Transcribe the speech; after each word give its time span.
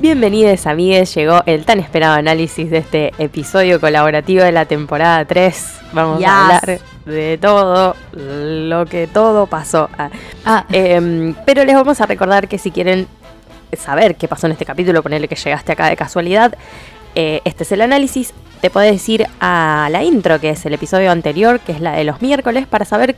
Bienvenidos 0.00 0.66
amigues, 0.66 1.14
llegó 1.14 1.42
el 1.44 1.66
tan 1.66 1.78
esperado 1.78 2.14
análisis 2.14 2.70
de 2.70 2.78
este 2.78 3.12
episodio 3.18 3.80
colaborativo 3.80 4.42
de 4.42 4.50
la 4.52 4.64
temporada 4.64 5.24
3. 5.26 5.74
Vamos 5.92 6.18
Yes. 6.20 6.28
a 6.28 6.44
hablar 6.46 6.80
de 7.04 7.38
todo 7.38 7.96
lo 8.12 8.86
que 8.86 9.06
todo 9.06 9.46
pasó. 9.46 9.90
Ah, 9.98 10.10
Ah, 10.46 10.64
em, 10.72 11.34
pero 11.44 11.64
les 11.66 11.74
vamos 11.74 12.00
a 12.00 12.06
recordar 12.06 12.48
que 12.48 12.56
si 12.56 12.70
quieren 12.70 13.06
saber 13.76 14.16
qué 14.16 14.26
pasó 14.26 14.46
en 14.46 14.52
este 14.52 14.64
capítulo, 14.64 15.02
ponerle 15.02 15.28
que 15.28 15.34
llegaste 15.36 15.72
acá 15.72 15.86
de 15.88 15.96
casualidad, 15.96 16.54
eh, 17.14 17.42
este 17.44 17.64
es 17.64 17.72
el 17.72 17.82
análisis. 17.82 18.32
Te 18.62 18.70
podés 18.70 19.06
ir 19.08 19.26
a 19.38 19.88
la 19.90 20.02
intro, 20.02 20.40
que 20.40 20.50
es 20.50 20.64
el 20.64 20.72
episodio 20.72 21.10
anterior, 21.10 21.60
que 21.60 21.72
es 21.72 21.80
la 21.80 21.92
de 21.92 22.04
los 22.04 22.22
miércoles, 22.22 22.66
para 22.66 22.86
saber 22.86 23.16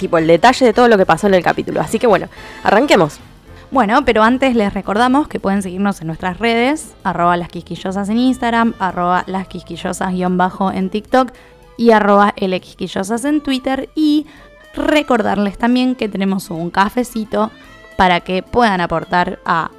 tipo 0.00 0.16
el 0.16 0.26
detalle 0.26 0.64
de 0.64 0.72
todo 0.72 0.88
lo 0.88 0.96
que 0.96 1.04
pasó 1.04 1.26
en 1.26 1.34
el 1.34 1.42
capítulo. 1.42 1.82
Así 1.82 1.98
que 1.98 2.06
bueno, 2.06 2.28
arranquemos. 2.62 3.20
Bueno, 3.70 4.04
pero 4.04 4.22
antes 4.22 4.56
les 4.56 4.72
recordamos 4.72 5.28
que 5.28 5.40
pueden 5.40 5.62
seguirnos 5.62 6.00
en 6.00 6.06
nuestras 6.06 6.38
redes, 6.38 6.94
arroba 7.04 7.36
las 7.36 7.50
quisquillosas 7.50 8.08
en 8.08 8.18
Instagram, 8.18 8.74
arroba 8.78 9.24
las 9.26 9.46
quisquillosas 9.46 10.12
guion 10.12 10.38
bajo 10.38 10.72
en 10.72 10.88
TikTok 10.88 11.32
y 11.76 11.90
arroba 11.90 12.34
lquisquillosas 12.36 13.24
en 13.26 13.42
Twitter 13.42 13.90
y 13.94 14.26
recordarles 14.74 15.58
también 15.58 15.96
que 15.96 16.08
tenemos 16.08 16.50
un 16.50 16.70
cafecito 16.70 17.50
para 17.96 18.20
que 18.20 18.42
puedan 18.42 18.80
aportar 18.80 19.38
a 19.44 19.70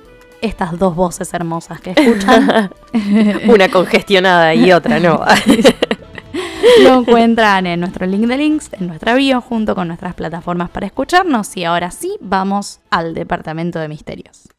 estas 0.42 0.78
dos 0.78 0.96
voces 0.96 1.34
hermosas 1.34 1.82
que 1.82 1.92
escuchan. 1.92 2.72
Una 3.48 3.70
congestionada 3.70 4.54
y 4.54 4.72
otra 4.72 5.00
no. 5.00 5.22
Lo 6.84 7.00
encuentran 7.00 7.66
en 7.68 7.80
nuestro 7.80 8.06
link 8.06 8.26
de 8.28 8.38
links, 8.38 8.70
en 8.74 8.88
nuestra 8.88 9.16
bio, 9.16 9.42
junto 9.42 9.76
con 9.76 9.88
nuestras 9.88 10.14
plataformas 10.14 10.70
para 10.70 10.86
escucharnos. 10.86 11.56
Y 11.58 11.66
ahora 11.66 11.92
sí, 11.92 12.18
vamos 12.22 12.80
al 12.90 13.14
departamento 13.14 13.80
de 13.80 13.88
misterios. 13.88 14.50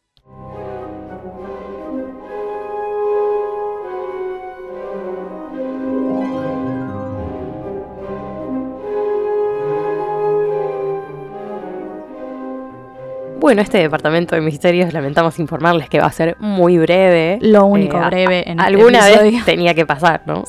Bueno, 13.39 13.63
este 13.63 13.79
departamento 13.79 14.35
de 14.35 14.41
misterios 14.41 14.93
lamentamos 14.93 15.39
informarles 15.39 15.89
que 15.89 15.99
va 15.99 16.05
a 16.05 16.11
ser 16.11 16.37
muy 16.39 16.77
breve. 16.77 17.39
Lo 17.41 17.65
único 17.65 17.97
Eh, 17.97 18.05
breve 18.05 18.43
en 18.49 18.59
este 18.59 18.63
Alguna 18.73 19.07
episodio. 19.09 19.31
vez 19.31 19.45
tenía 19.45 19.73
que 19.73 19.85
pasar, 19.85 20.21
¿no? 20.27 20.43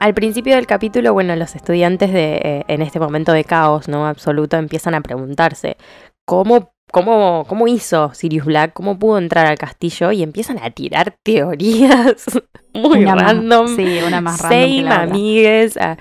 Al 0.00 0.14
principio 0.14 0.56
del 0.56 0.66
capítulo, 0.66 1.12
bueno, 1.12 1.36
los 1.36 1.54
estudiantes 1.54 2.12
de, 2.12 2.34
eh, 2.42 2.64
en 2.66 2.82
este 2.82 2.98
momento 2.98 3.32
de 3.32 3.44
caos, 3.44 3.86
¿no? 3.88 4.06
Absoluto, 4.06 4.56
empiezan 4.56 4.94
a 4.94 5.00
preguntarse 5.00 5.76
cómo, 6.24 6.72
cómo, 6.90 7.44
cómo 7.48 7.68
hizo 7.68 8.12
Sirius 8.12 8.44
Black, 8.46 8.72
cómo 8.72 8.98
pudo 8.98 9.18
entrar 9.18 9.46
al 9.46 9.58
castillo 9.58 10.10
y 10.10 10.24
empiezan 10.24 10.58
a 10.60 10.70
tirar 10.70 11.14
teorías 11.22 12.26
muy 12.74 13.00
Una 13.04 13.14
más- 13.14 13.24
random. 13.24 13.76
sí, 13.76 13.98
una 14.04 14.20
más 14.20 14.40
random 14.42 14.88
amigues. 14.92 15.76
ah. 15.76 15.96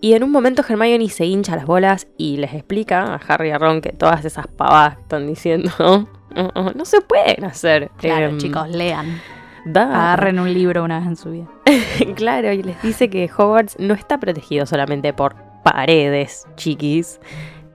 Y 0.00 0.12
en 0.14 0.22
un 0.24 0.32
momento 0.32 0.62
Hermione 0.68 1.08
se 1.08 1.24
hincha 1.24 1.54
las 1.56 1.64
bolas 1.64 2.08
y 2.18 2.36
les 2.38 2.52
explica 2.54 3.14
a 3.14 3.20
Harry 3.28 3.48
y 3.48 3.52
a 3.52 3.58
Ron 3.58 3.80
que 3.80 3.92
todas 3.92 4.24
esas 4.24 4.46
pavadas 4.48 4.96
que 4.96 5.02
están 5.02 5.26
diciendo 5.28 5.70
no, 5.78 6.52
no, 6.54 6.72
no 6.74 6.84
se 6.84 7.00
pueden 7.02 7.44
hacer. 7.44 7.90
Claro, 7.98 8.26
Em, 8.26 8.38
chicos, 8.38 8.68
lean. 8.68 9.20
Da. 9.64 10.12
Agarren 10.12 10.38
un 10.38 10.52
libro 10.52 10.84
una 10.84 10.98
vez 10.98 11.08
en 11.08 11.16
su 11.16 11.30
vida. 11.30 11.46
claro, 12.16 12.52
y 12.52 12.62
les 12.62 12.80
dice 12.82 13.08
que 13.10 13.30
Hogwarts 13.36 13.76
no 13.78 13.94
está 13.94 14.18
protegido 14.18 14.66
solamente 14.66 15.12
por 15.12 15.34
paredes, 15.62 16.46
chiquis. 16.56 17.20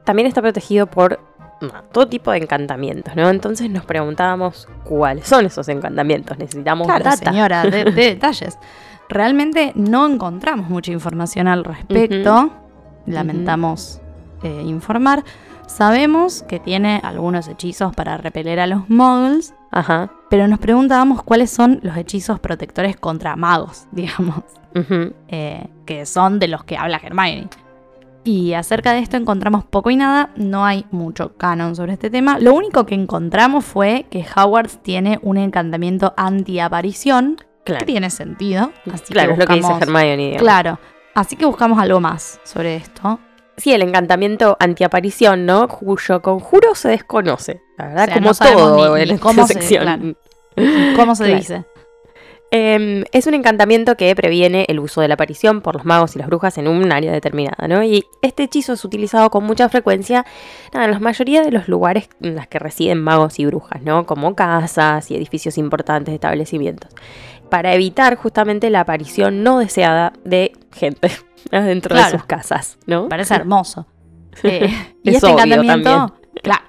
También 0.04 0.28
está 0.28 0.42
protegido 0.42 0.88
por 0.88 1.20
no, 1.62 1.70
todo 1.92 2.08
tipo 2.08 2.32
de 2.32 2.38
encantamientos, 2.38 3.16
¿no? 3.16 3.30
Entonces 3.30 3.70
nos 3.70 3.86
preguntábamos 3.86 4.68
cuáles 4.86 5.28
son 5.28 5.46
esos 5.46 5.68
encantamientos. 5.70 6.38
Necesitamos 6.38 6.88
Claro, 6.88 7.04
data. 7.04 7.18
señora, 7.32 7.64
de, 7.64 7.86
de 7.86 7.92
detalles. 7.92 8.58
Realmente 9.10 9.72
no 9.76 10.08
encontramos 10.08 10.70
mucha 10.70 10.92
información 10.92 11.48
al 11.48 11.64
respecto. 11.64 12.52
Lamentamos 13.08 14.02
eh, 14.44 14.62
informar. 14.66 15.24
Sabemos 15.68 16.44
que 16.44 16.60
tiene 16.60 17.02
algunos 17.04 17.48
hechizos 17.48 17.94
para 17.96 18.18
repeler 18.18 18.60
a 18.60 18.68
los 18.68 18.90
muggles, 18.90 19.54
Ajá. 19.72 20.12
Pero 20.30 20.48
nos 20.48 20.60
preguntábamos 20.60 21.24
cuáles 21.24 21.50
son 21.50 21.80
los 21.84 21.98
hechizos 21.98 22.40
protectores 22.40 22.96
contra 22.98 23.36
magos, 23.36 23.88
digamos, 23.92 24.44
eh, 25.28 25.68
que 25.86 26.06
son 26.06 26.40
de 26.40 26.48
los 26.48 26.64
que 26.64 26.78
habla 26.78 27.00
Hermione. 27.04 27.48
Y 28.26 28.54
acerca 28.54 28.92
de 28.94 29.00
esto 29.00 29.18
encontramos 29.18 29.64
poco 29.64 29.90
y 29.90 29.96
nada, 29.96 30.30
no 30.36 30.66
hay 30.66 30.86
mucho 30.92 31.36
canon 31.38 31.76
sobre 31.76 31.94
este 31.94 32.10
tema. 32.10 32.38
Lo 32.38 32.54
único 32.54 32.86
que 32.86 32.94
encontramos 32.94 33.64
fue 33.66 34.06
que 34.12 34.26
Hogwarts 34.36 34.84
tiene 34.84 35.20
un 35.24 35.38
encantamiento 35.38 36.14
antiaparición, 36.18 37.38
Claro. 37.64 37.80
que 37.80 37.86
tiene 37.86 38.10
sentido. 38.10 38.72
Así 38.92 39.14
Claro, 39.14 39.34
es 39.34 39.38
lo 39.40 39.46
que 39.46 39.54
dice 39.54 39.72
Hermione. 39.80 40.18
digamos. 40.18 40.42
Claro, 40.42 40.80
así 41.16 41.36
que 41.36 41.46
buscamos 41.46 41.80
algo 41.80 42.00
más 42.00 42.40
sobre 42.44 42.76
esto. 42.76 43.20
Sí, 43.60 43.74
el 43.74 43.82
encantamiento 43.82 44.58
antiaparición, 44.60 45.46
¿no? 45.46 45.68
Cuyo 45.68 46.22
conjuro 46.22 46.76
se 46.76 46.90
desconoce. 46.90 47.62
La 47.78 47.88
verdad, 47.88 48.10
O 48.28 48.34
sea, 48.34 48.54
como 48.54 48.66
no 48.70 48.76
todo 48.78 48.96
ni- 48.96 49.02
en 49.04 49.08
ni 49.10 49.14
esta 49.16 49.24
cómo 49.28 49.48
se- 49.48 49.54
sección. 49.54 49.84
claro. 49.84 50.16
¿Cómo 50.96 51.16
se 51.16 51.24
Claro. 51.26 51.40
dice? 51.40 51.64
Em, 52.52 53.04
es 53.12 53.28
un 53.28 53.36
encantamiento 53.36 53.96
que 53.96 54.16
previene 54.16 54.66
el 54.70 54.80
uso 54.80 55.02
de 55.02 55.08
la 55.08 55.14
aparición 55.14 55.62
por 55.62 55.76
los 55.76 55.86
magos 55.86 56.16
y 56.16 56.20
las 56.20 56.28
brujas 56.28 56.58
en 56.58 56.68
un 56.68 56.92
área 56.92 57.12
determinada, 57.12 57.68
¿no? 57.68 57.84
Y 57.84 58.06
este 58.24 58.42
hechizo 58.42 58.74
es 58.74 58.84
utilizado 58.84 59.30
con 59.30 59.44
mucha 59.44 59.70
frecuencia 59.70 60.26
nada, 60.74 60.86
en 60.86 60.92
la 60.94 61.00
mayoría 61.00 61.44
de 61.44 61.52
los 61.52 61.68
lugares 61.68 62.10
en 62.22 62.36
los 62.36 62.48
que 62.48 62.58
residen 62.58 63.00
magos 63.04 63.38
y 63.38 63.46
brujas, 63.46 63.84
¿no? 63.84 64.08
Como 64.08 64.34
casas 64.34 65.12
y 65.12 65.16
edificios 65.16 65.60
importantes 65.60 66.12
establecimientos. 66.12 66.90
Para 67.50 67.74
evitar 67.74 68.16
justamente 68.16 68.70
la 68.70 68.82
aparición 68.82 69.44
no 69.44 69.60
deseada 69.60 70.14
de 70.24 70.54
gente 70.72 71.12
dentro 71.52 71.96
de 71.96 72.04
sus 72.12 72.26
casas, 72.26 72.78
¿no? 72.86 73.10
Parece 73.10 73.36
hermoso. 73.36 73.88
Eh, 74.44 74.70
y 75.04 75.10
Es 75.10 75.16
este 75.16 75.30
encantamiento. 75.30 76.16
Claro. 76.44 76.64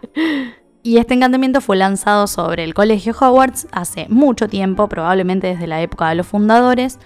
Y 0.83 0.97
este 0.97 1.15
encantamiento 1.15 1.61
fue 1.61 1.77
lanzado 1.77 2.27
sobre 2.27 2.65
el 2.65 2.73
colegio 2.73 3.15
Hogwarts 3.19 3.69
hace 3.71 4.07
mucho 4.09 4.49
tiempo, 4.49 4.89
probablemente 4.89 5.49
desde 5.49 5.67
la 5.67 5.83
época 5.83 6.09
de 6.09 6.15
los 6.15 6.27
fundadores, 6.27 6.99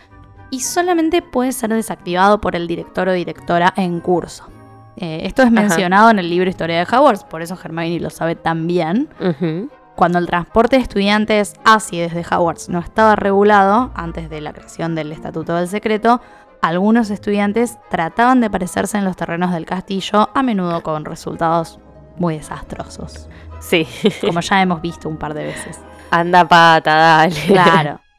y 0.50 0.60
solamente 0.60 1.22
puede 1.22 1.50
ser 1.50 1.70
desactivado 1.70 2.40
por 2.40 2.54
el 2.54 2.68
director 2.68 3.08
o 3.08 3.12
directora 3.12 3.74
en 3.76 3.98
curso. 4.00 4.48
Eh, 4.96 5.22
esto 5.24 5.42
es 5.42 5.48
Ajá. 5.48 5.60
mencionado 5.60 6.10
en 6.10 6.20
el 6.20 6.30
libro 6.30 6.48
Historia 6.48 6.78
de 6.78 6.96
Hogwarts, 6.96 7.24
por 7.24 7.42
eso 7.42 7.58
Hermione 7.62 7.98
lo 7.98 8.10
sabe 8.10 8.36
tan 8.36 8.68
bien. 8.68 9.08
Ujú. 9.20 9.68
Cuando 9.96 10.18
el 10.18 10.26
transporte 10.26 10.76
de 10.76 10.82
estudiantes 10.82 11.54
hacia 11.64 11.98
y 11.98 12.08
desde 12.08 12.24
Hogwarts 12.34 12.68
no 12.68 12.80
estaba 12.80 13.14
regulado, 13.16 13.90
antes 13.94 14.28
de 14.28 14.40
la 14.40 14.52
creación 14.52 14.94
del 14.94 15.12
Estatuto 15.12 15.54
del 15.54 15.68
Secreto, 15.68 16.20
algunos 16.62 17.10
estudiantes 17.10 17.78
trataban 17.90 18.40
de 18.40 18.50
parecerse 18.50 18.98
en 18.98 19.04
los 19.04 19.16
terrenos 19.16 19.52
del 19.52 19.66
castillo, 19.66 20.30
a 20.34 20.42
menudo 20.42 20.82
con 20.82 21.04
resultados 21.04 21.78
muy 22.16 22.36
desastrosos, 22.38 23.28
Sí. 23.60 23.86
como 24.20 24.40
ya 24.40 24.62
hemos 24.62 24.80
visto 24.82 25.08
un 25.08 25.16
par 25.16 25.34
de 25.34 25.44
veces. 25.44 25.78
Anda 26.10 26.46
pata, 26.48 26.94
dale. 26.94 27.34
Claro. 27.46 28.00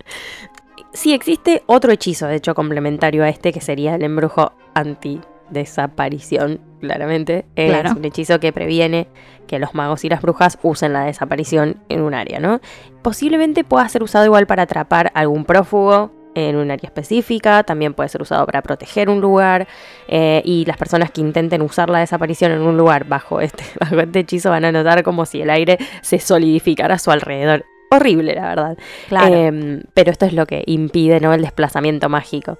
Sí, 0.93 1.13
existe 1.13 1.61
otro 1.65 1.91
hechizo, 1.91 2.25
de 2.27 2.35
hecho, 2.37 2.55
complementario 2.55 3.25
a 3.25 3.27
este, 3.29 3.51
que 3.51 3.59
sería 3.59 3.95
el 3.95 4.03
embrujo 4.03 4.53
anti-desaparición, 4.75 6.61
claramente. 6.79 7.45
Es 7.55 7.69
Claro. 7.71 7.91
un 7.97 8.05
hechizo 8.05 8.39
que 8.39 8.53
previene 8.53 9.09
que 9.47 9.59
los 9.59 9.73
magos 9.73 10.03
y 10.03 10.09
las 10.09 10.21
brujas 10.21 10.57
usen 10.63 10.93
la 10.93 11.05
desaparición 11.05 11.77
en 11.89 12.01
un 12.01 12.13
área, 12.13 12.39
¿no? 12.39 12.59
Posiblemente 13.01 13.63
pueda 13.63 13.87
ser 13.89 14.03
usado 14.03 14.25
igual 14.25 14.47
para 14.47 14.63
atrapar 14.63 15.11
algún 15.13 15.45
prófugo 15.45 16.11
en 16.35 16.57
un 16.57 16.69
área 16.69 16.87
específica, 16.87 17.63
también 17.63 17.93
puede 17.93 18.09
ser 18.09 18.21
usado 18.21 18.45
para 18.45 18.61
proteger 18.61 19.09
un 19.09 19.21
lugar, 19.21 19.67
eh, 20.07 20.41
y 20.45 20.65
las 20.65 20.77
personas 20.77 21.09
que 21.11 21.21
intenten 21.21 21.61
usar 21.61 21.89
la 21.89 21.99
desaparición 21.99 22.51
en 22.51 22.61
un 22.61 22.77
lugar 22.77 23.05
bajo 23.05 23.41
este, 23.41 23.63
bajo 23.79 23.99
este 23.99 24.19
hechizo 24.19 24.49
van 24.49 24.65
a 24.65 24.71
notar 24.71 25.01
como 25.03 25.25
si 25.25 25.41
el 25.41 25.49
aire 25.49 25.77
se 26.01 26.19
solidificara 26.19 26.95
a 26.95 26.99
su 26.99 27.09
alrededor. 27.09 27.65
horrible, 27.89 28.35
la 28.35 28.49
verdad. 28.49 28.77
Claro. 29.07 29.33
Em, 29.33 29.83
pero 29.93 30.11
esto 30.11 30.25
es 30.25 30.33
lo 30.33 30.45
que 30.45 30.63
impide, 30.65 31.21
¿no? 31.21 31.33
El 31.33 31.41
desplazamiento 31.41 32.09
mágico. 32.09 32.57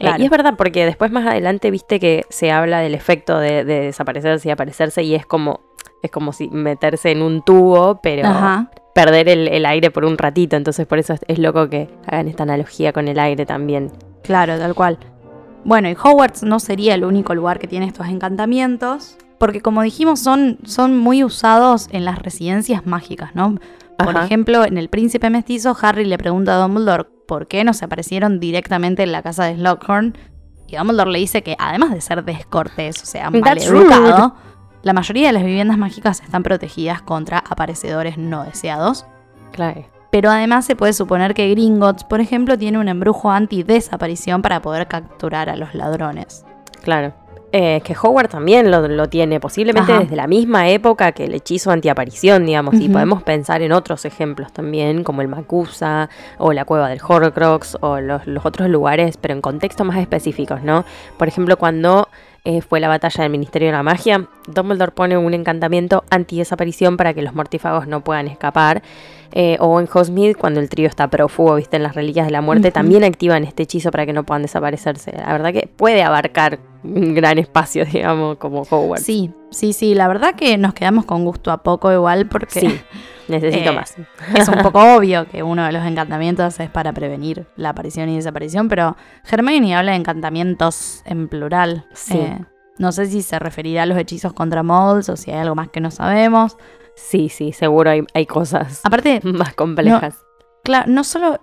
Eh, 0.00 0.10
y 0.18 0.24
es 0.24 0.30
verdad, 0.30 0.54
porque 0.56 0.84
después 0.84 1.10
más 1.10 1.26
adelante 1.26 1.70
viste 1.70 2.00
que 2.00 2.24
se 2.28 2.50
habla 2.50 2.80
del 2.80 2.94
efecto 2.94 3.38
de, 3.38 3.64
de 3.64 3.80
desaparecerse 3.80 4.48
y 4.48 4.50
aparecerse, 4.50 5.02
y 5.02 5.14
es 5.14 5.24
como, 5.24 5.60
es 6.02 6.10
como 6.10 6.32
si 6.32 6.48
meterse 6.48 7.12
en 7.12 7.22
un 7.22 7.42
tubo, 7.42 8.00
pero 8.02 8.28
Ajá. 8.28 8.70
perder 8.94 9.28
el, 9.28 9.48
el 9.48 9.64
aire 9.66 9.90
por 9.90 10.04
un 10.04 10.18
ratito. 10.18 10.56
Entonces 10.56 10.86
por 10.86 10.98
eso 10.98 11.12
es, 11.12 11.20
es 11.28 11.38
loco 11.38 11.68
que 11.68 11.88
hagan 12.06 12.28
esta 12.28 12.42
analogía 12.42 12.92
con 12.92 13.06
el 13.08 13.18
aire 13.18 13.46
también. 13.46 13.92
Claro, 14.22 14.58
tal 14.58 14.74
cual. 14.74 14.98
Bueno, 15.64 15.88
y 15.88 15.92
Hogwarts 15.94 16.42
no 16.42 16.58
sería 16.60 16.94
el 16.94 17.04
único 17.04 17.34
lugar 17.34 17.58
que 17.58 17.68
tiene 17.68 17.86
estos 17.86 18.08
encantamientos, 18.08 19.16
porque 19.38 19.60
como 19.60 19.82
dijimos, 19.82 20.20
son, 20.20 20.58
son 20.64 20.98
muy 20.98 21.24
usados 21.24 21.88
en 21.92 22.04
las 22.04 22.18
residencias 22.18 22.84
mágicas, 22.86 23.34
¿no? 23.34 23.54
Por 23.96 24.16
Ajá. 24.16 24.24
ejemplo, 24.24 24.64
en 24.64 24.76
El 24.76 24.88
Príncipe 24.88 25.30
Mestizo, 25.30 25.76
Harry 25.80 26.04
le 26.04 26.18
pregunta 26.18 26.56
a 26.56 26.58
Dumbledore 26.58 27.06
por 27.26 27.46
qué 27.46 27.64
no 27.64 27.72
se 27.72 27.84
aparecieron 27.84 28.40
directamente 28.40 29.02
en 29.02 29.12
la 29.12 29.22
casa 29.22 29.44
de 29.44 29.56
Slughorn, 29.56 30.16
y 30.66 30.76
Dumbledore 30.76 31.10
le 31.10 31.18
dice 31.18 31.42
que 31.42 31.56
además 31.58 31.92
de 31.92 32.00
ser 32.00 32.24
descortés, 32.24 33.02
o 33.02 33.06
sea, 33.06 33.30
maleducado, 33.30 34.34
la 34.82 34.92
mayoría 34.92 35.28
de 35.28 35.32
las 35.32 35.44
viviendas 35.44 35.78
mágicas 35.78 36.20
están 36.20 36.42
protegidas 36.42 37.02
contra 37.02 37.38
aparecedores 37.38 38.18
no 38.18 38.44
deseados. 38.44 39.06
Claro. 39.52 39.86
Pero 40.10 40.30
además 40.30 40.64
se 40.64 40.76
puede 40.76 40.92
suponer 40.92 41.34
que 41.34 41.50
Gringotts, 41.50 42.04
por 42.04 42.20
ejemplo, 42.20 42.56
tiene 42.56 42.78
un 42.78 42.88
embrujo 42.88 43.30
anti-desaparición 43.30 44.42
para 44.42 44.62
poder 44.62 44.86
capturar 44.86 45.48
a 45.48 45.56
los 45.56 45.74
ladrones. 45.74 46.44
Claro. 46.82 47.14
Eh, 47.56 47.82
que 47.84 47.94
Howard 47.94 48.30
también 48.30 48.68
lo, 48.68 48.88
lo 48.88 49.08
tiene, 49.08 49.38
posiblemente 49.38 49.92
Ajá. 49.92 50.00
desde 50.00 50.16
la 50.16 50.26
misma 50.26 50.68
época 50.70 51.12
que 51.12 51.26
el 51.26 51.34
hechizo 51.34 51.70
antiaparición, 51.70 52.44
digamos, 52.46 52.74
y 52.74 52.88
podemos 52.88 53.22
pensar 53.22 53.62
en 53.62 53.70
otros 53.70 54.04
ejemplos 54.04 54.52
también, 54.52 55.04
como 55.04 55.22
el 55.22 55.28
Macusa, 55.28 56.10
o 56.38 56.52
la 56.52 56.64
cueva 56.64 56.88
del 56.88 56.98
Horcrux, 57.00 57.78
o 57.80 58.00
los, 58.00 58.26
los 58.26 58.44
otros 58.44 58.68
lugares, 58.68 59.18
pero 59.18 59.34
en 59.34 59.40
contextos 59.40 59.86
más 59.86 59.98
específicos, 59.98 60.64
¿no? 60.64 60.84
Por 61.16 61.28
ejemplo, 61.28 61.56
cuando 61.56 62.08
eh, 62.42 62.60
fue 62.60 62.80
la 62.80 62.88
batalla 62.88 63.22
del 63.22 63.30
Ministerio 63.30 63.68
de 63.68 63.72
la 63.72 63.84
Magia, 63.84 64.26
Dumbledore 64.48 64.90
pone 64.90 65.16
un 65.16 65.32
encantamiento 65.32 66.02
anti-desaparición 66.10 66.96
para 66.96 67.14
que 67.14 67.22
los 67.22 67.36
mortífagos 67.36 67.86
no 67.86 68.02
puedan 68.02 68.26
escapar. 68.26 68.82
Eh, 69.30 69.58
o 69.60 69.78
en 69.78 69.86
Hogsmeade, 69.86 70.34
cuando 70.34 70.58
el 70.58 70.68
trío 70.68 70.88
está 70.88 71.06
prófugo, 71.06 71.54
viste, 71.54 71.76
en 71.76 71.84
las 71.84 71.94
reliquias 71.94 72.26
de 72.26 72.32
la 72.32 72.40
muerte, 72.40 72.72
también 72.72 73.04
activan 73.04 73.44
este 73.44 73.62
hechizo 73.62 73.92
para 73.92 74.06
que 74.06 74.12
no 74.12 74.24
puedan 74.24 74.42
desaparecerse. 74.42 75.12
La 75.12 75.32
verdad 75.32 75.52
que 75.52 75.68
puede 75.68 76.02
abarcar 76.02 76.58
un 76.84 77.14
gran 77.14 77.38
espacio, 77.38 77.84
digamos, 77.92 78.36
como 78.36 78.62
Hogwarts. 78.62 79.04
Sí, 79.04 79.32
sí, 79.50 79.72
sí, 79.72 79.94
la 79.94 80.06
verdad 80.08 80.34
que 80.34 80.56
nos 80.58 80.74
quedamos 80.74 81.04
con 81.04 81.24
gusto 81.24 81.50
a 81.50 81.62
poco 81.62 81.92
igual 81.92 82.26
porque 82.28 82.60
Sí, 82.60 82.80
necesito 83.28 83.70
Eh, 83.72 83.74
más. 83.74 83.96
es 84.34 84.48
un 84.48 84.58
poco 84.62 84.80
obvio 84.96 85.26
que 85.28 85.42
uno 85.42 85.64
de 85.64 85.72
los 85.72 85.84
encantamientos 85.86 86.60
es 86.60 86.70
para 86.70 86.92
prevenir 86.92 87.46
la 87.56 87.70
aparición 87.70 88.08
y 88.10 88.16
desaparición, 88.16 88.68
pero 88.68 88.96
Hermione 89.30 89.74
habla 89.74 89.92
de 89.92 89.98
encantamientos 89.98 91.02
en 91.06 91.28
plural. 91.28 91.86
Sí. 91.94 92.18
Eh, 92.18 92.38
no 92.78 92.90
sé 92.92 93.06
si 93.06 93.22
se 93.22 93.38
referirá 93.38 93.84
a 93.84 93.86
los 93.86 93.96
hechizos 93.96 94.32
contra 94.32 94.62
mods 94.62 95.08
o 95.08 95.16
si 95.16 95.30
hay 95.30 95.38
algo 95.38 95.54
más 95.54 95.68
que 95.68 95.80
no 95.80 95.90
sabemos. 95.90 96.56
Sí, 96.96 97.28
sí, 97.28 97.52
seguro 97.52 97.90
hay, 97.90 98.02
hay 98.14 98.26
cosas 98.26 98.80
Aparte, 98.84 99.20
más 99.24 99.54
complejas. 99.54 100.18
Claro, 100.64 100.90
no 100.90 101.04
solo, 101.04 101.40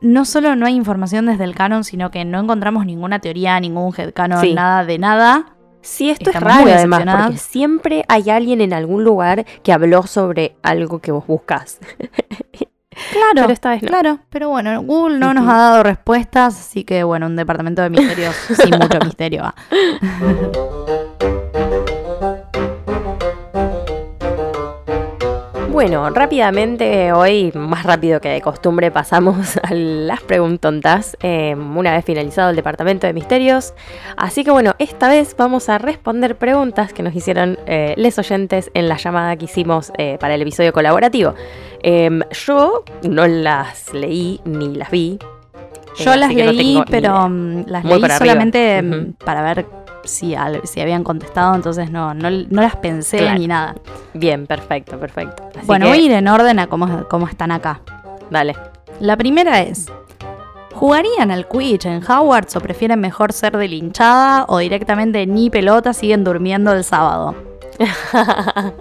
no 0.00 0.24
solo 0.24 0.56
no 0.56 0.66
hay 0.66 0.74
información 0.74 1.26
desde 1.26 1.44
el 1.44 1.54
canon, 1.54 1.84
sino 1.84 2.10
que 2.10 2.24
no 2.24 2.40
encontramos 2.40 2.86
ninguna 2.86 3.18
teoría, 3.18 3.58
ningún 3.60 3.92
headcanon, 3.96 4.40
Sí. 4.40 4.54
nada 4.54 4.84
de 4.84 4.98
nada. 4.98 5.46
Sí, 5.82 6.10
esto 6.10 6.30
Estamos 6.30 6.50
es 6.50 6.56
raro 6.58 6.70
además, 6.72 7.04
porque 7.24 7.38
siempre 7.38 8.04
hay 8.08 8.28
alguien 8.28 8.60
en 8.60 8.74
algún 8.74 9.02
lugar 9.02 9.46
que 9.62 9.72
habló 9.72 10.02
sobre 10.06 10.56
algo 10.62 10.98
que 10.98 11.12
vos 11.12 11.26
buscas. 11.26 11.78
Claro, 13.12 13.32
Pero 13.34 13.52
esta 13.52 13.70
vez 13.70 13.82
no. 13.82 13.88
claro, 13.88 14.18
pero 14.28 14.50
bueno, 14.50 14.82
Google 14.82 15.18
no 15.18 15.32
nos 15.32 15.48
ha 15.48 15.56
dado 15.56 15.82
respuestas, 15.84 16.58
así 16.58 16.84
que 16.84 17.02
bueno, 17.02 17.26
un 17.26 17.36
departamento 17.36 17.80
de 17.80 17.88
misterios 17.88 18.34
sin 18.62 18.76
mucho 18.78 18.98
misterio. 19.02 19.54
Bueno, 25.80 26.10
rápidamente, 26.10 27.10
hoy, 27.10 27.52
más 27.54 27.84
rápido 27.84 28.20
que 28.20 28.28
de 28.28 28.42
costumbre, 28.42 28.90
pasamos 28.90 29.56
a 29.62 29.72
las 29.72 30.20
preguntontas, 30.20 31.16
eh, 31.22 31.54
una 31.54 31.94
vez 31.94 32.04
finalizado 32.04 32.50
el 32.50 32.56
departamento 32.56 33.06
de 33.06 33.14
misterios. 33.14 33.72
Así 34.18 34.44
que 34.44 34.50
bueno, 34.50 34.74
esta 34.78 35.08
vez 35.08 35.34
vamos 35.38 35.70
a 35.70 35.78
responder 35.78 36.36
preguntas 36.36 36.92
que 36.92 37.02
nos 37.02 37.16
hicieron 37.16 37.58
eh, 37.64 37.94
les 37.96 38.18
oyentes 38.18 38.70
en 38.74 38.90
la 38.90 38.98
llamada 38.98 39.36
que 39.36 39.46
hicimos 39.46 39.90
eh, 39.96 40.18
para 40.20 40.34
el 40.34 40.42
episodio 40.42 40.74
colaborativo. 40.74 41.34
Em, 41.82 42.20
yo 42.46 42.84
no 43.08 43.26
las 43.26 43.94
leí 43.94 44.38
ni 44.44 44.74
las 44.74 44.90
vi. 44.90 45.18
Yo 45.96 46.12
eh, 46.12 46.16
las 46.18 46.30
no 46.30 46.52
leí, 46.52 46.82
pero 46.90 47.26
mm, 47.26 47.64
las 47.68 47.84
Muy 47.84 48.00
leí 48.00 48.10
solamente 48.18 48.82
mm, 48.82 49.12
para 49.24 49.40
ver 49.40 49.64
si, 50.04 50.34
al- 50.34 50.60
si 50.66 50.80
habían 50.80 51.04
contestado, 51.04 51.54
entonces 51.54 51.90
no, 51.90 52.14
no, 52.14 52.30
no 52.30 52.62
las 52.62 52.76
pensé 52.76 53.18
Claro. 53.18 53.38
ni 53.38 53.46
nada. 53.46 53.74
Bien, 54.14 54.46
perfecto, 54.46 54.98
perfecto. 54.98 55.48
Así 55.56 55.66
bueno, 55.66 55.86
que, 55.86 55.90
voy 55.90 55.98
a 55.98 56.02
ir 56.02 56.12
en 56.12 56.28
orden 56.28 56.58
a 56.58 56.66
cómo, 56.66 57.06
cómo 57.08 57.26
están 57.28 57.50
acá. 57.52 57.80
Dale. 58.30 58.56
La 59.00 59.16
primera 59.16 59.60
es, 59.62 59.86
¿jugarían 60.74 61.30
al 61.30 61.46
Quidditch 61.48 61.86
en 61.86 62.02
Hogwarts 62.04 62.56
o 62.56 62.60
prefieren 62.60 63.00
mejor 63.00 63.32
ser 63.32 63.56
de 63.56 63.68
linchada 63.68 64.44
o 64.48 64.58
directamente 64.58 65.26
ni 65.26 65.50
pelota 65.50 65.92
siguen 65.92 66.24
durmiendo 66.24 66.72
el 66.72 66.84
sábado? 66.84 67.34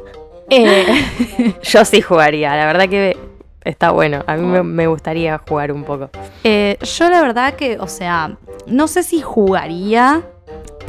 Eh, 0.52 1.56
Yo 1.62 1.86
sí 1.86 2.02
jugaría, 2.02 2.56
la 2.56 2.66
verdad 2.66 2.90
que 2.90 3.16
está 3.64 3.92
bueno. 3.92 4.24
A 4.26 4.36
mí 4.36 4.46
me, 4.48 4.64
me 4.64 4.88
gustaría 4.88 5.38
jugar 5.48 5.72
un 5.72 5.84
poco. 5.84 6.10
eh, 6.44 6.78
yo 6.82 7.08
la 7.10 7.22
verdad 7.22 7.54
que, 7.54 7.78
o 7.80 7.88
sea, 7.88 8.36
no 8.66 8.88
sé 8.88 9.04
si 9.04 9.22
jugaría, 9.22 10.24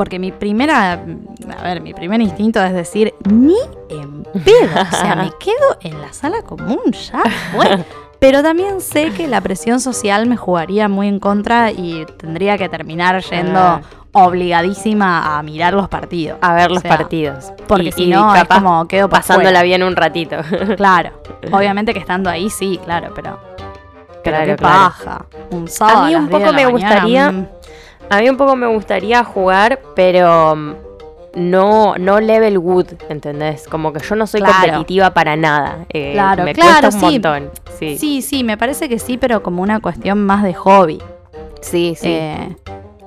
porque 0.00 0.18
mi 0.18 0.32
primera, 0.32 0.92
a 0.94 1.62
ver, 1.62 1.82
mi 1.82 1.92
primer 1.92 2.22
instinto 2.22 2.58
es 2.62 2.72
decir, 2.72 3.12
ni 3.28 3.54
en 3.90 4.22
pedo, 4.22 4.80
o 4.90 4.96
sea, 4.96 5.14
me 5.14 5.30
quedo 5.38 5.76
en 5.82 6.00
la 6.00 6.10
sala 6.14 6.40
común, 6.40 6.80
ya 6.90 7.22
fue. 7.54 7.84
Pero 8.18 8.42
también 8.42 8.80
sé 8.80 9.10
que 9.12 9.28
la 9.28 9.42
presión 9.42 9.78
social 9.78 10.26
me 10.26 10.38
jugaría 10.38 10.88
muy 10.88 11.06
en 11.06 11.20
contra 11.20 11.70
y 11.70 12.06
tendría 12.16 12.56
que 12.56 12.70
terminar 12.70 13.22
yendo 13.24 13.82
obligadísima 14.12 15.36
a 15.38 15.42
mirar 15.42 15.74
los 15.74 15.86
partidos. 15.90 16.38
A 16.40 16.54
ver 16.54 16.70
O 16.70 16.74
los 16.74 16.82
sea, 16.82 16.96
partidos. 16.96 17.52
Porque 17.68 17.88
Y- 17.88 17.92
si 17.92 18.04
y 18.04 18.10
no, 18.10 18.34
es 18.34 18.44
como 18.44 18.88
quedo 18.88 19.06
pa' 19.10 19.18
pasándola 19.18 19.62
bien 19.62 19.82
un 19.82 19.96
ratito. 19.96 20.36
Claro, 20.78 21.10
obviamente 21.52 21.92
que 21.92 21.98
estando 22.00 22.30
ahí 22.30 22.48
sí, 22.48 22.80
claro, 22.82 23.12
pero. 23.14 23.38
Pero 24.24 24.36
Claro, 24.36 24.46
qué 24.46 24.56
claro. 24.56 24.74
paja. 24.74 25.26
Un 25.50 25.68
sábado. 25.68 25.98
A 26.04 26.06
mí 26.08 26.14
un 26.14 26.22
las 26.22 26.30
10 26.30 26.40
de 26.40 26.46
poco 26.46 26.52
me 26.56 26.64
mañana, 26.64 26.70
gustaría- 26.70 27.32
mm, 27.32 27.46
A 28.10 28.18
mí 28.20 28.28
un 28.28 28.36
poco 28.36 28.56
me 28.56 28.66
gustaría 28.66 29.22
jugar, 29.24 29.80
pero 29.94 30.56
mm, 30.56 30.72
no, 31.36 31.94
no 31.96 32.20
level 32.20 32.58
good, 32.58 32.86
¿entendés? 33.08 33.66
Como 33.68 33.92
que 33.92 34.00
yo 34.00 34.16
no 34.16 34.26
soy 34.26 34.40
Claro. 34.40 34.58
competitiva 34.60 35.10
para 35.10 35.36
nada. 35.36 35.86
Eh, 35.92 36.12
Claro, 36.12 36.44
me 36.44 36.52
claro, 36.54 36.88
cuesta 36.90 37.06
un 37.06 37.12
sí. 37.12 37.20
montón. 37.20 37.50
Sí, 37.78 37.90
sí, 37.90 37.98
Sí, 37.98 38.22
sí, 38.22 38.44
me 38.44 38.56
parece 38.58 38.88
que 38.88 38.98
sí, 38.98 39.16
pero 39.16 39.42
como 39.42 39.62
una 39.62 39.80
cuestión 39.80 40.24
más 40.26 40.42
de 40.42 40.54
hobby. 40.54 41.00
sí. 41.60 41.94
Eh, 42.02 42.56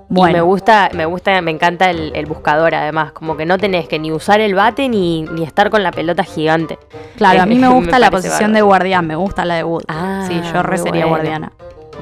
Y 0.09 0.13
me 0.13 0.19
bueno, 0.19 0.45
gusta, 0.45 0.89
me 0.93 1.05
gusta, 1.05 1.41
me 1.41 1.49
encanta 1.51 1.89
el, 1.89 2.11
el 2.15 2.25
buscador 2.27 2.75
además, 2.75 3.13
como 3.13 3.35
que 3.35 3.45
no 3.47 3.57
tenés 3.57 3.87
que 3.87 3.97
ni 3.97 4.11
usar 4.11 4.39
el 4.41 4.53
bate 4.53 4.87
ni, 4.87 5.23
ni 5.23 5.43
estar 5.43 5.69
con 5.71 5.81
la 5.81 5.91
pelota 5.91 6.23
gigante. 6.23 6.77
claro, 7.17 7.41
a 7.41 7.45
mí 7.47 7.55
me 7.55 7.67
me 7.67 7.73
gusta 7.73 7.97
la 7.99 8.11
posición 8.11 8.53
de 8.53 8.61
guardián, 8.61 9.07
me 9.07 9.15
gusta 9.15 9.43
la 9.43 9.55
de 9.55 9.63
Wood. 9.63 9.83
Ah, 9.87 10.25
sí, 10.27 10.39
yo 10.53 10.61
re 10.61 10.77
sería 10.77 11.07
bueno. 11.07 11.07
guardiana. 11.09 11.51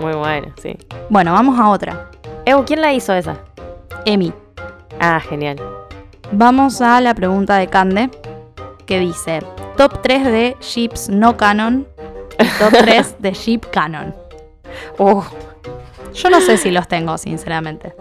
Muy 0.01 0.13
bueno, 0.13 0.47
sí. 0.61 0.75
Bueno, 1.09 1.31
vamos 1.33 1.57
a 1.59 1.69
otra. 1.69 2.10
¿Quién 2.65 2.81
la 2.81 2.93
hizo 2.93 3.13
esa? 3.13 3.37
Emi, 4.05 4.33
Ah, 4.99 5.19
genial. 5.19 5.57
vamos 6.31 6.81
a 6.81 7.01
la 7.01 7.13
pregunta 7.15 7.57
de 7.57 7.67
Cande, 7.67 8.09
que 8.85 8.99
dice, 8.99 9.39
top 9.77 10.01
3 10.01 10.25
de 10.25 10.57
ships 10.61 11.09
no 11.09 11.37
canon 11.37 11.87
y 12.39 12.45
top 12.59 12.73
3 12.79 13.15
de 13.19 13.31
ship 13.33 13.61
canon. 13.71 14.13
Uh, 14.97 15.21
Yo 16.13 16.29
no 16.29 16.39
sé 16.41 16.57
si 16.57 16.71
los 16.71 16.87
tengo, 16.87 17.17
sinceramente. 17.17 17.93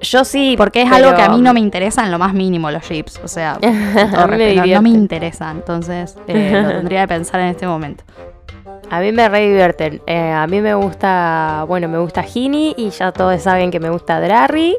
yo 0.00 0.24
sí. 0.24 0.54
Porque 0.56 0.82
es 0.82 0.90
pero- 0.90 1.06
algo 1.06 1.16
que 1.16 1.22
a 1.22 1.28
mí 1.28 1.40
no 1.40 1.54
me 1.54 1.60
interesa 1.60 2.04
en 2.04 2.10
lo 2.10 2.18
más 2.18 2.34
mínimo 2.34 2.70
los 2.70 2.82
ships. 2.84 3.20
O 3.24 3.28
sea, 3.28 3.58
me 3.62 4.54
no, 4.56 4.66
no 4.66 4.82
me 4.82 4.88
interesa. 4.90 5.50
Entonces, 5.50 6.16
eh, 6.26 6.60
lo 6.62 6.68
tendría 6.70 7.02
que 7.02 7.08
pensar 7.08 7.40
en 7.40 7.46
este 7.48 7.66
momento. 7.66 8.04
A 8.90 9.00
mí 9.00 9.12
me 9.12 9.28
re 9.28 9.40
divierten. 9.48 10.02
Eh, 10.06 10.30
a 10.30 10.46
mí 10.46 10.60
me 10.60 10.74
gusta, 10.74 11.64
bueno, 11.66 11.88
me 11.88 11.98
gusta 11.98 12.22
Gini 12.22 12.74
y 12.76 12.90
ya 12.90 13.12
todos 13.12 13.40
saben 13.42 13.70
que 13.70 13.80
me 13.80 13.90
gusta 13.90 14.20
Drarry. 14.20 14.76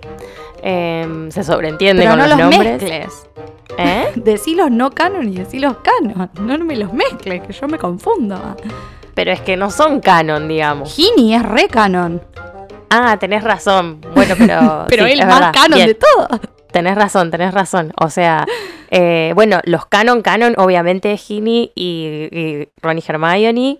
Em, 0.62 1.30
se 1.32 1.44
sobreentiende 1.44 2.04
Pero 2.04 2.12
con 2.14 2.20
no 2.20 2.28
los, 2.28 2.38
los 2.38 2.50
nombres. 2.52 2.82
mezcles. 2.82 3.28
¿Eh? 3.78 4.12
Decí 4.16 4.56
los 4.56 4.72
no 4.72 4.92
canon 4.92 5.28
y 5.28 5.36
decí 5.36 5.60
los 5.60 5.78
canon. 5.78 6.30
No 6.40 6.58
me 6.60 6.76
los 6.78 6.94
mezcles, 6.94 7.42
que 7.42 7.54
yo 7.54 7.68
me 7.68 7.78
confundo. 7.78 8.40
Pero 9.14 9.32
es 9.32 9.42
que 9.42 9.58
no 9.58 9.70
son 9.72 10.00
canon, 10.00 10.48
digamos. 10.48 10.94
Gini 10.94 11.36
es 11.36 11.44
re 11.44 11.68
canon. 11.68 12.22
Ah, 12.90 13.18
tenés 13.20 13.44
razón. 13.44 14.00
Bueno, 14.14 14.36
pero. 14.38 14.86
Pero 14.90 15.06
sí, 15.06 15.12
el 15.14 15.20
es 15.22 15.26
más 15.26 15.40
verdad. 15.40 15.54
canon 15.54 15.76
Bien, 15.76 15.88
de 15.88 15.96
todo. 15.96 16.28
Tenés 16.72 16.96
razón, 16.96 17.32
tenés 17.32 17.54
razón. 17.54 17.92
O 18.00 18.10
sea, 18.10 18.46
eh, 18.94 19.32
bueno, 19.36 19.60
los 19.66 19.86
canon, 19.88 20.22
canon, 20.22 20.54
obviamente 20.58 21.18
Gini 21.18 21.72
y, 21.76 22.30
y 22.32 22.68
Ron 22.82 22.98
y 23.00 23.04
Hermione. 23.08 23.80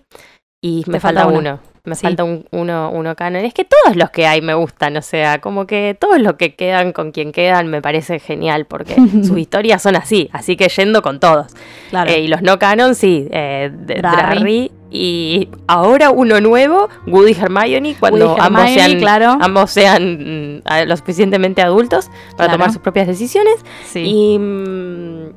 Y 0.60 0.82
me 0.86 0.98
falta 0.98 1.22
falta 1.22 1.26
uno. 1.38 1.38
uno. 1.38 1.60
Me 1.86 1.94
Sí. 1.94 2.00
falta 2.00 2.24
un- 2.24 2.46
uno, 2.50 2.90
uno 2.90 3.14
canon. 3.14 3.44
Es 3.44 3.52
que 3.52 3.66
todos 3.66 3.94
los 3.96 4.08
que 4.08 4.26
hay 4.26 4.40
me 4.40 4.54
gustan, 4.54 4.96
o 4.96 5.02
sea, 5.02 5.42
como 5.42 5.66
que 5.66 5.94
todos 6.00 6.18
los 6.18 6.34
que 6.36 6.54
quedan 6.54 6.92
con 6.92 7.12
quien 7.12 7.30
quedan 7.30 7.66
me 7.68 7.82
parece 7.82 8.18
genial, 8.18 8.64
porque 8.64 8.94
sus 9.22 9.36
historias 9.38 9.82
son 9.82 9.94
así, 9.94 10.30
así 10.32 10.56
que 10.56 10.68
yendo 10.70 11.02
con 11.02 11.20
todos. 11.20 11.48
Claro. 11.90 12.10
Eh, 12.10 12.20
y 12.20 12.28
los 12.28 12.40
no 12.40 12.58
canon, 12.58 12.94
sí, 12.94 13.28
eh, 13.30 13.70
Drarry. 13.70 14.72
Y 14.96 15.48
ahora 15.66 16.10
uno 16.10 16.40
nuevo, 16.40 16.88
Woody 17.08 17.32
y 17.32 17.34
Hermione, 17.34 17.96
cuando 17.98 18.28
Woody 18.30 18.40
ambos 18.40 18.62
Hermione, 18.62 18.86
sean, 18.88 19.00
claro. 19.00 19.38
ambos 19.40 19.70
sean 19.72 20.60
mm, 20.62 20.86
lo 20.86 20.96
suficientemente 20.96 21.62
adultos 21.62 22.06
para 22.36 22.36
Claro. 22.36 22.52
tomar 22.52 22.72
sus 22.72 22.80
propias 22.80 23.08
decisiones. 23.08 23.56
sí. 23.86 24.00
Y, 24.06 24.38
mm, 24.38 25.28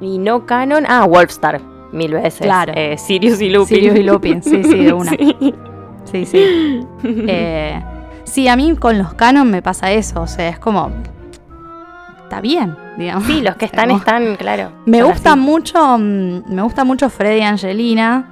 y 0.00 0.18
no 0.18 0.46
canon, 0.46 0.84
ah, 0.88 1.04
Wolfstar, 1.04 1.60
mil 1.92 2.12
veces. 2.14 2.40
Claro. 2.40 2.72
Eh, 2.74 2.96
Sirius 2.96 3.40
y 3.42 3.50
Lupin. 3.50 3.76
Sirius 3.76 3.96
y 3.98 4.02
Lupin, 4.02 4.42
sí, 4.42 4.64
sí, 4.64 4.84
de 4.84 4.92
una. 4.94 5.10
Sí. 5.10 5.54
Sí, 6.10 6.26
sí. 6.26 6.80
Eh, 7.04 7.80
sí, 8.24 8.48
a 8.48 8.56
mí 8.56 8.74
con 8.76 8.96
los 8.98 9.12
canon 9.14 9.50
me 9.50 9.60
pasa 9.62 9.92
eso. 9.92 10.22
O 10.22 10.26
sea, 10.26 10.48
es 10.48 10.58
como. 10.58 10.90
Está 12.24 12.40
bien, 12.40 12.74
digamos. 12.96 13.24
Sí, 13.24 13.42
los 13.42 13.56
que 13.56 13.66
están, 13.66 13.90
están, 13.92 14.36
claro. 14.36 14.72
Me 14.86 15.02
gusta 15.02 15.32
así. 15.32 15.40
mucho. 15.40 15.98
mm, 15.98 16.42
Me 16.48 16.62
gusta 16.62 16.84
mucho 16.84 17.10
Freddy 17.10 17.40
y 17.40 17.42
Angelina. 17.42 18.30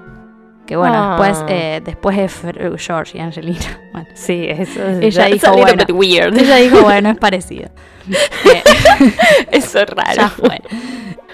Que 0.67 0.77
bueno, 0.77 0.95
Ah. 0.97 1.17
después, 1.21 1.45
eh, 1.49 1.81
después 1.85 2.19
es 2.19 2.45
Fr- 2.45 2.79
George 2.79 3.19
y 3.19 3.21
Angelina. 3.21 3.59
Bueno. 3.93 4.09
Sí, 4.15 4.47
eso 4.49 4.81
es 4.87 5.03
Ella 5.03 5.27
dijo, 5.27 5.53
bueno. 5.53 5.83
weird. 5.93 6.39
Ella 6.39 6.57
dijo, 6.57 6.83
bueno, 6.83 7.11
es 7.11 7.19
parecido. 7.19 7.71
Eh, 8.11 8.63
Eso 9.53 9.81
es 9.81 9.89
raro. 9.91 10.15
ya 10.17 10.29
fue. 10.29 10.61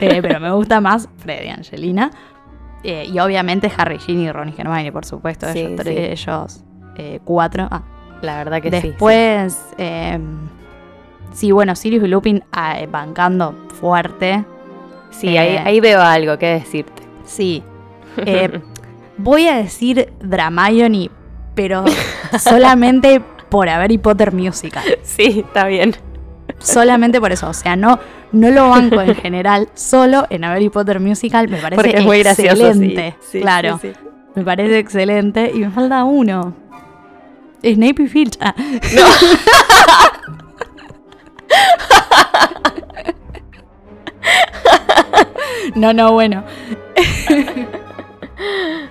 Eh, 0.00 0.20
pero 0.22 0.40
me 0.40 0.50
gusta 0.52 0.80
más 0.80 1.08
Freddy 1.18 1.46
y 1.46 1.50
Angelina. 1.50 2.10
Eh, 2.82 3.06
y 3.12 3.18
obviamente 3.18 3.70
Harry, 3.76 3.98
Ginny 3.98 4.24
y 4.24 4.32
Ron 4.32 4.48
y 4.50 4.54
Hermione, 4.60 4.90
por 4.92 5.04
supuesto. 5.04 5.46
Sí, 5.52 5.60
ellos, 5.60 5.70
sí. 5.70 5.76
tres- 5.76 6.20
ellos 6.26 6.64
cuatro. 7.24 7.68
Ah, 7.70 7.82
La 8.22 8.36
verdad 8.38 8.60
que 8.62 8.70
sí, 8.70 8.80
sí. 8.80 8.88
Después, 8.88 9.58
eh, 9.78 10.18
sí, 11.32 11.52
bueno, 11.52 11.74
Sirius 11.76 12.04
y 12.04 12.08
Lupin 12.08 12.42
ah, 12.52 12.76
bancando 12.90 13.54
fuerte. 13.80 14.44
Sí, 15.10 15.36
ahí, 15.38 15.56
ahí 15.56 15.80
veo 15.80 16.00
algo 16.02 16.36
que 16.38 16.46
decirte. 16.46 17.02
Sí. 17.24 17.62
Eh, 18.18 18.60
voy 19.18 19.48
a 19.48 19.56
decir 19.56 20.12
Dramione, 20.20 21.10
pero 21.54 21.84
solamente 22.38 23.20
por 23.48 23.68
Harry 23.68 23.98
Potter 23.98 24.32
Musical. 24.32 24.84
Sí, 25.02 25.44
está 25.46 25.66
bien. 25.66 25.94
Solamente 26.58 27.20
por 27.20 27.32
eso. 27.32 27.48
O 27.48 27.54
sea, 27.54 27.76
no, 27.76 27.98
no 28.32 28.50
lo 28.50 28.70
banco 28.70 29.00
en 29.00 29.14
general, 29.14 29.68
solo 29.74 30.26
en 30.30 30.44
Harry 30.44 30.68
Potter 30.68 31.00
Musical. 31.00 31.48
Me 31.48 31.58
parece 31.58 31.76
Porque 31.82 31.98
es 31.98 32.04
muy 32.04 32.18
gracioso. 32.20 32.56
sí. 32.56 32.62
excelente. 32.64 33.16
Sí, 33.20 33.40
claro, 33.40 33.78
sí, 33.80 33.92
me 34.34 34.42
parece 34.44 34.78
excelente. 34.78 35.50
Y 35.54 35.60
me 35.60 35.70
falta 35.70 36.04
uno. 36.04 36.54
Snape 37.62 38.02
y 38.02 38.06
Filch. 38.06 38.36
Ah. 38.40 38.54
No, 45.74 45.92
no, 45.92 46.12
bueno. 46.12 46.44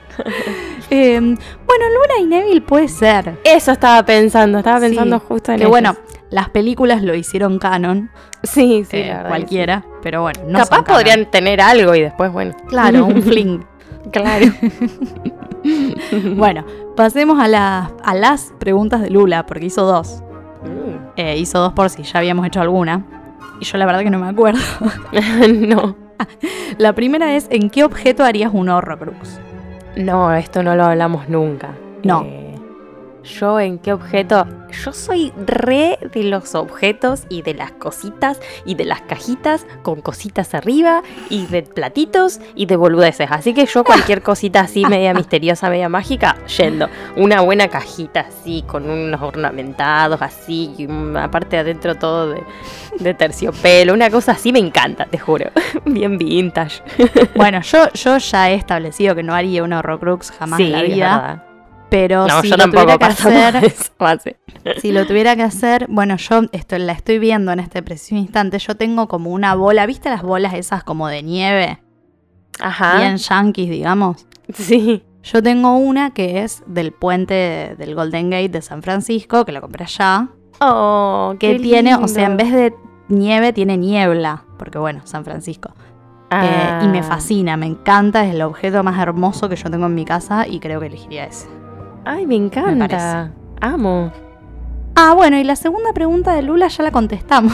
Eh, 0.91 1.19
bueno, 1.19 1.85
Luna 1.89 2.19
y 2.21 2.25
Neville 2.25 2.61
puede 2.61 2.87
ser. 2.87 3.39
Eso 3.43 3.71
estaba 3.71 4.05
pensando, 4.05 4.59
estaba 4.59 4.79
Sí, 4.79 4.85
pensando 4.87 5.19
justo 5.19 5.51
en 5.51 5.57
Que 5.57 5.63
ellos. 5.63 5.71
bueno, 5.71 5.95
las 6.29 6.49
películas 6.49 7.01
lo 7.01 7.15
hicieron 7.15 7.57
canon, 7.59 8.09
sí, 8.43 8.85
sí, 8.89 8.97
eh, 8.97 9.07
la 9.07 9.27
cualquiera, 9.27 9.83
pero 10.03 10.21
bueno, 10.21 10.41
no 10.47 10.59
Capaz 10.59 10.83
podrían 10.83 11.29
tener 11.31 11.59
algo 11.59 11.95
y 11.95 12.01
después, 12.01 12.31
bueno. 12.31 12.55
Claro, 12.67 13.05
un 13.05 13.21
fling. 13.23 13.61
Claro. 14.11 14.45
bueno, 16.35 16.65
pasemos 16.95 17.39
a, 17.39 17.47
las 17.47 17.89
a 18.03 18.13
las 18.13 18.53
preguntas 18.59 19.01
de 19.01 19.09
Lula, 19.09 19.45
porque 19.45 19.65
hizo 19.65 19.85
dos. 19.85 20.21
Mm. 20.63 21.09
Eh, 21.17 21.37
hizo 21.37 21.59
dos 21.59 21.73
por 21.73 21.89
si 21.89 22.03
ya 22.03 22.19
habíamos 22.19 22.45
hecho 22.45 22.61
alguna. 22.61 23.03
Y 23.59 23.65
yo 23.65 23.77
la 23.77 23.85
verdad 23.85 24.01
que 24.01 24.09
no 24.09 24.19
me 24.19 24.27
acuerdo. 24.27 24.59
no. 25.49 25.95
La 26.77 26.93
primera 26.93 27.35
es, 27.35 27.47
¿en 27.49 27.69
qué 27.69 27.83
objeto 27.83 28.23
harías 28.23 28.51
un 28.53 28.69
Horrocrux? 28.69 29.39
No, 29.95 30.33
esto 30.33 30.61
no 30.63 30.75
lo 30.75 30.85
hablamos 30.85 31.29
nunca. 31.29 31.75
No. 32.03 32.23
Eh, 32.23 32.44
yo 33.25 33.59
en 33.59 33.79
qué 33.79 33.93
objeto. 33.93 34.47
Yo 34.83 34.93
soy 34.93 35.31
re 35.37 35.97
de 36.13 36.23
los 36.23 36.55
objetos 36.55 37.23
y 37.29 37.41
de 37.41 37.53
las 37.53 37.71
cositas 37.71 38.39
y 38.65 38.75
de 38.75 38.85
las 38.85 39.01
cajitas 39.01 39.65
con 39.83 40.01
cositas 40.01 40.53
arriba 40.53 41.01
y 41.29 41.45
de 41.47 41.63
platitos 41.63 42.39
y 42.55 42.65
de 42.65 42.75
boludeces. 42.75 43.27
Así 43.31 43.53
que 43.53 43.65
yo 43.65 43.83
cualquier 43.83 44.21
cosita 44.23 44.61
así 44.61 44.85
media 44.85 45.13
misteriosa, 45.13 45.69
media 45.69 45.89
mágica, 45.89 46.35
yendo. 46.57 46.89
Una 47.15 47.41
buena 47.41 47.67
cajita 47.67 48.21
así, 48.21 48.63
con 48.67 48.89
unos 48.89 49.21
ornamentados 49.21 50.21
así, 50.21 50.73
y 50.77 50.87
aparte 51.17 51.57
adentro 51.57 51.95
todo 51.95 52.29
de, 52.31 52.43
de 52.99 53.13
terciopelo. 53.13 53.93
Una 53.93 54.09
cosa 54.09 54.33
así 54.33 54.51
me 54.51 54.59
encanta, 54.59 55.05
te 55.05 55.17
juro. 55.17 55.51
Bien 55.85 56.17
vintage. 56.17 56.81
Bueno, 57.35 57.61
yo, 57.61 57.91
yo 57.93 58.17
ya 58.17 58.51
he 58.51 58.55
establecido 58.55 59.15
que 59.15 59.23
no 59.23 59.33
haría 59.33 59.63
un 59.63 59.73
Horrocrux 59.73 60.31
jamás 60.31 60.57
sí, 60.57 60.65
en 60.65 60.71
la 60.71 60.81
vida. 60.81 61.45
Pero 61.89 62.27
No, 62.27 62.41
si 62.41 62.49
yo 62.49 62.57
lo 62.57 62.65
tuviera 62.69 62.97
que 62.97 63.05
hacer, 63.05 63.73
si 64.81 64.91
lo 64.91 65.05
tuviera 65.05 65.35
que 65.35 65.43
hacer, 65.43 65.85
bueno, 65.89 66.17
yo 66.17 66.41
esto 66.51 66.77
la 66.77 66.93
estoy 66.93 67.19
viendo 67.19 67.51
en 67.51 67.59
este 67.59 67.83
preciso 67.83 68.15
instante. 68.15 68.57
Yo 68.59 68.75
tengo 68.75 69.07
como 69.07 69.29
una 69.31 69.53
bola, 69.55 69.85
¿viste 69.85 70.09
las 70.09 70.23
bolas 70.23 70.53
esas 70.55 70.83
como 70.83 71.07
de 71.07 71.21
nieve? 71.23 71.79
Ajá. 72.59 72.97
Bien 72.97 73.17
yankees, 73.17 73.69
digamos. 73.69 74.25
Sí. 74.53 75.03
Yo 75.23 75.41
tengo 75.41 75.75
una 75.77 76.11
que 76.11 76.43
es 76.43 76.63
del 76.67 76.91
puente 76.91 77.75
del 77.77 77.95
Golden 77.95 78.29
Gate 78.29 78.49
de 78.49 78.61
San 78.61 78.83
Francisco, 78.83 79.43
que 79.45 79.51
la 79.51 79.61
compré 79.61 79.83
allá. 79.85 80.27
Oh, 80.61 81.35
Que 81.39 81.53
qué 81.53 81.59
tiene, 81.59 81.95
o 81.95 82.07
sea, 82.07 82.27
en 82.27 82.37
vez 82.37 82.51
de 82.53 82.73
nieve, 83.09 83.51
tiene 83.53 83.75
niebla. 83.77 84.43
Porque 84.57 84.77
bueno, 84.77 85.01
San 85.05 85.25
Francisco. 85.25 85.73
Eh, 86.31 86.79
y 86.83 86.87
me 86.87 86.99
Ah. 86.99 87.03
fascina, 87.03 87.55
me 87.57 87.65
encanta, 87.65 88.25
es 88.25 88.33
el 88.33 88.41
objeto 88.41 88.83
más 88.83 88.99
hermoso 88.99 89.47
que 89.49 89.55
yo 89.55 89.69
tengo 89.69 89.85
en 89.87 89.95
mi 89.95 90.05
casa 90.05 90.47
y 90.47 90.59
creo 90.59 90.79
que 90.79 90.87
elegiría 90.87 91.25
ese. 91.25 91.47
Ay, 92.05 92.25
me 92.25 92.35
encanta. 92.35 93.31
Amo. 93.61 94.11
Ah, 94.95 95.13
bueno, 95.13 95.37
y 95.37 95.43
la 95.43 95.55
segunda 95.55 95.91
pregunta 95.93 96.33
de 96.33 96.41
Lula 96.41 96.67
ya 96.67 96.83
la 96.83 96.91
contestamos 96.91 97.53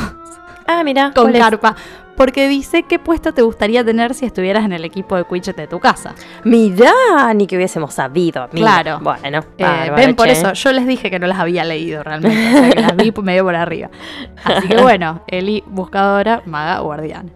Ah, 0.68 0.84
mira. 0.84 1.12
con 1.16 1.32
Carpa. 1.34 1.76
Porque 2.18 2.48
dice 2.48 2.84
qué 2.84 3.00
puesto 3.00 3.34
te 3.34 3.42
gustaría 3.42 3.84
tener 3.84 4.14
si 4.14 4.26
estuvieras 4.26 4.64
en 4.66 4.74
el 4.74 4.86
equipo 4.86 5.16
de 5.16 5.24
Quidditch 5.24 5.56
de 5.56 5.66
tu 5.66 5.80
casa. 5.80 6.14
Mirá, 6.44 6.92
ni 7.34 7.48
que 7.48 7.56
hubiésemos 7.56 7.94
sabido. 7.96 8.48
mira. 8.52 8.82
Claro. 8.84 9.00
Bueno, 9.02 9.40
Eh, 9.58 9.92
ven, 9.96 10.16
por 10.16 10.28
eso 10.28 10.54
yo 10.54 10.72
les 10.72 10.86
dije 10.86 11.10
que 11.10 11.18
no 11.18 11.26
las 11.26 11.40
había 11.40 11.64
leído 11.64 12.04
realmente. 12.04 12.38
O 12.48 12.52
sea, 12.52 12.70
que 12.70 12.82
las 12.82 12.96
vi 12.96 13.12
medio 13.24 13.44
por 13.44 13.56
arriba. 13.56 13.90
Así 14.44 14.68
que 14.68 14.78
bueno, 14.82 15.24
Eli, 15.28 15.64
buscadora, 15.66 16.44
maga, 16.46 16.80
guardián. 16.80 17.32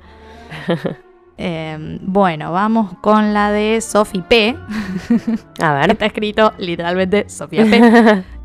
Eh, 1.37 1.97
bueno, 2.01 2.51
vamos 2.53 2.93
con 3.01 3.33
la 3.33 3.51
de 3.51 3.81
Sophie 3.81 4.21
P. 4.21 4.57
A 5.61 5.73
ver. 5.73 5.91
Está 5.91 6.05
escrito 6.05 6.53
literalmente 6.57 7.29
Sofía 7.29 7.63
P. 7.65 8.23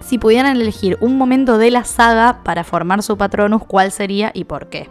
Si 0.00 0.16
pudieran 0.16 0.56
elegir 0.56 0.96
un 1.00 1.18
momento 1.18 1.58
de 1.58 1.70
la 1.72 1.82
saga 1.84 2.42
para 2.44 2.62
formar 2.64 3.02
su 3.02 3.18
Patronus, 3.18 3.64
¿cuál 3.66 3.90
sería 3.90 4.30
y 4.32 4.44
por 4.44 4.68
qué? 4.68 4.88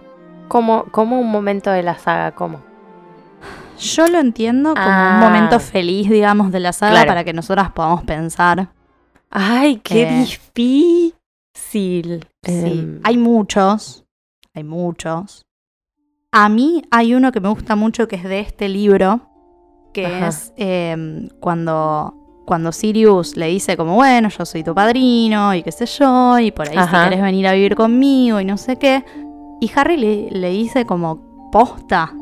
¿Cómo, 0.49 0.83
cómo 0.91 1.19
un 1.19 1.31
momento 1.31 1.71
de 1.71 1.81
la 1.81 1.97
saga? 1.97 2.31
¿Cómo? 2.35 2.61
Yo 3.79 4.05
lo 4.07 4.19
entiendo 4.19 4.73
como 4.75 4.85
Ah. 4.85 5.13
un 5.15 5.19
momento 5.21 5.59
feliz, 5.61 6.09
digamos, 6.09 6.51
de 6.51 6.59
la 6.59 6.73
saga 6.73 6.91
Claro. 6.91 7.07
para 7.07 7.23
que 7.23 7.31
nosotras 7.33 7.71
podamos 7.71 8.03
pensar. 8.03 8.67
Ay, 9.31 9.77
qué 9.77 10.03
Eh. 10.03 10.19
difícil. 10.19 11.13
Sí, 12.43 12.53
Em, 12.65 12.99
hay 13.03 13.17
muchos, 13.17 14.03
hay 14.53 14.63
muchos. 14.65 15.45
A 16.39 16.49
mí 16.49 16.83
hay 16.91 17.15
uno 17.15 17.31
que 17.31 17.39
me 17.39 17.49
gusta 17.49 17.75
mucho 17.75 18.07
que 18.07 18.15
es 18.17 18.23
de 18.23 18.39
este 18.41 18.69
libro, 18.69 19.21
que 19.93 20.05
Ajá. 20.05 20.27
es 20.27 20.53
em, 20.57 21.29
cuando, 21.39 22.13
cuando 22.45 22.71
Sirius 22.71 23.35
le 23.37 23.47
dice 23.47 23.75
como, 23.75 23.95
bueno, 23.95 24.29
yo 24.29 24.45
soy 24.45 24.63
tu 24.63 24.75
padrino 24.75 25.55
y 25.55 25.63
qué 25.63 25.71
sé 25.71 25.87
yo, 25.87 26.37
y 26.37 26.51
por 26.51 26.69
ahí 26.69 26.77
Ajá. 26.77 27.05
si 27.05 27.09
querés 27.09 27.23
venir 27.23 27.47
a 27.47 27.53
vivir 27.53 27.75
conmigo 27.75 28.39
y 28.39 28.45
no 28.45 28.57
sé 28.57 28.75
qué. 28.77 29.03
Y 29.59 29.71
Harry 29.75 29.97
le, 29.97 30.29
le 30.29 30.49
dice 30.51 30.85
como, 30.85 31.49
posta. 31.51 32.13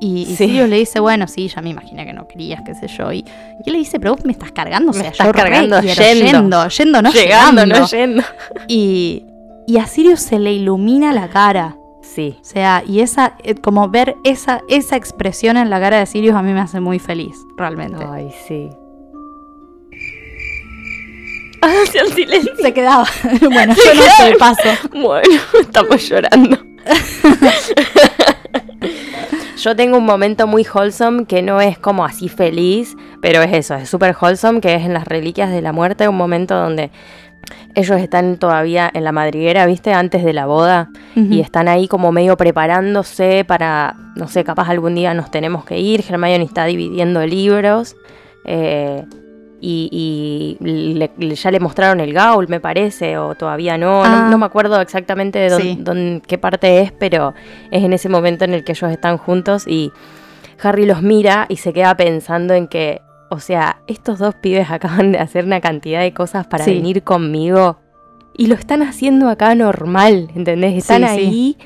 Y, 0.00 0.22
y 0.22 0.26
Sí. 0.26 0.36
Sirius 0.48 0.68
le 0.68 0.76
dice, 0.76 1.00
bueno, 1.00 1.26
sí, 1.26 1.48
ya 1.48 1.62
me 1.62 1.70
imaginé 1.70 2.04
que 2.04 2.12
no 2.12 2.28
querías, 2.28 2.60
qué 2.66 2.74
sé 2.74 2.88
yo. 2.88 3.10
Y, 3.10 3.20
y 3.20 3.24
él 3.64 3.72
le 3.72 3.78
dice, 3.78 3.98
pero 3.98 4.14
vos 4.16 4.24
me 4.26 4.32
estás 4.32 4.52
cargando, 4.52 4.90
o 4.90 4.94
Me 4.94 5.00
sea, 5.00 5.10
estás 5.12 5.26
yo 5.28 5.32
re 5.32 5.38
cargando 5.42 5.80
yendo. 5.80 6.02
yendo, 6.02 6.68
yendo, 6.68 7.02
no 7.02 7.10
llegando, 7.10 7.62
llegando. 7.64 7.80
no 7.80 7.86
yendo. 7.86 8.22
Y, 8.68 9.24
y 9.66 9.78
a 9.78 9.86
Sirius 9.86 10.20
se 10.20 10.38
le 10.38 10.52
ilumina 10.52 11.14
la 11.14 11.28
cara. 11.28 11.76
Sí. 12.02 12.36
O 12.40 12.44
sea, 12.44 12.82
y 12.86 13.00
esa, 13.00 13.36
eh, 13.42 13.54
como 13.54 13.88
ver 13.88 14.16
esa, 14.24 14.62
esa 14.68 14.96
expresión 14.96 15.56
en 15.56 15.70
la 15.70 15.80
cara 15.80 15.98
de 15.98 16.06
Sirius 16.06 16.34
a 16.34 16.42
mí 16.42 16.52
me 16.52 16.60
hace 16.60 16.80
muy 16.80 16.98
feliz, 16.98 17.36
realmente. 17.56 18.04
Ay, 18.04 18.32
sí. 18.46 18.68
Hacia 21.62 22.02
el 22.02 22.12
silencio. 22.12 22.52
Se 22.60 22.74
quedaba. 22.74 23.06
bueno, 23.40 23.74
yo 23.74 23.94
no 23.94 24.02
sé, 24.02 24.34
paso. 24.38 24.68
Bueno, 24.90 25.40
estamos 25.60 26.08
llorando. 26.08 26.58
Yo 29.62 29.76
tengo 29.76 29.96
un 29.96 30.04
momento 30.04 30.48
muy 30.48 30.66
wholesome 30.66 31.24
que 31.26 31.40
no 31.40 31.60
es 31.60 31.78
como 31.78 32.04
así 32.04 32.28
feliz, 32.28 32.96
pero 33.20 33.42
es 33.42 33.52
eso, 33.52 33.76
es 33.76 33.88
súper 33.88 34.16
wholesome, 34.20 34.60
que 34.60 34.74
es 34.74 34.82
en 34.82 34.92
las 34.92 35.06
reliquias 35.06 35.50
de 35.50 35.62
la 35.62 35.72
muerte, 35.72 36.08
un 36.08 36.16
momento 36.16 36.56
donde 36.56 36.90
ellos 37.74 37.98
están 38.00 38.36
todavía 38.36 38.90
en 38.92 39.04
la 39.04 39.12
madriguera, 39.12 39.64
¿viste? 39.66 39.92
Antes 39.94 40.24
de 40.24 40.32
la 40.32 40.46
boda. 40.46 40.90
Y 41.14 41.40
están 41.40 41.68
ahí 41.68 41.88
como 41.88 42.12
medio 42.12 42.36
preparándose 42.36 43.44
para, 43.46 43.94
no 44.16 44.28
sé, 44.28 44.44
capaz 44.44 44.68
algún 44.68 44.94
día 44.94 45.14
nos 45.14 45.30
tenemos 45.30 45.64
que 45.64 45.78
ir. 45.78 46.04
Hermione 46.08 46.44
está 46.44 46.64
dividiendo 46.66 47.24
libros. 47.26 47.96
eh, 48.44 49.04
y 49.64 50.56
y 50.60 50.64
le- 50.64 51.12
le- 51.16 51.34
ya 51.36 51.52
le 51.52 51.60
mostraron 51.60 52.00
el 52.00 52.12
gaul, 52.12 52.48
me 52.48 52.58
parece, 52.58 53.16
o 53.18 53.36
todavía 53.36 53.78
no. 53.78 54.02
Ah. 54.04 54.08
No, 54.24 54.30
no 54.30 54.38
me 54.38 54.46
acuerdo 54.46 54.80
exactamente 54.80 55.38
de 55.38 55.48
dónde, 55.50 55.64
Sí. 55.74 55.78
dónde- 55.80 56.22
qué 56.26 56.36
parte 56.38 56.80
es, 56.80 56.90
pero 56.90 57.32
es 57.70 57.84
en 57.84 57.92
ese 57.92 58.08
momento 58.08 58.44
en 58.44 58.54
el 58.54 58.64
que 58.64 58.72
ellos 58.72 58.90
están 58.90 59.18
juntos 59.18 59.68
y 59.68 59.92
Harry 60.60 60.84
los 60.86 61.02
mira 61.02 61.46
y 61.48 61.56
se 61.58 61.72
queda 61.72 61.96
pensando 61.96 62.54
en 62.54 62.66
que, 62.66 63.00
o 63.32 63.40
sea, 63.40 63.78
estos 63.86 64.18
dos 64.18 64.34
pibes 64.36 64.70
acaban 64.70 65.12
de 65.12 65.18
hacer 65.18 65.44
una 65.44 65.60
cantidad 65.60 66.00
de 66.00 66.12
cosas 66.12 66.46
para 66.46 66.64
Sí. 66.64 66.74
venir 66.74 67.02
conmigo 67.02 67.78
y 68.36 68.46
lo 68.46 68.54
están 68.54 68.82
haciendo 68.82 69.28
acá 69.28 69.54
normal, 69.54 70.28
¿entendés? 70.34 70.74
Están 70.74 71.02
Sí, 71.02 71.08
sí. 71.08 71.20
ahí. 71.20 71.56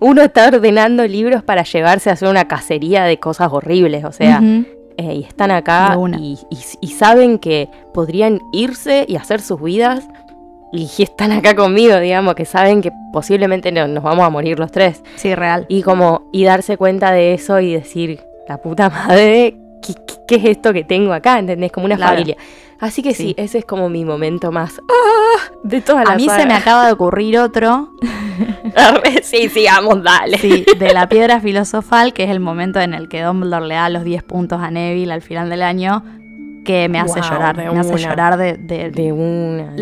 Uno 0.00 0.22
está 0.22 0.48
ordenando 0.48 1.06
libros 1.06 1.42
para 1.42 1.62
llevarse 1.62 2.08
a 2.10 2.14
hacer 2.14 2.28
una 2.28 2.48
cacería 2.48 3.04
de 3.04 3.18
cosas 3.18 3.50
horribles, 3.52 4.04
o 4.04 4.12
sea, 4.12 4.40
eh, 4.96 5.14
y 5.14 5.24
están 5.24 5.50
acá 5.50 5.96
y, 6.18 6.38
y- 6.50 6.58
y 6.80 6.88
saben 6.88 7.38
que 7.38 7.68
podrían 7.92 8.40
irse 8.52 9.04
y 9.08 9.16
hacer 9.16 9.40
sus 9.42 9.62
vidas 9.62 10.08
y 10.72 10.88
están 11.02 11.32
acá 11.32 11.54
conmigo, 11.54 11.98
digamos, 12.00 12.34
que 12.34 12.46
saben 12.46 12.80
que 12.80 12.92
posiblemente 13.12 13.72
no- 13.72 13.88
nos 13.88 14.02
vamos 14.02 14.24
a 14.24 14.30
morir 14.30 14.58
los 14.58 14.72
tres. 14.72 15.02
Sí, 15.16 15.34
real. 15.34 15.66
Y 15.68 15.82
como, 15.82 16.28
y 16.32 16.44
darse 16.44 16.76
cuenta 16.78 17.12
de 17.12 17.34
eso 17.34 17.60
y 17.60 17.72
decir, 17.74 18.20
la 18.48 18.56
puta 18.56 18.88
madre, 18.88 19.56
¿qué, 20.26 20.36
es 20.36 20.44
esto 20.44 20.72
que 20.72 20.84
tengo 20.84 21.12
acá? 21.12 21.38
¿Entendés? 21.38 21.72
Como 21.72 21.86
una 21.86 21.96
Claro. 21.96 22.12
familia. 22.12 22.36
Así 22.78 23.02
que 23.02 23.12
sí. 23.14 23.28
Sí. 23.28 23.34
ese 23.36 23.58
es 23.58 23.64
como 23.64 23.88
mi 23.90 24.04
momento 24.06 24.50
más 24.52 24.80
¡ah! 24.88 25.52
de 25.64 25.80
toda 25.82 26.04
la 26.04 26.12
A 26.12 26.16
mí 26.16 26.26
se 26.28 26.46
me 26.46 26.54
acaba 26.54 26.86
de 26.86 26.92
ocurrir 26.92 27.38
otro, 27.38 27.90
sí, 29.22 29.48
sigamos, 29.50 30.02
dale. 30.02 30.38
sí, 30.38 30.64
de 30.78 30.94
la 30.94 31.06
piedra 31.08 31.40
filosofal, 31.40 32.12
que 32.14 32.24
es 32.24 32.30
el 32.30 32.40
momento 32.40 32.80
en 32.80 32.94
el 32.94 33.08
que 33.08 33.22
Dumbledore 33.22 33.66
le 33.66 33.74
da 33.74 33.88
los 33.90 34.02
10 34.04 34.22
puntos 34.22 34.60
a 34.62 34.70
Neville 34.70 35.12
al 35.12 35.20
final 35.20 35.50
del 35.50 35.60
año, 35.62 36.02
que 36.64 36.88
me 36.88 36.98
hace 37.00 37.20
Wow, 37.20 37.28
llorar, 37.30 37.56
me 37.56 37.78
hace 37.78 37.96
llorar 37.98 38.36
de, 38.38 38.54
de- 38.54 38.90
De 38.90 39.12
una, 39.12 39.74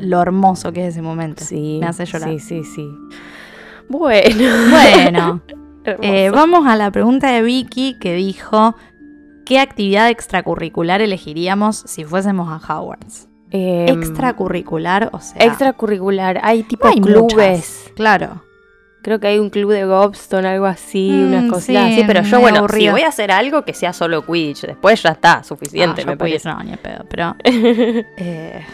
lo 0.00 0.20
hermoso 0.20 0.72
que 0.72 0.82
es 0.82 0.88
ese 0.94 1.00
momento. 1.02 1.44
Sí, 1.44 1.78
me 1.80 1.86
hace 1.86 2.04
llorar. 2.04 2.28
Sí, 2.30 2.38
sí, 2.38 2.64
sí. 2.64 2.86
Bueno. 3.88 4.70
Bueno, 4.70 5.40
eh, 6.02 6.30
vamos 6.30 6.66
a 6.66 6.76
la 6.76 6.90
pregunta 6.90 7.30
de 7.30 7.42
Vicky 7.42 7.98
que 7.98 8.14
dijo, 8.14 8.74
¿qué 9.44 9.58
actividad 9.60 10.08
extracurricular 10.10 11.00
elegiríamos 11.02 11.76
si 11.86 12.04
fuésemos 12.04 12.48
a 12.50 12.56
Hogwarts? 12.78 13.28
Em, 13.50 13.88
extracurricular, 13.88 15.10
o 15.12 15.20
sea... 15.20 15.44
extracurricular. 15.44 16.40
Hay 16.42 16.62
tipo 16.62 16.86
no 16.86 16.92
hay 16.92 17.00
clubes. 17.00 17.28
muchas, 17.30 17.92
Claro. 17.94 18.42
Creo 19.02 19.18
que 19.18 19.26
hay 19.26 19.38
un 19.40 19.50
club 19.50 19.72
de 19.72 19.84
Gobstone, 19.84 20.46
algo 20.46 20.64
así, 20.66 21.10
Mm, 21.10 21.26
unas 21.26 21.50
cositas 21.50 21.86
sí, 21.88 21.92
así. 21.94 22.04
Pero 22.06 22.22
yo, 22.22 22.40
bueno, 22.40 22.66
si 22.68 22.88
voy 22.88 23.02
a 23.02 23.08
hacer 23.08 23.32
algo 23.32 23.62
que 23.64 23.74
sea 23.74 23.92
solo 23.92 24.24
Quidditch, 24.24 24.62
después 24.62 25.02
ya 25.02 25.10
está, 25.10 25.42
suficiente, 25.42 26.02
Ah, 26.02 26.10
me 26.10 26.16
parece. 26.16 26.48
no, 26.48 26.62
ni 26.62 26.76
pedo, 26.76 27.04
pero... 27.10 27.34
eh, 27.44 28.64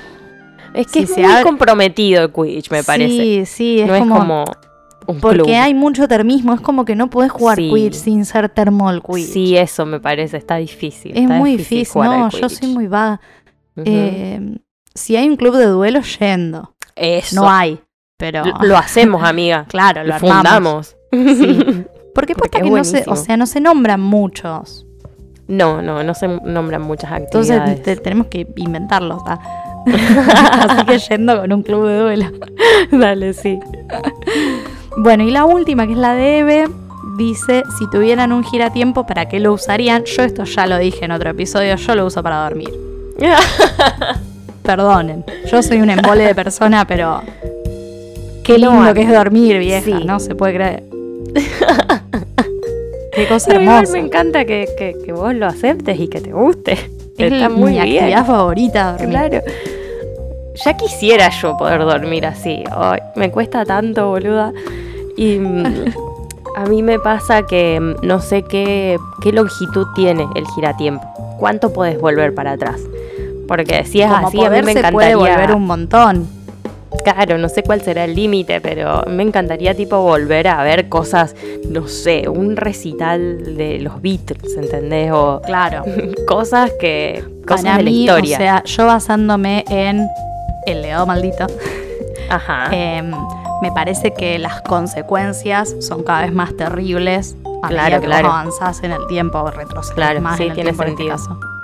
Es 0.75 0.87
que 0.89 1.07
Si 1.07 1.13
es 1.15 1.19
muy 1.19 1.25
abre- 1.33 1.43
comprometido 1.45 2.23
el 2.25 2.31
Quidditch, 2.33 2.71
me 2.71 2.85
parece. 2.85 3.09
Sí, 3.09 3.47
sí, 3.47 3.81
es 3.81 3.89
no 3.89 3.99
como... 3.99 4.15
es 4.15 4.19
como 4.21 4.45
un 5.09 5.21
Porque 5.21 5.43
club. 5.43 5.51
hay 5.55 5.75
mucho 5.75 6.07
termismo, 6.07 6.53
es 6.55 6.61
como 6.61 6.85
que 6.85 6.95
no 6.95 7.09
podés 7.11 7.33
jugar 7.33 7.57
Sí. 7.57 7.69
Quidditch 7.71 7.95
sin 7.95 8.25
ser 8.25 8.49
termo 8.49 8.91
del 8.93 9.03
Quidditch. 9.03 9.33
Sí, 9.33 9.57
eso 9.57 9.85
me 9.87 9.99
parece, 10.01 10.37
está 10.37 10.57
difícil. 10.57 11.13
es 11.17 11.23
está 11.23 11.35
muy 11.35 11.57
difícil, 11.57 12.03
no, 12.03 12.29
yo 12.31 12.49
soy 12.49 12.69
muy 12.69 12.87
vaga. 12.87 13.21
Eh, 13.77 14.59
si 14.95 15.17
hay 15.17 15.29
un 15.29 15.37
club 15.37 15.57
de 15.57 15.67
duelo, 15.67 16.01
yendo. 16.03 16.75
Eso. 16.95 17.37
No 17.37 17.49
hay, 17.51 17.81
pero... 18.17 18.43
Lo 18.63 18.77
hacemos, 18.77 19.23
amiga. 19.23 19.65
Claro, 19.69 20.03
lo 20.05 20.15
Lo 20.15 20.19
fundamos. 20.21 20.97
Sí. 21.13 21.85
Porque 22.15 22.33
es 22.33 22.51
que 22.51 22.69
no 22.71 22.85
se, 22.85 23.05
o 23.07 23.15
sea, 23.17 23.37
no 23.37 23.47
se 23.47 23.61
nombran 23.61 24.01
muchos. 24.01 24.85
No, 25.47 25.81
no, 25.81 26.03
no 26.03 26.15
se 26.15 26.27
nombran 26.29 26.83
muchas 26.83 27.13
Entonces 27.13 27.57
actividades. 27.57 27.83
te- 27.83 27.97
tenemos 27.97 28.27
que 28.27 28.47
inventarlos. 28.57 29.23
ah. 29.27 29.39
Así 30.69 30.85
que 30.85 30.99
yendo 30.99 31.41
con 31.41 31.53
un 31.53 31.63
club 31.63 31.87
de 31.87 31.99
duelo. 32.01 32.27
Dale, 32.91 33.33
sí. 33.33 33.59
Bueno, 35.01 35.23
y 35.25 35.31
la 35.31 35.45
última, 35.45 35.87
que 35.87 35.93
es 35.93 35.99
la 35.99 36.15
de 36.15 36.39
Eve, 36.39 36.69
dice, 37.17 37.63
si 37.79 37.89
tuvieran 37.91 38.33
un 38.33 38.43
giratiempo, 38.45 39.07
¿para 39.07 39.29
qué 39.29 39.39
lo 39.41 39.53
usarían? 39.53 40.05
Yo 40.05 40.23
esto 40.25 40.45
ya 40.45 40.67
lo 40.67 40.79
dije 40.79 41.05
en 41.05 41.13
otro 41.13 41.31
episodio, 41.31 41.77
yo 41.77 41.95
lo 41.95 42.07
uso 42.07 42.23
para 42.23 42.43
dormir. 42.43 42.71
Perdonen, 44.63 45.25
yo 45.51 45.63
soy 45.63 45.81
un 45.81 45.91
embole 45.91 46.25
de 46.25 46.35
persona, 46.35 46.85
pero... 46.87 47.23
Qué 48.45 48.59
lindo 48.59 48.93
que 48.95 49.03
es 49.03 49.13
dormir, 49.13 49.59
vieja, 49.59 49.85
sí. 49.99 50.05
no 50.05 50.19
se 50.21 50.35
puede 50.35 50.55
creer. 50.55 50.83
Qué 53.13 53.27
cosa 53.27 53.47
Pero 53.49 53.61
igual 53.63 53.77
hermosa. 53.79 53.93
me 53.93 53.99
encanta 53.99 54.45
que, 54.45 54.67
que- 54.79 54.97
que 55.05 55.13
vos 55.13 55.35
lo 55.35 55.47
aceptes 55.47 55.99
y 55.99 56.09
que 56.09 56.21
te 56.21 56.33
guste. 56.33 56.73
Es 57.19 57.33
Está 57.33 57.49
mi 57.49 57.57
muy 57.57 57.73
bien. 57.73 57.83
actividad 57.83 58.25
favorita 58.27 58.93
dormir. 58.93 59.09
Claro. 59.11 59.41
Ya 60.65 60.77
quisiera 60.77 61.29
yo 61.31 61.57
poder 61.57 61.81
dormir 61.81 62.27
así. 62.27 62.63
Ay, 62.71 63.01
me 63.17 63.31
cuesta 63.31 63.65
tanto, 63.65 64.09
boluda. 64.09 64.53
Y 65.19 65.39
mm, 65.39 65.65
a 66.57 66.65
mí 66.67 66.83
me 66.83 66.99
pasa 66.99 67.43
que 67.43 67.79
mm, 67.81 68.07
no 68.07 68.21
sé 68.21 68.43
qué, 68.45 68.99
qué 69.23 69.33
longitud 69.33 69.87
tiene 69.95 70.27
el 70.35 70.47
giratiempo. 70.55 71.05
¿Cuánto 71.39 71.73
podés 71.73 72.01
volver 72.01 72.35
para 72.35 72.53
atrás? 72.53 72.81
Porque 73.47 73.85
si 73.85 74.01
es 74.03 74.11
Como 74.11 74.27
así, 74.29 74.45
a 74.45 74.51
mí 74.51 74.63
me 74.63 74.73
encantaría. 74.73 74.91
puede 74.93 75.15
volver 75.15 75.53
un 75.55 75.67
montón. 75.67 76.29
Claro, 77.05 77.39
no 77.39 77.49
sé 77.49 77.63
cuál 77.63 77.81
será 77.83 78.05
el 78.05 78.15
límite, 78.15 78.61
pero 78.61 79.03
me 79.09 79.23
encantaría 79.23 79.75
tipo 79.75 80.01
volver 80.03 80.49
a 80.49 80.63
ver 80.63 80.89
cosas, 80.89 81.35
no 81.69 81.87
sé, 81.87 82.29
un 82.29 82.57
recital 82.57 83.57
de 83.57 83.79
los 83.81 84.01
Beatles, 84.03 84.57
¿entendés? 84.57 85.11
O 85.13 85.41
Claro. 85.45 85.85
cosas 86.27 86.73
que 86.81 87.23
cosas 87.47 87.65
Para 87.65 87.77
de 87.79 87.85
la 87.85 87.91
mí, 87.91 88.01
historia. 88.05 88.37
o 88.37 88.41
sea, 88.41 88.65
yo 88.65 88.87
basándome 88.87 89.65
en 89.69 90.07
el 90.67 90.83
legado 90.83 91.07
maldito, 91.07 91.47
Ajá. 92.31 92.69
em, 92.73 93.13
me 93.63 93.73
parece 93.73 94.13
que 94.15 94.39
las 94.39 94.61
consecuencias 94.63 95.75
son 95.81 96.03
cada 96.03 96.23
vez 96.23 96.33
más 96.33 96.57
terribles 96.57 97.37
a 97.63 97.69
Claro, 97.69 97.85
medida 97.85 98.01
que 98.01 98.07
claro. 98.07 98.29
avanzás 98.29 98.83
en 98.85 98.93
el 98.93 99.07
tiempo 99.09 99.39
o 99.41 99.51
retrocedes 99.51 99.95
Claro, 99.95 100.21
más 100.21 100.37
sí, 100.37 100.45
en 100.45 100.49
el 100.51 100.55
tiene 100.55 100.71
tiempo 100.73 100.83
en 100.85 100.89
este 100.91 101.03
sentido. 101.09 101.58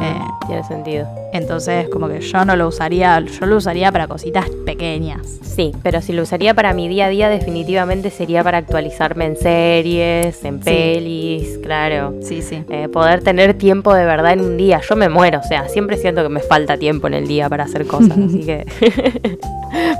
Eh, 0.00 0.18
Tiene 0.46 0.64
sentido. 0.64 1.06
Entonces, 1.32 1.88
como 1.88 2.08
que 2.08 2.20
yo 2.20 2.44
no 2.44 2.54
lo 2.56 2.68
usaría, 2.68 3.18
yo 3.20 3.46
lo 3.46 3.56
usaría 3.56 3.90
para 3.92 4.06
cositas 4.06 4.48
pequeñas. 4.66 5.20
Sí, 5.42 5.72
pero 5.82 6.00
si 6.00 6.12
lo 6.12 6.22
usaría 6.22 6.52
para 6.54 6.72
mi 6.72 6.88
día 6.88 7.06
a 7.06 7.08
día, 7.08 7.28
definitivamente 7.28 8.10
sería 8.10 8.42
para 8.42 8.58
actualizarme 8.58 9.26
en 9.26 9.36
series, 9.36 10.44
en 10.44 10.58
Sí. 10.58 10.64
pelis, 10.64 11.58
claro. 11.62 12.14
Sí, 12.22 12.42
sí. 12.42 12.64
Eh, 12.68 12.88
poder 12.88 13.22
tener 13.22 13.54
tiempo 13.54 13.94
de 13.94 14.04
verdad 14.04 14.32
en 14.32 14.40
un 14.40 14.56
día. 14.56 14.80
Yo 14.88 14.96
me 14.96 15.08
muero, 15.08 15.40
o 15.40 15.42
sea, 15.44 15.68
siempre 15.68 15.96
siento 15.96 16.22
que 16.22 16.28
me 16.28 16.40
falta 16.40 16.76
tiempo 16.76 17.06
en 17.06 17.14
el 17.14 17.26
día 17.28 17.48
para 17.48 17.64
hacer 17.64 17.86
cosas, 17.86 18.18
así 18.18 18.44
que 18.44 18.64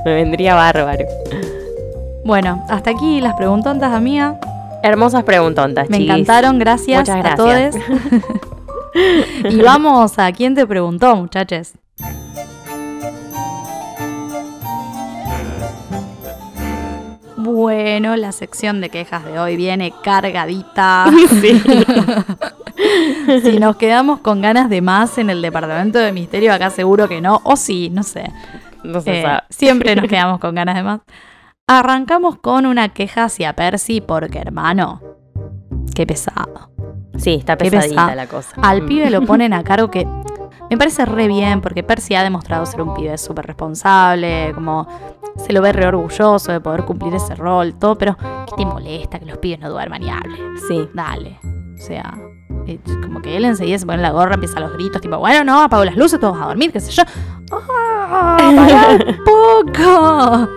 me 0.05 0.13
vendría 0.13 0.55
bárbaro. 0.55 1.05
Bueno, 2.23 2.63
hasta 2.69 2.91
aquí 2.91 3.21
las 3.21 3.35
preguntontas, 3.35 3.93
amiga. 3.93 4.39
Hermosas 4.83 5.23
preguntontas, 5.23 5.89
Me 5.89 5.97
encantaron, 5.97 6.59
gracias, 6.59 6.99
Muchas 7.09 7.25
a 7.25 7.35
todos. 7.35 7.75
y 9.49 9.57
vamos 9.61 10.17
a 10.17 10.31
quién 10.31 10.55
te 10.55 10.65
preguntó, 10.65 11.15
muchachos. 11.15 11.73
Bueno, 17.37 18.15
la 18.15 18.31
sección 18.31 18.79
de 18.81 18.89
quejas 18.89 19.25
de 19.25 19.37
hoy 19.39 19.55
viene 19.55 19.93
cargadita. 20.03 21.05
Sí. 21.41 21.61
si 23.43 23.57
nos 23.59 23.75
quedamos 23.77 24.19
con 24.19 24.41
ganas 24.41 24.69
de 24.69 24.81
más 24.81 25.17
en 25.17 25.29
el 25.29 25.41
departamento 25.41 25.97
de 25.99 26.11
misterio, 26.11 26.53
acá 26.53 26.69
seguro 26.69 27.07
que 27.07 27.21
no. 27.21 27.41
O 27.43 27.55
sí, 27.55 27.89
no 27.91 28.03
sé. 28.03 28.31
No 28.83 29.01
se 29.01 29.19
Eh, 29.19 29.21
sabe. 29.23 29.41
siempre 29.49 29.95
nos 29.95 30.07
quedamos 30.07 30.39
con 30.39 30.55
ganas 30.55 30.75
de 30.75 30.83
más. 30.83 31.01
Arrancamos 31.67 32.37
con 32.37 32.65
una 32.65 32.89
queja 32.89 33.25
hacia 33.25 33.53
Percy 33.53 34.01
porque, 34.01 34.39
hermano, 34.39 35.01
qué 35.95 36.05
pesado. 36.05 36.69
Sí, 37.17 37.35
está 37.35 37.57
pesadita 37.57 38.15
la 38.15 38.27
cosa. 38.27 38.49
Al 38.61 38.81
Mm. 38.83 38.85
pibe 38.87 39.09
lo 39.09 39.21
ponen 39.25 39.53
a 39.53 39.63
cargo 39.63 39.89
que 39.91 40.07
me 40.69 40.77
parece 40.77 41.05
re 41.05 41.27
bien 41.27 41.61
porque 41.61 41.83
Percy 41.83 42.15
ha 42.15 42.23
demostrado 42.23 42.65
ser 42.65 42.81
un 42.81 42.93
pibe 42.95 43.17
súper 43.17 43.45
responsable, 43.45 44.51
como 44.55 44.87
se 45.37 45.53
lo 45.53 45.61
ve 45.61 45.73
re 45.73 45.85
orgulloso 45.87 46.51
de 46.51 46.59
poder 46.61 46.85
cumplir 46.85 47.13
ese 47.13 47.35
rol, 47.35 47.75
todo, 47.75 47.97
pero 47.97 48.17
¿qué 48.17 48.55
te 48.57 48.65
molesta 48.65 49.19
que 49.19 49.25
los 49.25 49.37
pibes 49.37 49.59
no 49.59 49.69
duerman 49.69 50.01
y 50.03 50.09
hablen? 50.09 50.57
Sí. 50.67 50.89
Dale. 50.93 51.39
O 51.77 51.81
sea, 51.81 52.17
como 53.03 53.21
que 53.21 53.35
él 53.37 53.45
enseguida 53.45 53.77
se 53.77 53.85
pone 53.85 54.01
la 54.01 54.11
gorra, 54.11 54.35
empieza 54.35 54.59
los 54.59 54.73
gritos, 54.73 55.01
tipo, 55.01 55.17
bueno, 55.17 55.43
no, 55.43 55.61
apago 55.63 55.83
las 55.85 55.97
luces, 55.97 56.19
todos 56.19 56.37
a 56.41 56.45
dormir, 56.47 56.71
qué 56.71 56.79
sé 56.79 56.91
yo. 56.91 57.03
¡Ah, 57.51 58.37
pará 58.39 58.87
un 58.91 59.23
poco! 59.25 60.49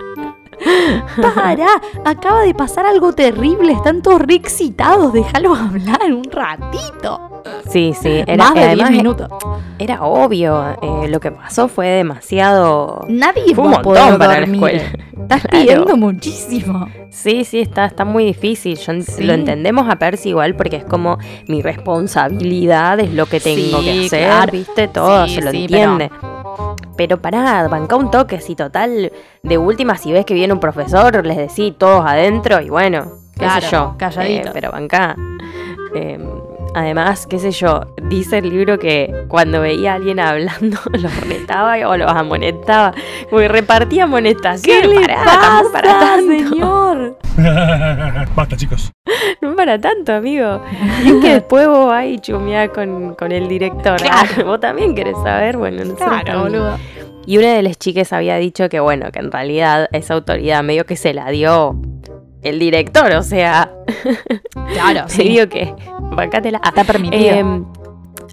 Para, 1.35 1.67
acaba 2.05 2.41
de 2.41 2.53
pasar 2.53 2.85
algo 2.85 3.13
terrible, 3.13 3.73
están 3.73 4.01
todos 4.01 4.21
re 4.21 4.35
excitados, 4.35 5.13
déjalo 5.13 5.55
hablar 5.55 6.01
un 6.13 6.23
ratito. 6.31 7.41
Sí, 7.69 7.93
sí, 7.99 8.23
era, 8.27 8.35
Más 8.37 8.53
de 8.53 8.59
10 8.61 8.67
además, 8.73 8.91
minutos. 8.91 9.29
era 9.77 10.03
obvio. 10.03 10.75
eh, 10.81 11.07
lo 11.09 11.19
que 11.19 11.31
pasó 11.31 11.67
fue 11.67 11.87
demasiado. 11.87 13.05
Nadie 13.07 13.55
Fue 13.55 13.63
un 13.63 13.71
montón 13.71 13.83
poder 13.83 14.17
para 14.17 14.33
la 14.33 14.39
dormir. 14.41 14.55
escuela. 14.55 14.83
Estás 15.21 15.41
Claro. 15.47 15.49
pidiendo 15.65 15.97
muchísimo. 15.97 16.87
Sí, 17.09 17.43
sí, 17.45 17.59
está, 17.59 17.85
está 17.85 18.03
muy 18.05 18.25
difícil. 18.25 18.77
Yo 18.77 18.91
en- 18.91 19.03
Sí. 19.03 19.23
Lo 19.23 19.33
entendemos 19.33 19.89
a 19.89 19.95
Percy 19.97 20.29
igual 20.29 20.55
porque 20.55 20.77
es 20.77 20.83
como 20.85 21.17
mi 21.47 21.61
responsabilidad, 21.61 22.99
es 22.99 23.13
lo 23.13 23.25
que 23.25 23.39
tengo 23.39 23.79
Sí, 23.79 23.83
que 23.85 24.05
hacer, 24.05 24.25
claro. 24.27 24.51
¿viste? 24.51 24.87
Todo 24.87 25.27
Sí, 25.27 25.35
se 25.35 25.41
lo 25.41 25.49
entiende. 25.51 26.09
Pero, 26.09 26.38
pará, 27.07 27.67
banca 27.67 27.95
un 27.95 28.11
toque, 28.11 28.41
si 28.41 28.55
total, 28.55 29.11
de 29.43 29.57
última, 29.57 29.95
si 29.97 30.11
ves 30.11 30.25
que 30.25 30.33
viene 30.33 30.53
un 30.53 30.59
profesor, 30.59 31.25
les 31.25 31.37
decís 31.37 31.75
todos 31.77 32.03
adentro 32.05 32.59
y 32.61 32.69
bueno, 32.69 33.13
qué 33.33 33.39
Claro, 33.39 33.61
sé 33.61 33.71
yo. 33.71 33.95
calladito. 33.97 34.49
eh, 34.49 34.51
pero 34.53 34.71
banca. 34.71 35.15
Eh, 35.95 36.19
además, 36.73 37.27
qué 37.27 37.39
sé 37.39 37.51
yo, 37.51 37.81
dice 38.09 38.39
el 38.39 38.49
libro 38.49 38.79
que 38.79 39.25
cuando 39.27 39.61
veía 39.61 39.93
a 39.93 39.95
alguien 39.95 40.19
hablando, 40.19 40.77
los 40.93 41.27
retaba 41.27 41.75
o 41.87 41.97
los 41.97 42.11
amonestaba. 42.11 42.93
Como 43.29 43.41
que 43.41 43.47
repartía 43.47 44.03
amonestaciones. 44.05 44.81
¿Qué 44.81 44.87
le 44.87 45.01
pará, 45.01 45.23
pasa, 45.23 45.41
tampoco 45.41 45.71
para 45.73 45.99
tanto. 45.99 46.27
señor? 46.27 47.17
Basta, 48.35 48.57
chicos. 48.57 48.91
No 49.41 49.55
para 49.55 49.79
tanto, 49.79 50.13
amigo. 50.13 50.61
Y 51.03 51.09
es 51.09 51.15
que 51.15 51.33
después 51.33 51.67
vos 51.67 51.87
vas 51.87 52.05
y 52.05 52.19
chumeás 52.19 52.69
con, 52.69 53.15
con 53.15 53.31
el 53.31 53.47
director. 53.47 53.97
Claro. 53.97 54.29
Ah, 54.37 54.43
vos 54.45 54.59
también 54.59 54.95
querés 54.95 55.17
saber, 55.23 55.57
bueno, 55.57 55.83
nosotros 55.83 56.21
Claro, 56.23 56.41
boludo. 56.43 56.77
Y 57.25 57.37
una 57.37 57.53
de 57.53 57.61
las 57.61 57.77
chicas 57.77 58.11
había 58.11 58.37
dicho 58.37 58.69
que, 58.69 58.79
bueno, 58.79 59.11
que 59.11 59.19
en 59.19 59.31
realidad 59.31 59.87
esa 59.91 60.15
autoridad 60.15 60.63
medio 60.63 60.85
que 60.85 60.95
se 60.95 61.13
la 61.13 61.29
dio 61.29 61.79
el 62.41 62.59
director, 62.59 63.11
o 63.13 63.23
sea, 63.23 63.71
Claro, 64.73 65.03
se 65.09 65.23
sí. 65.23 65.29
dio 65.29 65.49
que, 65.49 65.73
bancátela. 66.11 66.59
Ah, 66.63 66.69
Está 66.69 66.83
permitido. 66.83 67.35
em, 67.35 67.65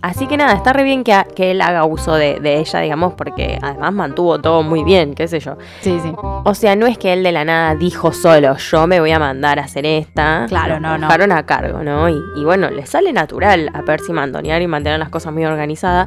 así 0.02 0.26
que 0.26 0.36
nada, 0.36 0.52
está 0.54 0.72
re 0.72 0.82
bien 0.82 1.04
que, 1.04 1.14
que 1.34 1.50
él 1.52 1.60
haga 1.60 1.84
uso 1.84 2.14
de, 2.14 2.40
de 2.40 2.58
ella, 2.60 2.80
digamos, 2.80 3.14
porque 3.14 3.58
además 3.62 3.92
mantuvo 3.92 4.38
todo 4.40 4.62
muy 4.62 4.84
bien, 4.84 5.14
qué 5.14 5.28
sé 5.28 5.40
yo. 5.40 5.56
sí, 5.80 5.98
sí. 6.02 6.12
O 6.44 6.54
sea, 6.54 6.76
no 6.76 6.86
es 6.86 6.96
que 6.98 7.12
él 7.12 7.22
de 7.24 7.32
la 7.32 7.44
nada 7.44 7.74
dijo 7.74 8.12
solo, 8.12 8.56
yo 8.56 8.86
me 8.86 9.00
voy 9.00 9.10
a 9.10 9.18
mandar 9.18 9.58
a 9.58 9.64
hacer 9.64 9.84
esta. 9.84 10.46
Claro, 10.48 10.78
no, 10.78 10.96
no. 10.96 11.06
dejaron 11.08 11.32
a 11.32 11.44
cargo, 11.44 11.82
¿no? 11.82 12.08
Y, 12.08 12.20
y 12.36 12.44
bueno, 12.44 12.70
le 12.70 12.86
sale 12.86 13.12
natural 13.12 13.70
a 13.74 13.82
Percy 13.82 14.12
mandonear 14.12 14.62
y 14.62 14.66
mantener 14.68 14.98
las 15.00 15.08
cosas 15.08 15.32
muy 15.32 15.44
organizadas. 15.44 16.06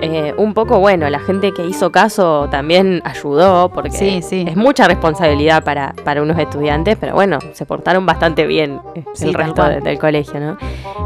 Eh, 0.00 0.32
un 0.36 0.54
poco, 0.54 0.78
bueno, 0.78 1.08
la 1.10 1.18
gente 1.18 1.52
que 1.52 1.64
hizo 1.66 1.90
caso 1.90 2.48
también 2.50 3.02
ayudó, 3.04 3.68
porque 3.70 3.90
Sí, 3.90 4.22
sí. 4.22 4.44
es 4.48 4.56
mucha 4.56 4.86
responsabilidad 4.86 5.64
para, 5.64 5.92
para 6.04 6.22
unos 6.22 6.38
estudiantes, 6.38 6.96
pero 7.00 7.14
bueno, 7.14 7.38
se 7.52 7.66
portaron 7.66 8.06
bastante 8.06 8.46
bien 8.46 8.80
eh, 8.94 9.04
Sí, 9.14 9.28
el 9.28 9.34
resto 9.34 9.64
de- 9.64 9.80
del 9.80 9.98
colegio, 9.98 10.38
¿no? 10.38 10.56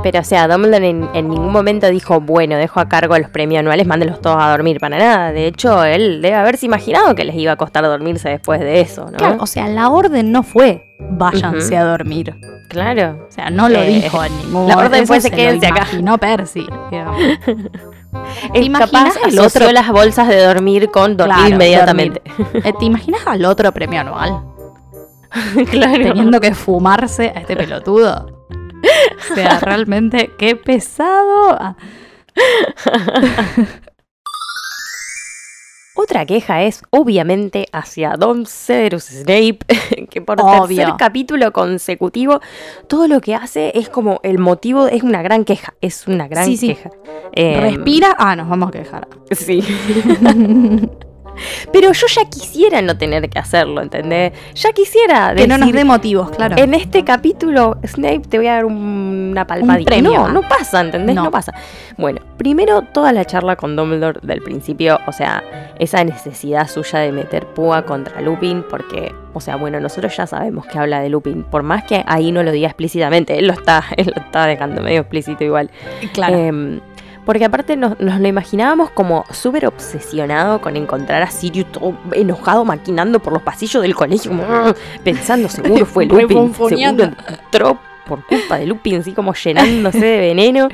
Pero, 0.03 0.21
o 0.21 0.25
sea, 0.25 0.47
Dumbledore 0.47 0.89
en, 0.91 1.09
en 1.15 1.29
ningún 1.29 1.51
momento 1.53 1.89
dijo, 1.89 2.12
bueno, 2.21 2.57
dejo 2.57 2.81
a 2.81 2.89
cargo 2.89 3.17
los 3.19 3.31
premios 3.31 3.61
anuales, 3.61 3.87
mándenlos 3.87 4.21
todos 4.21 4.37
a 4.41 4.51
dormir, 4.51 4.79
para 4.81 4.99
nada. 4.99 5.33
De 5.33 5.47
hecho, 5.47 5.85
él 5.85 6.21
debe 6.23 6.35
haberse 6.37 6.67
imaginado 6.67 7.15
que 7.15 7.25
les 7.25 7.37
iba 7.37 7.53
a 7.53 7.57
costar 7.57 7.85
dormirse 7.85 8.29
después 8.29 8.61
de 8.61 8.81
eso, 8.81 9.07
¿no? 9.11 9.17
Claro, 9.19 9.37
o 9.41 9.47
sea, 9.47 9.69
la 9.69 9.89
orden 9.91 10.33
no 10.33 10.43
fue 10.43 10.95
váyanse 10.99 11.77
a 11.77 11.85
dormir. 11.85 12.35
Claro. 12.69 13.27
O 13.29 13.33
sea, 13.33 13.51
no 13.51 13.69
lo 13.69 13.81
Eh, 13.81 14.01
dijo 14.03 14.25
en 14.25 14.37
ningún 14.39 14.67
la 14.69 14.77
orden 14.79 15.07
fue, 15.07 15.21
se 15.21 15.29
se 15.29 15.35
quédense 15.37 15.67
acá. 15.67 15.81
imaginó 15.81 16.19
Percy. 16.19 16.67
Es 18.53 18.65
imaginas 18.67 19.17
el 19.27 19.39
otro? 19.39 19.73
las 19.73 19.89
bolsas 19.91 20.29
de 20.29 20.43
dormir 20.45 20.91
con 20.91 21.17
dormir 21.17 21.37
Claro, 21.37 21.55
inmediatamente. 21.55 22.23
Eh, 22.63 22.73
¿Te 22.79 22.85
imaginas 22.85 23.23
al 23.27 23.45
otro 23.45 23.73
premio 23.73 24.01
anual? 24.01 24.43
claro. 25.71 26.03
Teniendo 26.05 26.39
que 26.41 26.55
fumarse 26.55 27.33
a 27.35 27.41
este 27.41 27.57
pelotudo. 27.57 28.47
O 29.31 29.35
sea, 29.35 29.61
realmente, 29.61 30.31
qué 30.39 30.57
pesado. 30.57 31.77
Otra 35.95 36.25
queja 36.25 36.63
es, 36.63 36.83
obviamente, 36.91 37.67
hacia 37.71 38.15
Don 38.17 38.47
Severus 38.47 39.05
Snape, 39.05 39.59
que 40.11 40.23
por 40.23 40.41
Obvio. 40.41 40.79
tercer 40.79 40.95
capítulo 40.99 41.53
consecutivo, 41.53 42.41
todo 42.89 43.07
lo 43.09 43.21
que 43.21 43.35
hace 43.35 43.73
es 43.75 43.91
como 43.91 44.19
el 44.23 44.39
motivo, 44.39 44.87
es 44.87 45.03
una 45.03 45.21
gran 45.23 45.45
queja, 45.45 45.75
es 45.83 46.07
una 46.09 46.29
gran 46.29 46.47
Sí, 46.47 46.57
sí. 46.57 46.69
queja. 46.69 46.91
Em, 47.33 47.61
Respira. 47.61 48.17
Ah, 48.19 48.35
nos 48.37 48.49
vamos 48.49 48.71
a 48.71 48.73
quejar. 48.73 49.07
Sí. 49.33 49.63
Pero 51.73 51.93
yo 51.93 52.07
ya 52.07 52.25
quisiera 52.27 52.83
no 52.83 52.97
tener 52.99 53.29
que 53.31 53.39
hacerlo, 53.39 53.81
¿entendés? 53.81 54.33
Ya 54.55 54.73
quisiera 54.73 55.35
Que 55.35 55.47
no 55.47 55.57
nos 55.59 55.67
decir, 55.69 55.75
dé 55.77 55.85
motivos, 55.85 56.31
claro. 56.31 56.57
En 56.59 56.75
este 56.75 57.05
capítulo, 57.05 57.77
Snape, 57.87 58.21
te 58.29 58.39
voy 58.39 58.47
a 58.49 58.55
dar 58.55 58.65
un- 58.65 59.29
una 59.33 59.47
palmadita. 59.47 59.91
premio. 59.91 60.13
No, 60.13 60.29
no 60.29 60.43
pasa, 60.49 60.81
¿entendés? 60.81 61.15
No. 61.17 61.25
No. 61.25 61.31
pasa. 61.31 61.53
Bueno, 61.97 62.21
primero 62.37 62.83
toda 62.83 63.13
la 63.13 63.25
charla 63.25 63.57
con 63.57 63.77
Dumbledore 63.77 64.21
del 64.23 64.43
principio, 64.43 64.99
o 65.07 65.13
sea, 65.13 65.43
esa 65.79 66.03
necesidad 66.05 66.69
suya 66.69 66.99
de 67.01 67.13
meter 67.13 67.47
púa 67.47 67.83
contra 67.83 68.21
Lupin, 68.21 68.65
porque, 68.69 69.15
o 69.35 69.41
sea, 69.41 69.57
bueno, 69.57 69.79
nosotros 69.81 70.17
ya 70.17 70.27
sabemos 70.27 70.67
que 70.67 70.79
habla 70.79 71.01
de 71.01 71.09
Lupin, 71.09 71.43
por 71.45 71.63
más 71.63 71.85
que 71.85 72.03
ahí 72.07 72.33
no 72.33 72.43
lo 72.43 72.51
diga 72.53 72.69
explícitamente, 72.69 73.39
él 73.39 73.47
lo 73.47 73.53
está, 73.53 73.85
él 73.97 74.13
lo 74.15 74.23
está 74.23 74.47
dejando 74.47 74.83
medio 74.83 75.01
explícito 75.01 75.45
igual. 75.45 75.71
Claro. 76.13 76.37
Em, 76.37 76.81
porque 77.25 77.45
aparte 77.45 77.77
nos, 77.77 77.99
nos 78.01 78.21
lo 78.21 78.29
imaginábamos 78.29 78.91
como 78.91 79.25
súper 79.31 79.67
obsesionado 79.67 80.61
con 80.61 80.77
encontrar 80.77 81.23
a 81.23 81.31
Sirius 81.31 81.71
todo 81.73 81.97
enojado, 82.13 82.65
maquinando 82.65 83.21
por 83.21 83.33
los 83.33 83.43
pasillos 83.43 83.83
del 83.83 83.95
colegio, 83.95 84.33
pensando, 85.05 85.49
seguro 85.49 85.87
fue 85.87 86.07
Lupin, 86.07 86.53
seguro 86.55 87.11
entró 87.29 87.79
por 88.07 88.27
culpa 88.27 88.59
de 88.59 88.67
Lupin, 88.67 89.01
así 89.01 89.13
como 89.13 89.35
llenándose 89.35 90.05
de 90.05 90.19
veneno. 90.19 90.69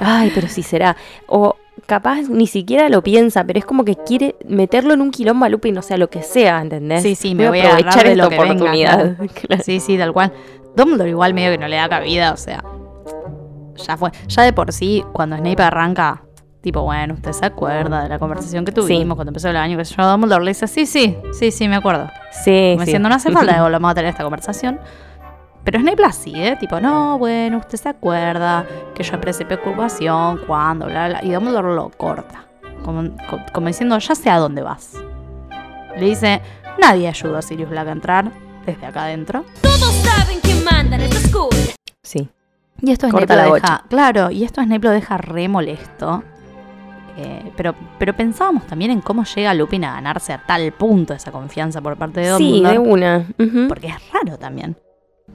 Ay, 0.00 0.30
pero 0.34 0.48
sí 0.48 0.62
será. 0.62 0.96
O 1.26 1.56
capaz 1.86 2.22
ni 2.28 2.46
siquiera 2.46 2.88
lo 2.88 3.02
piensa, 3.02 3.44
pero 3.44 3.58
es 3.58 3.64
como 3.64 3.84
que 3.84 3.96
quiere 3.96 4.36
meterlo 4.46 4.94
en 4.94 5.00
un 5.00 5.10
quilombo 5.10 5.44
a 5.44 5.48
Lupin, 5.48 5.76
o 5.78 5.82
sea, 5.82 5.96
lo 5.96 6.08
que 6.08 6.22
sea, 6.22 6.60
¿entendés? 6.60 7.02
Sí, 7.02 7.14
sí, 7.14 7.34
me 7.34 7.48
voy 7.48 7.60
a 7.60 7.74
aprovechar 7.74 8.08
de 8.08 8.16
lo 8.16 8.24
esta 8.24 8.42
venga, 8.42 8.54
oportunidad. 8.54 9.16
Claro. 9.46 9.62
Sí, 9.64 9.80
sí, 9.80 9.98
tal 9.98 10.12
cual. 10.12 10.32
Dumbledore 10.76 11.10
igual 11.10 11.34
medio 11.34 11.50
que 11.50 11.58
no 11.58 11.68
le 11.68 11.76
da 11.76 11.88
cabida, 11.88 12.32
o 12.32 12.36
sea. 12.36 12.62
Ya 13.76 13.96
fue. 13.96 14.10
Ya 14.28 14.42
de 14.42 14.52
por 14.52 14.72
sí, 14.72 15.04
cuando 15.12 15.36
Snape 15.36 15.62
arranca, 15.62 16.22
tipo, 16.60 16.82
bueno, 16.82 17.14
usted 17.14 17.32
se 17.32 17.46
acuerda 17.46 18.02
de 18.04 18.08
la 18.08 18.18
conversación 18.18 18.64
que 18.64 18.72
tuvimos 18.72 19.16
cuando 19.16 19.30
empezó 19.30 19.48
el 19.48 19.56
año, 19.56 19.76
que 19.76 19.84
yo, 19.84 20.06
Dumbledore 20.10 20.44
le 20.44 20.50
dice, 20.50 20.66
sí, 20.68 20.86
sí, 20.86 21.16
sí, 21.32 21.50
sí, 21.50 21.68
me 21.68 21.76
acuerdo. 21.76 22.08
Sí, 22.30 22.70
Como 22.74 22.80
sí. 22.80 22.86
diciendo, 22.86 23.08
no 23.08 23.14
hace 23.14 23.30
falta 23.32 23.54
que 23.54 23.60
volvamos 23.60 23.90
a 23.90 23.94
tener 23.94 24.10
esta 24.10 24.22
conversación. 24.22 24.78
Pero 25.64 25.78
Snape 25.80 26.02
la 26.02 26.12
sigue, 26.12 26.56
tipo, 26.56 26.80
no, 26.80 27.18
bueno, 27.18 27.58
usted 27.58 27.78
se 27.78 27.88
acuerda 27.88 28.64
que 28.94 29.02
yo 29.04 29.12
expresé 29.14 29.44
preocupación, 29.44 30.40
cuando, 30.46 30.86
bla, 30.86 31.08
bla. 31.08 31.20
Y 31.24 31.30
Dumbledore 31.30 31.74
lo 31.74 31.88
corta. 31.90 32.46
Como, 32.84 33.10
co- 33.30 33.38
como 33.52 33.68
diciendo, 33.68 33.96
ya 33.98 34.14
sé 34.16 34.28
a 34.28 34.38
dónde 34.38 34.62
vas. 34.62 34.94
Le 35.96 36.06
dice, 36.06 36.40
nadie 36.80 37.06
ayudó 37.06 37.36
a 37.38 37.42
Sirius 37.42 37.70
Black 37.70 37.86
a 37.86 37.92
entrar 37.92 38.32
desde 38.66 38.84
acá 38.86 39.04
adentro. 39.04 39.44
Todos 39.62 39.92
saben 39.94 40.38
quién 40.42 40.64
manda 40.64 40.96
en 40.96 41.02
esta 41.02 41.28
school. 41.28 41.50
Sí. 42.02 42.28
Y 42.82 42.90
esto 42.90 43.08
Snape 43.08 43.26
Corta 43.26 43.46
lo 43.46 43.54
deja, 43.54 43.84
claro, 43.88 44.30
y 44.30 44.42
esto 44.44 44.60
Snape 44.62 44.84
lo 44.84 44.90
deja 44.90 45.16
re 45.16 45.48
molesto. 45.48 46.22
Eh, 47.16 47.52
pero, 47.56 47.74
pero 47.98 48.14
pensábamos 48.16 48.66
también 48.66 48.90
en 48.90 49.00
cómo 49.02 49.24
llega 49.24 49.52
Lupin 49.54 49.84
a 49.84 49.92
ganarse 49.92 50.32
a 50.32 50.38
tal 50.46 50.72
punto 50.72 51.12
esa 51.14 51.30
confianza 51.30 51.80
por 51.80 51.96
parte 51.96 52.20
de 52.20 52.36
Sí, 52.38 52.62
Dumbledore. 52.62 52.72
de 52.72 52.78
una. 52.78 53.68
Porque 53.68 53.86
es 53.88 53.94
raro 54.12 54.38
también. 54.38 54.76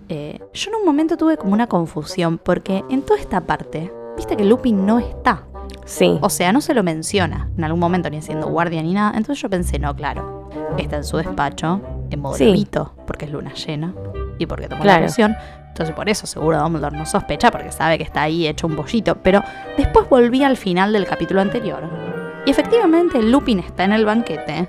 Eh, 0.10 0.40
yo 0.54 0.72
en 0.72 0.76
un 0.78 0.86
momento 0.86 1.18
tuve 1.18 1.38
como 1.38 1.54
una 1.54 1.68
confusión, 1.68 2.38
porque 2.40 2.84
en 2.90 3.04
toda 3.04 3.20
esta 3.20 3.42
parte, 3.42 3.92
viste 4.16 4.36
que 4.36 4.44
Lupin 4.44 4.86
no 4.86 5.00
está. 5.00 5.44
Sí. 5.86 6.18
O 6.22 6.30
sea, 6.30 6.52
no 6.52 6.60
se 6.62 6.74
lo 6.74 6.84
menciona 6.84 7.50
en 7.58 7.64
algún 7.64 7.80
momento 7.80 8.10
ni 8.10 8.22
siendo 8.22 8.48
guardia 8.48 8.82
ni 8.82 8.94
nada. 8.94 9.12
Entonces 9.16 9.40
yo 9.42 9.50
pensé, 9.50 9.80
no, 9.80 9.96
claro, 9.96 10.50
está 10.78 10.98
en 10.98 11.04
su 11.04 11.18
despacho, 11.18 11.80
en 12.10 12.20
modo 12.20 12.36
Sí. 12.36 12.46
lobito, 12.46 12.94
porque 13.06 13.26
es 13.26 13.32
luna 13.32 13.54
llena 13.54 13.94
y 14.40 14.46
porque 14.48 14.68
tomó 14.68 14.82
Claro. 14.82 15.02
la 15.02 15.08
poción. 15.08 15.36
Entonces 15.78 15.96
por 15.96 16.10
eso 16.10 16.26
seguro 16.26 16.58
Dumbledore 16.58 16.98
no 16.98 17.06
sospecha, 17.06 17.52
porque 17.52 17.72
sabe 17.72 18.00
que 18.00 18.04
está 18.04 18.24
ahí 18.24 18.48
hecho 18.48 18.66
un 18.66 18.76
pollito. 18.76 19.16
Pero 19.22 19.44
después 19.78 20.10
volví 20.10 20.44
al 20.44 20.58
final 20.58 20.92
del 20.92 21.06
capítulo 21.06 21.40
anterior. 21.40 21.88
Y 22.48 22.50
efectivamente 22.50 23.22
Lupin 23.22 23.60
está 23.60 23.84
en 23.84 23.94
el 23.94 24.04
banquete. 24.04 24.68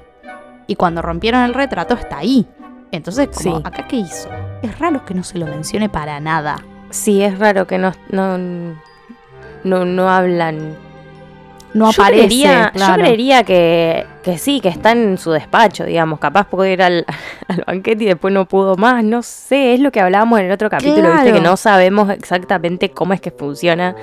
Y 0.67 0.77
cuando 0.77 1.01
rompieron 1.01 1.45
el 1.45 1.55
retrato 1.55 1.95
está 1.95 2.19
ahí. 2.19 2.47
Entonces, 2.93 3.29
como, 3.35 3.57
Sí. 3.57 3.63
¿acá 3.65 3.89
qué 3.89 3.97
hizo? 3.97 4.29
Es 4.61 4.79
raro 4.79 5.07
que 5.07 5.15
no 5.15 5.25
se 5.25 5.39
lo 5.39 5.47
mencione 5.47 5.89
para 5.89 6.21
nada. 6.21 6.63
Sí, 6.91 7.23
es 7.23 7.39
raro 7.39 7.67
que 7.67 7.79
no, 7.79 7.93
no, 8.11 8.37
no, 9.65 9.85
no 9.87 10.11
hablan. 10.11 10.77
No 11.75 11.91
yo 11.91 12.03
aparece, 12.03 12.27
creería, 12.27 12.71
claro. 12.75 12.97
yo 12.97 13.01
creería 13.03 13.43
que, 13.45 14.07
que 14.23 14.39
sí, 14.39 14.61
que 14.61 14.69
está 14.69 14.93
en 14.93 15.19
su 15.19 15.31
despacho, 15.33 15.85
digamos. 15.85 16.19
Capaz 16.19 16.47
puede 16.47 16.73
ir 16.73 16.83
al, 16.83 17.05
al 17.49 17.65
banquete 17.67 18.05
y 18.05 18.07
después 18.07 18.33
no 18.33 18.47
pudo 18.47 18.77
más. 18.77 19.05
No 19.05 19.23
sé, 19.23 19.75
es 19.75 19.81
lo 19.81 19.91
que 19.93 20.01
hablábamos 20.01 20.41
en 20.41 20.47
el 20.47 20.53
otro 20.53 20.71
capítulo, 20.71 21.13
viste, 21.13 21.33
que 21.33 21.41
no 21.41 21.57
sabemos 21.57 22.11
exactamente 22.11 22.91
cómo 22.91 23.13
es 23.13 23.21
que 23.21 23.31
funciona. 23.31 23.95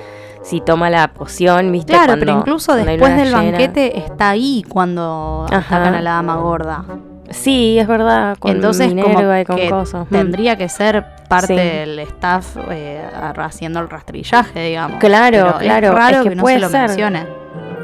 Si 0.42 0.60
toma 0.60 0.90
la 0.90 1.08
poción, 1.08 1.72
viste. 1.72 1.92
Claro, 1.92 2.14
pero 2.20 2.38
incluso 2.38 2.76
después 2.76 3.16
del 3.16 3.30
llena. 3.30 3.42
banquete 3.42 3.98
está 3.98 4.30
ahí 4.30 4.64
cuando 4.68 5.44
Ajá. 5.50 5.76
atacan 5.76 5.94
a 5.96 6.00
la 6.02 6.10
dama 6.12 6.36
gorda. 6.36 6.84
Sí, 7.30 7.76
es 7.80 7.88
verdad, 7.88 8.36
con 8.38 8.52
Entonces, 8.52 8.90
como 8.94 9.08
Minerva 9.08 9.40
y 9.40 9.44
con 9.44 9.56
que 9.56 9.68
cosas. 9.68 10.06
Mm. 10.08 10.14
tendría 10.14 10.56
que 10.56 10.68
ser 10.68 11.04
parte 11.28 11.48
Sí. 11.48 11.54
del 11.56 11.98
staff 11.98 12.56
eh, 12.70 13.02
haciendo 13.38 13.80
el 13.80 13.90
rastrillaje, 13.90 14.60
digamos. 14.68 15.00
Claro, 15.00 15.36
Pero 15.48 15.58
claro, 15.58 15.86
Es 15.88 15.94
raro 15.94 16.16
es 16.18 16.22
que, 16.22 16.28
que 16.28 16.34
no 16.36 16.42
puede 16.42 16.56
se 16.56 16.60
lo 16.62 16.68
ser. 16.68 16.80
mencione. 16.90 17.26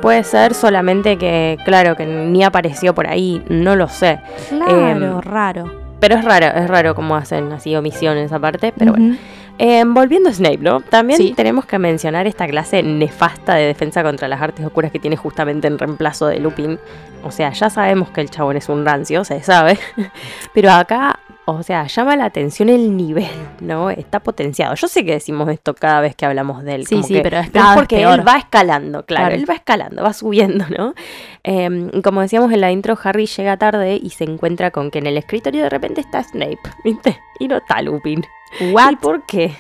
Puede 0.03 0.25
ser 0.25 0.53
solamente 0.55 1.17
que, 1.17 1.57
claro, 1.65 1.97
que 1.97 2.05
ni 2.05 2.43
apareció 2.45 2.95
por 2.95 3.07
ahí, 3.07 3.43
no 3.49 3.77
lo 3.77 3.89
sé. 3.89 4.21
Claro, 4.51 4.89
Em, 4.89 5.21
raro. 5.23 5.73
Pero 6.01 6.17
es 6.17 6.25
raro, 6.25 6.47
es 6.47 6.69
raro 6.69 6.95
cómo 6.97 7.15
hacen 7.17 7.53
así 7.53 7.75
omisiones 7.77 8.33
aparte, 8.33 8.73
pero 8.77 8.93
bueno. 8.93 9.17
Eh, 9.59 9.85
volviendo 9.87 10.31
a 10.31 10.33
Snape, 10.33 10.59
¿no? 10.59 10.81
También 10.81 11.19
Sí. 11.19 11.35
tenemos 11.37 11.67
que 11.67 11.79
mencionar 11.79 12.27
esta 12.27 12.49
clase 12.49 12.83
nefasta 12.83 13.55
de 13.55 13.67
defensa 13.67 14.03
contra 14.03 14.27
las 14.27 14.41
artes 14.43 14.67
oscuras 14.67 14.91
que 14.91 14.99
tiene 14.99 15.17
justamente 15.17 15.69
en 15.69 15.79
reemplazo 15.79 16.27
de 16.27 16.41
Lupin. 16.41 16.81
O 17.23 17.31
sea, 17.31 17.53
ya 17.53 17.71
sabemos 17.71 18.11
que 18.11 18.23
el 18.23 18.31
chabón 18.31 18.57
es 18.57 18.69
un 18.69 18.85
rancio, 18.85 19.23
se 19.25 19.41
sabe. 19.43 19.79
Pero 20.55 20.73
acá, 20.73 21.21
o 21.45 21.63
sea, 21.65 21.87
llama 21.89 22.15
la 22.17 22.27
atención 22.27 22.69
el 22.69 22.97
nivel, 22.97 23.27
¿no? 23.61 23.91
Está 23.91 24.21
potenciado. 24.21 24.75
Yo 24.77 24.87
sé 24.87 25.05
que 25.05 25.13
decimos 25.13 25.49
esto 25.49 25.75
cada 25.75 26.01
vez 26.01 26.15
que 26.15 26.25
hablamos 26.25 26.63
de 26.63 26.77
él. 26.77 26.87
Sí, 26.87 26.95
como 26.97 27.07
sí, 27.09 27.15
que- 27.15 27.21
pero 27.23 27.39
es 27.39 27.51
pero 27.51 27.65
porque 27.75 27.97
peor. 27.97 28.21
él 28.21 28.29
va 28.29 28.37
escalando, 28.39 29.05
claro, 29.05 29.27
Claro. 29.27 29.35
Él 29.35 29.51
va 29.51 29.55
escalando, 29.55 30.03
va 30.05 30.13
subiendo, 30.13 30.65
¿no? 30.77 30.95
Eh, 31.43 31.91
y 31.93 32.03
como 32.03 32.21
decíamos 32.21 32.53
en 32.53 32.61
la 32.61 32.71
intro, 32.71 32.97
Harry 33.03 33.27
llega 33.27 33.57
tarde 33.57 33.99
y 34.01 34.11
se 34.11 34.25
encuentra 34.25 34.71
con 34.71 34.91
que 34.93 35.01
en 35.01 35.07
el 35.07 35.17
escritorio 35.17 35.63
de 35.65 35.71
repente 35.71 36.01
está 36.01 36.23
Snape, 36.23 36.59
¿viste? 36.85 37.19
Y 37.41 37.49
no 37.49 37.57
está 37.57 37.83
Lupin. 37.83 38.25
¿Y 38.61 38.97
por 39.01 39.27
qué? 39.27 39.55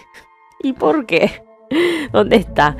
¿Y 0.62 0.74
por 0.74 1.06
qué? 1.06 1.42
¿Dónde 2.12 2.36
está? 2.36 2.76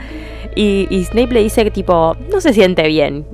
Y, 0.54 0.86
y 0.90 1.04
Snape 1.04 1.32
le 1.32 1.42
dice 1.42 1.64
que 1.64 1.70
tipo, 1.70 2.14
no 2.30 2.40
se 2.40 2.52
siente 2.52 2.86
bien. 2.86 3.26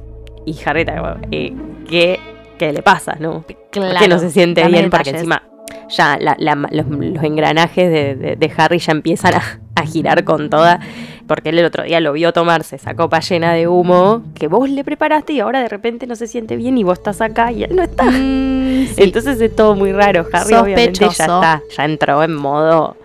Y 0.47 0.57
Harry 0.65 0.87
eh, 1.31 1.53
¿qué, 1.89 2.19
¿qué 2.59 2.73
le 2.73 2.83
pasa, 2.83 3.17
no? 3.21 3.43
¿Por 3.43 3.57
qué 3.99 4.09
no 4.09 4.19
se 4.19 4.31
siente 4.31 4.67
bien? 4.69 4.89
Porque 4.89 5.11
detalles. 5.13 5.15
encima 5.21 5.43
ya 5.89 6.19
la- 6.21 6.37
la- 6.39 6.55
los, 6.71 6.87
los 6.89 7.23
engranajes 7.25 7.91
de, 7.91 8.15
de- 8.15 8.37
de 8.37 8.53
Harry 8.57 8.79
ya 8.79 8.93
empiezan 8.93 9.35
a, 9.35 9.43
a 9.75 9.83
girar 9.87 10.25
con 10.25 10.51
toda. 10.51 10.81
Porque 11.27 11.51
él 11.51 11.59
el 11.59 11.67
otro 11.67 11.85
día 11.85 12.01
lo 12.01 12.13
vio 12.15 12.33
tomarse 12.33 12.77
esa 12.77 12.95
copa 12.95 13.21
llena 13.21 13.53
de 13.53 13.69
humo 13.69 14.23
que 14.35 14.49
vos 14.49 14.71
le 14.71 14.83
preparaste 14.83 15.35
y 15.35 15.41
ahora 15.41 15.61
de 15.61 15.69
repente 15.69 16.07
no 16.07 16.17
se 16.17 16.27
siente 16.27 16.57
bien 16.57 16.79
y 16.79 16.85
vos 16.85 16.97
estás 16.99 17.21
acá 17.21 17.53
y 17.53 17.65
él 17.65 17.77
no 17.77 17.83
está. 17.83 18.05
Mm, 18.05 18.87
sí. 18.87 18.95
Entonces 19.03 19.39
es 19.41 19.55
todo 19.55 19.75
muy 19.75 19.93
raro. 19.93 20.27
Harry 20.33 20.55
obviamente 20.55 20.93
ya 21.01 21.07
está, 21.09 21.63
ya 21.77 21.85
entró 21.85 22.23
en 22.23 22.35
modo 22.35 22.97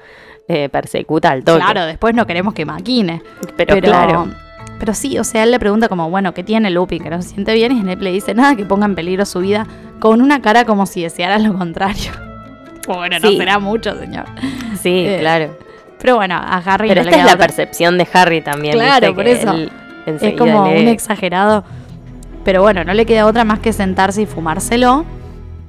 eh, 0.47 0.69
persecuta 0.69 1.31
al 1.31 1.43
toque. 1.43 1.59
Claro, 1.59 1.85
después 1.85 2.15
no 2.15 2.25
queremos 2.25 2.53
que 2.53 2.63
maquine. 2.65 3.21
pero, 3.57 3.77
claro. 3.81 4.27
Pero 4.79 4.93
sí, 4.93 5.17
o 5.19 5.23
sea, 5.25 5.43
él 5.43 5.51
le 5.51 5.59
pregunta 5.59 5.89
como, 5.89 6.09
bueno, 6.09 6.33
¿qué 6.33 6.43
tiene 6.43 6.69
Lupin? 6.69 7.03
Que 7.03 7.09
no 7.09 7.21
se 7.21 7.29
siente 7.29 7.53
bien 7.53 7.71
y 7.73 7.81
Snape 7.81 8.03
le 8.03 8.11
dice 8.11 8.33
nada 8.33 8.55
que 8.55 8.63
ponga 8.65 8.85
en 8.85 8.95
peligro 8.95 9.25
su 9.25 9.39
vida 9.39 9.67
con 9.99 10.21
una 10.21 10.41
cara 10.41 10.63
como 10.65 10.85
si 10.85 11.01
deseara 11.03 11.39
lo 11.39 11.53
contrario. 11.57 12.11
Bueno, 12.87 13.17
no 13.19 13.27
Sí. 13.29 13.37
será 13.37 13.59
mucho, 13.59 13.97
señor. 13.97 14.25
Sí, 14.81 15.05
eh, 15.07 15.17
claro. 15.19 15.57
Pero 15.99 16.15
bueno, 16.17 16.35
a 16.35 16.57
Harry 16.57 16.89
Pero 16.89 17.01
no 17.03 17.09
le 17.09 17.11
esta 17.11 17.21
es 17.21 17.25
la 17.27 17.33
otra. 17.35 17.47
percepción 17.47 17.97
de 17.97 18.07
Harry 18.13 18.41
también. 18.41 18.73
Claro, 18.73 19.07
¿viste? 19.07 19.13
por 19.15 19.23
Que 19.23 19.31
eso. 19.31 19.51
él 19.53 19.71
Es 20.21 20.33
como 20.37 20.67
lee. 20.67 20.81
un 20.81 20.87
exagerado. 20.89 21.63
Pero 22.43 22.61
bueno, 22.61 22.83
no 22.83 22.93
le 22.93 23.05
queda 23.05 23.25
otra 23.25 23.45
más 23.45 23.59
que 23.59 23.71
sentarse 23.71 24.21
y 24.23 24.25
fumárselo. 24.25 25.05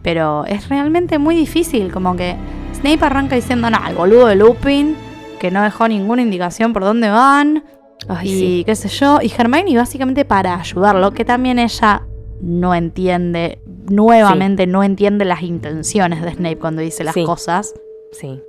Pero 0.03 0.45
es 0.47 0.69
realmente 0.69 1.19
muy 1.19 1.37
difícil. 1.37 1.93
Como 1.93 2.17
que 2.17 2.35
Snape 2.75 3.05
arranca 3.05 3.37
diciendo, 3.37 3.71
no, 3.71 3.79
el 3.89 3.95
boludo 3.95 4.27
de 4.27 4.35
Lupin, 4.35 4.97
que 5.39 5.51
no 5.53 5.63
dejó 5.63 5.87
ninguna 5.87 6.23
indicación 6.23 6.73
por 6.73 6.83
dónde 6.83 7.09
van. 7.11 7.63
Ay, 8.09 8.29
y 8.29 8.39
sí. 8.39 8.63
qué 8.67 8.75
sé 8.75 8.89
yo. 8.89 9.21
Y 9.23 9.33
Hermione 9.39 9.77
básicamente 9.77 10.25
para 10.25 10.57
ayudarlo, 10.57 11.13
que 11.13 11.25
también 11.25 11.59
ella 11.61 12.03
no 12.45 12.75
entiende, 12.75 13.59
nuevamente 13.89 14.67
no 14.67 14.83
entiende 14.83 15.25
las 15.25 15.43
intenciones 15.43 16.23
de 16.23 16.33
Snape 16.35 16.59
cuando 16.59 16.83
dice 16.83 17.03
las 17.05 17.15
Sí. 17.15 17.25
cosas. 17.25 17.75
Sí. 18.13 18.41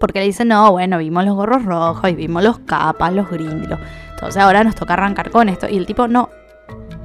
Porque 0.00 0.20
le 0.20 0.24
dice, 0.26 0.44
no, 0.46 0.72
bueno, 0.72 0.96
vimos 0.98 1.24
los 1.26 1.34
gorros 1.36 1.64
rojos 1.64 2.10
y 2.10 2.14
vimos 2.14 2.42
los 2.42 2.58
capas, 2.60 3.12
los 3.12 3.28
grindelos. 3.30 3.78
Entonces 4.14 4.42
ahora 4.42 4.64
nos 4.64 4.74
toca 4.74 4.94
arrancar 4.94 5.30
con 5.30 5.48
esto. 5.50 5.68
Y 5.68 5.76
el 5.76 5.84
tipo, 5.86 6.08
no, 6.08 6.30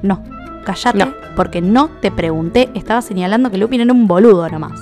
no, 0.02 0.24
cállate, 0.64 1.00
No. 1.00 1.14
porque 1.36 1.62
no 1.62 1.90
te 2.02 2.12
pregunté. 2.12 2.70
Estaba 2.76 3.02
señalando 3.02 3.52
que 3.52 3.58
Lupin 3.58 3.82
era 3.82 3.92
un 3.92 4.08
boludo 4.08 4.48
nomás. 4.50 4.80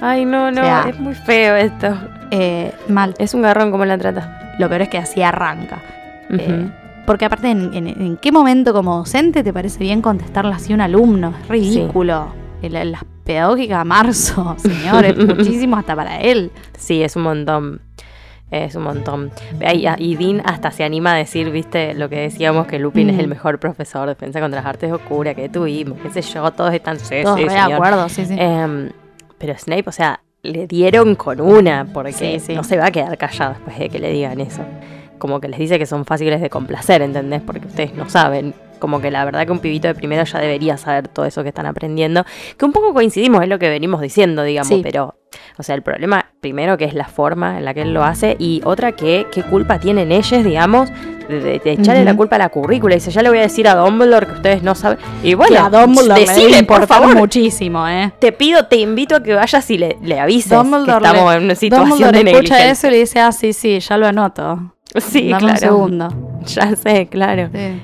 Ay, 0.00 0.24
no, 0.24 0.52
no, 0.52 0.60
O 0.60 0.64
sea- 0.64 0.86
es 0.88 1.00
muy 1.00 1.14
feo 1.14 1.56
esto. 1.56 1.96
Eh, 2.30 2.72
mal. 2.88 3.14
Es 3.18 3.34
un 3.34 3.42
garrón 3.42 3.72
como 3.72 3.84
la 3.84 3.98
trata. 3.98 4.54
Lo 4.60 4.68
peor 4.68 4.82
es 4.82 4.88
que 4.88 4.98
así 4.98 5.22
arranca. 5.22 5.80
Eh, 6.30 6.70
porque 7.08 7.24
aparte, 7.24 7.50
¿en, 7.50 7.74
en, 7.74 7.88
en 7.88 8.16
qué 8.18 8.30
momento 8.30 8.72
como 8.72 8.96
docente 8.98 9.42
te 9.42 9.52
parece 9.52 9.80
bien 9.80 10.00
contestarle 10.02 10.52
así 10.52 10.72
a 10.72 10.74
un 10.76 10.80
alumno? 10.82 11.32
Es 11.42 11.48
ridículo. 11.48 12.26
En 12.62 12.72
La, 12.72 13.00
pedagógica 13.24 13.82
marzo, 13.84 14.54
señores, 14.58 15.16
muchísimo 15.16 15.76
hasta 15.76 15.96
para 15.96 16.20
él. 16.20 16.50
Sí, 16.78 17.02
es 17.02 17.16
un 17.16 17.22
montón. 17.22 17.80
Es 18.50 18.74
un 18.74 18.82
montón. 18.84 19.30
Ah, 19.64 19.96
Y 19.98 20.16
Dean 20.16 20.40
hasta 20.44 20.70
se 20.70 20.82
anima 20.84 21.12
a 21.12 21.16
decir, 21.16 21.50
viste, 21.50 21.92
lo 21.94 22.08
que 22.08 22.16
decíamos, 22.20 22.66
que 22.66 22.78
Lupin 22.78 23.10
es 23.10 23.16
Mm. 23.16 23.20
el 23.20 23.28
mejor 23.28 23.58
profesor 23.58 24.02
de 24.08 24.14
defensa 24.14 24.40
contra 24.40 24.60
las 24.60 24.66
artes 24.68 24.90
oscuras 24.92 25.34
que 25.34 25.48
tuvimos, 25.50 25.98
qué 26.02 26.10
sé 26.10 26.22
yo, 26.22 26.50
todos 26.52 26.72
están 26.72 26.98
sí, 26.98 27.16
Todos 27.22 27.38
sí, 27.38 27.44
de 27.46 27.58
acuerdo, 27.58 28.08
sí, 28.08 28.24
sí. 28.24 28.34
Em, 28.38 28.90
pero 29.38 29.54
Snape, 29.58 29.84
o 29.86 29.92
sea, 29.92 30.20
le 30.42 30.66
dieron 30.66 31.14
con 31.14 31.40
una, 31.42 31.86
porque 31.92 32.12
Sí, 32.12 32.40
sí. 32.40 32.54
no 32.54 32.64
se 32.64 32.76
va 32.78 32.86
a 32.86 32.90
quedar 32.90 33.16
callado 33.18 33.52
después 33.54 33.78
de 33.78 33.88
que 33.90 33.98
le 33.98 34.10
digan 34.12 34.40
eso. 34.40 34.62
Como 35.18 35.40
que 35.40 35.48
les 35.48 35.58
dice 35.58 35.78
que 35.78 35.86
son 35.86 36.04
fáciles 36.04 36.40
de 36.40 36.48
complacer, 36.50 37.02
¿entendés? 37.02 37.42
Porque 37.42 37.66
ustedes 37.66 37.94
no 37.94 38.08
saben. 38.08 38.54
Como 38.78 39.00
que 39.00 39.10
la 39.10 39.24
verdad 39.24 39.44
que 39.44 39.50
un 39.50 39.58
pibito 39.58 39.88
de 39.88 39.94
primero 39.96 40.22
ya 40.22 40.38
debería 40.38 40.76
saber 40.76 41.08
todo 41.08 41.26
eso 41.26 41.42
que 41.42 41.48
están 41.48 41.66
aprendiendo. 41.66 42.24
Que 42.56 42.64
un 42.64 42.72
poco 42.72 42.94
coincidimos, 42.94 43.42
es 43.42 43.48
lo 43.48 43.58
que 43.58 43.68
venimos 43.68 44.00
diciendo, 44.00 44.42
digamos, 44.44 44.68
Sí. 44.68 44.80
pero... 44.82 45.16
O 45.58 45.62
sea, 45.62 45.74
el 45.74 45.82
problema, 45.82 46.26
primero, 46.40 46.78
que 46.78 46.84
es 46.86 46.94
la 46.94 47.04
forma 47.06 47.58
en 47.58 47.64
la 47.66 47.74
que 47.74 47.82
él 47.82 47.92
lo 47.92 48.02
hace, 48.02 48.36
y 48.38 48.62
otra, 48.64 48.92
que 48.92 49.26
qué 49.30 49.42
culpa 49.42 49.78
tienen 49.78 50.10
ellos, 50.10 50.42
digamos, 50.42 50.88
de, 51.28 51.40
de- 51.40 51.58
de 51.58 51.72
echarle 51.72 52.02
la 52.04 52.16
culpa 52.16 52.36
a 52.36 52.38
la 52.38 52.48
currícula. 52.48 52.94
Dice, 52.94 53.10
ya 53.10 53.20
le 53.22 53.28
voy 53.28 53.38
a 53.38 53.42
decir 53.42 53.68
a 53.68 53.74
Dumbledore 53.74 54.26
que 54.26 54.32
ustedes 54.34 54.62
no 54.62 54.74
saben. 54.74 54.98
Y 55.22 55.34
bueno, 55.34 55.54
y 55.54 55.58
a 55.58 55.68
Dumbledore 55.68 56.20
le 56.20 56.26
decile, 56.26 56.50
debe 56.54 56.62
por 56.66 56.86
favor, 56.86 57.14
muchísimo, 57.16 57.86
¿eh? 57.88 58.10
te 58.20 58.32
pido, 58.32 58.66
te 58.66 58.76
invito 58.76 59.16
a 59.16 59.22
que 59.22 59.34
vayas 59.34 59.68
y 59.70 59.76
le, 59.76 59.98
le 60.02 60.18
avises 60.18 60.50
Dumbledore 60.56 61.00
que 61.00 61.06
estamos 61.08 61.30
le- 61.32 61.36
en 61.38 61.44
una 61.44 61.54
situación 61.56 61.88
Dumbledore 61.90 62.22
de 62.24 62.30
escucha 62.30 62.70
eso 62.70 62.86
y 62.86 62.90
le 62.92 62.96
dice, 62.98 63.20
ah, 63.20 63.32
sí, 63.32 63.52
sí, 63.52 63.80
ya 63.80 63.98
lo 63.98 64.06
anoto. 64.06 64.74
Sí, 65.00 65.28
Dame 65.28 65.38
claro. 65.40 65.52
un 65.54 65.58
segundo. 65.58 66.08
Ya 66.46 66.74
sé, 66.76 67.06
claro. 67.08 67.50
Sí. 67.52 67.82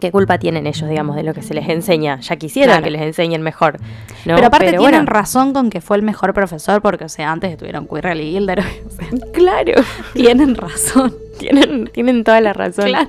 ¿Qué 0.00 0.10
culpa 0.10 0.36
tienen 0.38 0.66
ellos, 0.66 0.88
digamos, 0.90 1.14
de 1.14 1.22
lo 1.22 1.32
que 1.32 1.42
se 1.42 1.54
les 1.54 1.68
enseña? 1.68 2.18
Ya 2.20 2.34
quisieran 2.36 2.78
Claro. 2.78 2.84
que 2.84 2.90
les 2.90 3.02
enseñen 3.02 3.40
mejor. 3.42 3.78
¿no? 4.26 4.34
Pero 4.34 4.48
aparte 4.48 4.66
Pero 4.66 4.80
tienen 4.82 5.04
bueno, 5.04 5.12
razón 5.12 5.52
con 5.52 5.70
que 5.70 5.80
fue 5.80 5.96
el 5.96 6.02
mejor 6.02 6.34
profesor, 6.34 6.82
porque, 6.82 7.04
o 7.04 7.08
sea, 7.08 7.30
antes 7.30 7.52
estuvieron 7.52 7.86
Quirrell 7.86 8.20
y 8.20 8.32
Gilderoy. 8.32 8.64
O 8.86 8.90
sea, 8.90 9.06
Claro, 9.32 9.80
tienen 10.12 10.56
razón. 10.56 11.14
tienen, 11.38 11.86
tienen 11.92 12.24
toda 12.24 12.40
la 12.40 12.52
razón. 12.52 12.86
Claro. 12.86 13.08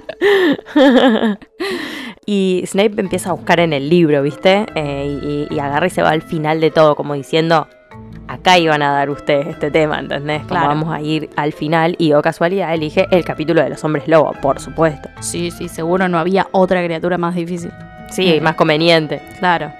y 2.25 2.63
Snape 2.67 2.93
empieza 3.01 3.29
a 3.29 3.33
buscar 3.33 3.59
en 3.59 3.73
el 3.73 3.89
libro, 3.89 4.21
¿viste? 4.21 4.65
Eh, 4.75 5.47
y, 5.49 5.53
y 5.53 5.59
agarra 5.59 5.87
y 5.87 5.89
se 5.89 6.01
va 6.01 6.09
al 6.11 6.21
final 6.21 6.61
de 6.61 6.71
todo, 6.71 6.95
como 6.95 7.13
diciendo, 7.15 7.67
acá 8.43 8.57
iban 8.59 8.81
a 8.81 8.91
dar 8.91 9.09
ustedes 9.09 9.47
este 9.47 9.71
tema, 9.71 9.99
¿entendés? 9.99 10.39
Como 10.41 10.49
Claro. 10.49 10.67
vamos 10.67 10.93
a 10.93 10.99
ir 10.99 11.29
al 11.37 11.53
final 11.53 11.95
y, 11.97 12.11
o 12.11 12.21
casualidad, 12.21 12.73
elige 12.73 13.07
el 13.09 13.23
capítulo 13.23 13.63
de 13.63 13.69
los 13.69 13.81
hombres 13.85 14.05
lobo, 14.09 14.33
por 14.41 14.59
supuesto. 14.59 15.07
Sí, 15.21 15.49
sí, 15.49 15.69
seguro 15.69 16.09
no 16.09 16.19
había 16.19 16.47
otra 16.51 16.83
criatura 16.83 17.17
más 17.17 17.35
difícil. 17.35 17.71
Sí, 18.09 18.39
más 18.41 18.55
conveniente. 18.55 19.21
Claro. 19.39 19.71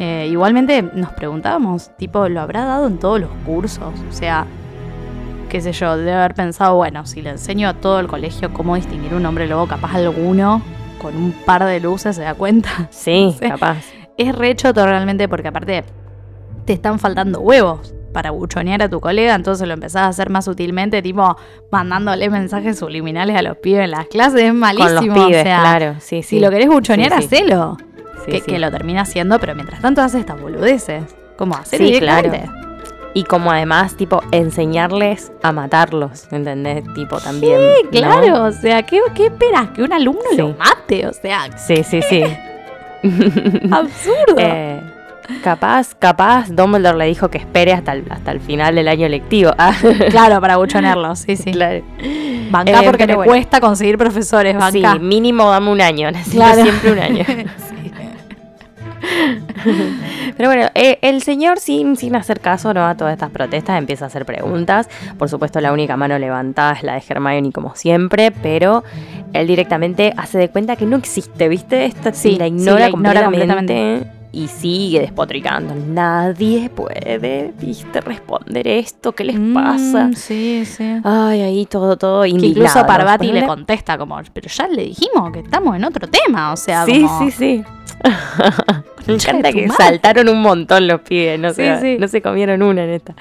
Eh, 0.00 0.26
igualmente 0.30 0.82
nos 0.94 1.12
preguntábamos, 1.12 1.96
tipo, 1.96 2.28
¿lo 2.28 2.40
habrá 2.40 2.64
dado 2.64 2.88
en 2.88 2.98
todos 2.98 3.20
los 3.20 3.30
cursos? 3.46 3.94
O 4.08 4.12
sea, 4.12 4.46
qué 5.48 5.60
sé 5.60 5.70
yo, 5.72 5.96
debe 5.96 6.12
haber 6.12 6.34
pensado, 6.34 6.74
bueno, 6.74 7.06
si 7.06 7.22
le 7.22 7.30
enseño 7.30 7.68
a 7.68 7.74
todo 7.74 8.00
el 8.00 8.08
colegio 8.08 8.52
cómo 8.52 8.74
distinguir 8.74 9.14
un 9.14 9.24
hombre 9.26 9.46
lobo, 9.46 9.68
capaz 9.68 9.94
alguno 9.94 10.60
con 11.00 11.14
un 11.16 11.30
par 11.46 11.64
de 11.64 11.78
luces 11.78 12.16
se 12.16 12.22
da 12.22 12.34
cuenta. 12.34 12.88
Sí, 12.90 13.36
capaz. 13.40 13.78
Es 14.18 14.34
re 14.34 14.56
choto 14.56 14.84
realmente 14.84 15.28
porque 15.28 15.48
aparte 15.48 15.84
te 16.64 16.72
están 16.72 16.98
faltando 16.98 17.40
huevos 17.40 17.94
para 18.12 18.30
buchonear 18.30 18.82
a 18.82 18.88
tu 18.90 19.00
colega, 19.00 19.34
entonces 19.34 19.66
lo 19.66 19.74
empezás 19.74 20.02
a 20.02 20.08
hacer 20.08 20.28
más 20.28 20.44
sutilmente, 20.44 21.00
tipo 21.02 21.36
mandándole 21.70 22.28
mensajes 22.28 22.78
subliminales 22.78 23.36
a 23.36 23.42
los 23.42 23.56
pibes 23.56 23.84
en 23.84 23.90
las 23.92 24.06
clases, 24.06 24.42
es 24.42 24.54
malísimo. 24.54 24.98
Con 24.98 25.06
los 25.06 25.14
pibes, 25.26 25.40
o 25.40 25.44
sea, 25.44 25.60
claro. 25.60 25.94
Sí, 25.98 26.22
sí. 26.22 26.36
Si 26.36 26.40
lo 26.40 26.50
querés 26.50 26.68
buchonear, 26.68 27.12
Sí, 27.14 27.18
sí. 27.28 27.36
hacelo. 27.36 27.76
Sí, 28.26 28.40
que, 28.40 28.58
lo 28.58 28.70
termina 28.70 29.00
haciendo, 29.00 29.38
pero 29.40 29.54
mientras 29.54 29.80
tanto 29.80 30.00
hace 30.00 30.20
estas 30.20 30.40
boludeces. 30.40 31.02
¿Cómo 31.36 31.56
hacer 31.56 31.78
Sí, 31.78 31.84
directamente? 31.86 32.48
Y 33.14 33.24
como 33.24 33.50
además, 33.50 33.96
tipo, 33.96 34.22
enseñarles 34.30 35.32
a 35.42 35.50
matarlos, 35.50 36.28
¿entendés? 36.30 36.84
Tipo, 36.94 37.18
también. 37.18 37.58
Sí, 37.60 37.84
¿no? 37.84 37.90
claro, 37.90 38.44
o 38.44 38.52
sea, 38.52 38.84
¿qué, 38.84 39.00
qué 39.14 39.26
esperas? 39.26 39.70
Que 39.70 39.82
un 39.82 39.92
alumno 39.92 40.22
lo 40.36 40.50
mate, 40.54 41.06
o 41.06 41.12
sea, 41.12 41.48
Sí, 41.58 41.82
sí, 41.82 42.00
sí. 42.02 42.22
absurdo. 43.70 44.36
Eh, 44.38 44.80
capaz, 45.42 45.94
capaz, 45.98 46.48
Dumbledore 46.50 46.98
le 46.98 47.06
dijo 47.06 47.28
que 47.28 47.38
espere 47.38 47.72
hasta 47.72 47.92
el, 47.92 48.04
hasta 48.10 48.30
el 48.32 48.40
final 48.40 48.74
del 48.74 48.88
año 48.88 49.08
lectivo. 49.08 49.52
Ah, 49.58 49.74
Claro, 50.10 50.40
para 50.40 50.56
buchonearlo, 50.56 51.14
sí, 51.16 51.36
sí. 51.36 51.52
claro. 51.52 51.82
Banca 52.50 52.80
Eh, 52.82 52.84
porque 52.84 53.06
bueno. 53.06 53.24
cuesta 53.24 53.60
conseguir 53.60 53.96
profesores, 53.98 54.54
Sí, 54.72 54.80
banca. 54.82 54.98
mínimo 54.98 55.50
dame 55.50 55.70
un 55.70 55.80
año, 55.80 56.10
necesito 56.12 56.36
Claro. 56.42 56.62
siempre 56.62 56.92
un 56.92 56.98
año. 56.98 57.24
Sí. 57.68 57.92
Pero 60.36 60.48
bueno, 60.48 60.68
eh, 60.74 60.98
el 61.02 61.22
señor 61.22 61.58
sin, 61.60 61.96
sin 61.96 62.16
hacer 62.16 62.40
caso 62.40 62.72
¿no? 62.74 62.84
a 62.86 62.96
todas 62.96 63.12
estas 63.12 63.30
protestas 63.30 63.78
empieza 63.78 64.04
a 64.04 64.08
hacer 64.08 64.24
preguntas. 64.24 64.88
Por 65.18 65.28
supuesto 65.28 65.60
la 65.60 65.72
única 65.72 65.96
mano 65.96 66.18
levantada 66.18 66.72
es 66.72 66.82
la 66.82 66.94
de 66.94 67.02
Hermione 67.08 67.52
como 67.52 67.74
siempre, 67.76 68.30
pero 68.30 68.82
él 69.32 69.46
directamente 69.46 70.12
hace 70.16 70.38
de 70.38 70.48
cuenta 70.50 70.76
que 70.76 70.86
no 70.86 70.96
existe, 70.96 71.48
¿viste? 71.48 71.84
Esta 71.84 72.12
Sí, 72.12 72.36
la 72.36 72.46
sí, 72.46 72.54
ignora, 72.54 72.80
la 72.80 72.88
ignora 72.90 73.24
completamente. 73.24 74.06
Y 74.34 74.48
sigue 74.48 75.00
despotricando. 75.00 75.74
Nadie 75.74 76.70
puede, 76.70 77.52
viste, 77.60 78.00
responder 78.00 78.66
esto. 78.66 79.12
¿Qué 79.12 79.24
les 79.24 79.38
pasa? 79.52 80.06
Mm, 80.08 80.14
sí, 80.14 80.64
sí. 80.64 81.00
Ay, 81.04 81.42
ahí 81.42 81.66
todo, 81.66 81.98
todo 81.98 82.22
Que 82.22 82.30
indignado. 82.30 82.66
incluso 82.68 82.86
Parvati 82.86 83.26
Después 83.26 83.42
le 83.42 83.46
contesta 83.46 83.98
como, 83.98 84.18
pero 84.32 84.48
ya 84.48 84.68
le 84.68 84.84
dijimos 84.84 85.30
que 85.32 85.40
estamos 85.40 85.76
en 85.76 85.84
otro 85.84 86.08
tema, 86.08 86.52
o 86.52 86.56
sea, 86.56 86.86
Sí, 86.86 87.02
como, 87.02 87.18
sí, 87.24 87.30
sí. 87.30 87.64
Me 89.06 89.14
encanta 89.14 89.52
que 89.52 89.66
madre. 89.66 89.84
saltaron 89.84 90.28
un 90.28 90.40
montón 90.40 90.86
los 90.86 91.00
pibes, 91.02 91.38
no, 91.38 91.50
Sí, 91.50 91.56
se, 91.56 91.80
sí. 91.80 91.96
no 91.98 92.08
se 92.08 92.22
comieron 92.22 92.62
una 92.62 92.84
en 92.84 92.90
esta. 92.90 93.14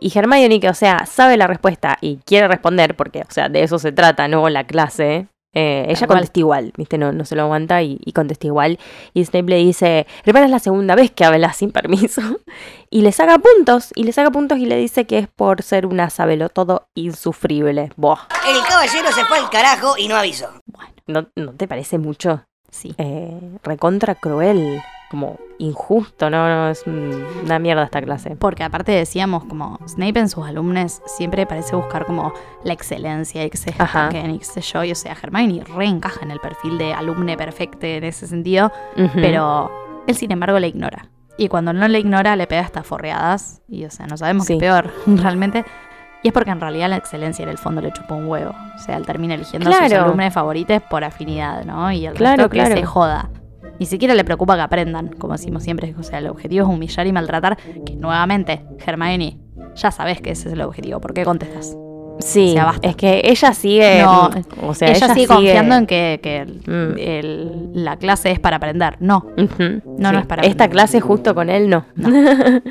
Y 0.00 0.16
Hermione, 0.16 0.58
que 0.58 0.68
o 0.68 0.74
sea, 0.74 1.06
sabe 1.06 1.36
la 1.36 1.46
respuesta 1.46 1.98
y 2.00 2.16
quiere 2.24 2.48
responder, 2.48 2.96
porque, 2.96 3.20
o 3.20 3.30
sea, 3.30 3.48
de 3.48 3.62
eso 3.62 3.78
se 3.78 3.92
trata, 3.92 4.26
¿no? 4.26 4.48
La 4.48 4.64
clase. 4.64 5.28
Eh, 5.54 5.86
ella 5.88 6.06
cual. 6.06 6.18
contesta 6.18 6.40
igual, 6.40 6.72
¿viste? 6.76 6.98
No, 6.98 7.12
no 7.12 7.24
se 7.24 7.34
lo 7.36 7.42
aguanta 7.42 7.82
y, 7.82 7.98
y 8.04 8.12
contesta 8.12 8.46
igual. 8.46 8.78
Y 9.14 9.24
Snape 9.24 9.48
le 9.48 9.56
dice, 9.56 10.06
hermana, 10.24 10.46
es 10.46 10.52
la 10.52 10.58
segunda 10.58 10.94
vez 10.94 11.10
que 11.10 11.24
hablas 11.24 11.56
sin 11.56 11.70
permiso. 11.72 12.22
Y 12.90 13.02
le 13.02 13.12
saca 13.12 13.38
puntos, 13.38 13.90
y 13.94 14.04
le 14.04 14.12
saca 14.12 14.30
puntos 14.30 14.56
y 14.58 14.64
le 14.64 14.76
dice 14.76 15.06
que 15.06 15.18
es 15.18 15.28
por 15.28 15.60
ser 15.62 15.84
una 15.84 16.08
sabelotodo 16.08 16.88
insufrible. 16.94 17.90
Buah, 17.96 18.20
El 18.48 18.62
caballero 18.66 19.12
se 19.12 19.26
fue 19.26 19.36
al 19.38 19.50
carajo 19.50 19.98
y 19.98 20.08
no 20.08 20.16
avisó. 20.16 20.48
¿no, 21.06 21.26
no 21.36 21.52
te 21.52 21.68
parece 21.68 21.98
mucho? 21.98 22.44
Sí. 22.70 22.94
eh, 22.96 23.38
recontra 23.62 24.14
cruel, 24.14 24.80
como 25.10 25.38
injusto, 25.58 26.28
no, 26.30 26.48
no, 26.48 26.68
es 26.70 26.86
un- 26.86 27.24
una 27.44 27.58
mierda 27.58 27.82
esta 27.84 28.00
clase. 28.02 28.36
Porque 28.36 28.62
aparte 28.62 28.92
decíamos, 28.92 29.44
como 29.44 29.78
Snape 29.88 30.18
en 30.20 30.28
sus 30.28 30.46
alumnos 30.46 31.00
siempre 31.06 31.46
parece 31.46 31.74
buscar 31.76 32.04
como 32.06 32.32
la 32.64 32.72
excelencia 32.74 33.44
y 33.44 33.50
que 33.50 33.56
se 33.56 33.70
y 33.70 34.38
qué 34.38 34.44
sé 34.44 34.60
yo. 34.60 34.84
Y 34.84 34.92
o 34.92 34.94
sea, 34.94 35.16
Hermione 35.20 35.64
reencaja 35.64 36.20
en 36.22 36.30
el 36.30 36.40
perfil 36.40 36.78
de 36.78 36.92
alumne 36.94 37.36
perfecto 37.36 37.86
en 37.86 38.04
ese 38.04 38.26
sentido, 38.26 38.70
pero 39.14 39.70
él 40.06 40.14
sin 40.14 40.30
embargo 40.32 40.58
le 40.58 40.68
ignora. 40.68 41.08
Y 41.36 41.48
cuando 41.48 41.72
no 41.72 41.86
le 41.88 42.00
ignora, 42.00 42.34
le 42.36 42.46
pega 42.46 42.62
hasta 42.62 42.82
forreadas. 42.82 43.62
Y 43.68 43.84
o 43.84 43.90
sea, 43.90 44.06
no 44.06 44.16
sabemos 44.16 44.44
Sí. 44.46 44.58
qué 44.58 44.66
es 44.66 44.72
peor, 44.72 44.92
realmente. 45.06 45.64
Y 46.22 46.28
es 46.28 46.34
porque 46.34 46.50
en 46.50 46.60
realidad 46.60 46.88
la 46.90 46.96
excelencia 46.96 47.44
en 47.44 47.48
el 47.48 47.58
fondo 47.58 47.80
le 47.80 47.92
chupó 47.92 48.16
un 48.16 48.26
huevo. 48.26 48.52
O 48.74 48.78
sea, 48.78 48.96
él 48.96 49.06
termina 49.06 49.34
eligiendo 49.34 49.70
a 49.70 49.72
sus 49.72 49.86
Claro. 49.86 50.04
alumnos 50.06 50.34
favoritos 50.34 50.82
por 50.90 51.04
afinidad, 51.04 51.64
¿no? 51.64 51.92
Y 51.92 52.06
el 52.06 52.14
Claro, 52.14 52.36
resto 52.38 52.50
que 52.50 52.58
claro. 52.58 52.74
se 52.76 52.84
joda. 52.84 53.30
Ni 53.78 53.86
siquiera 53.86 54.14
le 54.14 54.24
preocupa 54.24 54.56
que 54.56 54.62
aprendan, 54.62 55.08
como 55.18 55.34
decimos 55.34 55.62
siempre. 55.62 55.94
O 55.98 56.02
sea, 56.02 56.18
el 56.18 56.26
objetivo 56.28 56.66
es 56.66 56.72
humillar 56.74 57.06
y 57.06 57.12
maltratar. 57.12 57.56
Que 57.86 57.94
nuevamente, 57.96 58.62
Hermione, 58.84 59.38
ya 59.76 59.90
sabes 59.90 60.20
que 60.20 60.30
ese 60.32 60.48
es 60.48 60.54
el 60.54 60.62
objetivo. 60.62 61.00
¿Por 61.00 61.14
qué 61.14 61.24
contestas? 61.24 61.76
Sí, 62.20 62.48
o 62.50 62.52
sea, 62.54 62.64
basta. 62.64 62.88
es 62.88 62.96
que 62.96 63.20
ella 63.24 63.52
sigue, 63.54 64.02
No, 64.02 64.28
o 64.66 64.74
sea, 64.74 64.90
ella, 64.90 65.14
sigue 65.14 65.28
confiando 65.28 65.76
en 65.76 65.86
que, 65.86 66.18
que 66.20 66.38
el- 66.38 66.62
Mm. 66.66 66.98
el- 66.98 67.70
la 67.84 67.96
clase 67.96 68.32
es 68.32 68.40
para 68.40 68.56
aprender. 68.56 68.96
No. 68.98 69.24
No, 69.36 70.10
no 70.12 70.18
es 70.18 70.26
para 70.26 70.42
Esta 70.42 70.64
aprender. 70.64 70.70
clase 70.70 71.00
justo 71.00 71.32
con 71.36 71.48
él 71.48 71.70
no. 71.70 71.84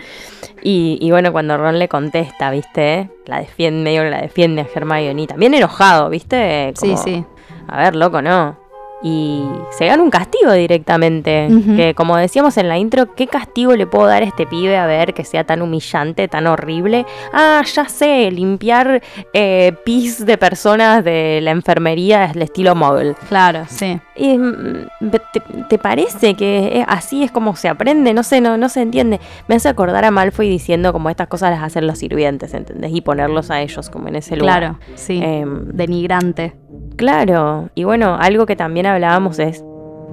y, 0.63 0.97
y 0.99 1.11
bueno, 1.11 1.31
cuando 1.31 1.57
Ron 1.57 1.79
le 1.79 1.87
contesta, 1.87 2.51
¿viste? 2.51 3.09
La 3.25 3.39
defiende, 3.39 3.81
medio 3.83 4.03
la 4.09 4.21
defiende 4.21 4.63
a 4.63 4.67
Hermione. 4.75 5.21
y 5.21 5.27
También 5.27 5.53
enojado, 5.53 6.09
¿viste? 6.09 6.73
Sí, 6.75 6.95
sí. 6.97 7.23
A 7.69 7.77
ver, 7.83 7.95
loco, 7.95 8.21
no. 8.21 8.57
Y 9.03 9.43
se 9.71 9.85
gana 9.85 10.01
un 10.01 10.09
castigo 10.09 10.51
directamente. 10.53 11.49
Que 11.75 11.93
como 11.95 12.17
decíamos 12.17 12.57
en 12.57 12.67
la 12.67 12.77
intro, 12.77 13.13
¿qué 13.13 13.27
castigo 13.27 13.75
le 13.75 13.85
puedo 13.85 14.07
dar 14.07 14.23
a 14.23 14.25
este 14.25 14.47
pibe 14.47 14.75
a 14.77 14.87
ver 14.87 15.13
que 15.13 15.23
sea 15.23 15.43
tan 15.43 15.61
humillante, 15.61 16.27
tan 16.27 16.47
horrible? 16.47 17.05
Ah, 17.31 17.61
ya 17.63 17.87
sé, 17.89 18.31
limpiar 18.31 19.01
eh, 19.33 19.73
pis 19.85 20.25
de 20.25 20.37
personas 20.37 21.03
de 21.03 21.39
la 21.41 21.51
enfermería 21.51 22.25
es 22.25 22.35
el 22.35 22.41
estilo 22.41 22.73
móvil. 22.73 23.15
Claro, 23.29 23.65
sí. 23.67 23.99
Y, 24.15 24.37
mm, 24.37 24.87
¿te, 25.11 25.21
te 25.69 25.77
parece 25.77 26.33
que 26.33 26.83
así 26.87 27.23
es 27.23 27.31
como 27.31 27.55
se 27.55 27.69
aprende? 27.69 28.13
No 28.13 28.23
sé, 28.23 28.41
no, 28.41 28.57
no 28.57 28.67
se 28.69 28.81
entiende. 28.81 29.19
Me 29.47 29.55
hace 29.55 29.69
acordar 29.69 30.05
a 30.05 30.11
Malfoy 30.11 30.49
diciendo 30.49 30.91
como 30.91 31.09
estas 31.09 31.27
cosas 31.27 31.51
las 31.51 31.61
hacen 31.61 31.85
los 31.85 31.99
sirvientes, 31.99 32.53
¿entendés? 32.53 32.91
Y 32.93 33.01
ponerlos 33.01 33.51
a 33.51 33.61
ellos 33.61 33.89
como 33.89 34.07
en 34.07 34.15
ese 34.15 34.35
lugar. 34.35 34.59
Claro, 34.59 34.79
sí. 34.95 35.19
Em, 35.21 35.67
Denigrante. 35.67 36.55
Claro, 36.97 37.69
y 37.75 37.83
bueno, 37.83 38.17
algo 38.19 38.45
que 38.45 38.55
también 38.55 38.85
hablábamos 38.85 39.39
es 39.39 39.63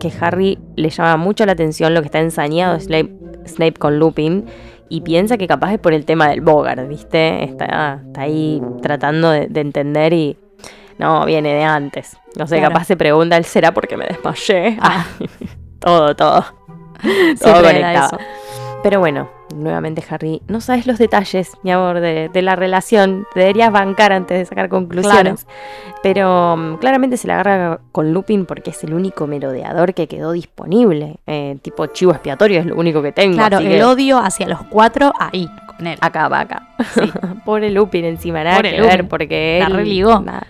que 0.00 0.12
Harry 0.20 0.58
le 0.76 0.90
llama 0.90 1.16
mucho 1.16 1.46
la 1.46 1.52
atención 1.52 1.94
lo 1.94 2.00
que 2.02 2.06
está 2.06 2.20
ensañado 2.20 2.78
Snape, 2.78 3.10
Snape 3.46 3.74
con 3.74 3.98
Lupin 3.98 4.44
y 4.88 5.00
piensa 5.00 5.36
que 5.38 5.46
capaz 5.46 5.72
es 5.72 5.78
por 5.78 5.94
el 5.94 6.04
tema 6.04 6.28
del 6.28 6.40
Bogart, 6.42 6.86
¿viste? 6.88 7.42
Está, 7.44 8.02
está 8.06 8.20
ahí 8.22 8.60
tratando 8.82 9.30
de, 9.30 9.46
de 9.46 9.60
entender 9.60 10.12
y 10.12 10.36
no, 10.98 11.24
viene 11.24 11.54
de 11.54 11.64
antes. 11.64 12.16
No 12.36 12.46
sé, 12.46 12.58
Claro. 12.58 12.72
capaz 12.72 12.84
se 12.84 12.96
pregunta, 12.96 13.36
¿él 13.36 13.44
será 13.44 13.72
porque 13.72 13.96
me 13.96 14.06
desmayé? 14.06 14.76
Ah. 14.80 15.06
todo, 15.80 16.14
todo. 16.14 16.44
todo 17.42 17.62
conectado. 17.62 18.18
Pero 18.82 19.00
bueno, 19.00 19.28
nuevamente 19.54 20.02
Harry, 20.08 20.40
no 20.48 20.60
sabes 20.60 20.86
los 20.86 20.98
detalles, 20.98 21.52
mi 21.62 21.70
amor, 21.72 22.00
de, 22.00 22.28
de 22.32 22.42
la 22.42 22.56
relación. 22.56 23.26
Te 23.34 23.40
deberías 23.40 23.72
bancar 23.72 24.12
antes 24.12 24.38
de 24.38 24.44
sacar 24.44 24.68
conclusiones. 24.68 25.46
Pero 26.02 26.56
mm, 26.56 26.76
claramente 26.76 27.16
se 27.16 27.26
la 27.28 27.34
agarra 27.40 27.80
con 27.92 28.12
Lupin 28.12 28.46
porque 28.46 28.70
es 28.70 28.84
el 28.84 28.94
único 28.94 29.26
merodeador 29.26 29.94
que 29.94 30.06
quedó 30.06 30.32
disponible. 30.32 31.16
Eh, 31.26 31.58
tipo 31.62 31.86
chivo 31.86 32.12
expiatorio 32.12 32.60
es 32.60 32.66
lo 32.66 32.76
único 32.76 33.02
que 33.02 33.12
tengo. 33.12 33.34
Claro, 33.36 33.58
el 33.58 33.68
que 33.68 33.84
odio 33.84 34.18
hacia 34.18 34.46
los 34.48 34.62
cuatro 34.64 35.12
ahí, 35.18 35.48
con 35.76 35.86
él. 35.86 35.98
Acá 36.00 36.28
va 36.28 36.40
acá. 36.40 36.68
Sí. 36.94 37.10
Pobre 37.44 37.70
Lupin 37.70 38.04
encima, 38.04 38.44
nada 38.44 38.56
Pobre 38.56 38.70
que 38.72 38.76
Lupin. 38.78 38.90
ver 38.96 39.08
porque 39.08 39.58
La 39.60 39.66
él- 39.68 39.74
religó. 39.74 40.20
nada. 40.20 40.46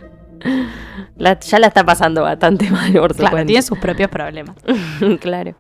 La- 1.17 1.39
ya 1.39 1.59
la 1.59 1.69
está 1.69 1.85
pasando 1.85 2.23
bastante 2.23 2.69
mal 2.71 2.93
por 2.93 3.15
Claro, 3.15 3.31
cuenta. 3.31 3.47
tiene 3.47 3.63
sus 3.63 3.79
propios 3.79 4.09
problemas. 4.11 4.57
claro. 5.21 5.55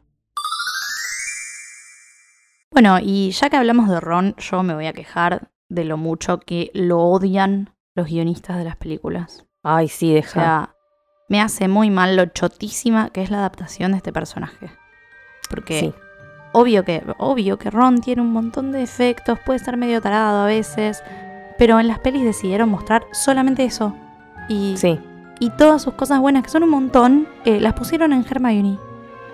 Bueno, 2.75 2.99
y 3.01 3.31
ya 3.31 3.49
que 3.51 3.57
hablamos 3.57 3.89
de 3.89 4.01
Ron, 4.01 4.35
yo 4.37 4.63
me 4.63 4.75
voy 4.75 4.87
a 4.87 4.93
quejar 4.93 5.49
de 5.69 5.85
lo 5.85 5.97
mucho 5.97 6.41
que 6.41 6.71
lo 6.75 7.01
odian 7.01 7.71
los 7.95 8.07
guionistas 8.09 8.59
de 8.59 8.65
las 8.65 8.77
películas. 8.77 9.47
Ay, 9.63 9.89
sí, 9.89 10.11
O 10.11 10.15
deja. 10.15 10.31
sea, 10.41 10.75
me 11.29 11.41
hace 11.41 11.69
muy 11.69 11.89
mal 11.91 12.17
lo 12.17 12.27
chotísima 12.27 13.11
que 13.11 13.23
es 13.23 13.31
la 13.31 13.39
adaptación 13.39 13.93
de 13.93 13.99
este 13.99 14.13
personaje. 14.13 14.71
Porque 15.49 15.79
Sí. 15.81 15.95
obvio 16.53 16.85
que, 16.85 17.03
obvio 17.19 17.59
que 17.59 17.71
Ron 17.71 18.01
tiene 18.01 18.23
un 18.23 18.33
montón 18.33 18.73
de 18.73 18.81
defectos, 18.81 19.39
puede 19.47 19.59
estar 19.59 19.77
medio 19.77 20.01
tarado 20.01 20.43
a 20.43 20.47
veces, 20.47 21.03
pero 21.59 21.79
en 21.79 21.87
las 21.89 22.01
pelis 22.01 22.25
decidieron 22.25 22.69
mostrar 22.69 23.05
solamente 23.13 23.65
eso. 23.65 23.95
Y, 24.49 24.77
Sí, 24.77 24.99
y 25.41 25.51
todas 25.51 25.81
sus 25.83 25.95
cosas 25.95 26.19
buenas, 26.21 26.43
que 26.43 26.51
son 26.51 26.65
un 26.65 26.71
montón, 26.71 27.29
eh, 27.45 27.61
las 27.61 27.75
pusieron 27.75 28.13
en 28.13 28.25
Hermione. 28.29 28.79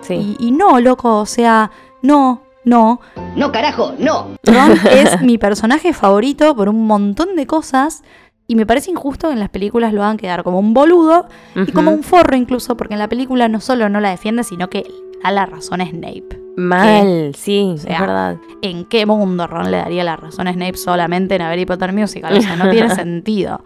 sí. 0.03 0.37
Y, 0.38 0.48
y 0.48 0.50
no, 0.53 0.79
loco, 0.81 1.18
o 1.20 1.26
sea, 1.26 1.70
no, 2.03 2.42
no. 2.64 3.00
No, 3.36 3.52
carajo, 3.52 3.94
no. 3.98 4.28
Ron 4.44 4.72
es 4.90 5.20
mi 5.22 5.38
personaje 5.38 5.92
favorito 5.92 6.54
por 6.54 6.68
un 6.68 6.86
montón 6.86 7.36
de 7.36 7.46
cosas. 7.46 8.02
Y 8.46 8.56
me 8.56 8.66
parece 8.66 8.90
injusto 8.90 9.28
que 9.28 9.34
en 9.34 9.38
las 9.40 9.50
películas 9.50 9.92
lo 9.92 10.02
hagan 10.02 10.16
quedar 10.16 10.42
como 10.42 10.58
un 10.58 10.74
boludo 10.74 11.28
y 11.54 11.70
como 11.70 11.92
un 11.92 12.02
forro 12.02 12.34
incluso, 12.34 12.76
porque 12.76 12.94
en 12.94 12.98
la 12.98 13.08
película 13.08 13.48
no 13.48 13.60
solo 13.60 13.88
no 13.88 14.00
la 14.00 14.10
defiende, 14.10 14.42
sino 14.42 14.68
que 14.68 14.84
da 15.22 15.30
la 15.30 15.46
razón 15.46 15.80
a 15.80 15.86
Snape. 15.86 16.40
Mal, 16.56 17.32
sí, 17.36 17.74
sea, 17.76 17.94
es 17.94 18.00
verdad. 18.00 18.36
¿En 18.60 18.86
qué 18.86 19.06
mundo 19.06 19.46
Ron 19.46 19.70
le 19.70 19.76
daría 19.76 20.02
la 20.02 20.16
razón 20.16 20.48
a 20.48 20.52
Snape 20.52 20.76
solamente 20.76 21.36
en 21.36 21.42
Harry 21.42 21.64
Potter 21.64 21.92
Musical? 21.92 22.36
O 22.36 22.42
sea, 22.42 22.56
no 22.56 22.68
tiene 22.70 22.90
sentido. 22.94 23.62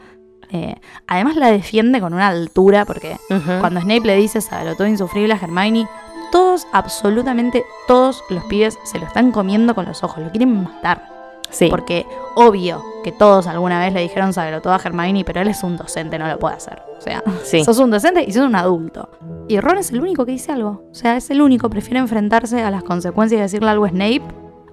Eh, 0.50 0.76
además 1.06 1.36
la 1.36 1.50
defiende 1.50 2.00
con 2.00 2.12
una 2.12 2.28
altura, 2.28 2.84
porque 2.84 3.16
cuando 3.60 3.80
Snape 3.80 4.06
le 4.06 4.16
dice 4.16 4.40
sabe 4.40 4.74
todo 4.76 4.86
insufrible 4.86 5.32
a 5.32 5.36
Hermione, 5.36 5.88
todos, 6.34 6.66
absolutamente 6.72 7.64
todos 7.86 8.24
los 8.28 8.42
pibes 8.46 8.76
se 8.82 8.98
lo 8.98 9.06
están 9.06 9.30
comiendo 9.30 9.72
con 9.74 9.84
los 9.84 10.02
ojos, 10.02 10.18
lo 10.24 10.30
quieren 10.30 10.64
matar. 10.64 11.08
Sí. 11.50 11.68
Porque 11.70 12.04
obvio 12.34 12.82
que 13.04 13.12
todos 13.12 13.46
alguna 13.46 13.78
vez 13.78 13.92
le 13.92 14.00
dijeron 14.00 14.32
saberlo 14.32 14.60
todo 14.60 14.72
a 14.72 14.80
Hermione, 14.84 15.24
pero 15.24 15.40
él 15.40 15.46
es 15.48 15.62
un 15.62 15.76
docente, 15.76 16.18
no 16.18 16.26
lo 16.26 16.36
puede 16.40 16.56
hacer. 16.56 16.82
O 16.98 17.00
sea, 17.00 17.22
Sí. 17.44 17.62
sos 17.64 17.78
un 17.78 17.92
docente 17.92 18.24
y 18.26 18.32
sos 18.32 18.42
un 18.48 18.56
adulto. 18.56 19.08
Y 19.46 19.60
Ron 19.60 19.78
es 19.78 19.92
el 19.92 20.00
único 20.00 20.26
que 20.26 20.32
dice 20.32 20.50
algo. 20.50 20.82
O 20.90 20.94
sea, 20.94 21.16
es 21.16 21.30
el 21.30 21.40
único, 21.40 21.70
prefiere 21.70 22.00
enfrentarse 22.00 22.60
a 22.62 22.70
las 22.72 22.82
consecuencias 22.82 23.38
y 23.38 23.42
decirle 23.42 23.70
algo 23.70 23.84
a 23.84 23.90
Snape 23.90 24.22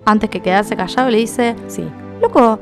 antes 0.05 0.29
que 0.31 0.41
quedarse 0.41 0.75
callado 0.75 1.09
y 1.09 1.11
le 1.11 1.17
dice, 1.19 1.55
Sí. 1.67 1.87
loco, 2.21 2.57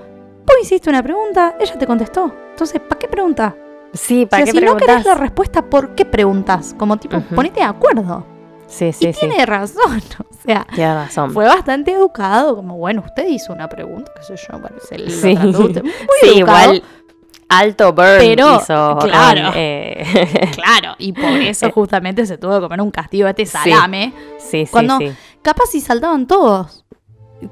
vos 0.45 0.55
hiciste 0.61 0.89
una 0.89 1.01
pregunta, 1.01 1.55
ella 1.57 1.77
te 1.77 1.87
contestó. 1.87 2.29
Entonces, 2.51 2.81
¿para 2.81 2.99
qué 2.99 3.07
preguntas? 3.07 3.53
Sí, 3.93 4.23
O 4.25 4.27
¿para 4.27 4.43
sea, 4.43 4.51
qué 4.53 4.59
si 4.59 4.65
no 4.65 4.75
querés 4.75 5.05
la 5.05 5.15
respuesta, 5.15 5.61
¿por 5.61 5.95
qué 5.95 6.03
preguntas? 6.03 6.75
Como 6.77 6.97
tipo, 6.97 7.21
ponete 7.33 7.61
de 7.61 7.65
acuerdo. 7.65 8.25
Sí, 8.69 8.93
sí, 8.93 9.07
y 9.09 9.13
sí. 9.13 9.19
tiene 9.21 9.45
razón. 9.45 10.01
O 10.39 10.51
sea, 10.51 10.65
razón. 10.95 11.31
fue 11.33 11.45
bastante 11.45 11.91
educado, 11.91 12.55
como 12.55 12.77
bueno, 12.77 13.03
usted 13.05 13.27
hizo 13.27 13.51
una 13.51 13.67
pregunta, 13.67 14.09
qué 14.15 14.23
sé 14.23 14.35
yo, 14.37 14.59
parece 14.61 14.97
lo 14.97 15.09
Sí. 15.11 15.35
trató 15.35 15.59
usted 15.65 15.83
muy 15.83 15.91
Sí, 16.21 16.39
educado, 16.39 16.73
igual 16.73 16.83
alto 17.49 17.93
burn 17.93 18.17
Pero, 18.19 18.55
hizo 18.55 18.93
Ron, 18.95 19.09
claro. 19.09 19.51
eh, 19.55 20.49
Claro, 20.55 20.95
y 20.97 21.11
por 21.11 21.25
eso 21.41 21.69
justamente 21.71 22.25
se 22.25 22.37
tuvo 22.37 22.55
que 22.55 22.61
comer 22.61 22.81
un 22.81 22.89
castigo 22.89 23.27
a 23.27 23.31
este 23.31 23.45
salame. 23.45 24.13
sí, 24.39 24.65
sí, 24.65 24.71
Cuando- 24.71 24.97
sí. 24.99 25.11
Capaz 25.41 25.65
si 25.71 25.81
saltaban 25.81 26.25
todos. 26.25 26.85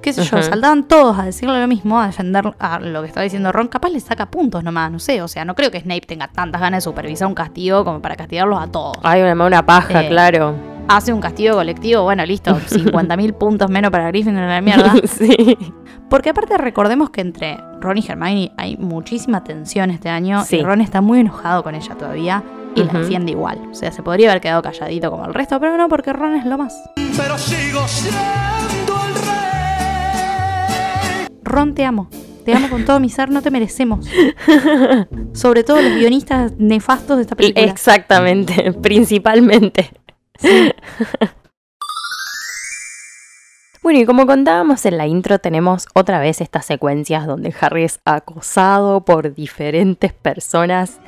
Qué 0.01 0.11
sé 0.13 0.24
yo, 0.24 0.41
saltaban 0.41 0.88
todos 0.88 1.18
a 1.20 1.24
decirle 1.24 1.59
lo 1.61 1.68
mismo, 1.68 1.99
a 1.99 2.07
defender 2.07 2.53
a 2.59 2.80
lo 2.80 3.01
que 3.01 3.07
estaba 3.07 3.24
diciendo 3.26 3.51
Ron. 3.51 3.68
Capaz 3.68 3.89
le 3.89 3.99
saca 3.99 4.26
puntos 4.28 4.63
nomás, 4.63 4.91
no 4.91 4.99
sé. 4.99 5.22
O 5.22 5.28
sea, 5.30 5.45
no 5.45 5.55
creo 5.55 5.72
que 5.72 5.80
Snape 5.80 6.01
tenga 6.07 6.28
tantas 6.30 6.59
ganas 6.61 6.84
de 6.84 6.89
supervisar 6.89 7.28
un 7.28 7.34
castigo 7.36 7.84
como 7.86 8.01
para 8.01 8.15
castigarlos 8.15 8.61
a 8.61 8.68
todos. 8.72 8.97
Ay, 9.03 9.22
una, 9.22 9.45
una 9.45 9.65
paja, 9.65 10.03
Eh, 10.03 10.09
claro. 10.09 10.77
Hace 10.90 11.12
un 11.12 11.20
castigo 11.20 11.56
colectivo, 11.56 12.04
bueno, 12.04 12.26
listo, 12.26 12.52
50.000 12.56 13.34
puntos 13.34 13.70
menos 13.70 13.92
para 13.92 14.08
Gryffindor 14.08 14.44
en 14.44 14.50
la 14.50 14.62
mierda. 14.62 14.94
sí. 15.06 15.58
Porque 16.10 16.30
aparte 16.30 16.58
recordemos 16.58 17.10
que 17.10 17.20
entre 17.22 17.58
Ron 17.82 17.98
y 17.98 18.06
Hermione 18.08 18.52
hay 18.56 18.78
muchísima 18.78 19.44
tensión 19.44 19.92
este 19.92 20.08
año 20.08 20.44
Sí. 20.46 20.56
y 20.58 20.64
Ron 20.64 20.80
está 20.80 21.02
muy 21.02 21.20
enojado 21.20 21.64
con 21.64 21.76
ella 21.76 21.96
todavía 21.96 22.42
y 22.76 22.84
la 22.84 22.94
defiende 22.94 23.34
igual. 23.34 23.60
O 23.70 23.74
sea, 23.76 23.92
se 23.92 24.02
podría 24.02 24.30
haber 24.30 24.42
quedado 24.42 24.62
calladito 24.62 25.12
como 25.12 25.26
el 25.26 25.34
resto, 25.34 25.60
pero 25.60 25.76
no, 25.78 25.90
porque 25.90 26.14
Ron 26.14 26.36
es 26.36 26.46
lo 26.46 26.58
más. 26.58 26.74
pero 27.18 27.38
sigo 27.38 27.86
siendo 27.88 28.94
el 29.08 29.16
rey. 29.16 31.28
Ron, 31.44 31.74
te 31.76 31.84
amo. 31.84 32.08
Te 32.46 32.54
amo 32.54 32.70
con 32.70 32.86
todo 32.86 33.02
mi 33.02 33.10
ser, 33.10 33.30
no 33.30 33.42
te 33.42 33.52
merecemos. 33.52 34.08
Sobre 35.34 35.66
todo 35.66 35.82
los 35.82 35.96
guionistas 35.96 36.54
nefastos 36.58 37.18
de 37.18 37.24
esta 37.24 37.36
película. 37.36 37.66
Exactamente, 37.66 38.72
principalmente. 38.82 39.90
Bueno, 43.88 44.02
y 44.02 44.06
como 44.06 44.26
contábamos 44.26 44.86
en 44.86 44.98
la 44.98 45.08
intro, 45.08 45.40
tenemos 45.40 45.88
otra 45.94 46.20
vez 46.20 46.42
estas 46.42 46.66
secuencias 46.66 47.26
donde 47.26 47.56
Harry 47.62 47.86
es 47.86 48.02
acosado 48.04 49.06
por 49.06 49.34
diferentes 49.34 50.12
personas 50.12 51.00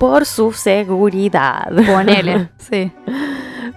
por 0.00 0.26
su 0.26 0.52
seguridad. 0.52 1.70
Ponele. 1.86 2.48
Sí. 2.58 2.90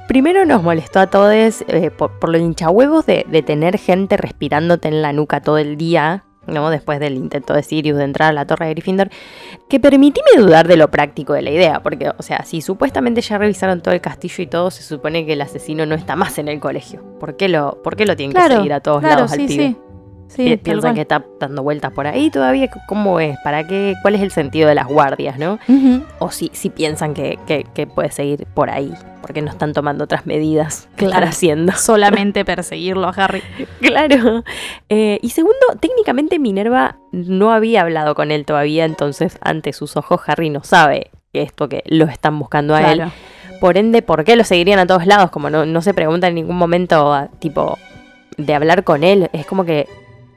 Primero 0.08 0.46
nos 0.46 0.64
molestó 0.64 1.00
a 1.00 1.12
todos 1.12 1.64
eh, 1.68 1.92
por, 1.96 2.18
por 2.18 2.30
los 2.30 2.42
hinchahuevos 2.42 3.06
de, 3.06 3.24
de 3.30 3.44
tener 3.44 3.78
gente 3.78 4.18
respirándote 4.18 4.88
en 4.88 5.04
la 5.04 5.14
nuca 5.14 5.42
todo 5.42 5.60
el 5.60 5.78
día, 5.78 6.24
¿no? 6.48 6.70
Después 6.70 7.00
del 7.00 7.16
intento 7.16 7.54
de 7.54 7.64
Sirius 7.64 7.98
de 7.98 8.04
entrar 8.04 8.30
a 8.30 8.34
la 8.34 8.46
torre 8.46 8.68
de 8.68 8.74
Gryffindor, 8.74 9.10
que 9.70 9.80
permitime 9.80 10.28
dudar 10.38 10.68
de 10.68 10.78
lo 10.78 10.90
práctico 10.90 11.34
de 11.34 11.42
la 11.42 11.52
idea, 11.52 11.82
porque, 11.82 12.12
o 12.18 12.24
sea, 12.24 12.44
si 12.46 12.62
supuestamente 12.62 13.22
ya 13.22 13.38
revisaron 13.38 13.82
todo 13.82 13.94
el 13.94 14.02
castillo 14.02 14.44
y 14.44 14.48
todo, 14.48 14.72
se 14.72 14.84
supone 14.84 15.26
que 15.26 15.34
el 15.34 15.42
asesino 15.42 15.86
no 15.86 15.96
está 15.96 16.16
más 16.16 16.38
en 16.38 16.48
el 16.48 16.60
colegio. 16.60 17.02
¿Por 17.20 17.38
qué 17.38 17.50
lo, 17.50 17.82
por 17.84 17.96
qué 17.96 18.06
lo 18.06 18.16
tienen 18.16 18.36
que 18.36 18.56
seguir 18.56 18.74
a 18.74 18.80
todos 18.80 19.02
claro, 19.02 19.16
lados 19.16 19.32
al 19.32 19.40
sí, 19.40 19.48
pibe? 19.48 19.68
sí. 19.68 19.93
Sí, 20.36 20.44
Pi- 20.46 20.58
tal 20.58 20.64
Piensan 20.64 20.96
que 20.96 21.02
está 21.02 21.24
dando 21.40 21.62
vueltas 21.64 21.92
por 21.92 22.08
ahí 22.08 22.30
todavía. 22.32 22.70
¿Cómo 22.88 23.20
es? 23.20 23.38
¿Para 23.44 23.66
qué? 23.68 23.94
¿Cuál 24.02 24.16
es 24.16 24.22
el 24.22 24.32
sentido 24.32 24.68
de 24.68 24.76
las 24.76 24.88
guardias, 24.88 25.38
no? 25.38 25.60
O 26.20 26.32
si, 26.32 26.50
si 26.54 26.70
piensan 26.70 27.14
que, 27.14 27.38
que- 27.46 27.66
que 27.74 27.86
puede 27.88 28.12
seguir 28.12 28.48
por 28.54 28.70
ahí, 28.70 28.92
porque 29.22 29.42
no 29.42 29.52
están 29.52 29.74
tomando 29.74 30.04
otras 30.06 30.26
medidas 30.26 30.88
Claro. 30.96 31.14
están 31.14 31.30
haciendo. 31.30 31.72
Solamente 31.78 32.46
perseguirlo 32.46 33.08
a 33.08 33.12
Harry. 33.12 33.42
Claro. 33.82 34.44
Eh, 34.90 35.20
y 35.22 35.30
segundo, 35.30 35.58
técnicamente 35.80 36.40
Minerva 36.40 36.98
no 37.12 37.52
había 37.52 37.82
hablado 37.82 38.16
con 38.16 38.32
él 38.32 38.46
todavía, 38.46 38.86
entonces 38.86 39.38
ante 39.42 39.72
sus 39.74 39.98
ojos 39.98 40.22
Harry 40.28 40.50
no 40.50 40.64
sabe 40.64 41.12
esto 41.34 41.70
que 41.70 41.84
lo 41.86 42.06
están 42.06 42.38
buscando 42.40 42.76
a 42.76 42.92
él. 42.92 43.04
Por 43.60 43.78
ende, 43.78 44.02
¿por 44.02 44.24
qué 44.24 44.36
lo 44.36 44.44
seguirían 44.44 44.80
a 44.80 44.86
todos 44.88 45.06
lados? 45.06 45.30
Como 45.32 45.50
no, 45.50 45.66
no 45.66 45.82
se 45.82 45.94
pregunta 45.94 46.28
en 46.28 46.36
ningún 46.36 46.58
momento, 46.58 47.30
tipo, 47.40 47.78
de 48.38 48.54
hablar 48.56 48.84
con 48.84 49.04
él. 49.04 49.30
Es 49.32 49.46
como 49.46 49.64
que 49.64 49.88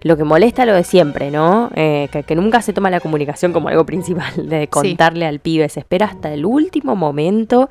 lo 0.06 0.16
que 0.16 0.24
molesta 0.24 0.64
lo 0.66 0.74
de 0.74 0.84
siempre, 0.84 1.30
¿no? 1.30 1.70
Eh, 1.74 2.08
que, 2.12 2.22
que 2.22 2.34
nunca 2.36 2.62
se 2.62 2.72
toma 2.72 2.90
la 2.90 3.00
comunicación 3.00 3.52
como 3.52 3.68
algo 3.68 3.84
principal, 3.86 4.32
de 4.48 4.68
contarle 4.68 5.26
al 5.26 5.40
pibe. 5.40 5.68
Se 5.68 5.80
espera 5.80 6.06
hasta 6.06 6.32
el 6.32 6.44
último 6.46 6.96
momento 6.96 7.68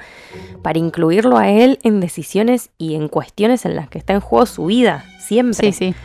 para 0.62 0.78
incluirlo 0.80 1.38
a 1.38 1.50
él 1.50 1.80
en 1.84 2.00
decisiones 2.00 2.70
y 2.78 2.96
en 2.96 3.08
cuestiones 3.08 3.66
en 3.66 3.76
las 3.76 3.90
que 3.90 3.98
está 3.98 4.14
en 4.14 4.20
juego 4.20 4.46
su 4.46 4.66
vida. 4.66 5.06
Siempre 5.20 5.72
Sí, 5.72 5.94
sí. 5.94 5.96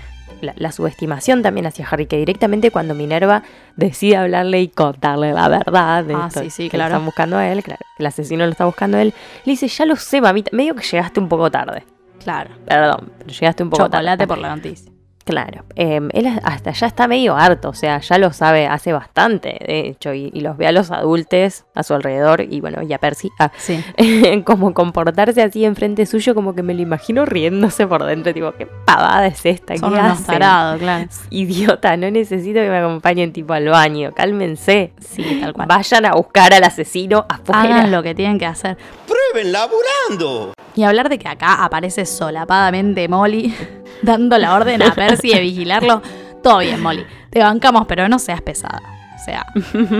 la, 0.40 0.54
la 0.56 0.72
subestimación 0.72 1.42
también 1.42 1.66
hacia 1.66 1.86
Harry, 1.88 2.06
que 2.06 2.16
directamente 2.16 2.70
cuando 2.70 2.94
Minerva 2.94 3.42
decide 3.76 4.16
hablarle 4.16 4.60
y 4.62 4.68
contarle 4.68 5.32
la 5.32 5.48
verdad 5.48 6.04
de 6.04 6.14
Ah, 6.14 6.26
esto 6.28 6.40
sí, 6.40 6.50
sí, 6.50 6.62
que 6.64 6.76
claro. 6.76 6.90
lo 6.90 6.94
están 6.96 7.04
buscando 7.06 7.36
a 7.36 7.48
él, 7.48 7.62
claro, 7.62 7.80
el 7.98 8.06
asesino 8.06 8.44
lo 8.46 8.50
está 8.52 8.64
buscando 8.64 8.96
a 8.96 9.02
él, 9.02 9.12
le 9.44 9.50
dice, 9.52 9.68
ya 9.68 9.84
lo 9.84 9.96
sé, 9.96 10.20
mamita, 10.20 10.50
medio 10.54 10.74
que 10.74 10.82
llegaste 10.82 11.20
un 11.20 11.28
poco 11.28 11.50
tarde. 11.50 11.84
Claro. 12.22 12.50
Perdón, 12.66 13.12
pero 13.18 13.30
llegaste 13.30 13.62
un 13.62 13.70
poco 13.70 13.84
Chocolate 13.84 14.18
tarde. 14.18 14.26
por 14.26 14.38
la 14.38 14.54
noticia. 14.56 14.89
Claro, 15.30 15.64
eh, 15.76 16.00
él 16.12 16.26
hasta 16.42 16.72
ya 16.72 16.86
está 16.88 17.06
medio 17.06 17.36
harto, 17.36 17.68
o 17.68 17.74
sea, 17.74 18.00
ya 18.00 18.18
lo 18.18 18.32
sabe 18.32 18.66
hace 18.66 18.92
bastante, 18.92 19.58
de 19.64 19.88
hecho, 19.88 20.12
y, 20.12 20.30
y 20.34 20.40
los 20.40 20.56
ve 20.56 20.66
a 20.66 20.72
los 20.72 20.90
adultos 20.90 21.64
a 21.74 21.82
su 21.84 21.94
alrededor, 21.94 22.40
y 22.40 22.60
bueno, 22.60 22.82
y 22.82 22.92
a 22.92 22.98
Percy, 22.98 23.30
ah, 23.38 23.52
Sí. 23.56 23.82
como 24.44 24.74
comportarse 24.74 25.40
así 25.42 25.64
enfrente 25.64 26.04
suyo, 26.06 26.34
como 26.34 26.54
que 26.54 26.64
me 26.64 26.74
lo 26.74 26.82
imagino 26.82 27.24
riéndose 27.24 27.86
por 27.86 28.04
dentro, 28.04 28.34
tipo, 28.34 28.52
qué 28.52 28.66
pavada 28.66 29.26
es 29.28 29.46
esta, 29.46 29.76
Son 29.76 29.92
¿qué 29.92 30.00
unos 30.00 30.24
tarados, 30.24 30.80
claro. 30.80 31.06
Idiota, 31.30 31.96
no 31.96 32.10
necesito 32.10 32.60
que 32.60 32.68
me 32.68 32.78
acompañen 32.78 33.32
tipo 33.32 33.52
al 33.52 33.68
baño. 33.68 34.10
Cálmense. 34.12 34.92
Sí, 34.98 35.38
tal 35.40 35.52
cual. 35.52 35.68
Vayan 35.68 36.06
a 36.06 36.12
buscar 36.14 36.52
al 36.52 36.64
asesino 36.64 37.24
afuera. 37.28 37.60
Hagan 37.62 37.92
lo 37.92 38.02
que 38.02 38.14
tienen 38.14 38.38
que 38.38 38.46
hacer. 38.46 38.76
Prueben 39.06 39.52
laburando. 39.52 40.52
Y 40.74 40.82
hablar 40.84 41.08
de 41.08 41.18
que 41.18 41.28
acá 41.28 41.64
aparece 41.64 42.06
solapadamente 42.06 43.08
Molly 43.08 43.54
dando 44.02 44.38
la 44.38 44.54
orden 44.54 44.82
a 44.82 44.94
Percy 44.94 45.19
de 45.28 45.40
vigilarlo. 45.40 46.02
Todo 46.42 46.58
bien, 46.58 46.80
Molly. 46.82 47.04
Te 47.30 47.40
bancamos, 47.40 47.86
pero 47.86 48.08
no 48.08 48.18
seas 48.18 48.40
pesada. 48.42 48.80
O 49.14 49.22
sea, 49.24 49.44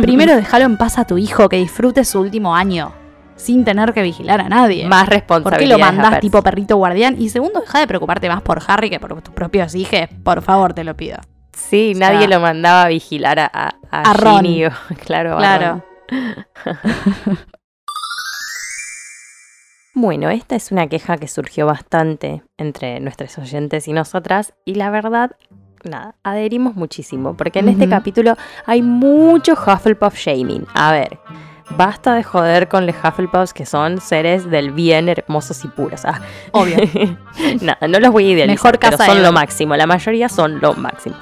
primero 0.01 0.35
déjalo 0.35 0.65
en 0.65 0.77
paz 0.79 0.99
a 0.99 1.05
tu 1.05 1.19
hijo 1.19 1.49
que 1.49 1.57
disfrute 1.59 2.05
su 2.05 2.21
último 2.21 2.55
año 2.57 2.93
sin 3.37 3.65
tener 3.65 3.93
que 3.93 4.03
vigilar 4.03 4.41
a 4.41 4.49
nadie. 4.49 4.87
Más 4.87 5.01
¿Por 5.03 5.09
qué 5.09 5.15
responsabilidad. 5.17 5.79
lo 5.79 5.85
mandás 5.85 6.21
tipo 6.21 6.43
perrito 6.43 6.77
guardián? 6.77 7.17
Y 7.19 7.29
segundo, 7.29 7.61
deja 7.61 7.81
de 7.81 7.87
preocuparte 7.87 8.29
más 8.29 8.43
por 8.43 8.63
Harry 8.67 8.89
que 8.91 8.99
por 9.01 9.21
tus 9.23 9.35
propios 9.35 9.75
hijos. 9.75 10.09
Por 10.23 10.43
favor, 10.43 10.73
te 10.75 10.85
lo 10.85 10.97
pido. 10.97 11.19
Sí, 11.53 11.93
O 11.95 11.99
nadie 11.99 12.29
lo 12.29 12.41
mandaba 12.41 12.85
a 12.85 12.89
vigilar 12.89 13.39
a, 13.39 13.51
a, 13.53 13.71
a 13.91 14.13
Ron. 14.15 14.45
Ginny 14.45 14.65
claro, 15.05 15.37
Claro. 15.37 15.83
Ron. 16.09 17.39
Bueno, 19.95 20.31
esta 20.31 20.55
es 20.55 20.71
una 20.71 20.87
queja 20.87 21.17
que 21.17 21.27
surgió 21.27 21.67
bastante 21.67 22.43
entre 22.57 23.01
nuestros 23.01 23.37
oyentes 23.39 23.89
y 23.89 23.93
nosotras. 23.93 24.55
Y 24.65 24.75
la 24.75 24.91
verdad, 24.91 25.37
nada, 25.83 26.15
adherimos 26.23 26.77
muchísimo. 26.77 27.37
Porque 27.37 27.59
en 27.59 27.69
este 27.69 27.89
capítulo 27.89 28.37
hay 28.67 28.83
mucho 28.83 29.55
Hufflepuff 29.55 30.15
shaming. 30.17 30.67
A 30.75 30.93
ver. 30.93 31.19
Basta 31.77 32.15
de 32.15 32.23
joder 32.25 32.69
con 32.69 32.87
los 32.87 32.97
Hufflepuffs 32.97 33.55
que 33.55 33.65
son 33.65 34.01
seres 34.01 34.51
del 34.51 34.71
bien 34.73 35.09
hermosos 35.09 35.65
y 35.65 35.69
puros. 35.69 36.05
Ah, 36.05 36.21
Obvio. 36.53 36.77
Nada, 37.61 37.87
no 37.89 38.01
los 38.01 38.11
voy 38.11 38.27
a 38.27 38.31
idealizar, 38.33 38.73
Mejor 38.73 38.79
pero 38.79 38.91
casa 38.97 39.07
son 39.07 39.19
Eva. 39.19 39.27
lo 39.29 39.33
máximo. 39.33 39.77
La 39.77 39.87
mayoría 39.87 40.29
son 40.29 40.61
lo 40.61 40.75
máximo. 40.75 41.15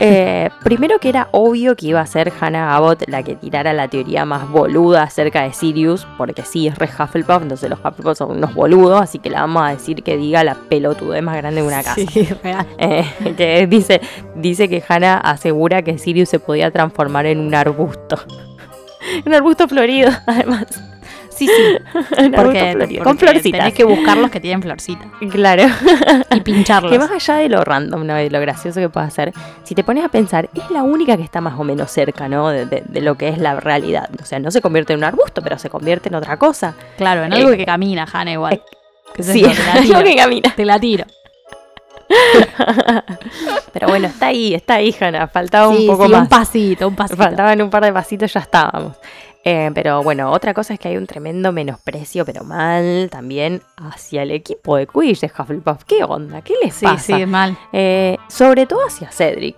Eh, 0.00 0.48
primero 0.64 0.98
que 0.98 1.10
era 1.10 1.28
obvio 1.32 1.76
que 1.76 1.86
iba 1.88 2.00
a 2.00 2.06
ser 2.06 2.32
Hannah 2.40 2.74
Abbott 2.74 3.04
la 3.08 3.22
que 3.22 3.36
tirara 3.36 3.72
la 3.72 3.88
teoría 3.88 4.24
más 4.24 4.48
boluda 4.48 5.02
acerca 5.02 5.42
de 5.42 5.52
Sirius, 5.52 6.06
porque 6.16 6.42
sí 6.42 6.66
es 6.66 6.78
re 6.78 6.86
Hufflepuff, 6.88 7.42
entonces 7.42 7.68
los 7.68 7.78
Hufflepuff 7.78 8.16
son 8.18 8.32
unos 8.32 8.54
boludos, 8.54 9.00
así 9.02 9.18
que 9.18 9.30
le 9.30 9.36
vamos 9.36 9.62
a 9.62 9.68
decir 9.68 10.02
que 10.02 10.16
diga 10.16 10.42
la 10.44 10.54
pelotudez 10.54 11.22
más 11.22 11.36
grande 11.36 11.60
de 11.60 11.66
una 11.66 11.82
casa. 11.82 11.96
Sí, 12.08 12.28
real. 12.42 12.66
Eh, 12.78 13.04
que 13.36 13.66
dice, 13.66 14.00
dice 14.34 14.68
que 14.68 14.82
Hannah 14.88 15.18
asegura 15.18 15.82
que 15.82 15.98
Sirius 15.98 16.30
se 16.30 16.38
podía 16.40 16.70
transformar 16.70 17.26
en 17.26 17.38
un 17.40 17.54
arbusto. 17.54 18.16
un 19.26 19.34
arbusto 19.34 19.66
florido, 19.68 20.10
además. 20.26 20.66
Sí, 21.30 21.46
sí. 21.46 21.52
Un 22.18 22.34
arbusto 22.34 22.42
Porque, 22.42 22.60
florido, 22.72 22.78
porque 22.80 22.98
con 22.98 23.16
florcitas. 23.18 23.58
tenés 23.60 23.74
que 23.74 23.84
buscar 23.84 24.18
los 24.18 24.30
que 24.30 24.40
tienen 24.40 24.60
florcita. 24.60 25.06
Claro. 25.30 25.62
Y 26.32 26.40
pincharlos. 26.40 26.92
Que 26.92 26.98
más 26.98 27.10
allá 27.10 27.36
de 27.36 27.48
lo 27.48 27.64
random, 27.64 28.06
¿no? 28.06 28.14
de 28.14 28.28
lo 28.30 28.40
gracioso 28.40 28.78
que 28.78 28.90
puede 28.90 29.06
hacer, 29.06 29.32
si 29.62 29.74
te 29.74 29.82
pones 29.82 30.04
a 30.04 30.08
pensar, 30.10 30.50
es 30.54 30.70
la 30.70 30.82
única 30.82 31.16
que 31.16 31.22
está 31.22 31.40
más 31.40 31.58
o 31.58 31.64
menos 31.64 31.90
cerca, 31.90 32.28
¿no? 32.28 32.50
De, 32.50 32.66
de- 32.66 32.82
de 32.86 33.00
lo 33.00 33.14
que 33.16 33.28
es 33.28 33.38
la 33.38 33.58
realidad. 33.58 34.10
O 34.20 34.26
sea, 34.26 34.38
no 34.38 34.50
se 34.50 34.60
convierte 34.60 34.92
en 34.92 34.98
un 34.98 35.04
arbusto, 35.04 35.40
pero 35.40 35.58
se 35.58 35.70
convierte 35.70 36.10
en 36.10 36.16
otra 36.16 36.36
cosa. 36.36 36.74
Claro, 36.98 37.24
en 37.24 37.32
Eh, 37.32 37.36
algo 37.36 37.50
que 37.56 37.64
camina, 37.64 38.06
Hanna, 38.12 38.32
igual. 38.32 38.54
eh, 38.54 38.62
¿Qué 39.14 39.22
sé 39.22 39.32
Sí, 39.32 39.42
que 39.42 40.16
camina. 40.16 40.52
Te 40.54 40.64
la 40.66 40.78
tiro. 40.78 41.06
Pero 43.72 43.88
bueno, 43.88 44.08
está 44.08 44.26
ahí, 44.28 44.54
está 44.54 44.74
ahí, 44.74 44.94
Hanna. 44.98 45.28
Faltaba 45.28 45.72
Sí, 45.74 45.82
un 45.82 45.86
poco 45.94 46.06
sí, 46.06 46.12
más. 46.12 46.22
un 46.22 46.28
pasito, 46.28 46.88
un 46.88 46.96
pasito. 46.96 47.16
Faltaban 47.22 47.62
un 47.62 47.70
par 47.70 47.84
de 47.84 47.92
pasitos, 47.92 48.32
ya 48.32 48.40
estábamos. 48.40 48.96
Eh, 49.42 49.70
pero 49.74 50.02
bueno, 50.02 50.30
otra 50.32 50.52
cosa 50.52 50.74
es 50.74 50.80
que 50.80 50.88
hay 50.88 50.96
un 50.98 51.06
tremendo 51.06 51.50
menosprecio, 51.50 52.26
pero 52.26 52.44
mal 52.44 53.08
también, 53.10 53.62
hacia 53.78 54.22
el 54.22 54.32
equipo 54.32 54.76
de 54.76 54.86
Quidditch 54.86 55.20
de 55.20 55.32
Hufflepuff. 55.36 55.84
¿Qué 55.84 56.04
onda? 56.04 56.42
¿Qué 56.42 56.54
les 56.62 56.74
Sí, 56.74 56.84
pasa? 56.84 56.98
sí, 57.16 57.24
mal. 57.26 57.56
Eh, 57.72 58.18
sobre 58.28 58.66
todo 58.66 58.80
hacia 58.86 59.10
Cedric. 59.10 59.56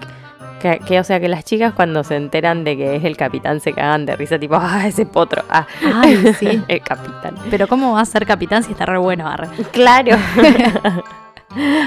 Que, 0.60 0.78
que, 0.78 1.00
o 1.00 1.04
sea, 1.04 1.18
que 1.18 1.26
las 1.28 1.44
chicas 1.44 1.72
cuando 1.74 2.04
se 2.04 2.14
enteran 2.14 2.62
de 2.62 2.76
que 2.76 2.94
es 2.94 3.02
el 3.04 3.16
capitán 3.16 3.58
se 3.58 3.72
cagan 3.72 4.06
de 4.06 4.14
risa, 4.14 4.38
tipo, 4.38 4.54
ah, 4.60 4.86
ese 4.86 5.04
potro, 5.06 5.42
ah, 5.50 5.66
Ay, 5.92 6.32
sí. 6.38 6.62
el 6.68 6.80
capitán. 6.82 7.34
Pero 7.50 7.66
¿cómo 7.66 7.94
va 7.94 8.02
a 8.02 8.04
ser 8.04 8.24
capitán 8.24 8.62
si 8.62 8.70
está 8.70 8.86
re 8.86 8.98
bueno, 8.98 9.26
arre? 9.26 9.48
Claro. 9.72 10.16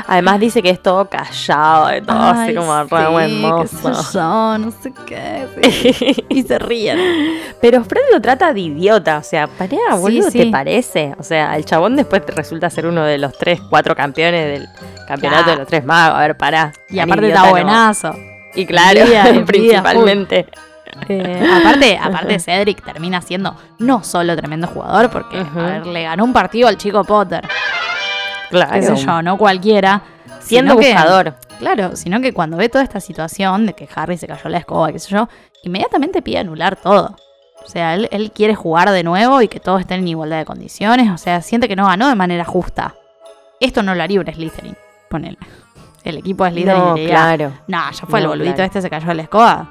Además 0.07 0.39
dice 0.39 0.61
que 0.61 0.70
es 0.70 0.82
todo 0.82 1.09
callado 1.09 1.95
y 1.95 2.01
todo 2.01 2.18
así 2.20 2.49
Ay, 2.49 2.55
como 2.55 2.84
sí, 2.84 2.89
re 2.89 2.97
qué 2.97 3.24
hermoso. 3.26 3.93
sé 3.93 4.13
yo, 4.13 4.57
no 4.57 4.72
sé 4.72 4.93
qué. 5.05 5.47
sí. 5.93 6.26
y 6.30 6.43
se 6.43 6.59
ríen. 6.59 6.99
Pero 7.61 7.84
Fred 7.84 8.01
lo 8.11 8.22
trata 8.22 8.53
de 8.53 8.59
idiota, 8.61 9.18
o 9.18 9.24
sea, 9.24 9.47
pará, 9.47 9.70
Sí, 9.95 9.97
boludo. 9.99 10.32
¿te 10.32 10.45
parece? 10.47 11.16
O 11.18 11.24
sea, 11.24 11.55
el 11.55 11.66
chabón 11.66 11.95
después 11.95 12.22
resulta 12.28 12.70
ser 12.70 12.86
uno 12.86 13.03
de 13.03 13.18
los 13.18 13.38
tres, 13.38 13.59
cuatro 13.70 13.95
campeones 13.95 14.59
del 14.59 14.68
campeonato 15.07 15.51
de 15.51 15.57
los 15.57 15.68
tres 15.68 15.84
magos. 15.86 16.18
A 16.18 16.22
ver, 16.22 16.38
pará. 16.38 16.72
Y 16.89 16.99
aparte 16.99 17.28
está 17.28 17.43
no. 17.45 17.49
buenazo. 17.51 18.16
Y 18.53 18.66
claro, 18.66 19.01
principalmente. 19.45 20.45
Eh, 21.09 21.45
aparte, 21.59 21.99
aparte 22.01 22.39
Cedric 22.39 22.82
termina 22.82 23.22
siendo 23.22 23.53
no 23.80 24.01
solo 24.03 24.34
tremendo 24.36 24.68
jugador, 24.68 25.09
porque 25.09 25.39
a 25.39 25.61
ver, 25.61 25.88
le 25.88 26.03
ganó 26.03 26.24
un 26.24 26.32
partido 26.32 26.70
al 26.70 26.78
chico 26.78 27.03
Potter. 27.03 27.45
Claro. 28.50 28.72
Qué 28.74 28.82
sé 28.84 28.96
yo, 28.96 29.22
no 29.22 29.38
cualquiera. 29.38 30.02
Siendo 30.41 30.78
que- 30.78 30.93
buscador. 30.93 31.36
Claro, 31.60 31.96
sino 31.96 32.20
que 32.22 32.34
cuando 32.34 32.58
ve 32.58 32.68
toda 32.70 32.84
esta 32.84 33.00
situación 33.00 33.66
de 33.66 33.74
que 33.74 33.88
Harry 33.96 34.18
se 34.18 34.28
cayó 34.28 34.50
la 34.50 34.58
escoba, 34.58 34.91
qué 34.91 35.00
sé 35.00 35.10
yo, 35.12 35.30
inmediatamente 35.64 36.22
pide 36.22 36.39
anular 36.39 36.76
todo. 36.76 37.16
O 37.64 37.68
sea, 37.68 37.96
él, 37.96 38.08
él 38.12 38.32
quiere 38.32 38.54
jugar 38.54 38.91
de 38.91 39.04
nuevo 39.04 39.41
y 39.41 39.48
que 39.48 39.60
todos 39.60 39.80
estén 39.82 40.02
en 40.02 40.08
igualdad 40.10 40.38
de 40.38 40.46
condiciones. 40.46 41.10
O 41.10 41.18
sea, 41.18 41.41
siente 41.41 41.68
que 41.68 41.76
no 41.76 41.88
ganó 41.88 42.08
de 42.10 42.16
manera 42.16 42.43
justa. 42.46 42.93
Esto 43.60 43.82
no 43.82 43.96
lo 43.96 44.04
haría 44.04 44.20
un 44.20 44.28
Slytherin. 44.28 44.76
Ponele. 45.10 45.38
El 46.04 46.18
equipo 46.18 46.43
de 46.43 46.52
Slytherin 46.52 46.80
No, 46.84 46.93
diría, 46.93 47.10
claro. 47.16 47.54
no, 47.68 47.80
ya 47.91 48.06
fue 48.06 48.20
el 48.20 48.28
boludito 48.28 48.56
claro. 48.56 48.68
este 48.68 48.82
se 48.82 48.89
cayó 48.89 49.08
de 49.08 49.16
la 49.16 49.22
escoba. 49.24 49.70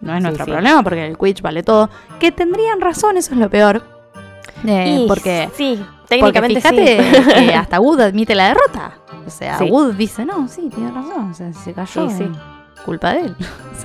No 0.00 0.12
es 0.14 0.18
Sí, 0.18 0.22
nuestro 0.22 0.44
sí. 0.46 0.50
problema 0.50 0.82
porque 0.82 1.06
el 1.06 1.16
Quidditch 1.18 1.42
vale 1.42 1.62
todo. 1.62 1.90
Que 2.18 2.32
tendrían 2.32 2.80
razón, 2.80 3.16
eso 3.18 3.32
es 3.34 3.38
lo 3.38 3.50
peor. 3.50 3.82
Eh, 4.66 5.02
Y 5.04 5.06
porque 5.06 5.48
sí, 5.54 5.84
porque 6.08 6.40
técnicamente 6.40 6.60
fíjate 6.60 7.12
sí. 7.22 7.46
que 7.48 7.54
hasta 7.54 7.80
Wood 7.80 8.00
admite 8.00 8.34
la 8.34 8.48
derrota. 8.48 8.94
O 9.26 9.30
sea, 9.30 9.58
Sí. 9.58 9.64
Wood 9.70 9.94
dice, 9.94 10.24
no, 10.24 10.48
sí, 10.48 10.70
tiene 10.74 10.90
razón. 10.90 11.30
O 11.30 11.34
sea, 11.34 11.52
se 11.52 11.72
cayó. 11.72 12.08
Sí. 12.10 12.30
Culpa 12.84 13.12
de 13.14 13.20
él. 13.22 13.36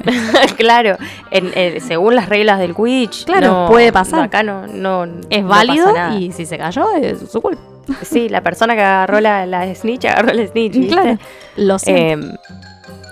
claro, 0.57 0.95
en- 1.31 1.51
eh, 1.55 1.79
según 1.81 2.15
las 2.15 2.29
reglas 2.29 2.59
del 2.59 2.73
Quidditch, 2.75 3.25
Claro, 3.25 3.47
no- 3.47 3.67
puede 3.67 3.91
pasar. 3.91 4.21
Acá 4.21 4.43
no, 4.43 4.67
no 4.67 5.05
Es 5.29 5.41
no 5.41 5.47
válido 5.49 5.93
y 6.17 6.31
si 6.31 6.45
se 6.45 6.57
cayó 6.57 6.85
es 6.95 7.29
su 7.31 7.41
culpa. 7.41 7.61
Sí, 8.03 8.29
la 8.29 8.41
persona 8.41 8.75
que 8.75 8.81
agarró 8.81 9.19
la, 9.19 9.45
la 9.45 9.73
snitch 9.75 10.05
agarró 10.05 10.31
la 10.33 10.47
snitch. 10.47 10.73
¿viste? 10.77 10.93
Claro. 10.93 11.17
Lo. 11.57 11.77
Em, 11.85 12.31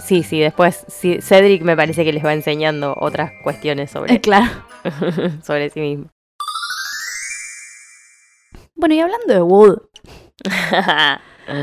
sí, 0.06 0.24
sí, 0.24 0.40
después 0.40 0.86
sí, 0.88 1.18
Cedric 1.22 1.62
me 1.64 1.76
parece 1.76 2.06
que 2.06 2.14
les 2.14 2.24
va 2.24 2.32
enseñando 2.34 2.96
otras 2.98 3.32
cuestiones 3.44 3.92
sobre, 3.92 4.14
Eh, 4.16 4.22
claro. 4.22 4.48
sobre 5.44 5.70
sí 5.72 5.82
mismo. 5.82 6.06
Bueno, 8.82 8.96
y 8.96 9.00
hablando 9.00 9.32
de 9.34 9.42
Wood, 9.44 9.78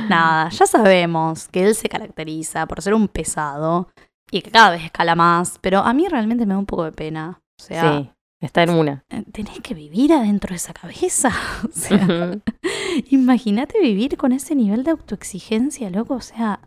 nada, 0.09 0.49
ya 0.51 0.67
sabemos 0.67 1.49
que 1.49 1.67
él 1.67 1.75
se 1.75 1.89
caracteriza 1.89 2.67
por 2.67 2.81
ser 2.81 2.95
un 2.95 3.09
pesado 3.09 3.89
y 4.31 4.41
que 4.43 4.51
cada 4.51 4.71
vez 4.71 4.85
escala 4.85 5.15
más, 5.15 5.59
pero 5.61 5.81
a 5.81 5.93
mí 5.93 6.07
realmente 6.09 6.47
me 6.47 6.55
da 6.55 6.59
un 6.59 6.67
poco 6.67 6.85
de 6.85 6.93
pena. 6.93 7.41
O 7.61 7.63
sea, 7.65 7.99
sí, 7.99 8.11
está 8.41 8.63
en 8.63 8.71
una. 8.71 9.05
eh, 9.11 9.25
tenés 9.33 9.59
que 9.61 9.75
vivir 9.75 10.13
adentro 10.13 10.51
de 10.51 10.57
esa 10.57 10.73
cabeza. 10.73 11.33
O 11.65 11.73
sea, 11.73 12.39
imagínate 13.11 13.81
vivir 13.81 14.17
con 14.17 14.33
ese 14.33 14.55
nivel 14.55 14.85
de 14.85 14.93
autoexigencia, 14.93 15.91
loco. 15.91 16.15
O 16.15 16.21
sea, 16.21 16.61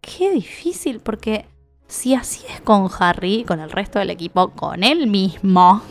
qué 0.00 0.30
difícil, 0.30 1.00
porque 1.00 1.46
si 1.88 2.14
así 2.14 2.44
es 2.48 2.60
con 2.60 2.88
Harry, 3.00 3.44
con 3.44 3.58
el 3.60 3.70
resto 3.70 3.98
del 3.98 4.10
equipo, 4.10 4.50
con 4.50 4.84
él 4.84 5.08
mismo, 5.08 5.82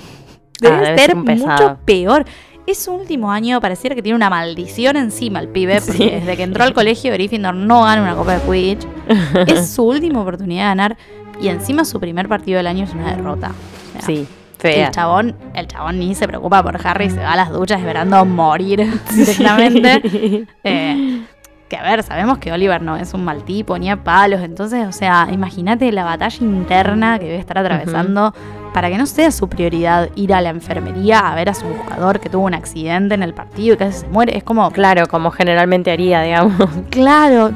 debe, 0.61 0.75
Ah, 0.75 0.79
debe 0.81 0.99
ser 0.99 1.15
mucho 1.15 1.79
peor. 1.85 2.25
Es 2.67 2.79
su 2.83 2.93
último 2.93 3.31
año, 3.31 3.61
pareciera 3.61 3.95
que 3.95 4.01
tiene 4.01 4.15
una 4.15 4.29
maldición 4.29 4.95
encima 4.97 5.39
el 5.39 5.47
pibe, 5.49 5.81
porque 5.81 5.97
Sí. 5.97 6.09
desde 6.09 6.35
que 6.35 6.43
entró 6.43 6.63
al 6.63 6.73
colegio 6.73 7.11
Gryffindor 7.13 7.53
no 7.53 7.83
gana 7.83 8.01
una 8.01 8.15
copa 8.15 8.37
de 8.37 8.41
Quidditch. 8.41 8.87
es 9.47 9.69
su 9.69 9.83
última 9.83 10.21
oportunidad 10.21 10.63
de 10.63 10.67
ganar 10.69 10.97
y 11.39 11.49
encima 11.49 11.85
su 11.85 11.99
primer 11.99 12.27
partido 12.27 12.57
del 12.57 12.67
año 12.67 12.85
es 12.85 12.93
una 12.93 13.15
derrota. 13.15 13.51
O 13.89 13.91
sea, 13.91 14.01
Sí, 14.01 14.27
fea. 14.57 14.87
el 14.87 14.91
chabón, 14.93 15.35
el 15.53 15.67
chabón 15.67 15.99
ni 15.99 16.15
se 16.15 16.27
preocupa 16.27 16.63
por 16.63 16.79
Harry, 16.87 17.09
se 17.11 17.17
va 17.17 17.33
a 17.33 17.35
las 17.35 17.51
duchas 17.51 17.79
esperando 17.79 18.25
morir 18.25 18.87
directamente. 19.15 20.47
Eh, 20.63 21.21
que 21.67 21.77
a 21.77 21.83
ver, 21.83 22.03
sabemos 22.03 22.37
que 22.37 22.51
Oliver 22.51 22.81
no 22.81 22.95
es 22.95 23.13
un 23.13 23.23
mal 23.25 23.43
tipo, 23.43 23.77
ni 23.79 23.89
a 23.89 24.03
palos. 24.03 24.41
Entonces, 24.41 24.85
o 24.87 24.91
sea, 24.91 25.27
imagínate 25.31 25.91
la 25.91 26.03
batalla 26.03 26.37
interna 26.45 27.17
que 27.17 27.25
debe 27.25 27.37
estar 27.39 27.57
atravesando 27.57 28.33
para 28.73 28.89
que 28.89 28.97
no 28.97 29.05
sea 29.05 29.31
su 29.31 29.47
prioridad 29.47 30.09
ir 30.15 30.33
a 30.33 30.41
la 30.41 30.49
enfermería 30.49 31.19
a 31.19 31.33
ver 31.33 31.49
a 31.49 31.53
su 31.53 31.65
buscador 31.65 32.19
que 32.19 32.29
tuvo 32.29 32.45
un 32.45 32.53
accidente 32.53 33.15
en 33.15 33.23
el 33.23 33.33
partido 33.33 33.73
y 33.75 33.77
casi 33.77 33.99
se 34.01 34.07
muere. 34.09 34.37
Es 34.37 34.43
como, 34.43 34.69
Claro, 34.71 35.07
como 35.07 35.31
generalmente 35.31 35.91
haría, 35.91 36.21
digamos. 36.21 36.53
claro, 36.91 37.51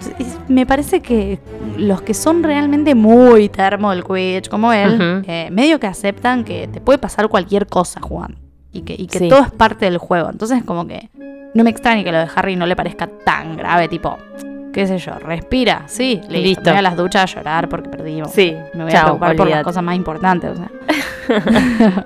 me 0.47 0.65
parece 0.65 1.01
que 1.01 1.39
los 1.77 2.01
que 2.01 2.13
son 2.13 2.41
realmente 2.41 2.95
muy 2.95 3.49
termo 3.49 3.91
del 3.91 4.03
Quidditch, 4.03 4.49
como 4.49 4.71
él, 4.73 5.23
eh, 5.27 5.49
medio 5.51 5.79
que 5.79 5.87
aceptan 5.87 6.43
que 6.45 6.67
te 6.67 6.79
puede 6.81 6.97
pasar 6.99 7.27
cualquier 7.27 7.67
cosa 7.67 7.99
jugando. 8.01 8.39
Y 8.71 8.81
que, 8.81 8.95
y 8.97 9.07
que 9.07 9.19
Sí. 9.19 9.29
todo 9.29 9.41
es 9.41 9.51
parte 9.51 9.85
del 9.85 9.97
juego. 9.97 10.29
Entonces, 10.29 10.63
como 10.63 10.87
que 10.87 11.09
no 11.53 11.63
me 11.63 11.69
extraña 11.69 12.03
que 12.03 12.11
lo 12.11 12.19
de 12.19 12.27
Harry 12.35 12.55
no 12.55 12.65
le 12.65 12.75
parezca 12.75 13.07
tan 13.07 13.57
grave, 13.57 13.87
tipo, 13.87 14.17
qué 14.73 14.87
sé 14.87 14.97
yo, 14.97 15.13
respira, 15.19 15.83
sí, 15.87 16.21
listo. 16.27 16.31
Listo. 16.31 16.63
Me 16.65 16.71
voy 16.71 16.79
a 16.79 16.81
las 16.81 16.97
duchas 16.97 17.23
a 17.23 17.35
llorar 17.35 17.69
porque 17.69 17.89
perdimos. 17.89 18.31
Sí, 18.31 18.55
Me 18.73 18.83
voy 18.83 18.91
a 18.91 18.95
chao, 18.95 19.03
preocupar 19.05 19.35
por 19.35 19.47
las 19.49 19.63
cosas 19.63 19.83
más 19.83 19.95
importantes, 19.95 20.51
o 20.51 20.55
sea. 20.55 22.05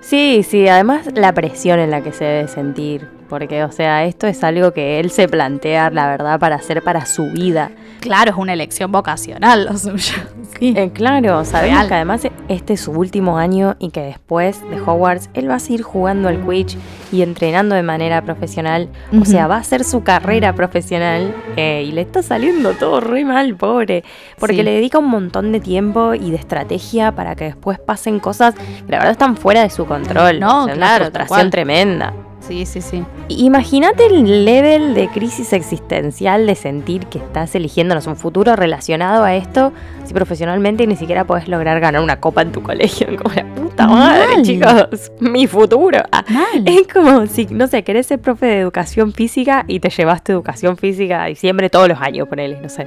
Sí, 0.00 0.42
sí, 0.42 0.66
además 0.68 1.08
la 1.14 1.34
presión 1.34 1.78
en 1.80 1.90
la 1.90 2.00
que 2.00 2.12
se 2.12 2.24
debe 2.24 2.48
sentir, 2.48 3.06
porque, 3.28 3.64
o 3.64 3.72
sea, 3.72 4.04
esto 4.04 4.26
es 4.26 4.42
algo 4.44 4.72
que 4.72 5.00
él 5.00 5.10
se 5.10 5.28
plantea, 5.28 5.90
la 5.90 6.06
verdad, 6.08 6.38
para 6.40 6.56
hacer 6.56 6.82
para 6.82 7.06
su 7.06 7.30
vida. 7.30 7.70
Claro, 8.00 8.30
es 8.30 8.36
una 8.36 8.52
elección 8.52 8.90
vocacional 8.92 9.66
lo 9.66 9.76
suyo. 9.76 10.14
Sí. 10.58 10.72
Eh, 10.76 10.90
claro, 10.92 11.44
sabemos 11.44 11.76
Real. 11.76 11.88
que 11.88 11.94
además 11.94 12.22
este 12.48 12.72
es 12.72 12.80
su 12.80 12.90
último 12.92 13.38
año 13.38 13.76
y 13.78 13.90
que 13.90 14.00
después 14.00 14.60
de 14.70 14.80
Hogwarts 14.80 15.28
él 15.34 15.48
va 15.48 15.56
a 15.56 15.58
seguir 15.60 15.82
jugando 15.82 16.26
al 16.28 16.40
Quidditch 16.40 16.76
y 17.12 17.22
entrenando 17.22 17.74
de 17.76 17.82
manera 17.84 18.22
profesional, 18.22 18.88
o 19.20 19.24
sea, 19.24 19.46
va 19.46 19.56
a 19.56 19.58
hacer 19.60 19.84
su 19.84 20.02
carrera 20.02 20.54
profesional 20.54 21.32
eh, 21.56 21.84
y 21.86 21.92
le 21.92 22.00
está 22.00 22.22
saliendo 22.22 22.72
todo 22.72 23.00
re 23.00 23.24
mal, 23.24 23.54
pobre, 23.56 24.02
porque 24.40 24.56
Sí. 24.56 24.62
le 24.64 24.72
dedica 24.72 24.98
un 24.98 25.08
montón 25.10 25.52
de 25.52 25.60
tiempo 25.60 26.14
y 26.14 26.30
de 26.30 26.38
estrategia 26.38 27.12
para 27.12 27.36
que 27.36 27.44
después 27.44 27.78
pasen 27.78 28.18
cosas 28.18 28.54
que 28.54 28.62
la 28.90 28.98
verdad 28.98 29.12
están 29.12 29.36
fuera 29.36 29.62
de 29.62 29.70
su 29.70 29.86
control. 29.86 30.40
No, 30.40 30.62
O 30.62 30.66
sea, 30.66 30.74
claro, 30.74 31.04
una 31.08 31.10
frustración 31.12 31.50
tremenda. 31.50 32.12
Sí, 32.48 32.64
sí, 32.64 32.80
sí. 32.80 33.04
Imagínate 33.28 34.06
el 34.06 34.46
level 34.46 34.94
de 34.94 35.08
crisis 35.08 35.52
existencial 35.52 36.46
de 36.46 36.54
sentir 36.54 37.04
que 37.06 37.18
estás 37.18 37.54
eligiendo 37.54 37.94
no 37.94 38.00
sé, 38.00 38.08
un 38.08 38.16
futuro 38.16 38.56
relacionado 38.56 39.22
a 39.22 39.36
esto, 39.36 39.72
si 40.06 40.14
profesionalmente 40.14 40.86
ni 40.86 40.96
siquiera 40.96 41.24
podés 41.24 41.46
lograr 41.46 41.78
ganar 41.78 42.00
una 42.02 42.20
copa 42.20 42.40
en 42.40 42.52
tu 42.52 42.62
colegio. 42.62 43.06
Como 43.22 43.34
la 43.34 43.44
puta 43.54 43.86
madre, 43.86 44.36
Mal. 44.36 44.42
chicos, 44.42 45.12
mi 45.20 45.46
futuro. 45.46 45.98
Ah, 46.10 46.24
Mal. 46.30 46.62
es 46.64 46.88
como 46.88 47.26
si, 47.26 47.44
no 47.50 47.66
sé, 47.66 47.84
querés 47.84 48.06
ser 48.06 48.18
profe 48.18 48.46
de 48.46 48.60
educación 48.60 49.12
física 49.12 49.64
y 49.68 49.80
te 49.80 49.90
llevaste 49.90 50.32
educación 50.32 50.78
física 50.78 51.24
a 51.24 51.26
diciembre 51.26 51.68
todos 51.68 51.86
los 51.88 52.00
años, 52.00 52.28
ponele, 52.28 52.58
no 52.62 52.70
sé. 52.70 52.84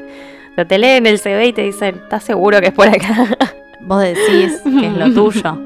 O 0.51 0.55
sea, 0.55 0.66
te 0.68 0.80
leen 0.80 1.05
el 1.05 1.20
CV 1.20 1.45
y 1.47 1.53
te 1.53 1.62
dicen, 1.62 1.95
¿estás 2.03 2.24
seguro 2.24 2.59
que 2.59 2.68
es 2.68 2.74
por 2.74 2.88
acá? 2.88 3.28
Vos 3.82 4.01
decís 4.01 4.59
que 4.64 4.88
es 4.88 4.93
lo 4.93 5.14
tuyo. 5.14 5.57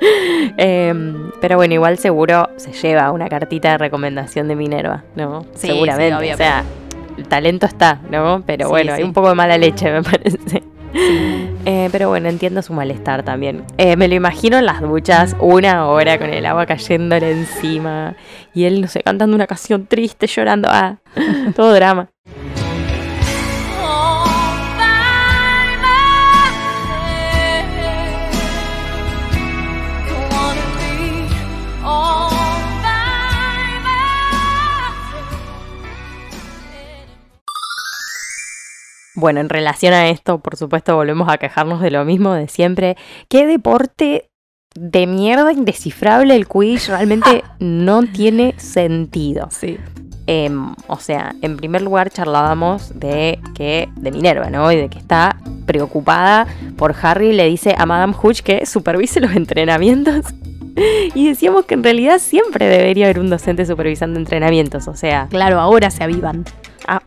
Em, 0.56 1.30
pero 1.40 1.56
bueno, 1.56 1.74
igual 1.74 1.98
seguro 1.98 2.48
se 2.56 2.72
lleva 2.72 3.10
una 3.12 3.28
cartita 3.28 3.72
de 3.72 3.78
recomendación 3.78 4.48
de 4.48 4.56
Minerva, 4.56 5.04
¿no? 5.16 5.42
Sí, 5.54 5.68
Seguramente. 5.68 6.26
sí, 6.26 6.32
o 6.32 6.36
sea, 6.36 6.64
el 7.16 7.26
talento 7.28 7.66
está, 7.66 8.00
¿no? 8.10 8.42
Pero 8.46 8.66
Sí, 8.66 8.70
bueno, 8.70 8.92
hay 8.94 9.02
un 9.02 9.12
poco 9.12 9.28
de 9.28 9.34
mala 9.34 9.58
leche, 9.58 9.90
me 9.92 10.02
parece. 10.02 10.62
Eh, 11.66 11.88
pero 11.92 12.08
bueno, 12.08 12.28
entiendo 12.28 12.62
su 12.62 12.72
malestar 12.72 13.22
también. 13.22 13.64
Eh, 13.78 13.96
me 13.96 14.08
lo 14.08 14.14
imagino 14.14 14.58
en 14.58 14.66
las 14.66 14.80
duchas, 14.80 15.36
una 15.38 15.86
hora 15.86 16.18
con 16.18 16.30
el 16.30 16.44
agua 16.46 16.66
cayéndole 16.66 17.30
encima. 17.30 18.16
Y 18.54 18.64
él, 18.64 18.80
no 18.80 18.88
sé, 18.88 19.02
cantando 19.02 19.36
una 19.36 19.46
canción 19.46 19.86
triste, 19.86 20.26
llorando. 20.26 20.68
Ah, 20.70 20.96
todo 21.54 21.72
drama. 21.74 22.08
Bueno, 39.20 39.40
en 39.40 39.50
relación 39.50 39.92
a 39.92 40.08
esto, 40.08 40.38
por 40.38 40.56
supuesto, 40.56 40.96
volvemos 40.96 41.28
a 41.28 41.36
quejarnos 41.36 41.82
de 41.82 41.90
lo 41.90 42.06
mismo 42.06 42.32
de 42.32 42.48
siempre. 42.48 42.96
¿Qué 43.28 43.46
deporte 43.46 44.30
de 44.74 45.06
mierda 45.06 45.52
indescifrable 45.52 46.34
el 46.34 46.48
Quidditch 46.48 46.88
realmente 46.88 47.44
no 47.58 48.02
tiene 48.04 48.54
sentido? 48.56 49.48
Sí. 49.50 49.76
Em, 50.26 50.74
o 50.86 50.96
sea, 50.98 51.34
en 51.42 51.58
primer 51.58 51.82
lugar 51.82 52.08
charlábamos 52.08 52.98
de 52.98 53.38
que 53.54 53.90
de 53.96 54.10
Minerva, 54.10 54.48
¿no? 54.48 54.72
Y 54.72 54.76
de 54.76 54.88
que 54.88 54.98
está 54.98 55.36
preocupada 55.66 56.46
por 56.78 56.94
Harry, 57.02 57.34
le 57.34 57.46
dice 57.46 57.74
a 57.76 57.84
Madame 57.84 58.14
Hooch 58.14 58.40
que 58.40 58.64
supervise 58.64 59.20
los 59.20 59.32
entrenamientos. 59.32 60.24
Y 61.14 61.28
decíamos 61.28 61.66
que 61.66 61.74
en 61.74 61.82
realidad 61.82 62.20
siempre 62.20 62.66
debería 62.66 63.06
haber 63.06 63.18
un 63.18 63.28
docente 63.28 63.66
supervisando 63.66 64.18
entrenamientos, 64.18 64.86
o 64.88 64.94
sea, 64.94 65.26
Claro, 65.28 65.60
ahora 65.60 65.90
se 65.90 66.04
avivan. 66.04 66.44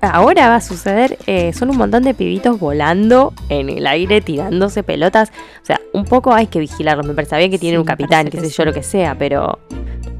Ahora 0.02 0.50
va 0.50 0.56
a 0.56 0.62
suceder, 0.62 1.18
eh, 1.28 1.52
son 1.54 1.70
un 1.70 1.78
montón 1.78 2.04
de 2.04 2.14
pibitos 2.14 2.60
volando 2.60 3.34
en 3.50 3.70
el 3.70 3.86
aire, 3.88 4.22
tirándose 4.22 4.84
pelotas. 4.84 5.32
O 5.62 5.66
sea, 5.66 5.80
un 5.94 6.06
poco 6.06 6.34
hay 6.34 6.48
que 6.48 6.60
vigilarlos. 6.60 7.06
Me 7.06 7.14
parece 7.14 7.38
bien 7.38 7.52
que 7.52 7.58
tienen 7.60 7.78
Sí, 7.78 7.82
un 7.82 7.86
capitán, 7.86 8.28
qué 8.30 8.40
sé 8.40 8.50
yo, 8.50 8.66
lo 8.66 8.74
que 8.74 8.84
sea, 8.84 9.16
pero 9.18 9.60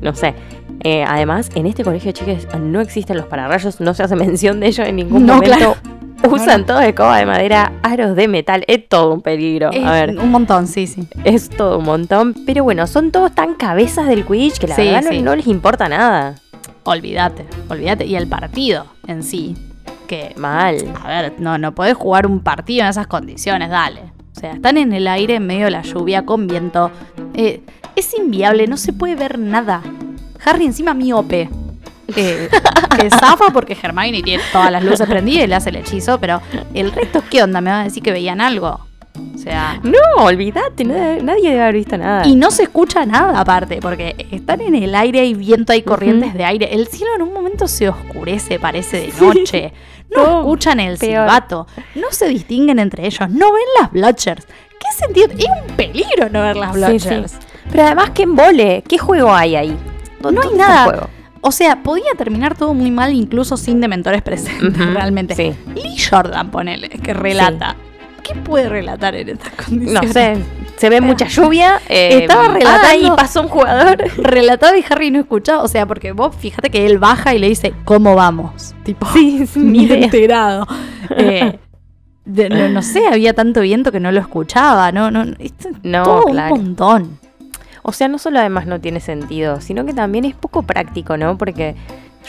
no 0.02 0.14
sé. 0.16 0.34
Eh, 0.82 1.06
además, 1.08 1.50
en 1.56 1.66
este 1.66 1.84
colegio, 1.84 2.12
chicas, 2.12 2.48
no 2.60 2.82
existen 2.82 3.16
los 3.16 3.28
pararrayos, 3.28 3.80
no 3.80 3.94
se 3.94 4.04
hace 4.04 4.16
mención 4.18 4.60
de 4.60 4.68
ello 4.68 4.84
en 4.84 4.98
ningún 4.98 5.26
No, 5.26 5.36
momento. 5.36 5.56
claro. 5.56 5.76
Usan 6.32 6.62
No, 6.62 6.66
todo 6.68 6.80
de 6.80 6.96
coba 6.96 7.18
de 7.18 7.26
madera, 7.26 7.74
aros 7.84 8.16
de 8.16 8.30
metal, 8.30 8.64
es 8.68 8.88
todo 8.88 9.14
un 9.14 9.22
peligro. 9.22 9.72
Es 9.72 9.84
A 9.86 9.92
ver, 9.92 10.18
un 10.18 10.32
montón, 10.32 10.68
sí, 10.68 10.88
sí. 10.88 11.06
es 11.26 11.50
todo 11.50 11.80
un 11.80 11.84
montón. 11.86 12.34
Pero 12.46 12.64
bueno, 12.64 12.88
son 12.88 13.12
todos 13.12 13.34
tan 13.34 13.56
cabezas 13.56 14.08
del 14.08 14.26
Quidditch 14.26 14.58
que 14.58 14.68
la 14.68 14.76
Sí, 14.76 14.84
verdad 14.90 15.12
no 15.22 15.36
les 15.36 15.48
importa 15.48 15.90
nada. 15.90 16.36
Olvídate, 16.84 17.46
olvídate. 17.70 18.06
Y 18.06 18.16
el 18.16 18.28
partido 18.28 18.86
en 19.08 19.24
sí, 19.24 19.56
que, 20.08 20.34
Mal. 20.38 20.94
a 21.04 21.08
ver, 21.08 21.34
no, 21.40 21.58
no 21.58 21.74
podés 21.74 21.96
jugar 21.96 22.28
un 22.28 22.40
partido 22.42 22.84
en 22.84 22.90
esas 22.90 23.08
condiciones, 23.08 23.70
dale. 23.70 24.02
O 24.36 24.40
sea, 24.40 24.54
están 24.54 24.78
en 24.78 24.94
el 24.94 25.08
aire 25.08 25.36
en 25.36 25.46
medio 25.46 25.66
de 25.66 25.72
la 25.72 25.82
lluvia 25.84 26.26
con 26.26 26.48
viento. 26.48 26.92
Eh, 27.34 27.62
es 27.96 28.14
inviable, 28.18 28.68
no 28.68 28.78
se 28.78 28.92
puede 28.92 29.16
ver 29.16 29.40
nada. 29.40 29.82
Harry 30.44 30.66
encima 30.66 30.94
miope. 30.94 31.50
Eh, 32.16 32.50
que 33.00 33.10
zafa 33.10 33.52
porque 33.54 33.78
Hermione 33.82 34.22
tiene 34.22 34.44
todas 34.52 34.72
las 34.72 34.84
luces 34.84 35.08
prendidas 35.08 35.46
y 35.46 35.48
le 35.48 35.56
hace 35.56 35.70
el 35.70 35.78
hechizo, 35.78 36.20
pero 36.20 36.42
el 36.74 36.92
resto, 36.92 37.24
¿qué 37.30 37.44
onda? 37.44 37.62
¿Me 37.62 37.72
va 37.72 37.82
a 37.82 37.84
decir 37.86 38.04
que 38.04 38.12
veían 38.12 38.42
algo? 38.42 38.82
O 39.36 39.38
sea, 39.38 39.80
No, 39.84 40.24
olvídate, 40.24 40.84
nadie, 40.86 41.22
nadie 41.22 41.50
debe 41.50 41.62
haber 41.62 41.76
visto 41.76 41.98
nada. 41.98 42.26
y 42.26 42.36
no 42.36 42.50
se 42.50 42.64
escucha 42.64 43.06
nada 43.06 43.40
aparte, 43.40 43.80
porque 43.82 44.16
están 44.32 44.62
en 44.62 44.76
el 44.76 44.96
aire, 44.96 45.20
hay 45.20 45.34
viento, 45.36 45.72
hay 45.74 45.84
corrientes 45.84 46.34
de 46.34 46.44
aire. 46.46 46.74
El 46.74 46.88
cielo 46.88 47.12
en 47.16 47.22
un 47.24 47.34
momento 47.34 47.68
se 47.68 47.90
oscurece, 47.90 48.60
parece 48.60 49.12
de 49.12 49.14
noche. 49.26 49.74
No 50.16 50.40
escuchan 50.42 50.80
el 50.80 50.98
peor. 50.98 51.28
silbato, 51.28 51.68
no 51.96 52.08
se 52.12 52.28
distinguen 52.28 52.80
entre 52.80 53.06
ellos, 53.06 53.30
no 53.30 53.52
ven 53.54 53.64
las 53.80 53.92
Blotchers. 53.92 54.46
¿Qué 54.46 54.92
sentido? 54.98 55.28
Es 55.38 55.46
un 55.70 55.76
peligro 55.76 56.30
no 56.30 56.42
ver 56.42 56.56
las 56.56 56.74
Blotchers. 56.74 57.32
sí. 57.32 57.38
Pero 57.72 57.84
además, 57.84 58.10
¿qué 58.12 58.24
embole? 58.24 58.84
¿Qué 58.88 58.98
juego 58.98 59.34
hay 59.34 59.56
ahí? 59.56 59.70
No 60.22 60.30
hay 60.30 60.36
¿Dónde 60.36 60.42
está 60.42 60.52
el 60.52 60.58
nada. 60.58 60.84
juego? 60.86 61.10
O 61.42 61.52
sea, 61.52 61.82
podía 61.84 62.14
terminar 62.18 62.56
todo 62.56 62.74
muy 62.74 62.92
mal 62.92 63.14
incluso 63.14 63.58
sin 63.58 63.80
dementores 63.82 64.22
presentes, 64.22 64.78
realmente. 64.94 65.36
Sí. 65.36 65.54
Lee 65.76 65.96
Jordan, 66.10 66.52
ponele, 66.52 66.90
que 66.90 67.14
relata. 67.14 67.76
¿Qué 68.24 68.36
puede 68.36 68.70
relatar 68.70 69.16
en 69.16 69.30
estas 69.30 69.52
No 69.54 69.64
condiciones? 69.66 70.14
sé, 70.14 70.38
se 70.78 70.90
ve 70.90 71.02
mucha 71.02 71.28
lluvia. 71.28 71.82
eh, 71.90 72.20
Estaba 72.22 72.48
relatando- 72.48 72.88
ah, 72.88 72.96
y 72.96 73.10
pasó 73.18 73.42
un 73.42 73.50
jugador. 73.50 73.98
relataba 74.18 74.78
y 74.78 74.84
Harry 74.90 75.12
no 75.12 75.20
escuchaba. 75.20 75.62
O 75.64 75.68
sea, 75.68 75.86
porque 75.86 76.12
vos 76.14 76.36
fíjate 76.36 76.70
que 76.70 76.86
él 76.86 77.00
baja 77.00 77.36
y 77.36 77.40
le 77.40 77.50
dice, 77.50 77.74
¿cómo 77.86 78.16
vamos? 78.16 78.74
Tipo, 78.84 79.06
Sí, 79.14 79.46
ni 79.56 79.84
idea. 79.84 80.06
enterado. 80.06 80.68
Eh, 81.18 81.60
de- 82.26 82.48
no, 82.50 82.70
no 82.70 82.82
sé, 82.82 83.06
había 83.08 83.34
tanto 83.34 83.60
viento 83.60 83.92
que 83.92 84.00
no 84.00 84.12
lo 84.14 84.22
escuchaba. 84.22 84.92
No, 84.94 85.12
no, 85.12 85.24
esto 85.40 85.70
No, 85.84 86.04
todo 86.04 86.24
claro. 86.24 86.56
un 86.56 86.62
montón. 86.64 87.20
O 87.82 87.92
sea, 87.92 88.08
no 88.08 88.18
solo 88.18 88.40
además 88.40 88.66
no 88.66 88.80
tiene 88.80 89.02
sentido, 89.02 89.60
sino 89.60 89.86
que 89.86 89.94
también 89.94 90.24
es 90.24 90.34
poco 90.34 90.64
práctico, 90.64 91.18
¿no? 91.18 91.38
Porque 91.38 91.76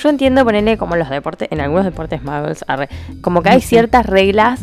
yo 0.03 0.09
entiendo 0.09 0.45
ponerle 0.45 0.77
como 0.77 0.97
los 0.97 1.09
deportes, 1.09 1.47
en 1.53 1.61
algunos 1.61 1.85
deportes 1.85 2.25
muggles, 2.25 2.65
como 3.21 3.41
que 3.43 3.51
hay 3.51 3.61
ciertas 3.61 4.05
reglas 4.05 4.61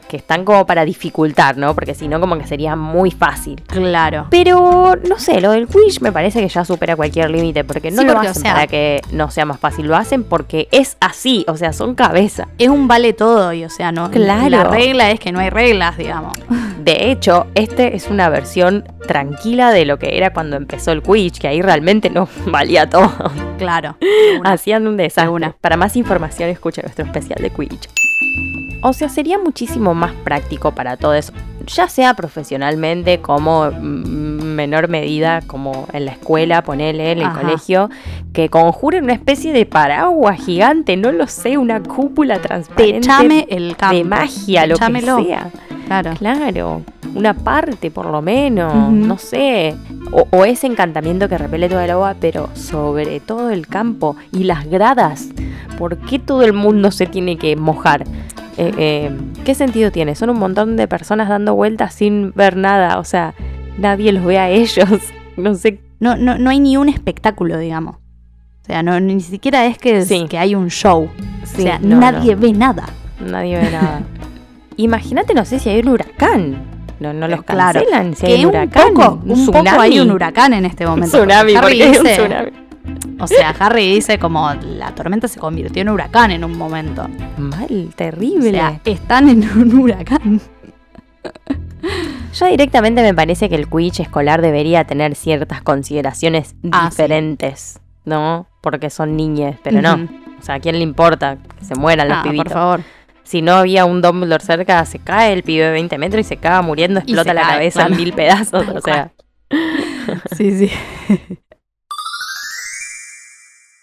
que, 0.00 0.06
que 0.06 0.16
están 0.16 0.44
como 0.44 0.66
para 0.66 0.84
dificultar, 0.84 1.56
¿no? 1.56 1.74
Porque 1.74 1.94
si 1.94 2.08
no, 2.08 2.20
como 2.20 2.38
que 2.38 2.46
sería 2.46 2.76
muy 2.76 3.10
fácil. 3.10 3.60
Claro. 3.66 4.26
Pero, 4.30 4.96
no 5.08 5.18
sé, 5.18 5.40
lo 5.40 5.50
del 5.52 5.66
Quidditch 5.68 6.00
me 6.00 6.12
parece 6.12 6.40
que 6.40 6.48
ya 6.48 6.64
supera 6.64 6.96
cualquier 6.96 7.30
límite, 7.30 7.64
porque 7.64 7.90
no 7.90 8.02
Sí, 8.02 8.06
lo 8.06 8.12
porque, 8.14 8.28
o 8.28 8.30
hacen 8.30 8.42
sea- 8.42 8.54
para 8.54 8.66
que 8.66 9.00
no 9.12 9.30
sea 9.30 9.44
más 9.44 9.58
fácil, 9.60 9.86
lo 9.86 9.96
hacen 9.96 10.24
porque 10.24 10.68
es 10.72 10.96
así, 11.00 11.44
o 11.48 11.56
sea, 11.56 11.72
son 11.72 11.94
cabeza. 11.94 12.48
Es 12.58 12.68
un 12.68 12.88
vale 12.88 13.12
todo 13.12 13.52
y, 13.52 13.64
o 13.64 13.70
sea, 13.70 13.92
no. 13.92 14.10
Claro. 14.10 14.48
La 14.50 14.64
regla 14.64 15.10
es 15.10 15.20
que 15.20 15.32
no 15.32 15.40
hay 15.40 15.50
reglas, 15.50 15.96
digamos. 15.96 16.32
De 16.78 17.10
hecho, 17.10 17.46
este 17.54 17.94
es 17.96 18.08
una 18.08 18.28
versión 18.28 18.84
tranquila 19.06 19.70
de 19.70 19.84
lo 19.84 19.98
que 19.98 20.16
era 20.16 20.32
cuando 20.32 20.56
empezó 20.56 20.92
el 20.92 21.02
Quidditch, 21.02 21.38
que 21.38 21.48
ahí 21.48 21.62
realmente 21.62 22.10
no 22.10 22.28
valía 22.46 22.88
todo. 22.88 23.12
Claro. 23.58 23.96
Hacían 24.44 24.86
un 24.86 24.96
desastre. 24.96 25.24
Alguna. 25.24 25.54
Para 25.60 25.76
más 25.76 25.96
información, 25.96 26.48
escucha 26.50 26.82
nuestro 26.82 27.04
especial 27.04 27.38
de 27.40 27.50
Quidditch. 27.50 27.88
O 28.82 28.92
sea, 28.92 29.08
sería 29.08 29.38
muchísimo 29.38 29.94
más 29.94 30.12
práctico 30.24 30.72
para 30.72 30.96
todos, 30.96 31.32
ya 31.66 31.88
sea 31.88 32.14
profesionalmente 32.14 33.20
como 33.20 33.70
mm, 33.70 34.42
menor 34.54 34.88
medida, 34.88 35.40
como 35.46 35.86
en 35.92 36.04
la 36.04 36.12
escuela, 36.12 36.62
ponele, 36.62 37.12
en 37.12 37.18
el 37.18 37.26
Ajá. 37.26 37.40
colegio, 37.40 37.90
que 38.32 38.48
conjuren 38.48 39.04
una 39.04 39.12
especie 39.14 39.52
de 39.52 39.66
paraguas 39.66 40.40
gigante, 40.44 40.96
no 40.96 41.12
lo 41.12 41.26
sé, 41.26 41.58
una 41.58 41.82
cúpula 41.82 42.40
transparente 42.40 43.00
Techame 43.00 43.46
el 43.48 43.76
campo. 43.76 43.96
de 43.96 44.04
magia, 44.04 44.66
lo 44.66 44.76
que 44.76 45.00
sea. 45.00 45.50
Claro. 45.86 46.14
Claro, 46.18 46.82
una 47.14 47.34
parte 47.34 47.90
por 47.90 48.06
lo 48.06 48.22
menos, 48.22 48.90
no 48.90 49.18
sé. 49.18 49.74
O, 50.10 50.26
o 50.30 50.44
ese 50.44 50.66
encantamiento 50.66 51.28
que 51.28 51.38
repele 51.38 51.68
toda 51.68 51.84
el 51.84 51.90
agua, 51.90 52.14
pero 52.20 52.48
sobre 52.54 53.20
todo 53.20 53.50
el 53.50 53.66
campo 53.66 54.16
y 54.32 54.44
las 54.44 54.66
gradas. 54.68 55.28
¿Por 55.78 55.98
qué 55.98 56.18
todo 56.18 56.42
el 56.42 56.52
mundo 56.52 56.90
se 56.90 57.06
tiene 57.06 57.36
que 57.36 57.56
mojar? 57.56 58.04
Eh, 58.58 58.72
eh, 58.76 59.10
¿Qué 59.44 59.54
sentido 59.54 59.90
tiene? 59.90 60.14
Son 60.14 60.28
un 60.30 60.38
montón 60.38 60.76
de 60.76 60.86
personas 60.88 61.28
dando 61.28 61.54
vueltas 61.54 61.94
sin 61.94 62.32
ver 62.34 62.56
nada. 62.56 62.98
O 62.98 63.04
sea, 63.04 63.34
nadie 63.78 64.12
los 64.12 64.24
ve 64.24 64.38
a 64.38 64.48
ellos. 64.50 64.88
No 65.36 65.54
sé. 65.54 65.80
No, 65.98 66.14
no, 66.16 66.36
no 66.36 66.50
hay 66.50 66.60
ni 66.60 66.76
un 66.76 66.90
espectáculo, 66.90 67.56
digamos. 67.56 67.96
O 67.96 68.64
sea, 68.66 68.82
no, 68.82 69.00
ni 69.00 69.18
siquiera 69.22 69.64
es 69.64 69.78
que, 69.78 70.02
Sí. 70.04 70.26
que 70.28 70.36
hay 70.36 70.54
un 70.54 70.68
show. 70.68 71.08
Sí, 71.44 71.62
o 71.62 71.64
sea, 71.64 71.78
no, 71.78 71.96
nadie 71.98 72.34
ve 72.34 72.52
nada. 72.52 72.84
nadie 73.18 73.56
ve 73.56 73.70
nada. 73.70 74.02
Imagínate, 74.76 75.32
no 75.32 75.46
sé 75.46 75.58
si 75.58 75.70
hay 75.70 75.80
un 75.80 75.88
huracán. 75.88 76.56
No, 77.00 77.14
no 77.14 77.28
los 77.28 77.40
Eh, 77.40 77.44
Claro, 77.46 77.80
cancelan 77.80 78.14
si 78.14 78.26
que 78.26 78.32
hay 78.34 78.44
un 78.44 78.50
huracán. 78.50 78.92
poco, 78.94 79.20
un 79.24 79.46
poco 79.46 79.80
hay 79.80 80.00
un 80.00 80.10
huracán 80.10 80.52
en 80.52 80.66
este 80.66 80.84
Un 80.84 80.90
momento. 80.90 81.16
tsunami, 81.16 81.54
porque 81.54 81.86
porque 81.92 81.98
un 81.98 82.06
tsunami. 82.06 82.50
O 83.20 83.26
sea, 83.26 83.50
Harry 83.58 83.94
dice 83.94 84.18
como 84.18 84.52
la 84.54 84.94
tormenta 84.94 85.28
se 85.28 85.38
convirtió 85.38 85.82
en 85.82 85.88
huracán 85.90 86.30
en 86.32 86.44
un 86.44 86.56
momento. 86.58 87.08
Mal, 87.38 87.88
O 87.90 87.94
terrible. 87.94 88.50
sea, 88.50 88.80
están 88.84 89.28
en 89.28 89.48
un 89.56 89.74
huracán. 89.78 90.40
Yo 92.34 92.46
directamente 92.46 93.02
me 93.02 93.14
parece 93.14 93.48
que 93.48 93.54
el 93.54 93.68
Quidditch 93.68 94.00
escolar 94.00 94.40
debería 94.40 94.84
tener 94.84 95.14
ciertas 95.14 95.62
consideraciones 95.62 96.54
Ah, 96.72 96.84
sí. 96.90 96.96
diferentes, 96.96 97.80
¿no? 98.04 98.46
Porque 98.60 98.90
son 98.90 99.16
niñas, 99.16 99.56
pero 99.62 99.82
no. 99.82 99.94
O 100.40 100.42
sea, 100.42 100.56
¿a 100.56 100.60
quién 100.60 100.76
le 100.76 100.82
importa 100.82 101.36
que 101.58 101.64
se 101.64 101.74
mueran 101.74 102.08
los 102.08 102.18
Ah, 102.18 102.22
pibitos? 102.24 102.44
por 102.44 102.52
favor. 102.52 102.80
Si 103.22 103.40
no 103.42 103.52
había 103.52 103.84
un 103.84 104.02
Dumbledore 104.02 104.42
cerca, 104.44 104.84
se 104.84 104.98
cae 104.98 105.32
el 105.32 105.42
pibe 105.44 105.66
de 105.66 105.70
20 105.72 105.96
metros 105.98 106.20
y 106.20 106.24
se 106.24 106.36
caga 106.38 106.62
muriendo, 106.62 106.98
explota 107.00 107.32
la 107.34 107.42
cae, 107.42 107.52
cabeza 107.52 107.80
claro. 107.80 107.92
en 107.94 108.00
mil 108.00 108.12
pedazos. 108.12 108.68
O 108.68 108.80
sea, 108.80 109.12
Sí, 110.36 110.50
sí. 110.58 110.70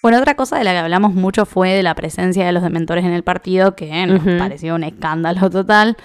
Bueno, 0.02 0.18
otra 0.20 0.36
cosa 0.36 0.58
de 0.58 0.64
la 0.64 0.72
que 0.72 0.78
hablamos 0.78 1.14
mucho 1.14 1.46
fue 1.46 1.72
de 1.72 1.84
la 1.84 1.94
presencia 1.96 2.46
de 2.46 2.52
los 2.54 2.64
dementores 2.64 3.04
en 3.04 3.12
el 3.12 3.24
partido, 3.24 3.76
que 3.76 4.06
nos 4.06 4.22
pareció 4.40 4.76
un 4.76 4.84
escándalo 4.84 5.50
total. 5.50 5.98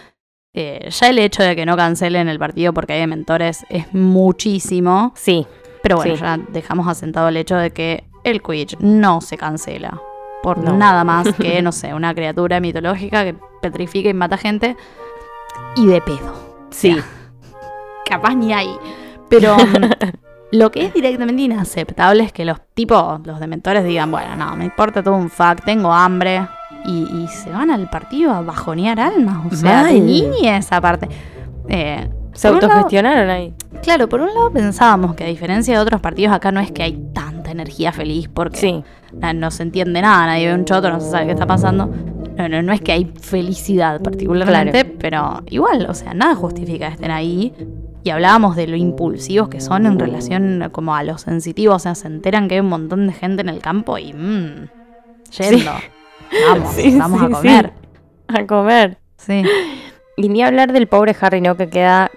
Eh, 0.53 0.89
ya 0.91 1.09
el 1.09 1.19
hecho 1.19 1.43
de 1.43 1.55
que 1.57 1.67
no 1.67 1.77
cancelen 1.77 2.29
el 2.29 2.39
partido 2.39 2.73
porque 2.73 2.95
hay 2.95 3.01
dementores 3.01 3.65
es 3.71 3.93
muchísimo. 3.95 5.13
sí, 5.17 5.47
Pero 5.83 5.97
bueno, 5.97 6.15
Sí. 6.17 6.21
ya 6.23 6.39
dejamos 6.49 6.89
asentado 6.89 7.29
el 7.29 7.37
hecho 7.37 7.57
de 7.57 7.71
que 7.71 8.05
el 8.25 8.41
Quidditch 8.43 8.79
no 8.79 9.21
se 9.21 9.37
cancela. 9.37 10.01
Por 10.43 10.59
No. 10.59 10.73
nada 10.77 11.05
más 11.05 11.33
que, 11.35 11.61
no 11.63 11.73
sé, 11.73 11.93
una 11.95 12.15
criatura 12.15 12.59
mitológica 12.61 13.23
que 13.25 13.37
petrifica 13.63 14.09
y 14.09 14.15
mata 14.15 14.37
gente. 14.39 14.77
Y 15.77 15.87
de 15.87 16.01
pedo. 16.01 16.35
sí. 16.71 16.97
Capaz 18.09 18.35
ni 18.35 18.53
hay. 18.53 18.69
Pero 19.31 19.57
mm, 19.57 19.91
lo 20.57 20.71
que 20.71 20.85
es 20.87 20.95
directamente 20.95 21.43
inaceptable 21.43 22.23
es 22.25 22.33
que 22.33 22.45
los 22.45 22.59
tipos, 22.75 23.27
los 23.27 23.41
dementores 23.41 23.85
digan, 23.85 24.11
bueno, 24.11 24.37
no, 24.37 24.57
me 24.57 24.65
importa 24.65 25.03
todo 25.03 25.17
un 25.17 25.31
fact, 25.31 25.65
tengo 25.65 25.93
hambre. 25.93 26.47
Y, 26.87 27.05
y 27.23 27.29
se 27.29 27.49
van 27.51 27.71
al 27.71 27.89
partido 27.89 28.31
a 28.33 28.43
bajonear 28.43 29.01
almas. 29.01 29.39
O 29.51 29.57
sea, 29.57 29.85
de 29.85 29.93
Mal. 29.95 30.07
niña 30.07 30.59
esa 30.59 30.81
parte. 30.83 31.09
Eh, 31.69 32.09
Se 32.35 32.51
un 32.51 32.57
lado- 32.57 32.67
autogestionaron 32.67 33.31
ahí. 33.31 33.55
Claro, 33.83 34.07
por 34.09 34.21
un 34.21 34.29
lado 34.35 34.51
pensábamos 34.51 35.15
que 35.15 35.25
a 35.25 35.27
diferencia 35.29 35.75
de 35.75 35.81
otros 35.81 36.01
partidos 36.03 36.35
acá 36.35 36.53
no 36.53 36.61
es 36.61 36.71
que 36.73 36.83
hay 36.83 36.93
tanta 37.15 37.51
energía 37.53 37.91
feliz 37.93 38.29
porque 38.29 38.59
Sí, 38.59 38.85
na- 39.15 39.33
no 39.33 39.51
se 39.51 39.63
entiende 39.63 40.03
nada, 40.03 40.27
nadie 40.27 40.49
ve 40.49 40.55
un 40.55 40.67
choto, 40.67 40.91
no 40.91 41.01
se 41.01 41.11
sabe 41.11 41.25
qué 41.27 41.33
está 41.33 41.47
pasando. 41.47 41.87
No, 42.37 42.49
no, 42.51 42.61
no 42.63 42.73
es 42.75 42.83
que 42.83 42.93
hay 42.93 43.11
felicidad 43.19 44.03
particularmente, 44.03 44.85
pero 44.85 45.43
igual, 45.51 45.87
o 45.89 45.95
sea, 45.95 46.13
nada 46.13 46.35
justifica 46.35 46.89
que 46.89 46.95
estén 46.95 47.11
ahí. 47.13 47.55
Y 48.05 48.11
hablábamos 48.11 48.55
de 48.55 48.67
lo 48.67 48.77
impulsivos 48.77 49.49
que 49.49 49.61
son 49.61 49.87
en 49.87 49.99
relación 49.99 50.69
como 50.73 50.95
a 50.95 51.03
los 51.03 51.23
sensitivos, 51.23 51.77
o 51.77 51.79
sea, 51.79 51.95
se 51.95 52.07
enteran 52.07 52.49
que 52.49 52.55
hay 52.57 52.61
un 52.61 52.69
montón 52.69 53.07
de 53.07 53.15
gente 53.15 53.41
en 53.43 53.49
el 53.49 53.61
campo 53.61 53.97
y 53.99 54.13
mmm, 54.13 54.69
yendo. 55.39 55.73
Vamos, 56.49 56.73
Sí, 56.75 56.97
vamos 56.99 57.21
sí, 57.21 57.27
a 57.27 57.31
comer. 57.31 57.73
a 58.29 58.47
comer. 58.47 58.99
Sí. 59.17 59.43
Y 60.17 60.29
ni 60.29 60.43
hablar 60.43 60.73
del 60.73 60.87
pobre 60.87 61.17
Harry, 61.21 61.41
¿no? 61.41 61.57
Que 61.57 61.69
queda 61.71 62.11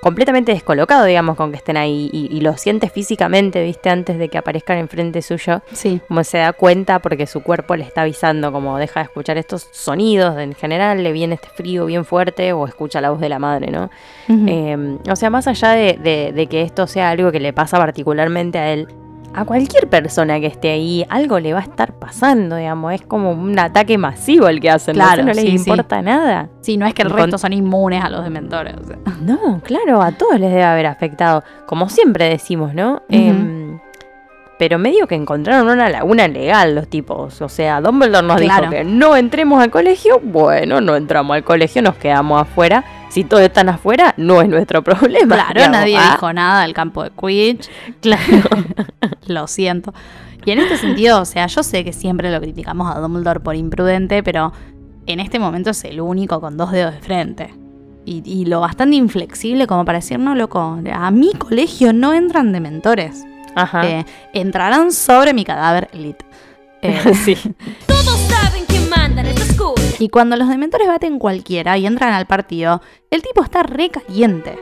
completamente 0.00 0.52
descolocado, 0.52 1.04
digamos, 1.04 1.36
con 1.36 1.50
que 1.50 1.56
estén 1.58 1.76
ahí 1.76 2.08
y, 2.12 2.34
y 2.34 2.40
lo 2.40 2.56
siente 2.56 2.88
físicamente, 2.88 3.62
viste, 3.62 3.90
antes 3.90 4.18
de 4.18 4.28
que 4.28 4.38
aparezcan 4.38 4.78
enfrente 4.78 5.20
suyo. 5.22 5.62
Sí. 5.72 6.00
Como 6.08 6.24
se 6.24 6.38
da 6.38 6.52
cuenta 6.52 6.98
porque 7.00 7.26
su 7.26 7.42
cuerpo 7.42 7.76
le 7.76 7.84
está 7.84 8.02
avisando, 8.02 8.50
como 8.52 8.78
deja 8.78 9.00
de 9.00 9.04
escuchar 9.04 9.36
estos 9.38 9.68
sonidos, 9.72 10.38
en 10.38 10.54
general 10.54 11.02
le 11.02 11.12
viene 11.12 11.34
este 11.34 11.48
frío 11.48 11.86
bien 11.86 12.04
fuerte 12.04 12.52
o 12.52 12.66
escucha 12.66 13.00
la 13.00 13.10
voz 13.10 13.20
de 13.20 13.28
la 13.28 13.38
madre, 13.38 13.70
¿no? 13.70 13.90
Eh, 14.28 14.98
o 15.10 15.16
sea, 15.16 15.28
más 15.30 15.46
allá 15.46 15.70
de, 15.72 15.98
de- 16.02 16.32
de 16.32 16.46
que 16.46 16.62
esto 16.62 16.86
sea 16.86 17.10
algo 17.10 17.30
que 17.32 17.40
le 17.40 17.52
pasa 17.52 17.76
particularmente 17.78 18.58
a 18.58 18.72
él, 18.72 18.88
a 19.34 19.44
cualquier 19.44 19.88
persona 19.88 20.40
que 20.40 20.46
esté 20.46 20.70
ahí, 20.70 21.06
algo 21.08 21.38
le 21.38 21.52
va 21.52 21.60
a 21.60 21.62
estar 21.62 21.92
pasando, 21.94 22.56
digamos. 22.56 22.94
Es 22.94 23.02
como 23.02 23.32
un 23.32 23.58
ataque 23.58 23.96
masivo 23.98 24.48
el 24.48 24.60
que 24.60 24.70
hacen. 24.70 24.94
Claro, 24.94 25.22
no, 25.22 25.32
les 25.32 25.44
sí, 25.44 25.50
sí. 25.50 25.56
importa 25.56 26.02
nada. 26.02 26.48
Sí, 26.60 26.76
no 26.76 26.86
es 26.86 26.94
que 26.94 27.02
el 27.02 27.10
resto 27.10 27.38
son 27.38 27.52
inmunes 27.52 28.02
a 28.02 28.10
los 28.10 28.24
dementores. 28.24 28.74
o 28.80 28.84
sea. 28.84 28.98
No, 29.20 29.60
claro, 29.62 30.02
a 30.02 30.12
todos 30.12 30.40
les 30.40 30.50
debe 30.50 30.64
haber 30.64 30.86
afectado. 30.86 31.44
Como 31.66 31.88
siempre 31.88 32.28
decimos, 32.28 32.74
¿no? 32.74 33.02
Pero 34.60 34.78
medio 34.78 35.06
que 35.06 35.14
encontraron 35.14 35.70
una 35.70 35.88
laguna 35.88 36.28
legal 36.28 36.74
los 36.74 36.86
tipos. 36.86 37.40
O 37.40 37.48
sea, 37.48 37.80
Dumbledore 37.80 38.26
nos 38.26 38.36
Claro. 38.42 38.60
dijo 38.68 38.70
que 38.72 38.84
no 38.84 39.16
entremos 39.16 39.62
al 39.62 39.70
colegio. 39.70 40.20
Bueno, 40.22 40.82
no 40.82 40.96
entramos 40.96 41.34
al 41.34 41.44
colegio, 41.44 41.80
nos 41.80 41.94
quedamos 41.96 42.42
afuera. 42.42 42.84
Si 43.08 43.24
todos 43.24 43.42
están 43.42 43.70
afuera, 43.70 44.12
no 44.18 44.42
es 44.42 44.50
nuestro 44.50 44.84
problema. 44.84 45.34
Claro, 45.34 45.54
digamos. 45.54 45.78
nadie 45.78 45.96
Ah, 45.98 46.10
dijo 46.12 46.30
nada 46.34 46.62
del 46.64 46.74
campo 46.74 47.02
de 47.02 47.10
Quidditch. 47.10 47.70
Claro. 48.02 48.22
Lo 49.28 49.46
siento. 49.46 49.94
Y 50.44 50.50
en 50.50 50.58
este 50.58 50.76
sentido, 50.76 51.22
o 51.22 51.24
sea, 51.24 51.46
yo 51.46 51.62
sé 51.62 51.82
que 51.82 51.94
siempre 51.94 52.30
lo 52.30 52.38
criticamos 52.38 52.94
a 52.94 52.98
Dumbledore 53.00 53.40
por 53.40 53.56
imprudente, 53.56 54.22
pero 54.22 54.52
en 55.06 55.20
este 55.20 55.38
momento 55.38 55.70
es 55.70 55.82
el 55.84 56.02
único 56.02 56.38
con 56.42 56.58
dos 56.58 56.70
dedos 56.70 56.92
de 56.92 57.00
frente. 57.00 57.54
Y, 58.04 58.22
y 58.26 58.44
lo 58.44 58.60
bastante 58.60 58.96
inflexible 58.96 59.66
como 59.66 59.86
para 59.86 60.00
decir, 60.00 60.18
no, 60.18 60.34
loco, 60.34 60.78
a 60.92 61.10
mi 61.10 61.32
colegio 61.32 61.94
no 61.94 62.12
entran 62.12 62.52
dementores. 62.52 63.24
Ajá. 63.54 63.86
Eh, 63.88 64.06
entrarán 64.32 64.92
sobre 64.92 65.32
mi 65.34 65.44
cadáver 65.44 65.88
elite. 65.92 66.24
Eh, 66.82 67.14
sí. 67.24 67.36
Todos 67.86 68.18
saben 68.28 68.64
quién 68.66 68.88
manda 68.88 69.20
en 69.22 69.28
esta 69.28 69.44
school. 69.54 69.74
y 69.98 70.08
cuando 70.08 70.36
los 70.36 70.48
dementores 70.48 70.88
baten 70.88 71.18
cualquiera 71.18 71.76
y 71.78 71.86
entran 71.86 72.12
al 72.12 72.26
partido, 72.26 72.80
el 73.10 73.22
tipo 73.22 73.42
está 73.42 73.62
re 73.62 73.90
caliente. 73.90 74.58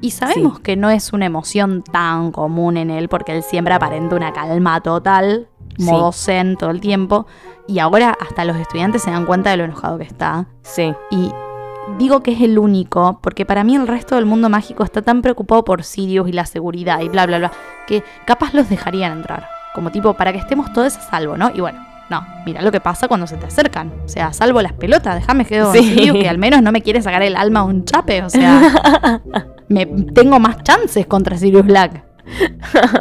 Y 0.00 0.12
sabemos 0.12 0.60
que 0.60 0.76
no 0.76 0.90
es 0.90 1.12
una 1.12 1.26
emoción 1.26 1.82
tan 1.82 2.30
común 2.30 2.76
en 2.76 2.90
él 2.90 3.08
porque 3.08 3.32
él 3.36 3.42
siempre 3.42 3.74
aparenta 3.74 4.14
una 4.14 4.32
calma 4.32 4.80
total, 4.80 5.48
Sí. 5.76 5.84
modo 5.84 6.12
zen 6.12 6.56
todo 6.56 6.70
el 6.70 6.80
tiempo. 6.80 7.26
Y 7.66 7.80
ahora 7.80 8.16
hasta 8.20 8.44
los 8.44 8.56
estudiantes 8.56 9.02
se 9.02 9.10
dan 9.10 9.26
cuenta 9.26 9.50
de 9.50 9.56
lo 9.58 9.64
enojado 9.64 9.98
que 9.98 10.04
está. 10.04 10.46
Sí. 10.62 10.92
Y 11.10 11.30
digo 11.98 12.22
que 12.22 12.32
es 12.32 12.40
el 12.40 12.58
único 12.58 13.20
porque 13.22 13.46
para 13.46 13.64
mí 13.64 13.76
el 13.76 13.86
resto 13.86 14.16
del 14.16 14.26
mundo 14.26 14.48
mágico 14.48 14.84
está 14.84 15.02
tan 15.02 15.22
preocupado 15.22 15.64
por 15.64 15.82
Sirius 15.84 16.28
y 16.28 16.32
la 16.32 16.46
seguridad 16.46 17.00
y 17.00 17.08
bla, 17.08 17.26
bla, 17.26 17.38
bla, 17.38 17.52
que 17.86 18.02
capaz 18.24 18.54
los 18.54 18.68
dejarían 18.68 19.12
entrar. 19.12 19.48
Como 19.74 19.90
tipo, 19.90 20.14
para 20.14 20.32
que 20.32 20.38
estemos 20.38 20.72
todos 20.72 20.96
a 20.96 21.00
salvo, 21.00 21.36
¿no? 21.36 21.50
Y 21.54 21.60
bueno, 21.60 21.84
no, 22.10 22.26
mira 22.46 22.62
lo 22.62 22.72
que 22.72 22.80
pasa 22.80 23.06
cuando 23.06 23.26
se 23.26 23.36
te 23.36 23.46
acercan. 23.46 23.92
O 24.04 24.08
sea, 24.08 24.32
salvo 24.32 24.62
las 24.62 24.72
pelotas, 24.72 25.16
déjame 25.16 25.44
quedo 25.44 25.66
con 25.66 25.76
Sí. 25.76 25.94
Sirius 25.94 26.18
que 26.18 26.28
al 26.28 26.38
menos 26.38 26.62
no 26.62 26.72
me 26.72 26.82
quiere 26.82 27.02
sacar 27.02 27.22
el 27.22 27.36
alma 27.36 27.60
a 27.60 27.64
un 27.64 27.84
chape, 27.84 28.22
o 28.22 28.30
sea, 28.30 29.20
me, 29.68 29.86
tengo 29.86 30.38
más 30.40 30.62
chances 30.62 31.06
contra 31.06 31.36
Sirius 31.36 31.66
Black. 31.66 32.04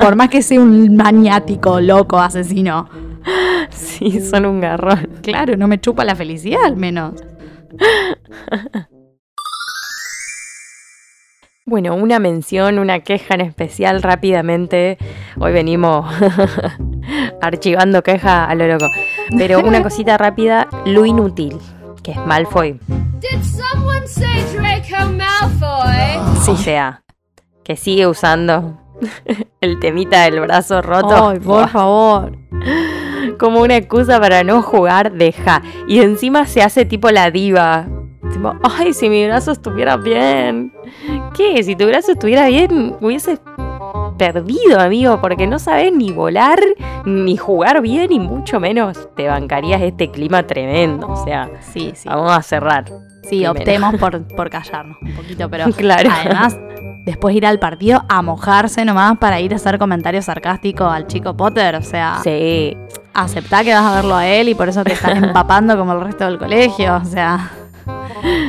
Por 0.01 0.15
más 0.15 0.29
que 0.29 0.41
sea 0.41 0.61
un 0.61 0.95
maniático, 0.95 1.81
loco, 1.81 2.19
asesino. 2.19 2.89
Sí, 3.69 4.21
son 4.21 4.45
un 4.45 4.61
garrón. 4.61 5.09
Claro, 5.21 5.57
no 5.57 5.67
me 5.67 5.81
chupa 5.81 6.05
la 6.05 6.15
felicidad 6.15 6.63
al 6.63 6.77
menos. 6.77 7.13
Bueno, 11.69 11.95
una 11.95 12.17
mención, 12.19 12.79
una 12.79 13.01
queja 13.01 13.35
en 13.35 13.41
especial 13.41 14.01
rápidamente. 14.01 14.97
Hoy 15.37 15.51
venimos 15.51 16.09
archivando 17.41 18.03
queja 18.03 18.45
a 18.45 18.55
lo 18.55 18.67
loco. 18.67 18.85
Pero 19.37 19.59
una 19.59 19.83
cosita 19.83 20.17
rápida, 20.17 20.69
lo 20.85 21.05
inútil, 21.05 21.57
que 22.03 22.11
es 22.11 22.17
Malfoy. 22.25 22.79
Did 23.19 23.43
someone 23.43 24.07
say 24.07 24.45
Draco 24.53 25.11
Malfoy? 25.11 26.53
O 26.53 26.55
sea, 26.55 27.03
que 27.65 27.75
sigue 27.75 28.07
usando 28.07 28.79
el 29.59 29.77
temita 29.81 30.23
del 30.23 30.39
brazo 30.39 30.81
roto 30.81 31.31
Ay, 31.31 31.39
por 31.39 31.67
favor. 31.67 32.31
Como 33.37 33.61
una 33.61 33.75
excusa 33.77 34.19
para 34.19 34.43
no 34.43 34.61
jugar, 34.61 35.13
deja. 35.13 35.61
Y 35.87 35.99
encima 35.99 36.45
se 36.45 36.61
hace 36.61 36.85
tipo 36.85 37.09
la 37.11 37.31
diva. 37.31 37.87
Tipo, 38.31 38.53
ay, 38.63 38.93
si 38.93 39.09
mi 39.09 39.25
brazo 39.25 39.51
estuviera 39.51 39.95
bien. 39.97 40.73
¿Qué? 41.35 41.63
Si 41.63 41.75
tu 41.75 41.85
brazo 41.87 42.11
estuviera 42.11 42.47
bien, 42.47 42.95
hubieses 42.99 43.39
perdido, 44.17 44.79
amigo, 44.79 45.19
porque 45.21 45.47
no 45.47 45.59
sabes 45.59 45.93
ni 45.93 46.11
volar, 46.11 46.59
ni 47.05 47.37
jugar 47.37 47.81
bien, 47.81 48.11
y 48.11 48.19
mucho 48.19 48.59
menos 48.59 49.07
te 49.15 49.27
bancarías 49.27 49.81
este 49.81 50.09
clima 50.09 50.43
tremendo. 50.47 51.07
O 51.07 51.23
sea, 51.23 51.49
Sí, 51.61 51.91
sí. 51.95 52.09
vamos 52.09 52.31
a 52.31 52.41
cerrar. 52.41 52.85
Sí, 53.23 53.43
Primero. 53.45 53.51
optemos 53.51 53.95
por, 53.97 54.27
por 54.35 54.49
callarnos 54.49 54.97
un 55.01 55.13
poquito, 55.15 55.49
pero 55.49 55.65
Claro. 55.71 56.09
además, 56.11 56.57
después 57.07 57.35
ir 57.35 57.45
al 57.47 57.57
partido 57.57 58.03
a 58.09 58.21
mojarse 58.21 58.85
nomás 58.85 59.17
para 59.17 59.39
ir 59.39 59.53
a 59.53 59.55
hacer 59.55 59.79
comentarios 59.79 60.25
sarcásticos 60.25 60.91
al 60.93 61.07
chico 61.07 61.35
Potter. 61.35 61.75
O 61.75 61.81
sea, 61.81 62.19
Sí, 62.23 62.77
aceptá 63.13 63.63
que 63.63 63.73
vas 63.73 63.83
a 63.85 63.95
verlo 63.95 64.15
a 64.15 64.27
él 64.27 64.49
y 64.49 64.55
por 64.55 64.69
eso 64.69 64.83
te 64.83 64.93
están 64.93 65.17
empapando 65.23 65.75
como 65.77 65.93
el 65.93 66.01
resto 66.01 66.25
del 66.25 66.37
colegio. 66.37 66.97
O 66.97 67.05
sea, 67.05 67.49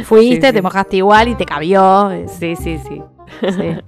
fuiste, 0.04 0.46
Sí, 0.46 0.46
sí. 0.48 0.52
te 0.52 0.60
mojaste 0.62 0.96
igual 0.96 1.28
y 1.28 1.34
te 1.36 1.46
cabió. 1.46 2.10
sí, 2.38 2.56
sí, 2.56 2.78
sí. 2.78 3.02
sí. 3.40 3.78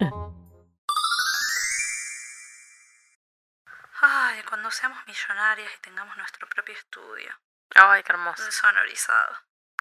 Ay, 4.03 4.43
cuando 4.49 4.71
seamos 4.71 4.99
millonarias 5.07 5.71
y 5.77 5.81
tengamos 5.83 6.17
nuestro 6.17 6.49
propio 6.49 6.75
estudio, 6.75 7.31
Ay, 7.75 8.03
qué 8.03 8.13
hermoso. 8.13 8.43
sonorizado, 8.51 9.35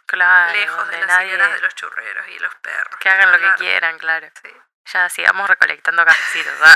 Claro, 0.06 0.54
lejos 0.54 0.90
de 0.90 0.98
las 1.00 1.08
nadie- 1.08 1.30
sirenas 1.32 1.54
de 1.54 1.62
los 1.62 1.76
churreros 1.76 2.26
y 2.36 2.40
los 2.40 2.54
perros. 2.56 2.96
Que 3.00 3.10
hagan 3.10 3.32
lo 3.32 3.38
que 3.38 3.54
quieran, 3.60 3.98
claro. 4.00 4.28
Sí. 4.42 4.50
Ya 4.94 5.10
sigamos 5.10 5.48
recolectando 5.48 6.04
cafecitos. 6.06 6.54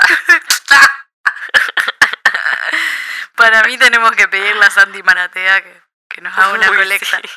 Para 3.36 3.62
mí 3.64 3.76
tenemos 3.78 4.12
que 4.12 4.28
pedirle 4.28 4.64
a 4.64 4.70
Sandy 4.70 5.02
Maratea 5.02 5.62
que, 5.62 5.72
que 6.08 6.20
nos 6.20 6.36
haga 6.38 6.54
una 6.54 6.70
Uy, 6.70 6.76
colecta. 6.76 7.18
sí. 7.22 7.28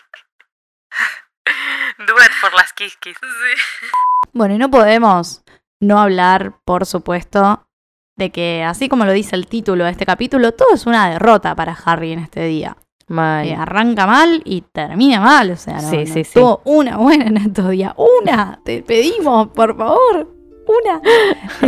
Do 2.06 2.14
it 2.24 2.32
for 2.40 2.54
las 2.54 2.74
kiskis. 2.74 3.18
Sí. 3.18 3.90
Bueno, 4.34 4.54
y 4.56 4.58
no 4.58 4.70
podemos 4.70 5.44
no 5.80 6.00
hablar, 6.00 6.54
por 6.66 6.86
supuesto, 6.86 7.68
de 8.16 8.32
que, 8.32 8.64
así 8.64 8.90
como 8.90 9.06
lo 9.06 9.12
dice 9.12 9.36
el 9.36 9.48
título 9.48 9.86
de 9.86 9.92
este 9.92 10.06
capítulo, 10.06 10.52
todo 10.54 10.74
es 10.76 10.86
una 10.86 11.10
derrota 11.10 11.56
para 11.56 11.74
Harry 11.86 12.12
en 12.14 12.20
este 12.20 12.42
día. 12.46 12.78
Mal. 13.08 13.48
Eh, 13.48 13.56
arranca 13.56 14.06
mal 14.06 14.42
y 14.44 14.62
termina 14.62 15.22
mal. 15.22 15.52
O 15.52 15.56
sea, 15.56 15.76
no, 15.82 15.90
Sí, 15.90 16.04
no 16.06 16.14
sí, 16.14 16.24
sí. 16.26 16.34
tuvo 16.34 16.62
una 16.66 16.98
buena 16.98 17.26
en 17.26 17.38
estos 17.38 17.70
días. 17.70 17.94
Una, 17.96 18.60
te 18.64 18.84
pedimos, 18.84 19.48
por 19.50 19.76
favor. 19.78 20.28
Una. 20.68 21.02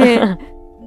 Eh, 0.04 0.36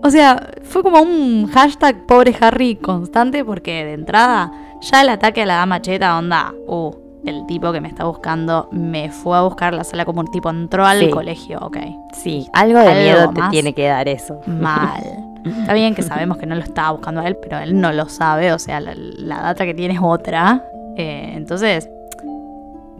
o 0.02 0.10
sea, 0.10 0.50
fue 0.62 0.82
como 0.82 1.00
un 1.00 1.48
hashtag 1.52 2.06
pobre 2.06 2.34
Harry 2.40 2.76
constante 2.76 3.44
porque 3.44 3.84
de 3.84 3.92
entrada 3.94 4.50
ya 4.80 5.02
el 5.02 5.08
ataque 5.08 5.42
a 5.42 5.46
la 5.46 5.54
dama 5.56 5.80
cheta 5.80 6.18
onda, 6.18 6.52
uh, 6.66 6.90
el 7.24 7.46
tipo 7.46 7.70
que 7.72 7.80
me 7.80 7.88
está 7.88 8.04
buscando 8.04 8.68
me 8.72 9.10
fue 9.10 9.36
a 9.38 9.42
buscar 9.42 9.72
la 9.74 9.84
sala 9.84 10.04
como 10.04 10.20
un 10.20 10.30
tipo 10.30 10.50
entró 10.50 10.84
al 10.84 10.98
Sí. 11.00 11.10
colegio, 11.10 11.58
ok. 11.62 11.76
Sí, 12.12 12.48
algo 12.52 12.80
de 12.80 12.88
Algo 12.88 13.00
miedo 13.02 13.30
te 13.32 13.50
tiene 13.50 13.72
que 13.74 13.86
dar 13.86 14.08
eso. 14.08 14.40
Mal. 14.46 15.02
Está 15.44 15.72
bien 15.74 15.94
que 15.94 16.02
sabemos 16.02 16.36
que 16.38 16.46
no 16.46 16.54
lo 16.56 16.62
estaba 16.62 16.90
buscando 16.92 17.20
a 17.20 17.26
él, 17.28 17.36
pero 17.40 17.58
él 17.58 17.80
no 17.80 17.92
lo 17.92 18.08
sabe, 18.08 18.52
o 18.52 18.58
sea, 18.58 18.80
la, 18.80 18.94
la 18.96 19.40
data 19.40 19.64
que 19.64 19.74
tiene 19.74 19.94
es 19.94 20.00
otra. 20.02 20.64
Eh, 20.96 21.32
entonces, 21.34 21.88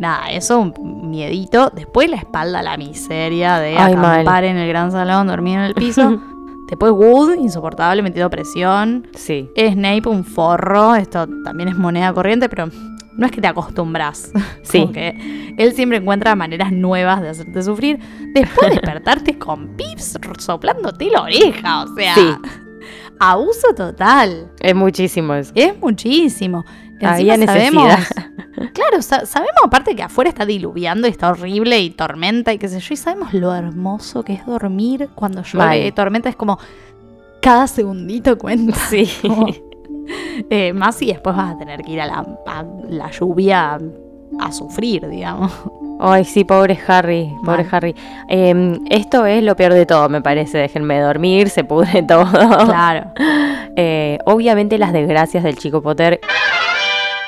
nada, 0.03 0.31
eso 0.31 0.61
un 0.61 1.11
miedito. 1.11 1.71
Después 1.75 2.11
la 2.11 2.17
espalda, 2.17 2.63
la 2.63 2.77
miseria 2.77 3.59
de 3.59 3.77
Ay, 3.79 3.97
mal. 3.97 4.21
acampar 4.21 4.45
en 4.45 4.57
el 4.59 4.69
gran 4.69 4.93
salón, 4.93 5.27
dormir 5.29 5.57
en 5.59 5.65
el 5.65 5.75
piso. 5.75 6.21
Después 6.69 6.93
Wood, 6.93 7.35
insoportable, 7.39 8.03
metido 8.03 8.29
presión. 8.31 9.07
Sí. 9.15 9.49
Snape, 9.57 10.09
un 10.09 10.25
forro. 10.25 10.95
Esto 10.95 11.27
también 11.45 11.69
es 11.69 11.77
moneda 11.77 12.13
corriente, 12.15 12.49
pero 12.49 12.69
no 13.15 13.27
es 13.27 13.33
que 13.33 13.41
te 13.41 13.49
acostumbras. 13.49 14.31
Sí. 14.63 14.87
Que 14.93 15.55
él 15.59 15.73
siempre 15.75 15.99
encuentra 15.99 16.35
maneras 16.35 16.73
nuevas 16.73 17.21
de 17.21 17.29
hacerte 17.31 17.63
sufrir. 17.63 17.99
Después 18.35 18.71
despertarte 18.71 19.39
con 19.39 19.77
pips 19.77 20.19
soplándote 20.39 21.11
la 21.11 21.23
oreja. 21.23 21.83
O 21.85 21.95
sea, 21.95 22.15
Sí. 22.15 22.35
abuso 23.21 23.75
total. 23.77 24.51
Es 24.61 24.75
muchísimo 24.75 25.35
eso. 25.35 25.53
Es 25.55 25.79
muchísimo. 25.79 26.65
Había 27.07 27.37
necesidad. 27.37 27.71
sabemos- 27.73 28.09
claro, 28.75 29.03
sa- 29.03 29.27
sabemos 29.27 29.61
aparte 29.65 29.95
que 29.97 30.03
afuera 30.03 30.29
está 30.31 30.45
diluviando 30.47 31.07
y 31.07 31.11
está 31.11 31.31
horrible 31.31 31.79
y 31.81 31.91
tormenta 31.91 32.53
y 32.53 32.59
qué 32.59 32.69
sé 32.69 32.81
yo. 32.81 32.95
Y 32.95 32.97
sabemos 32.97 33.33
lo 33.35 33.55
hermoso 33.55 34.23
que 34.25 34.35
es 34.35 34.47
dormir 34.47 35.09
cuando 35.15 35.43
llueve. 35.43 35.93
Tormenta 35.93 36.29
es 36.29 36.37
como 36.37 36.59
cada 37.41 37.67
segundito 37.67 38.39
cuenta. 38.39 38.77
Sí. 38.89 39.09
Como, 39.23 39.47
eh, 40.51 40.73
más 40.73 40.97
si 40.97 41.07
después 41.07 41.35
vas 41.37 41.55
a 41.55 41.59
tener 41.59 41.83
que 41.83 41.93
ir 41.93 42.01
a 42.01 42.07
la, 42.07 42.27
a 42.47 42.65
la 42.89 43.11
lluvia 43.11 43.79
a, 44.41 44.53
sufrir, 44.53 45.09
digamos. 45.09 45.53
Ay, 46.01 46.25
sí, 46.25 46.43
pobre 46.45 46.79
Harry, 46.89 47.31
pobre 47.45 47.63
Mal. 47.65 47.69
Harry. 47.71 47.95
Em, 48.29 48.79
esto 48.91 49.25
es 49.27 49.43
lo 49.45 49.55
peor 49.57 49.75
de 49.75 49.87
todo, 49.87 50.09
me 50.09 50.21
parece. 50.21 50.59
Déjenme 50.59 51.01
dormir, 51.01 51.49
se 51.51 51.65
pudre 51.65 52.03
todo. 52.09 52.27
Claro. 52.67 53.13
Eh, 53.77 54.19
obviamente 54.27 54.77
las 54.79 54.93
desgracias 54.93 55.45
del 55.45 55.57
chico 55.57 55.81
Potter 55.83 56.21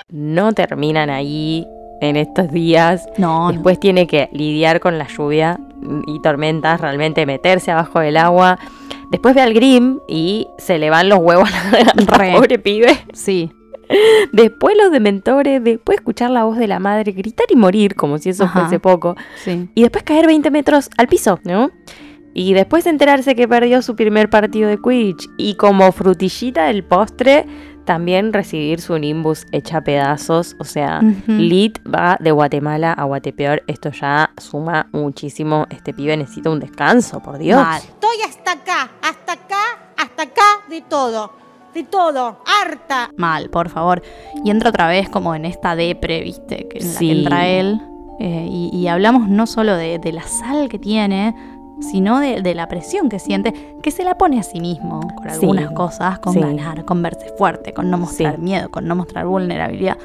no 0.08 0.52
terminan 0.52 1.10
ahí 1.10 1.66
en 2.00 2.16
estos 2.16 2.50
días. 2.50 3.06
No, 3.18 3.46
no. 3.46 3.52
Después 3.52 3.80
tiene 3.80 4.06
que 4.06 4.28
lidiar 4.32 4.80
con 4.80 4.98
la 4.98 5.06
lluvia 5.06 5.58
y 6.06 6.20
tormentas, 6.22 6.80
realmente 6.80 7.26
meterse 7.26 7.70
abajo 7.70 8.00
del 8.00 8.16
agua. 8.16 8.58
Después 9.10 9.34
ve 9.34 9.42
al 9.42 9.54
Grim 9.54 10.00
y 10.08 10.48
se 10.58 10.78
le 10.78 10.90
van 10.90 11.08
los 11.08 11.18
huevos 11.20 11.48
a 11.52 11.70
la 11.70 11.70
garganta, 11.84 12.36
pobre 12.36 12.58
pibe. 12.58 12.96
Sí. 13.12 13.50
Después 14.32 14.76
los 14.80 14.90
dementores, 14.90 15.62
después 15.62 15.98
escuchar 15.98 16.30
la 16.30 16.44
voz 16.44 16.56
de 16.56 16.66
la 16.66 16.78
madre, 16.78 17.12
gritar 17.12 17.46
y 17.50 17.56
morir, 17.56 17.94
como 17.94 18.18
si 18.18 18.30
eso 18.30 18.44
Ajá. 18.44 18.60
fuese 18.60 18.80
poco. 18.80 19.14
Sí. 19.36 19.68
Y 19.74 19.82
después 19.82 20.04
caer 20.04 20.26
20 20.26 20.50
metros 20.50 20.88
al 20.96 21.06
piso, 21.06 21.38
¿no? 21.44 21.70
Y 22.32 22.54
después 22.54 22.86
enterarse 22.86 23.36
que 23.36 23.46
perdió 23.46 23.80
su 23.82 23.94
primer 23.94 24.28
partido 24.30 24.68
de 24.68 24.78
Quidditch. 24.78 25.28
Y 25.36 25.54
como 25.54 25.92
frutillita 25.92 26.64
del 26.64 26.82
postre, 26.82 27.46
también 27.84 28.32
recibir 28.32 28.80
su 28.80 28.98
Nimbus 28.98 29.46
hecha 29.52 29.80
pedazos. 29.82 30.56
O 30.58 30.64
sea, 30.64 31.00
Ujú. 31.02 31.32
Lit 31.32 31.78
va 31.86 32.16
de 32.20 32.30
Guatemala 32.30 32.92
a 32.92 33.04
Guatepeor. 33.04 33.62
Esto 33.66 33.90
ya 33.90 34.30
suma 34.38 34.88
muchísimo. 34.92 35.66
Este 35.70 35.92
pibe 35.94 36.16
necesita 36.16 36.50
un 36.50 36.60
descanso, 36.60 37.20
por 37.20 37.38
Dios. 37.38 37.62
Mal. 37.62 37.80
Estoy 37.82 38.16
hasta 38.28 38.52
acá, 38.52 38.90
hasta 39.02 39.32
acá, 39.32 39.62
hasta 39.96 40.22
acá 40.24 40.42
de 40.68 40.80
todo. 40.82 41.32
De 41.74 41.82
todo. 41.82 42.40
Harta. 42.62 43.10
Mal, 43.16 43.50
por 43.50 43.68
favor. 43.68 44.00
Y 44.44 44.50
entra 44.50 44.70
otra 44.70 44.86
vez 44.86 45.08
como 45.08 45.34
en 45.34 45.44
esta 45.44 45.74
depre, 45.74 46.20
¿viste? 46.22 46.68
Que 46.68 46.78
en 46.78 46.86
la 46.86 46.98
Sí. 46.98 47.06
que 47.08 47.12
entra 47.20 47.46
él. 47.48 47.80
Eh, 48.20 48.46
y, 48.48 48.70
y 48.72 48.86
hablamos 48.86 49.28
no 49.28 49.44
solo 49.48 49.76
de, 49.76 49.98
de 49.98 50.12
la 50.12 50.22
sal 50.22 50.68
que 50.68 50.78
tiene, 50.78 51.34
sino 51.90 52.20
de, 52.20 52.42
de 52.42 52.54
la 52.54 52.68
presión 52.68 53.08
que 53.08 53.18
siente, 53.18 53.52
que 53.82 53.90
se 53.90 54.04
la 54.04 54.16
pone 54.16 54.38
a 54.40 54.42
sí 54.42 54.60
mismo 54.60 55.00
con 55.16 55.28
Sí. 55.30 55.34
algunas 55.40 55.70
cosas, 55.72 56.18
con 56.18 56.32
Sí. 56.34 56.40
ganar, 56.40 56.84
con 56.84 57.02
verse 57.02 57.26
fuerte, 57.38 57.72
con 57.72 57.90
no 57.90 57.98
mostrar 57.98 58.36
Sí. 58.36 58.40
miedo, 58.42 58.70
con 58.70 58.86
no 58.86 58.96
mostrar 58.96 59.26
vulnerabilidad. 59.26 59.96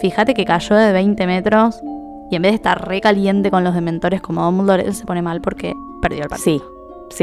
Fíjate 0.00 0.34
que 0.34 0.44
cayó 0.44 0.76
de 0.76 0.92
20 0.92 1.26
metros 1.26 1.80
y 2.30 2.36
en 2.36 2.42
vez 2.42 2.52
de 2.52 2.56
estar 2.56 2.86
re 2.88 3.00
caliente 3.00 3.50
con 3.50 3.64
los 3.64 3.74
dementores 3.74 4.20
como 4.20 4.44
Dumbledore, 4.44 4.84
él 4.86 4.94
se 4.94 5.04
pone 5.06 5.22
mal 5.22 5.40
porque 5.40 5.74
perdió 6.02 6.24
el 6.24 6.28
partido. 6.28 6.58
Sí, 6.58 6.62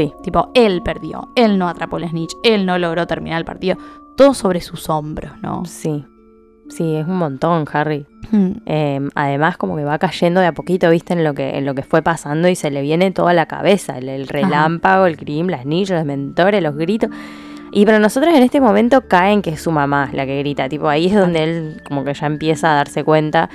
sí. 0.08 0.12
Tipo, 0.22 0.48
él 0.54 0.82
perdió, 0.82 1.28
él 1.36 1.58
no 1.58 1.68
atrapó 1.68 1.98
el 1.98 2.08
snitch, 2.08 2.34
él 2.42 2.64
no 2.66 2.78
logró 2.78 3.06
terminar 3.06 3.38
el 3.38 3.44
partido. 3.44 3.76
Todo 4.16 4.32
sobre 4.34 4.60
sus 4.60 4.88
hombros, 4.88 5.32
¿no? 5.42 5.64
Sí. 5.66 6.04
Sí, 6.68 6.96
es 6.96 7.06
un 7.06 7.16
montón, 7.18 7.64
Harry. 7.72 8.06
Hmm. 8.30 8.52
Eh, 8.66 9.00
además, 9.14 9.56
como 9.56 9.76
que 9.76 9.84
va 9.84 9.98
cayendo 9.98 10.40
de 10.40 10.46
a 10.46 10.52
poquito, 10.52 10.90
viste, 10.90 11.12
en 11.12 11.22
lo 11.22 11.34
que, 11.34 11.58
en 11.58 11.64
lo 11.66 11.74
que 11.74 11.82
fue 11.82 12.02
pasando 12.02 12.48
y 12.48 12.56
se 12.56 12.70
le 12.70 12.80
viene 12.82 13.10
toda 13.10 13.32
la 13.34 13.46
cabeza. 13.46 13.98
El, 13.98 14.08
el 14.08 14.26
relámpago, 14.28 15.06
el 15.06 15.16
grim, 15.16 15.48
las 15.48 15.66
niñas, 15.66 15.90
los 15.90 16.04
mentores, 16.04 16.62
los 16.62 16.74
gritos. 16.76 17.10
Y 17.70 17.84
para 17.86 17.98
nosotros 17.98 18.32
en 18.34 18.42
este 18.42 18.60
momento 18.60 19.08
caen 19.08 19.42
que 19.42 19.50
es 19.50 19.60
su 19.60 19.70
mamá 19.72 20.08
la 20.12 20.24
que 20.26 20.38
grita. 20.38 20.68
Tipo, 20.68 20.88
ahí 20.88 21.06
es 21.06 21.14
donde 21.14 21.42
él 21.44 21.82
como 21.86 22.04
que 22.04 22.14
ya 22.14 22.26
empieza 22.26 22.72
a 22.72 22.76
darse 22.76 23.04
cuenta 23.04 23.50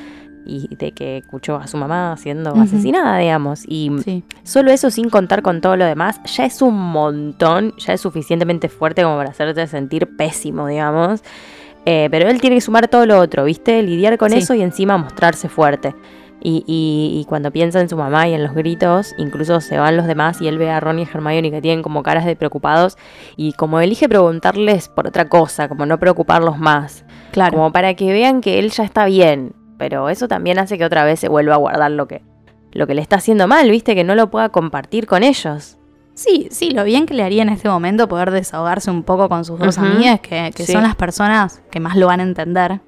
y 0.46 0.76
de 0.76 0.92
que 0.94 1.18
escuchó 1.18 1.56
a 1.58 1.68
su 1.68 1.78
mamá 1.78 2.16
siendo 2.18 2.54
asesinada, 2.56 3.18
digamos. 3.18 3.64
Y 3.68 3.92
Sí. 4.04 4.24
solo 4.44 4.72
eso 4.72 4.90
sin 4.92 5.10
contar 5.10 5.42
con 5.42 5.62
todo 5.62 5.76
lo 5.78 5.86
demás, 5.86 6.20
ya 6.26 6.46
es 6.46 6.62
un 6.62 6.76
montón, 6.78 7.74
ya 7.78 7.94
es 7.94 8.02
suficientemente 8.02 8.68
fuerte 8.68 9.04
como 9.04 9.16
para 9.18 9.30
hacerte 9.30 9.66
sentir 9.68 10.16
pésimo, 10.18 10.68
digamos. 10.68 11.22
Eh, 11.86 12.08
pero 12.12 12.30
él 12.30 12.40
tiene 12.42 12.58
que 12.58 12.62
sumar 12.62 12.88
todo 12.88 13.06
lo 13.06 13.20
otro, 13.20 13.46
¿viste? 13.46 13.82
Lidiar 13.82 14.18
con 14.18 14.32
Sí. 14.32 14.40
eso 14.40 14.54
y 14.54 14.62
encima 14.62 14.98
mostrarse 14.98 15.50
fuerte. 15.50 15.96
Y, 16.42 16.64
y- 16.68 17.20
y 17.20 17.26
cuando 17.26 17.52
piensa 17.52 17.82
en 17.82 17.90
su 17.90 17.98
mamá 17.98 18.28
y 18.30 18.34
en 18.34 18.44
los 18.44 18.54
gritos, 18.54 19.14
incluso 19.18 19.60
se 19.60 19.78
van 19.78 19.98
los 19.98 20.08
demás 20.08 20.42
y 20.42 20.48
él 20.48 20.58
ve 20.58 20.70
a 20.70 20.80
Ron 20.80 21.00
y 21.00 21.04
a 21.04 21.08
Hermione 21.14 21.52
que 21.52 21.62
tienen 21.62 21.82
como 21.84 22.02
caras 22.04 22.26
de 22.26 22.36
preocupados 22.38 22.98
y 23.36 23.54
como 23.54 23.80
elige 23.82 24.08
preguntarles 24.08 24.88
por 24.88 25.08
otra 25.08 25.28
cosa, 25.28 25.68
como 25.68 25.86
no 25.86 26.00
preocuparlos 26.00 26.58
más, 26.58 27.04
Claro. 27.32 27.54
como 27.58 27.72
para 27.74 27.94
que 27.96 28.14
vean 28.14 28.40
que 28.40 28.60
él 28.60 28.70
ya 28.70 28.84
está 28.86 29.06
bien. 29.06 29.54
Pero 29.78 30.10
eso 30.10 30.28
también 30.28 30.60
hace 30.60 30.78
que 30.78 30.86
otra 30.86 31.04
vez 31.04 31.20
se 31.20 31.28
vuelva 31.28 31.56
a 31.56 31.58
guardar 31.58 31.92
lo 31.92 32.08
que, 32.08 32.22
lo 32.72 32.86
que 32.88 32.94
le 32.94 33.02
está 33.02 33.16
haciendo 33.18 33.48
mal, 33.48 33.70
¿viste? 33.72 33.96
Que 33.96 34.04
no 34.04 34.14
lo 34.16 34.30
pueda 34.30 34.50
compartir 34.50 35.08
con 35.08 35.24
ellos. 35.24 35.79
Sí, 36.20 36.50
sí, 36.52 36.72
lo 36.72 36.84
bien 36.84 37.06
que 37.06 37.14
le 37.14 37.24
haría 37.24 37.44
en 37.44 37.50
este 37.50 37.70
momento 37.70 38.10
poder 38.10 38.30
desahogarse 38.32 38.92
un 38.92 39.04
poco 39.04 39.30
con 39.30 39.46
sus 39.46 39.58
dos 39.58 39.78
amigas, 39.78 40.20
que, 40.20 40.52
que 40.54 40.66
Sí. 40.66 40.74
son 40.74 40.84
las 40.84 40.96
personas 40.96 41.62
que 41.72 41.80
más 41.80 41.96
lo 41.96 42.08
van 42.08 42.20
a 42.20 42.24
entender. 42.24 42.82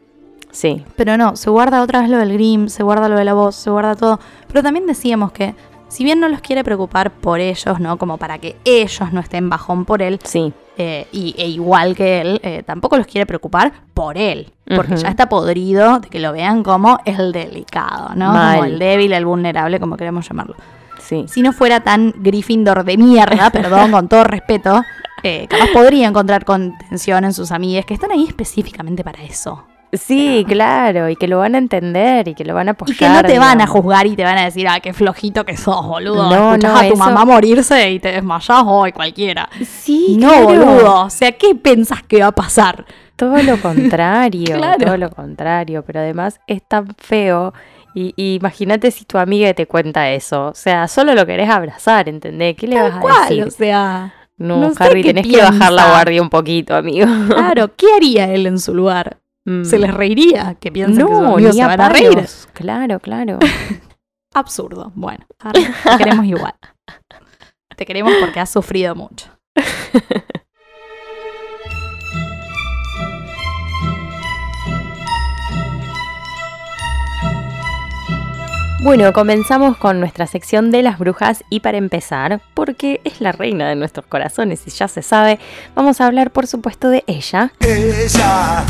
Sí, 0.52 0.84
Pero 0.98 1.16
no, 1.16 1.38
se 1.38 1.50
guarda 1.50 1.82
otra 1.82 2.02
vez 2.02 2.10
lo 2.10 2.18
del 2.18 2.34
Grim, 2.34 2.68
se 2.68 2.84
guarda 2.84 3.08
lo 3.08 3.16
de 3.16 3.24
la 3.24 3.34
voz, 3.34 3.56
se 3.56 3.70
guarda 3.70 3.96
todo. 3.96 4.20
Pero 4.50 4.62
también 4.62 4.86
decíamos 4.86 5.32
que, 5.32 5.56
si 5.88 6.04
bien 6.04 6.20
no 6.20 6.28
los 6.28 6.42
quiere 6.42 6.66
preocupar 6.66 7.10
por 7.12 7.40
ellos, 7.40 7.80
¿no? 7.80 7.98
Como 7.98 8.18
para 8.18 8.38
que 8.38 8.58
ellos 8.66 9.14
no 9.14 9.22
estén 9.22 9.50
bajón 9.50 9.86
por 9.86 10.02
él, 10.02 10.20
sí, 10.26 10.52
eh, 10.78 11.08
y, 11.14 11.34
e 11.38 11.48
igual 11.48 11.96
que 11.96 12.20
él, 12.20 12.42
eh, 12.44 12.64
tampoco 12.66 12.98
los 12.98 13.08
quiere 13.08 13.26
preocupar 13.26 13.72
por 13.94 14.18
él. 14.18 14.52
Porque 14.76 14.98
ya 14.98 15.08
está 15.08 15.30
podrido 15.30 16.00
de 16.00 16.10
que 16.10 16.20
lo 16.20 16.34
vean 16.34 16.64
como 16.64 17.00
el 17.06 17.32
delicado, 17.32 18.10
¿no? 18.16 18.34
Mal. 18.34 18.58
Como 18.58 18.66
el 18.66 18.78
débil, 18.78 19.14
el 19.14 19.26
vulnerable, 19.26 19.80
como 19.80 19.96
queremos 19.96 20.28
llamarlo. 20.28 20.56
Sí. 21.04 21.26
Si 21.28 21.42
no 21.42 21.52
fuera 21.54 21.82
tan 21.82 22.14
Gryffindor 22.18 22.84
de 22.84 22.98
mierda, 22.98 23.50
perdón, 23.52 23.92
con 23.92 24.08
todo 24.08 24.24
respeto, 24.24 24.84
eh, 25.24 25.48
capaz 25.50 25.68
podría 25.74 26.08
encontrar 26.08 26.46
contención 26.46 27.24
en 27.26 27.34
sus 27.34 27.52
amigas 27.52 27.86
que 27.86 27.94
están 27.94 28.12
ahí 28.12 28.26
específicamente 28.28 29.04
para 29.04 29.24
eso. 29.24 29.66
Sí, 29.94 30.46
claro, 30.48 31.10
y 31.10 31.18
que 31.18 31.28
lo 31.28 31.40
van 31.40 31.54
a 31.54 31.58
entender 31.58 32.30
y 32.30 32.34
que 32.34 32.46
lo 32.46 32.54
van 32.56 32.70
a 32.70 32.72
apoyar. 32.72 32.96
Y 32.96 32.98
que 32.98 33.10
no 33.10 33.24
te 33.24 33.38
van 33.40 33.60
a 33.60 33.68
juzgar 33.68 34.08
y 34.08 34.16
te 34.16 34.24
van 34.24 34.38
a 34.38 34.46
decir, 34.46 34.66
ah, 34.70 34.80
qué 34.80 34.94
flojito 34.94 35.44
que 35.44 35.58
sos, 35.58 35.86
boludo. 35.86 36.30
No, 36.30 36.52
Escuchás 36.54 36.72
no, 36.72 36.78
a 36.78 36.82
tu 36.88 36.94
eso- 36.94 36.96
mamá 36.96 37.26
morirse 37.26 37.92
y 37.92 38.00
te 38.00 38.14
desmayás 38.14 38.64
hoy, 38.66 38.94
cualquiera. 38.94 39.50
Sí, 39.66 40.16
no, 40.18 40.30
claro. 40.30 40.44
boludo. 40.46 41.02
O 41.02 41.10
sea, 41.10 41.34
¿qué 41.34 41.56
pensás 41.56 42.04
que 42.04 42.22
va 42.22 42.28
a 42.28 42.32
pasar? 42.32 42.86
Todo 43.18 43.36
lo 43.44 43.58
contrario, 43.62 44.56
Claro. 44.56 44.78
todo 44.86 44.96
lo 44.98 45.10
contrario, 45.12 45.84
pero 45.86 46.00
además 46.00 46.40
es 46.48 46.64
tan 46.66 46.96
feo. 46.98 47.54
Y, 47.94 48.14
y 48.16 48.36
imagínate 48.36 48.90
si 48.92 49.06
tu 49.06 49.18
amiga 49.18 49.54
te 49.54 49.68
cuenta 49.68 50.12
eso. 50.12 50.48
O 50.48 50.56
sea, 50.56 50.88
solo 50.88 51.14
lo 51.14 51.26
querés 51.26 51.50
abrazar, 51.50 52.08
¿entendés? 52.08 52.56
¿Qué 52.56 52.68
le 52.68 52.82
vas 52.82 52.94
a 52.94 53.22
decir? 53.22 53.44
O 53.44 53.52
sea, 53.52 54.14
no, 54.42 54.72
Harry, 54.80 55.04
tenés 55.04 55.28
que 55.28 55.38
bajar 55.38 55.72
la 55.72 55.90
guardia 55.90 56.22
un 56.22 56.30
poquito, 56.30 56.76
amigo. 56.76 57.06
claro, 57.28 57.72
¿qué 57.78 57.86
haría 57.96 58.34
él 58.34 58.48
en 58.48 58.60
su 58.60 58.74
lugar? 58.74 59.18
Mm. 59.46 59.64
¿Se 59.64 59.78
les 59.78 59.94
reiría? 59.94 60.56
Que 60.60 60.72
piensan 60.72 61.08
que 61.08 61.14
sus 61.14 61.22
no, 61.22 61.34
amigos 61.34 61.56
ni 61.56 61.62
se 61.62 61.68
van 61.68 61.82
a 61.82 61.90
reír. 61.90 62.26
Claro, 62.54 63.00
claro. 63.00 63.40
Absurdo. 64.34 64.92
Bueno, 64.96 65.26
Harry, 65.40 65.64
te 65.64 65.98
queremos 65.98 66.26
igual. 66.26 66.54
Te 67.78 67.86
queremos 67.86 68.14
porque 68.20 68.40
has 68.40 68.52
sufrido 68.52 68.94
mucho. 68.94 69.26
Bueno, 78.84 79.14
comenzamos 79.14 79.78
con 79.78 80.00
nuestra 80.00 80.26
sección 80.26 80.72
de 80.72 80.82
las 80.82 80.98
brujas 80.98 81.44
y 81.52 81.60
para 81.60 81.78
empezar, 81.78 82.42
porque 82.56 83.00
es 83.04 83.22
la 83.22 83.32
reina 83.32 83.70
de 83.70 83.76
nuestros 83.76 84.08
corazones 84.08 84.64
y 84.66 84.72
ya 84.72 84.88
se 84.88 85.04
sabe, 85.04 85.38
vamos 85.76 86.02
a 86.02 86.08
hablar 86.08 86.32
por 86.32 86.48
supuesto 86.48 86.90
de 86.90 87.04
ella. 87.06 87.54
Ella. 87.60 88.66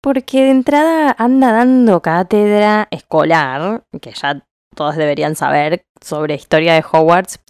Porque 0.00 0.44
de 0.44 0.50
entrada 0.50 1.16
anda 1.18 1.50
dando 1.50 2.00
cátedra 2.00 2.86
escolar, 2.92 3.82
que 4.00 4.12
ya 4.12 4.44
todos 4.76 4.94
deberían 4.94 5.34
saber 5.34 5.84
sobre 6.00 6.36
historia 6.36 6.74
de 6.74 6.84
Hogwarts. 6.88 7.40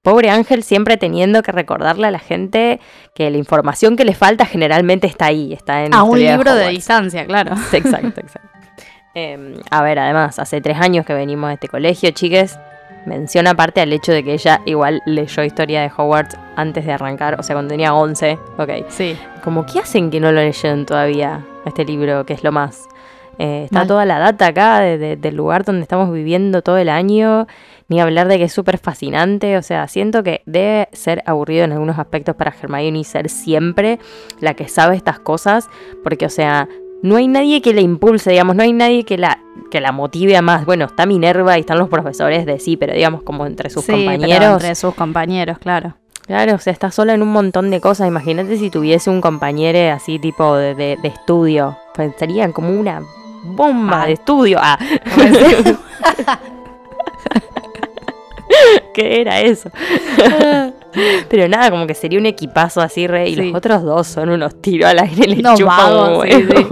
Pobre 0.00 0.30
Ángel 0.30 0.62
siempre 0.62 0.96
teniendo 0.96 1.42
que 1.42 1.52
recordarle 1.52 2.06
a 2.06 2.10
la 2.10 2.18
gente 2.18 2.80
que 3.14 3.30
la 3.30 3.36
información 3.36 3.94
que 3.96 4.06
le 4.06 4.14
falta 4.14 4.46
generalmente 4.46 5.06
está 5.06 5.26
ahí, 5.26 5.52
está 5.52 5.84
en 5.84 5.92
A 5.92 6.02
un 6.04 6.18
libro 6.18 6.54
de 6.54 6.70
distancia, 6.70 7.26
claro. 7.26 7.54
Exacto, 7.72 8.20
exacto. 8.20 8.45
Eh, 9.18 9.54
a 9.70 9.82
ver, 9.82 9.98
además, 9.98 10.38
hace 10.38 10.60
tres 10.60 10.78
años 10.78 11.06
que 11.06 11.14
venimos 11.14 11.48
de 11.48 11.54
este 11.54 11.68
colegio, 11.68 12.10
chiques. 12.10 12.58
Menciona 13.06 13.50
aparte 13.52 13.80
al 13.80 13.90
hecho 13.92 14.12
de 14.12 14.22
que 14.22 14.34
ella 14.34 14.60
igual 14.66 15.00
leyó 15.06 15.42
historia 15.42 15.80
de 15.80 15.90
Hogwarts 15.96 16.36
antes 16.56 16.84
de 16.84 16.92
arrancar, 16.92 17.40
o 17.40 17.42
sea, 17.42 17.54
cuando 17.54 17.70
tenía 17.70 17.94
11. 17.94 18.38
Ok. 18.58 18.70
Sí. 18.88 19.16
Como, 19.42 19.64
¿qué 19.64 19.78
hacen 19.78 20.10
que 20.10 20.20
no 20.20 20.32
lo 20.32 20.40
leyeron 20.42 20.84
todavía 20.84 21.40
este 21.64 21.84
libro, 21.86 22.26
que 22.26 22.34
es 22.34 22.44
lo 22.44 22.52
más? 22.52 22.88
Eh, 23.38 23.62
está 23.64 23.80
Mal. 23.80 23.86
toda 23.88 24.04
la 24.06 24.18
data 24.18 24.48
acá 24.48 24.80
de- 24.80 24.98
de- 24.98 25.16
del 25.16 25.36
lugar 25.36 25.64
donde 25.64 25.82
estamos 25.82 26.12
viviendo 26.12 26.60
todo 26.62 26.76
el 26.78 26.88
año, 26.88 27.46
ni 27.88 28.00
hablar 28.00 28.28
de 28.28 28.38
que 28.38 28.44
es 28.44 28.52
súper 28.52 28.76
fascinante, 28.76 29.56
o 29.56 29.62
sea, 29.62 29.86
siento 29.88 30.22
que 30.22 30.42
debe 30.46 30.88
ser 30.92 31.22
aburrido 31.26 31.64
en 31.64 31.72
algunos 31.72 31.98
aspectos 31.98 32.34
para 32.34 32.52
Hermione 32.60 33.04
ser 33.04 33.28
siempre 33.30 33.98
la 34.40 34.54
que 34.54 34.68
sabe 34.68 34.96
estas 34.96 35.20
cosas, 35.20 35.68
porque, 36.02 36.26
o 36.26 36.30
sea, 36.30 36.68
no 37.02 37.16
hay 37.16 37.28
nadie 37.28 37.60
que 37.62 37.72
la 37.74 37.80
impulse, 37.82 38.30
digamos, 38.30 38.56
no 38.56 38.62
hay 38.62 38.72
nadie 38.72 39.04
que 39.04 39.16
la, 39.18 39.38
que 39.70 39.80
la 39.80 39.92
motive 39.92 40.36
a 40.36 40.42
más. 40.42 40.64
Bueno, 40.66 40.86
está 40.86 41.06
Minerva 41.06 41.56
y 41.56 41.60
están 41.60 41.78
los 41.78 41.88
profesores 41.88 42.46
de 42.46 42.58
sí, 42.58 42.76
pero 42.76 42.94
digamos 42.94 43.22
como 43.22 43.46
entre 43.46 43.70
sus 43.70 43.84
Sí, 43.84 43.92
pero 43.92 44.02
compañeros. 44.10 44.52
entre 44.54 44.74
sus 44.74 44.94
compañeros, 44.94 45.58
claro. 45.58 45.94
Claro, 46.26 46.56
o 46.56 46.58
sea, 46.58 46.72
está 46.72 46.90
sola 46.90 47.14
en 47.14 47.22
un 47.22 47.28
montón 47.28 47.70
de 47.70 47.80
cosas. 47.80 48.08
Imagínate 48.08 48.56
si 48.58 48.68
tuviese 48.68 49.10
un 49.10 49.20
compañero 49.20 49.94
así 49.94 50.18
tipo 50.18 50.56
de, 50.56 50.74
de- 50.74 50.96
de 51.00 51.08
estudio. 51.08 51.76
Pues 51.94 52.12
serían 52.18 52.50
como 52.52 52.70
una 52.70 53.00
bomba 53.44 54.06
de 54.06 54.14
estudio. 54.14 54.58
Ah, 54.60 54.76
¿Qué 58.94 59.20
era 59.20 59.40
eso? 59.40 59.70
Pero 61.28 61.46
nada, 61.48 61.70
como 61.70 61.86
que 61.86 61.94
sería 61.94 62.18
un 62.18 62.26
equipazo 62.26 62.80
así, 62.80 63.06
re. 63.06 63.28
Y 63.28 63.34
Sí. 63.34 63.42
los 63.50 63.54
otros 63.54 63.82
dos 63.82 64.06
son 64.06 64.30
unos 64.30 64.60
tiros 64.62 64.88
al 64.90 64.98
aire, 65.00 65.26
le 65.28 65.38
Unos 65.40 65.58
chupan 65.58 65.92
un 65.92 65.98
vagos, 65.98 66.24
sí, 66.24 66.34
huevo. 66.34 66.54
sí. 66.56 66.66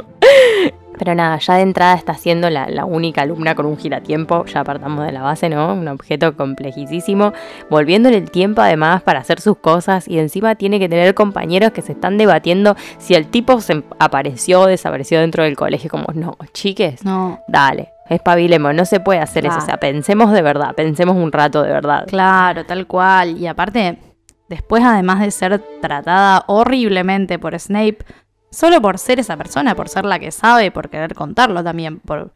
Pero 0.99 1.14
nada, 1.14 1.39
ya 1.39 1.55
de 1.55 1.62
entrada 1.62 1.95
está 1.95 2.14
siendo 2.14 2.49
la, 2.51 2.68
la 2.68 2.85
única 2.85 3.22
alumna 3.22 3.55
con 3.55 3.66
un 3.66 3.76
giratiempo. 3.76 4.45
Ya 4.47 4.61
apartamos 4.61 5.05
de 5.05 5.12
la 5.12 5.22
base, 5.22 5.49
¿no? 5.49 5.74
Un 5.74 5.89
objeto 5.89 6.37
complejísimo. 6.37 7.32
Volviéndole 7.68 8.16
el 8.16 8.30
tiempo 8.30 8.62
además 8.62 9.03
para 9.03 9.20
hacer 9.20 9.41
sus 9.41 9.57
cosas. 9.57 10.07
Y 10.07 10.18
encima 10.18 10.55
tiene 10.55 10.78
que 10.78 10.89
tener 10.89 11.14
compañeros 11.14 11.72
que 11.72 11.82
se 11.82 11.93
están 11.93 12.16
debatiendo 12.16 12.76
si 12.99 13.14
el 13.14 13.26
tipo 13.26 13.61
se 13.61 13.82
apareció 13.99 14.61
o 14.61 14.66
desapareció 14.66 15.20
dentro 15.20 15.43
del 15.43 15.57
colegio. 15.57 15.91
Como, 15.91 16.07
no, 16.14 16.37
chiques, 16.53 17.05
No, 17.05 17.41
dale, 17.49 17.93
espabilemos, 18.09 18.74
no 18.74 18.85
se 18.85 19.01
puede 19.01 19.18
hacer 19.18 19.47
eso. 19.47 19.59
O 19.59 19.62
sea, 19.62 19.78
pensemos 19.78 20.32
de 20.32 20.43
verdad, 20.43 20.74
pensemos 20.76 21.16
un 21.16 21.32
rato 21.32 21.62
de 21.62 21.70
verdad. 21.72 22.07
claro, 22.07 22.64
tal 22.66 22.87
cual. 22.87 23.37
Y 23.37 23.49
aparte, 23.49 23.99
después 24.49 24.85
además 24.85 25.20
de 25.20 25.30
ser 25.32 25.61
tratada 25.80 26.45
horriblemente 26.47 27.39
por 27.39 27.59
Snape, 27.59 27.99
solo 28.55 28.80
por 28.80 28.98
ser 28.98 29.20
esa 29.20 29.36
persona, 29.36 29.74
por 29.74 29.88
ser 29.88 30.05
la 30.05 30.18
que 30.18 30.30
sabe, 30.30 30.70
por 30.70 30.88
querer 30.88 31.14
contarlo 31.14 31.62
también, 31.62 32.00
por, 32.00 32.32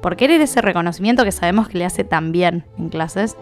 por 0.00 0.16
querer 0.16 0.40
ese 0.40 0.60
reconocimiento 0.60 1.24
que 1.24 1.32
sabemos 1.32 1.68
que 1.68 1.78
le 1.78 1.84
hace 1.84 2.04
tan 2.04 2.32
bien 2.32 2.64
en 2.78 2.88
clases. 2.88 3.36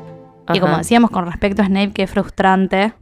Y 0.52 0.60
como 0.60 0.72
Ajá. 0.72 0.78
decíamos 0.78 1.10
con 1.10 1.26
respecto 1.26 1.62
a 1.62 1.66
Snape, 1.66 1.92
que 1.92 2.02
es 2.04 2.10
frustrante. 2.10 2.92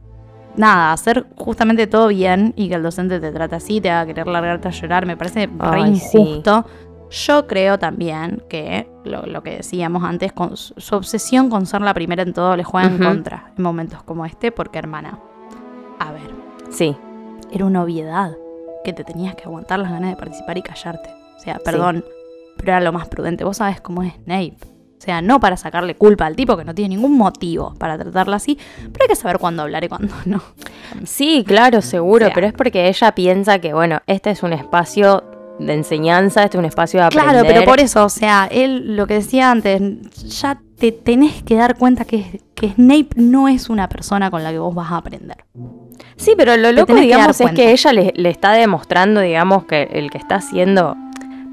Nada, 0.57 0.93
hacer 0.93 1.27
justamente 1.35 1.85
todo 1.85 2.07
bien 2.07 2.53
y 2.55 2.69
que 2.69 2.75
el 2.75 2.83
docente 2.83 3.19
te 3.19 3.31
trate 3.31 3.55
así, 3.55 3.81
te 3.81 3.91
haga 3.91 4.05
querer 4.05 4.27
largarte 4.27 4.69
a 4.69 4.71
llorar, 4.71 5.05
me 5.05 5.17
parece 5.17 5.47
re 5.47 5.81
Ay, 5.81 5.95
sí. 5.97 6.17
injusto. 6.17 6.65
Yo 7.11 7.45
creo 7.45 7.77
también 7.77 8.41
que 8.49 8.89
lo, 9.03 9.25
lo 9.25 9.43
que 9.43 9.57
decíamos 9.57 10.03
antes, 10.03 10.33
con 10.33 10.57
su, 10.57 10.73
su 10.77 10.95
obsesión 10.95 11.49
con 11.49 11.65
ser 11.65 11.81
la 11.81 11.93
primera 11.93 12.23
en 12.23 12.33
todo 12.33 12.55
le 12.55 12.63
juega 12.63 12.87
en 12.87 12.97
contra 12.97 13.51
en 13.55 13.63
momentos 13.63 14.01
como 14.03 14.25
este, 14.25 14.51
porque 14.51 14.79
hermana, 14.79 15.19
a 15.99 16.11
ver, 16.11 16.31
Sí, 16.69 16.95
era 17.51 17.65
una 17.65 17.83
obviedad 17.83 18.35
que 18.85 18.93
te 18.93 19.03
tenías 19.03 19.35
que 19.35 19.43
aguantar 19.43 19.79
las 19.79 19.91
ganas 19.91 20.11
de 20.11 20.15
participar 20.15 20.57
y 20.57 20.61
callarte. 20.61 21.09
O 21.35 21.39
sea, 21.39 21.59
perdón, 21.59 22.05
pero 22.55 22.71
era 22.71 22.79
lo 22.79 22.93
más 22.93 23.09
prudente. 23.09 23.43
Vos 23.43 23.57
sabés 23.57 23.81
cómo 23.81 24.03
es 24.03 24.13
Snape. 24.23 24.55
O 24.97 25.01
sea, 25.05 25.21
no 25.21 25.39
para 25.39 25.57
sacarle 25.57 25.95
culpa 25.95 26.25
al 26.25 26.35
tipo 26.35 26.55
que 26.55 26.63
no 26.63 26.73
tiene 26.73 26.95
ningún 26.95 27.17
motivo 27.17 27.75
para 27.77 27.97
tratarla 27.97 28.37
así, 28.37 28.57
pero 28.93 29.03
hay 29.03 29.07
que 29.09 29.15
saber 29.15 29.37
cuándo 29.39 29.63
hablar 29.63 29.83
y 29.83 29.89
cuándo 29.89 30.13
no. 30.25 30.41
Sí, 31.03 31.43
claro, 31.45 31.81
seguro, 31.81 32.25
O 32.25 32.27
sea. 32.29 32.33
pero 32.33 32.47
es 32.47 32.53
porque 32.53 32.87
ella 32.87 33.11
piensa 33.13 33.59
que, 33.59 33.73
bueno, 33.73 33.99
este 34.07 34.31
es 34.31 34.41
un 34.41 34.53
espacio 34.53 35.23
de 35.59 35.73
enseñanza, 35.73 36.43
este 36.43 36.57
es 36.57 36.59
un 36.59 36.65
espacio 36.65 37.01
de 37.01 37.07
aprender. 37.07 37.31
Claro, 37.31 37.47
pero 37.47 37.65
por 37.65 37.79
eso, 37.79 38.05
o 38.05 38.09
sea, 38.09 38.47
él 38.49 38.95
lo 38.95 39.05
que 39.07 39.15
decía 39.15 39.51
antes, 39.51 39.81
ya 40.41 40.61
te 40.77 40.91
tenés 40.91 41.43
que 41.43 41.55
dar 41.55 41.77
cuenta 41.77 42.05
que, 42.05 42.41
que 42.53 42.69
Snape 42.69 43.09
no 43.15 43.47
es 43.47 43.69
una 43.69 43.87
persona 43.87 44.29
con 44.29 44.43
la 44.43 44.51
que 44.51 44.59
vos 44.59 44.75
vas 44.75 44.91
a 44.91 44.97
aprender. 44.97 45.37
Sí, 46.17 46.33
pero 46.37 46.57
lo 46.57 46.71
loco, 46.71 46.95
digamos, 46.95 47.39
es 47.41 47.51
que 47.51 47.71
ella 47.71 47.93
le, 47.93 48.13
le 48.15 48.29
está 48.29 48.51
demostrando, 48.51 49.21
digamos, 49.21 49.65
que 49.65 49.83
el 49.93 50.09
que 50.09 50.17
está 50.17 50.41
siendo 50.41 50.95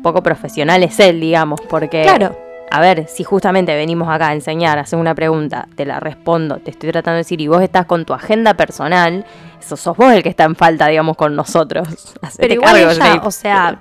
poco 0.03 0.23
profesional 0.23 0.83
es 0.83 0.99
él, 1.01 1.21
digamos, 1.21 1.61
porque... 1.69 2.03
Claro. 2.03 2.37
A 2.75 2.81
ver, 2.81 3.07
si 3.07 3.23
justamente 3.23 3.75
venimos 3.75 4.09
acá 4.09 4.29
a 4.29 4.33
enseñar, 4.33 4.79
a 4.79 4.81
hacer 4.81 4.99
una 4.99 5.15
pregunta, 5.15 5.69
te 5.77 5.85
la 5.85 6.01
respondo, 6.01 6.57
te 6.57 6.71
estoy 6.71 6.91
tratando 6.91 7.17
de 7.17 7.19
decir, 7.19 7.39
y 7.43 7.47
vos 7.47 7.61
estás 7.61 7.85
con 7.85 8.07
tu 8.07 8.15
agenda 8.15 8.55
personal, 8.55 9.27
eso 9.63 9.77
sos 9.77 9.97
vos 9.97 10.13
el 10.13 10.23
que 10.23 10.29
está 10.29 10.45
en 10.45 10.55
falta, 10.57 10.87
digamos, 10.89 11.17
con 11.17 11.35
nosotros. 11.37 11.89
Hacete 12.23 12.43
Pero 12.43 12.55
igual 12.55 12.73
cargo, 12.75 12.91
ella, 12.91 12.95
Snape. 13.13 13.27
o 13.27 13.31
sea, 13.31 13.79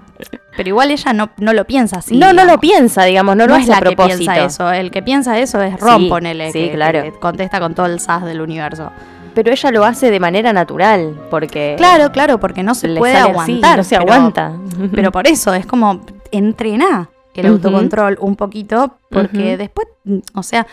pero 0.55 0.69
igual 0.69 0.91
ella 0.91 1.13
no, 1.13 1.29
no 1.37 1.53
lo 1.53 1.65
piensa 1.65 1.99
así. 1.99 2.17
no, 2.17 2.33
no 2.33 2.45
lo 2.45 2.59
piensa, 2.59 3.03
digamos, 3.05 3.35
no, 3.35 3.45
No, 3.47 3.53
lo 3.53 3.55
es 3.55 3.63
hace 3.63 3.71
a 3.73 3.75
la 3.75 3.89
que 3.89 3.95
propósito. 3.95 4.31
piensa 4.31 4.45
eso. 4.45 4.71
El 4.71 4.91
que 4.91 5.01
piensa 5.01 5.39
eso 5.39 5.61
es 5.61 5.79
Ron, 5.79 6.01
Sí, 6.01 6.09
ponele, 6.09 6.51
sí, 6.51 6.59
que, 6.69 6.71
claro. 6.73 7.01
que 7.03 7.11
contesta 7.13 7.59
con 7.59 7.73
todo 7.75 7.85
el 7.87 7.99
sas 7.99 8.23
del 8.25 8.41
universo. 8.41 8.91
Pero 9.33 9.49
ella 9.51 9.71
lo 9.71 9.85
hace 9.85 10.11
de 10.11 10.19
manera 10.19 10.51
natural, 10.51 11.15
porque 11.29 11.75
Claro, 11.77 12.11
claro, 12.11 12.39
porque 12.39 12.63
no 12.63 12.75
se 12.75 12.89
le 12.89 12.99
puede 12.99 13.13
sale 13.13 13.29
así, 13.31 13.51
aguantar. 13.53 13.77
no 13.77 13.83
se 13.83 13.97
pero- 13.97 14.01
aguanta. 14.13 14.51
Pero 14.93 15.11
por 15.11 15.25
eso 15.27 15.53
es 15.53 15.65
como 15.65 16.01
entrená 16.31 17.09
el 17.33 17.45
autocontrol 17.47 18.17
un 18.19 18.35
poquito, 18.35 18.97
porque 19.09 19.55
después, 19.55 19.87
o 20.33 20.43
sea, 20.43 20.67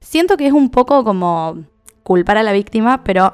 siento 0.00 0.36
que 0.36 0.46
es 0.46 0.52
un 0.52 0.70
poco 0.70 1.02
como 1.02 1.58
culpar 2.04 2.36
a 2.38 2.42
la 2.44 2.52
víctima, 2.52 3.02
pero 3.02 3.32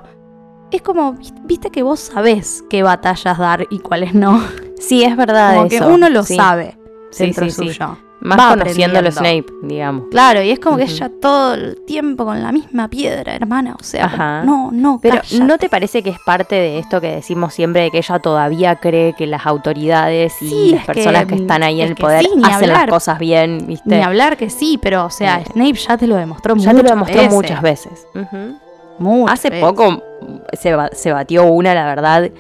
es 0.77 0.83
como, 0.83 1.12
vis- 1.14 1.33
viste 1.45 1.71
que 1.71 1.83
vos 1.83 2.01
sabés 2.01 2.64
qué 2.71 2.83
batallas 2.83 3.39
dar 3.39 3.66
y 3.71 3.79
cuáles 3.81 4.14
no. 4.14 4.43
Sí, 4.81 5.05
es 5.05 5.14
verdad 5.14 5.57
Como 5.57 5.68
que 5.68 5.77
eso. 5.77 5.89
uno 5.89 6.09
lo 6.09 6.23
sí. 6.23 6.37
sabe 6.37 6.79
Sí, 7.11 7.25
dentro 7.25 7.45
sí, 7.45 7.51
sí. 7.51 7.57
suyo. 7.75 7.99
Más 8.23 8.39
Va 8.39 8.51
conociéndolo. 8.51 9.11
Snape, 9.11 9.47
digamos. 9.62 10.05
Claro, 10.11 10.43
y 10.43 10.51
es 10.51 10.59
como 10.59 10.77
que 10.79 10.85
ella 10.85 11.11
todo 11.21 11.53
el 11.55 11.77
tiempo 11.87 12.25
con 12.25 12.43
la 12.43 12.51
misma 12.53 12.89
piedra, 12.89 13.35
hermana. 13.35 13.77
O 13.79 13.83
sea, 13.83 14.05
Ajá. 14.07 14.43
no, 14.45 14.71
no, 14.73 14.99
Pero 15.03 15.16
cállate. 15.16 15.41
¿no 15.45 15.57
te 15.59 15.68
parece 15.71 16.03
que 16.03 16.11
es 16.11 16.18
parte 16.25 16.55
de 16.55 16.79
esto 16.79 17.01
que 17.01 17.14
decimos 17.14 17.53
siempre 17.55 17.83
de 17.83 17.91
que 17.91 17.99
ella 17.99 18.18
todavía 18.21 18.77
cree 18.77 19.14
que 19.14 19.27
las 19.27 19.47
autoridades 19.47 20.35
y 20.43 20.49
Sí, 20.49 20.71
las 20.73 20.87
que, 20.87 20.93
personas 20.95 21.27
que, 21.27 21.35
están 21.35 21.62
ahí 21.62 21.81
en 21.83 21.89
el 21.89 21.95
que 21.95 22.03
poder 22.03 22.27
hacen 22.45 22.68
las 22.68 22.87
cosas 22.87 23.18
bien, 23.18 23.64
¿viste? 23.66 23.97
Ni 23.97 24.03
hablar 24.03 24.37
que 24.39 24.49
sí, 24.51 24.79
pero 24.81 25.05
o 25.07 25.11
sea, 25.11 25.41
Sí. 25.45 25.53
Snape 25.53 25.75
ya 25.75 25.97
te 25.99 26.07
lo 26.07 26.16
demostró 26.16 26.55
ya 26.57 26.71
te 26.75 26.83
lo 26.83 26.97
muchas 26.97 27.16
demostró 27.16 27.16
veces. 27.23 27.33
muchas 27.35 27.62
veces. 27.62 28.07
Hace 29.28 29.51
poco 29.61 30.03
se, 30.53 30.76
se 30.92 31.12
batió 31.12 31.44
una, 31.44 31.74
la 31.74 31.86
verdad, 31.86 32.30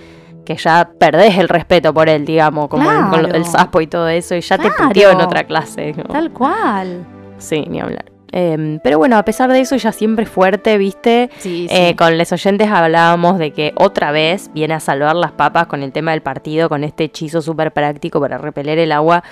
que 0.44 0.56
ya 0.56 0.90
perdés 0.98 1.38
el 1.38 1.48
respeto 1.48 1.92
por 1.94 2.08
él, 2.08 2.24
digamos, 2.24 2.68
como 2.68 2.84
con 3.10 3.22
lo- 3.22 3.28
el 3.28 3.34
Claro. 3.34 3.44
sapo 3.44 3.80
y 3.80 3.86
todo 3.86 4.08
eso, 4.08 4.34
y 4.34 4.40
ya 4.40 4.56
te 4.58 4.68
Claro. 4.68 4.88
puteó 4.88 5.10
en 5.10 5.20
otra 5.20 5.44
clase. 5.44 5.92
¿no? 5.96 6.04
Tal 6.04 6.30
cual. 6.32 7.04
Sí, 7.38 7.64
ni 7.68 7.80
hablar. 7.80 8.04
Em, 8.32 8.78
pero 8.84 8.96
bueno, 8.98 9.16
a 9.18 9.24
pesar 9.24 9.50
de 9.50 9.58
eso, 9.60 9.74
ella 9.74 9.90
siempre 9.90 10.24
fuerte, 10.24 10.78
¿viste? 10.78 11.30
Sí, 11.38 11.66
Eh, 11.68 11.96
con 11.96 12.16
los 12.16 12.30
oyentes 12.30 12.68
hablábamos 12.70 13.38
de 13.38 13.52
que 13.52 13.72
otra 13.76 14.12
vez 14.12 14.50
viene 14.54 14.74
a 14.74 14.78
salvar 14.80 15.16
las 15.16 15.32
papas 15.32 15.66
con 15.66 15.82
el 15.82 15.90
tema 15.90 16.12
del 16.12 16.22
partido, 16.22 16.68
con 16.68 16.84
este 16.84 17.04
hechizo 17.04 17.42
súper 17.42 17.72
práctico 17.72 18.20
para 18.20 18.38
repeler 18.38 18.78
el 18.78 18.92
agua 18.92 19.24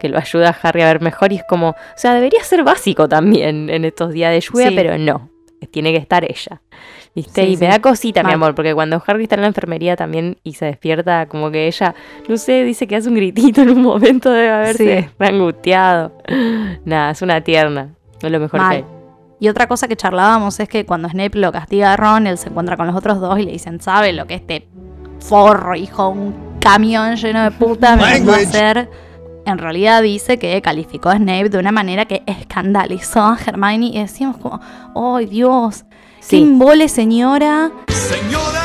que 0.00 0.08
lo 0.08 0.16
ayuda 0.16 0.50
a 0.50 0.68
Harry 0.68 0.80
a 0.82 0.86
ver 0.86 1.02
mejor. 1.02 1.32
Y 1.32 1.36
es 1.36 1.44
como, 1.46 1.70
o 1.70 1.74
sea, 1.96 2.14
debería 2.14 2.42
ser 2.44 2.64
básico 2.64 3.08
también 3.08 3.68
en 3.68 3.84
estos 3.84 4.12
días 4.12 4.32
de 4.32 4.40
lluvia, 4.40 4.68
Sí. 4.70 4.74
pero 4.74 4.96
no. 4.96 5.28
Tiene 5.66 5.92
que 5.92 5.98
estar 5.98 6.24
ella. 6.24 6.60
¿Viste? 7.14 7.44
Sí, 7.46 7.52
y 7.52 7.56
me 7.56 7.68
da 7.68 7.80
cosita, 7.80 8.22
mi 8.22 8.32
amor, 8.32 8.54
porque 8.54 8.74
cuando 8.74 9.02
Harry 9.06 9.22
está 9.22 9.36
en 9.36 9.40
la 9.42 9.46
enfermería 9.46 9.96
también 9.96 10.36
y 10.42 10.52
se 10.52 10.66
despierta, 10.66 11.26
como 11.26 11.50
que 11.50 11.66
ella, 11.66 11.94
no 12.28 12.36
sé, 12.36 12.62
dice 12.64 12.86
que 12.86 12.96
hace 12.96 13.08
un 13.08 13.14
gritito 13.14 13.62
en 13.62 13.70
un 13.70 13.82
momento, 13.82 14.30
debe 14.30 14.50
haberse 14.50 15.02
Sí. 15.02 15.08
angustiado. 15.24 16.12
Nada, 16.84 17.10
es 17.12 17.22
una 17.22 17.40
tierna. 17.40 17.94
Es 18.22 18.30
lo 18.30 18.38
mejor 18.40 18.60
Mal. 18.60 18.70
que 18.70 18.76
hay. 18.76 18.84
Y 19.40 19.48
otra 19.48 19.66
cosa 19.66 19.88
que 19.88 19.96
charlábamos 19.96 20.60
es 20.60 20.68
que 20.68 20.84
cuando 20.86 21.08
Snape 21.08 21.38
lo 21.38 21.52
castiga 21.52 21.92
a 21.92 21.96
Ron, 21.96 22.26
él 22.26 22.38
se 22.38 22.48
encuentra 22.48 22.76
con 22.76 22.86
los 22.86 22.96
otros 22.96 23.20
dos 23.20 23.38
y 23.38 23.42
le 23.44 23.52
dicen, 23.52 23.80
¿sabe 23.80 24.12
lo 24.12 24.26
que 24.26 24.34
este 24.34 24.66
forro, 25.20 25.74
hijo, 25.74 26.08
un 26.08 26.34
camión 26.60 27.16
lleno 27.16 27.42
de 27.44 27.50
puta 27.50 27.96
me 27.96 28.02
mandó 28.02 28.32
a 28.32 28.36
hacer? 28.36 28.88
En 29.46 29.58
realidad 29.58 30.02
dice 30.02 30.38
que 30.38 30.60
calificó 30.60 31.08
a 31.08 31.16
Snape 31.16 31.48
de 31.50 31.58
una 31.58 31.70
manera 31.72 32.04
que 32.04 32.22
escandalizó 32.26 33.20
a 33.22 33.38
Hermione 33.44 33.86
y 33.86 33.98
decíamos 34.00 34.38
como, 34.38 34.60
¡ay 34.94 35.26
Dios! 35.26 35.84
¡Qué 36.18 36.22
Sí. 36.38 36.42
embole, 36.42 36.88
señora! 36.88 37.70
Señora. 37.88 38.62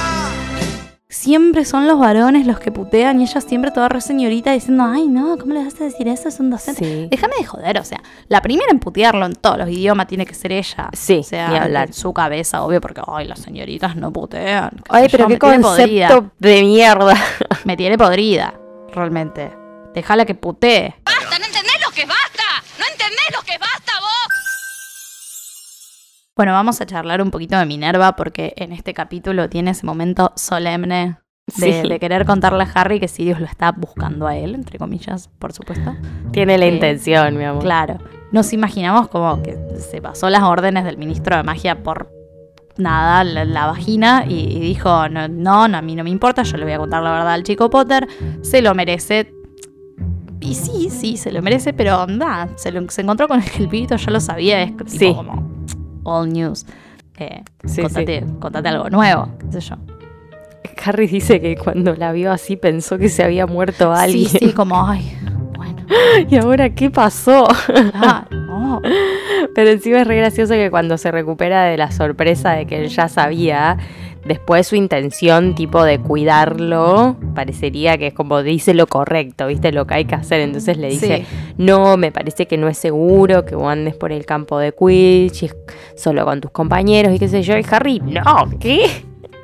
Siempre 1.07 1.65
son 1.65 1.87
los 1.87 1.99
varones 1.99 2.47
los 2.47 2.57
que 2.59 2.71
putean 2.71 3.19
y 3.19 3.25
ella 3.25 3.41
siempre 3.41 3.69
toda 3.69 3.89
re 3.89 4.01
señorita 4.01 4.53
diciendo, 4.53 4.85
ay 4.87 5.07
no, 5.07 5.37
¿cómo 5.37 5.53
le 5.53 5.63
vas 5.65 5.79
a 5.79 5.83
decir 5.83 6.07
eso? 6.07 6.29
Es 6.29 6.39
un 6.39 6.49
docente. 6.49 6.83
Sí. 6.83 7.07
Déjame 7.11 7.35
de 7.37 7.45
joder, 7.45 7.77
o 7.79 7.83
sea, 7.83 8.01
la 8.27 8.41
primera 8.41 8.71
en 8.71 8.79
putearlo 8.79 9.25
en 9.27 9.35
todos 9.35 9.57
los 9.59 9.69
idiomas 9.69 10.07
tiene 10.07 10.25
que 10.25 10.33
ser 10.33 10.51
ella. 10.53 10.89
Sí, 10.93 11.17
o 11.19 11.23
sea, 11.23 11.63
hablar. 11.63 11.89
en 11.89 11.93
su 11.93 12.11
cabeza, 12.13 12.63
obvio, 12.63 12.81
porque, 12.81 13.01
ay, 13.05 13.27
las 13.27 13.39
señoritas 13.39 13.95
no 13.97 14.11
putean. 14.11 14.69
qué 14.77 14.83
Ay, 14.89 15.07
pero 15.11 15.25
yo, 15.25 15.35
qué 15.35 15.37
concepto 15.37 16.31
de 16.39 16.61
mierda. 16.63 17.13
Me 17.65 17.77
tiene 17.77 17.97
podrida, 17.99 18.53
realmente. 18.93 19.51
Déjala 19.93 20.25
que 20.25 20.35
putee. 20.35 20.95
¡Basta! 21.05 21.37
¿No 21.39 21.45
entendés 21.45 21.81
lo 21.85 21.91
que 21.93 22.05
basta? 22.05 22.43
¿No 22.79 22.85
entendés 22.91 23.25
lo 23.33 23.41
que 23.43 23.57
basta 23.57 23.91
vos? 23.99 24.33
Bueno, 26.35 26.53
vamos 26.53 26.79
a 26.81 26.85
charlar 26.85 27.21
un 27.21 27.29
poquito 27.31 27.57
de 27.57 27.65
Minerva 27.65 28.15
porque 28.15 28.53
en 28.55 28.71
este 28.71 28.93
capítulo 28.93 29.49
tiene 29.49 29.71
ese 29.71 29.85
momento 29.85 30.31
solemne 30.35 31.17
de, 31.57 31.81
Sí. 31.81 31.89
de 31.89 31.99
querer 31.99 32.25
contarle 32.25 32.63
a 32.63 32.71
Harry 32.73 32.99
que 32.99 33.07
Sirius 33.09 33.39
lo 33.39 33.45
está 33.45 33.71
buscando 33.73 34.27
a 34.27 34.35
él, 34.37 34.55
entre 34.55 34.79
comillas, 34.79 35.27
por 35.39 35.51
supuesto. 35.51 35.95
Tiene 36.31 36.57
la 36.57 36.67
Sí. 36.67 36.71
intención, 36.73 37.35
mi 37.37 37.43
amor. 37.43 37.61
Claro. 37.61 37.97
Nos 38.31 38.53
imaginamos 38.53 39.09
como 39.09 39.43
que 39.43 39.57
se 39.91 40.01
pasó 40.01 40.29
las 40.29 40.43
órdenes 40.43 40.85
del 40.85 40.97
ministro 40.97 41.35
de 41.35 41.43
magia 41.43 41.83
por 41.83 42.09
nada, 42.77 43.25
la, 43.25 43.43
la 43.43 43.65
vagina, 43.67 44.23
y, 44.25 44.35
y 44.55 44.59
dijo, 44.61 45.09
no, 45.09 45.27
no, 45.27 45.67
no, 45.67 45.77
a 45.77 45.81
mí 45.81 45.95
no 45.95 46.05
me 46.05 46.09
importa, 46.09 46.43
yo 46.43 46.55
le 46.55 46.63
voy 46.63 46.73
a 46.73 46.77
contar 46.77 47.03
la 47.03 47.11
verdad 47.11 47.33
al 47.33 47.43
chico 47.43 47.69
Potter, 47.69 48.07
se 48.41 48.61
lo 48.61 48.73
merece. 48.73 49.33
Y 50.41 50.55
sí, 50.55 50.89
sí, 50.89 51.15
se 51.17 51.31
lo 51.31 51.41
merece, 51.41 51.71
pero 51.71 52.05
nada, 52.07 52.49
se, 52.57 52.71
lo- 52.71 52.89
se 52.89 53.01
encontró 53.01 53.27
con 53.27 53.41
el 53.41 53.49
que 53.49 53.59
el 53.63 53.69
pibito 53.69 53.95
ya 53.95 54.11
lo 54.11 54.19
sabía, 54.19 54.61
es 54.63 54.75
tipo 54.75 54.89
Sí. 54.89 55.13
como 55.13 55.47
all 56.03 56.27
news. 56.33 56.65
Eh, 57.17 57.43
Sí, 57.65 57.81
contate, 57.83 58.25
contate 58.39 58.67
algo 58.69 58.89
nuevo, 58.89 59.29
qué 59.39 59.61
sé 59.61 59.69
yo. 59.69 59.75
Harry 60.83 61.05
dice 61.07 61.39
que 61.39 61.55
cuando 61.55 61.93
la 61.95 62.11
vio 62.11 62.31
así 62.31 62.55
pensó 62.57 62.97
que 62.97 63.07
se 63.09 63.23
había 63.23 63.45
muerto 63.45 63.91
alguien. 63.93 64.27
Sí, 64.27 64.37
sí, 64.39 64.51
como, 64.53 64.83
ay, 64.87 65.15
bueno, 65.55 65.85
¿Y 66.29 66.35
ahora 66.37 66.69
qué 66.73 66.89
pasó? 66.89 67.47
claro, 67.91 68.25
No. 68.31 68.81
Pero 69.53 69.69
encima 69.69 70.01
es 70.01 70.07
re 70.07 70.15
gracioso 70.17 70.53
que 70.53 70.71
cuando 70.71 70.97
se 70.97 71.11
recupera 71.11 71.63
de 71.65 71.77
la 71.77 71.91
sorpresa 71.91 72.51
de 72.53 72.65
que 72.65 72.79
él 72.83 72.87
ya 72.89 73.07
sabía, 73.09 73.77
después 74.25 74.67
su 74.67 74.75
intención 74.75 75.55
tipo 75.55 75.83
de 75.83 75.99
cuidarlo, 75.99 77.15
parecería 77.35 77.97
que 77.97 78.07
es 78.07 78.13
como 78.13 78.43
dice 78.43 78.73
lo 78.73 78.87
correcto, 78.87 79.47
¿viste? 79.47 79.71
Lo 79.71 79.85
que 79.87 79.95
hay 79.95 80.05
que 80.05 80.15
hacer. 80.15 80.41
Entonces 80.41 80.77
le 80.77 80.89
dice, 80.89 81.25
Sí. 81.29 81.53
no, 81.57 81.97
me 81.97 82.11
parece 82.11 82.45
que 82.47 82.57
no 82.57 82.67
es 82.67 82.77
seguro 82.77 83.45
que 83.45 83.55
vos 83.55 83.67
andes 83.71 83.95
por 83.95 84.11
el 84.11 84.25
campo 84.25 84.59
de 84.59 84.73
Quidditch 84.73 85.53
solo 85.95 86.25
con 86.25 86.41
tus 86.41 86.51
compañeros 86.51 87.13
y 87.13 87.19
qué 87.19 87.27
sé 87.27 87.41
yo. 87.43 87.57
Y 87.57 87.65
Harry, 87.69 87.99
no, 87.99 88.23
¿qué? 88.59 88.87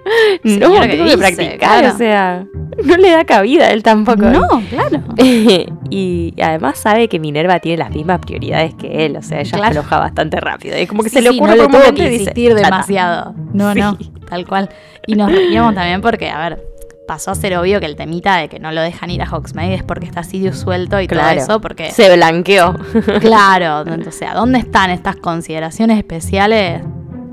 No, 0.44 0.52
Señora, 0.68 0.82
¿qué 0.88 0.94
tengo 0.94 1.06
que 1.06 1.16
dice? 1.16 1.18
practicar, 1.18 1.58
Claro. 1.80 1.94
o 1.94 1.98
sea, 1.98 2.46
no 2.84 2.98
le 2.98 3.10
da 3.12 3.26
cabida 3.26 3.66
a 3.66 3.72
él 3.72 3.84
tampoco. 3.84 4.22
No, 4.24 4.48
claro. 4.70 5.04
y 5.90 6.34
además 6.42 6.78
sabe 6.80 7.08
que 7.08 7.20
Minerva 7.20 7.60
tiene 7.60 7.78
las 7.78 7.92
mismas 7.92 8.20
prioridades 8.20 8.74
que 8.76 9.06
él, 9.06 9.18
o 9.18 9.22
sea, 9.22 9.40
ella 9.42 9.58
Claro. 9.58 9.74
se 9.74 9.80
enoja 9.80 10.00
bastante 10.00 10.40
rápido. 10.40 10.76
Es 10.76 10.88
como 10.88 11.04
que 11.04 11.10
Sí, 11.10 11.16
se 11.18 11.22
le 11.22 11.30
sí, 11.32 11.38
ocurre 11.38 11.56
no 11.56 11.58
por 11.58 11.66
un 11.66 11.72
tuvo 11.72 11.80
momento 11.82 12.02
que 12.04 12.16
y 12.16 12.20
dice, 12.20 12.54
demasiado. 12.56 13.34
No, 13.54 13.74
Sí. 13.74 13.80
no, 13.80 13.98
tal 14.30 14.46
cual. 14.48 14.70
Y 15.06 15.16
nos 15.16 15.32
reíamos 15.32 15.74
también 15.76 16.02
porque, 16.02 16.30
a 16.30 16.40
ver, 16.50 16.64
pasó 17.08 17.32
a 17.32 17.36
ser 17.36 17.56
obvio 17.58 17.80
que 17.80 17.86
el 17.86 17.96
temita 17.96 18.36
de 18.38 18.50
que 18.50 18.60
no 18.60 18.72
lo 18.74 18.82
dejan 18.82 19.10
ir 19.10 19.22
a 19.22 19.30
Hogsmeade 19.30 19.76
es 19.76 19.84
porque 19.84 20.06
está 20.06 20.24
Sirius 20.24 20.58
suelto 20.60 21.00
y 21.00 21.08
Claro. 21.08 21.36
todo 21.36 21.44
eso, 21.44 21.62
porque... 21.62 21.90
Se 21.92 22.14
blanqueó. 22.16 22.76
Claro, 23.22 23.86
o 24.08 24.12
sea, 24.12 24.34
¿dónde 24.34 24.60
están 24.60 24.90
estas 24.90 25.16
consideraciones 25.16 25.98
especiales 25.98 26.82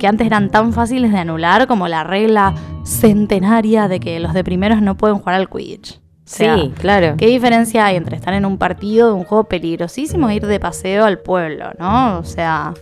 que 0.05 0.09
antes 0.09 0.27
eran 0.27 0.51
tan 0.51 0.75
fáciles 0.75 1.13
de 1.13 1.17
anular 1.17 1.67
como 1.67 1.89
la 1.89 2.05
regla 2.05 2.55
centenaria 2.85 3.89
de 3.89 4.01
que 4.01 4.21
los 4.21 4.35
de 4.35 4.45
primeros 4.45 4.83
no 4.83 4.99
pueden 4.99 5.17
jugar 5.17 5.37
al 5.37 5.49
Quidditch? 5.49 5.95
O 5.95 5.99
sea, 6.27 6.59
sí, 6.59 6.75
claro. 6.79 7.15
¿Qué 7.17 7.27
diferencia 7.27 7.87
hay 7.87 7.97
entre 7.97 8.17
estar 8.17 8.35
en 8.35 8.45
un 8.45 8.59
partido 8.59 9.07
de 9.09 9.15
un 9.15 9.25
juego 9.25 9.45
peligrosísimo 9.45 10.29
e 10.29 10.35
ir 10.35 10.47
de 10.47 10.61
paseo 10.61 11.07
al 11.07 11.21
pueblo, 11.21 11.71
no? 11.79 12.19
O 12.19 12.25
sea, 12.25 12.75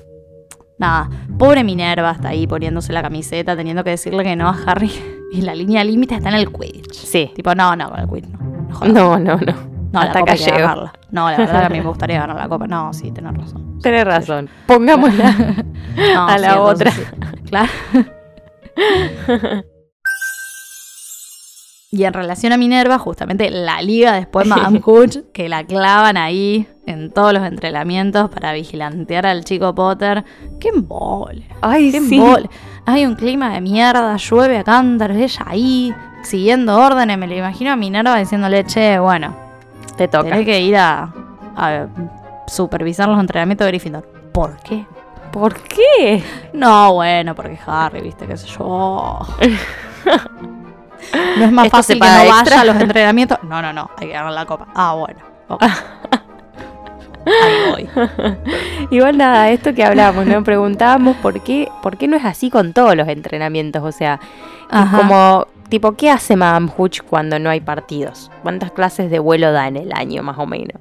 nada, 0.81 1.09
pobre 1.39 1.63
Minerva 1.63 2.11
está 2.11 2.31
ahí 2.31 2.49
poniéndose 2.49 2.93
la 2.93 3.03
camiseta, 3.03 3.55
teniendo 3.55 3.85
que 3.85 3.91
decirle 3.91 4.25
que 4.25 4.35
no 4.35 4.49
a 4.49 4.59
Harry 4.67 4.91
y 5.33 5.43
la 5.43 5.55
línea 5.55 5.85
límite 5.85 6.17
está 6.17 6.29
en 6.31 6.35
el 6.35 6.51
Quidditch. 6.51 6.93
Sí. 6.93 7.31
Tipo, 7.37 7.55
no, 7.55 7.77
no, 7.77 7.89
con 7.89 8.01
el 8.01 8.09
Quidditch 8.09 8.33
no. 8.93 9.17
no. 9.17 9.19
No, 9.19 9.37
no, 9.37 9.72
no. 9.93 10.03
La 10.03 10.13
copa 10.13 10.33
hay 10.33 10.39
que 10.39 10.51
ganarla. 10.51 10.93
No, 11.11 11.31
la 11.31 11.37
verdad 11.37 11.65
a 11.65 11.69
mí 11.69 11.79
me 11.79 11.85
gustaría 11.89 12.21
ganar 12.21 12.37
la 12.37 12.49
copa. 12.49 12.67
No, 12.67 12.93
sí, 12.93 13.13
tenés 13.13 13.37
razón. 13.37 13.79
Tenés 13.81 14.05
razón. 14.05 14.49
Pongámosla 14.67 15.35
No, 16.15 16.27
a 16.29 16.39
la 16.39 16.61
otra. 16.61 16.93
Claro. 17.49 17.71
Y 21.95 22.05
en 22.05 22.15
relación 22.15 22.55
a 22.55 22.57
Minerva, 22.57 22.99
justamente 22.99 23.51
la 23.51 23.83
liga 23.83 24.15
después 24.15 24.47
Madame 24.47 24.81
Hooch, 24.83 25.19
que 25.35 25.51
la 25.51 25.65
clavan 25.65 26.17
ahí 26.17 26.67
en 26.87 27.11
todos 27.11 27.35
los 27.35 27.43
entrenamientos 27.45 28.31
para 28.31 28.55
vigilantear 28.55 29.27
al 29.27 29.45
chico 29.45 29.75
Potter. 29.75 30.25
¡Qué 30.59 30.69
embole! 30.69 31.47
Ay, 31.61 31.91
¡Qué 31.91 31.99
embole! 31.99 32.49
Hay 32.87 33.05
un 33.05 33.15
clima 33.15 33.53
de 33.53 33.61
mierda, 33.61 34.17
llueve 34.17 34.57
a 34.57 34.65
cántaros, 34.65 35.19
ella 35.19 35.45
ahí 35.47 35.95
siguiendo 36.23 36.79
órdenes. 36.79 37.19
Me 37.19 37.27
lo 37.27 37.37
imagino 37.37 37.73
a 37.73 37.77
Minerva 37.77 38.17
diciéndole, 38.17 38.65
che, 38.65 38.99
bueno, 38.99 39.37
Te 39.97 40.09
toca. 40.09 40.25
tenés 40.31 40.45
que 40.45 40.61
ir 40.61 40.77
a, 40.77 41.13
a 41.57 41.87
supervisar 42.47 43.09
los 43.09 43.19
entrenamientos 43.21 43.65
de 43.67 43.71
Gryffindor. 43.73 44.05
¿Por 44.33 44.57
qué? 44.59 44.87
¿Por 45.31 45.55
qué? 45.63 46.23
No, 46.53 46.95
bueno, 46.95 47.35
porque 47.35 47.59
Harry, 47.67 48.01
viste, 48.03 48.27
qué 48.27 48.37
sé 48.37 48.47
yo. 48.49 49.19
No 51.37 51.45
es 51.47 51.53
más 51.53 51.67
¿Esto 51.67 51.77
fácil 51.79 51.95
que 51.97 52.01
no 52.01 52.07
paga 52.07 52.19
vaya 52.31 52.41
extra? 52.41 52.61
a 52.61 52.65
los 52.65 52.77
entrenamientos. 52.77 53.39
No, 53.43 53.61
no, 53.61 53.73
no, 53.73 53.91
hay 53.97 54.07
que 54.07 54.13
ganar 54.13 54.33
la 54.33 54.47
copa. 54.47 54.69
Ah, 54.75 54.95
bueno. 54.95 55.19
ok. 55.49 55.63
Ahí 57.27 57.71
voy. 57.71 57.89
Igual 58.91 59.17
nada, 59.19 59.51
esto 59.51 59.75
que 59.75 59.85
hablábamos, 59.85 60.27
¿no? 60.27 60.43
Preguntábamos 60.45 61.17
por 61.17 61.41
qué, 61.43 61.69
por 61.83 61.97
qué 61.97 62.09
no 62.09 62.17
es 62.17 62.25
así 62.25 62.51
con 62.51 62.73
todos 62.73 62.97
los 62.97 63.09
entrenamientos. 63.09 63.83
O 63.83 63.93
sea, 63.93 64.21
Ajá. 64.71 64.97
como, 64.97 65.47
tipo, 65.69 65.93
¿qué 65.93 66.11
hace 66.11 66.37
Madame 66.37 66.71
Hooch 66.77 67.01
cuando 67.03 67.39
no 67.39 67.51
hay 67.51 67.61
partidos? 67.61 68.31
¿Cuántas 68.43 68.73
clases 68.73 69.11
de 69.11 69.19
vuelo 69.19 69.53
da 69.53 69.69
en 69.69 69.77
el 69.77 69.93
año, 69.93 70.23
más 70.23 70.39
o 70.39 70.47
menos? 70.47 70.81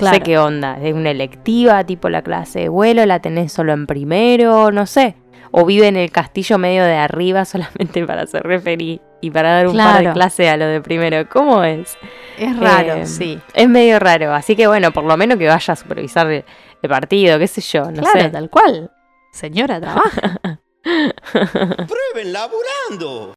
No 0.00 0.10
sé 0.10 0.20
qué 0.20 0.38
onda. 0.38 0.78
¿Es 0.82 0.94
una 0.94 1.10
electiva, 1.10 1.84
tipo 1.84 2.08
la 2.08 2.22
clase 2.22 2.60
de 2.60 2.68
vuelo? 2.68 3.06
¿La 3.06 3.20
tenés 3.20 3.52
solo 3.52 3.72
en 3.72 3.86
primero? 3.86 4.70
No 4.72 4.86
sé. 4.86 5.16
¿O 5.50 5.64
vive 5.64 5.86
en 5.86 5.96
el 5.96 6.10
castillo 6.10 6.58
medio 6.58 6.82
de 6.84 6.96
arriba 6.96 7.44
solamente 7.44 8.04
para 8.04 8.22
hacer 8.22 8.42
referí 8.42 9.00
y 9.24 9.30
para 9.30 9.54
dar 9.54 9.68
un 9.68 9.76
par 9.76 10.04
de 10.04 10.12
clases 10.12 10.50
a 10.50 10.56
lo 10.56 10.66
de 10.66 10.80
primero? 10.82 11.26
¿Cómo 11.28 11.64
es? 11.64 11.96
Es 12.38 12.56
raro, 12.58 12.94
Eh, 12.94 13.06
sí. 13.06 13.40
Es 13.54 13.68
medio 13.68 13.98
raro. 13.98 14.34
Así 14.34 14.54
que 14.54 14.66
bueno, 14.66 14.90
por 14.92 15.04
lo 15.04 15.16
menos 15.16 15.38
que 15.38 15.46
vaya 15.48 15.72
a 15.72 15.76
supervisar 15.76 16.30
el, 16.30 16.44
el 16.82 16.90
partido, 16.90 17.38
qué 17.38 17.46
sé 17.46 17.60
yo, 17.62 17.90
no 17.90 18.02
claro, 18.02 18.20
sé. 18.20 18.28
tal 18.28 18.50
cual. 18.50 18.90
Señora, 19.32 19.80
trabaja. 19.80 20.60
Prueben 21.32 22.32
laburando. 22.32 23.34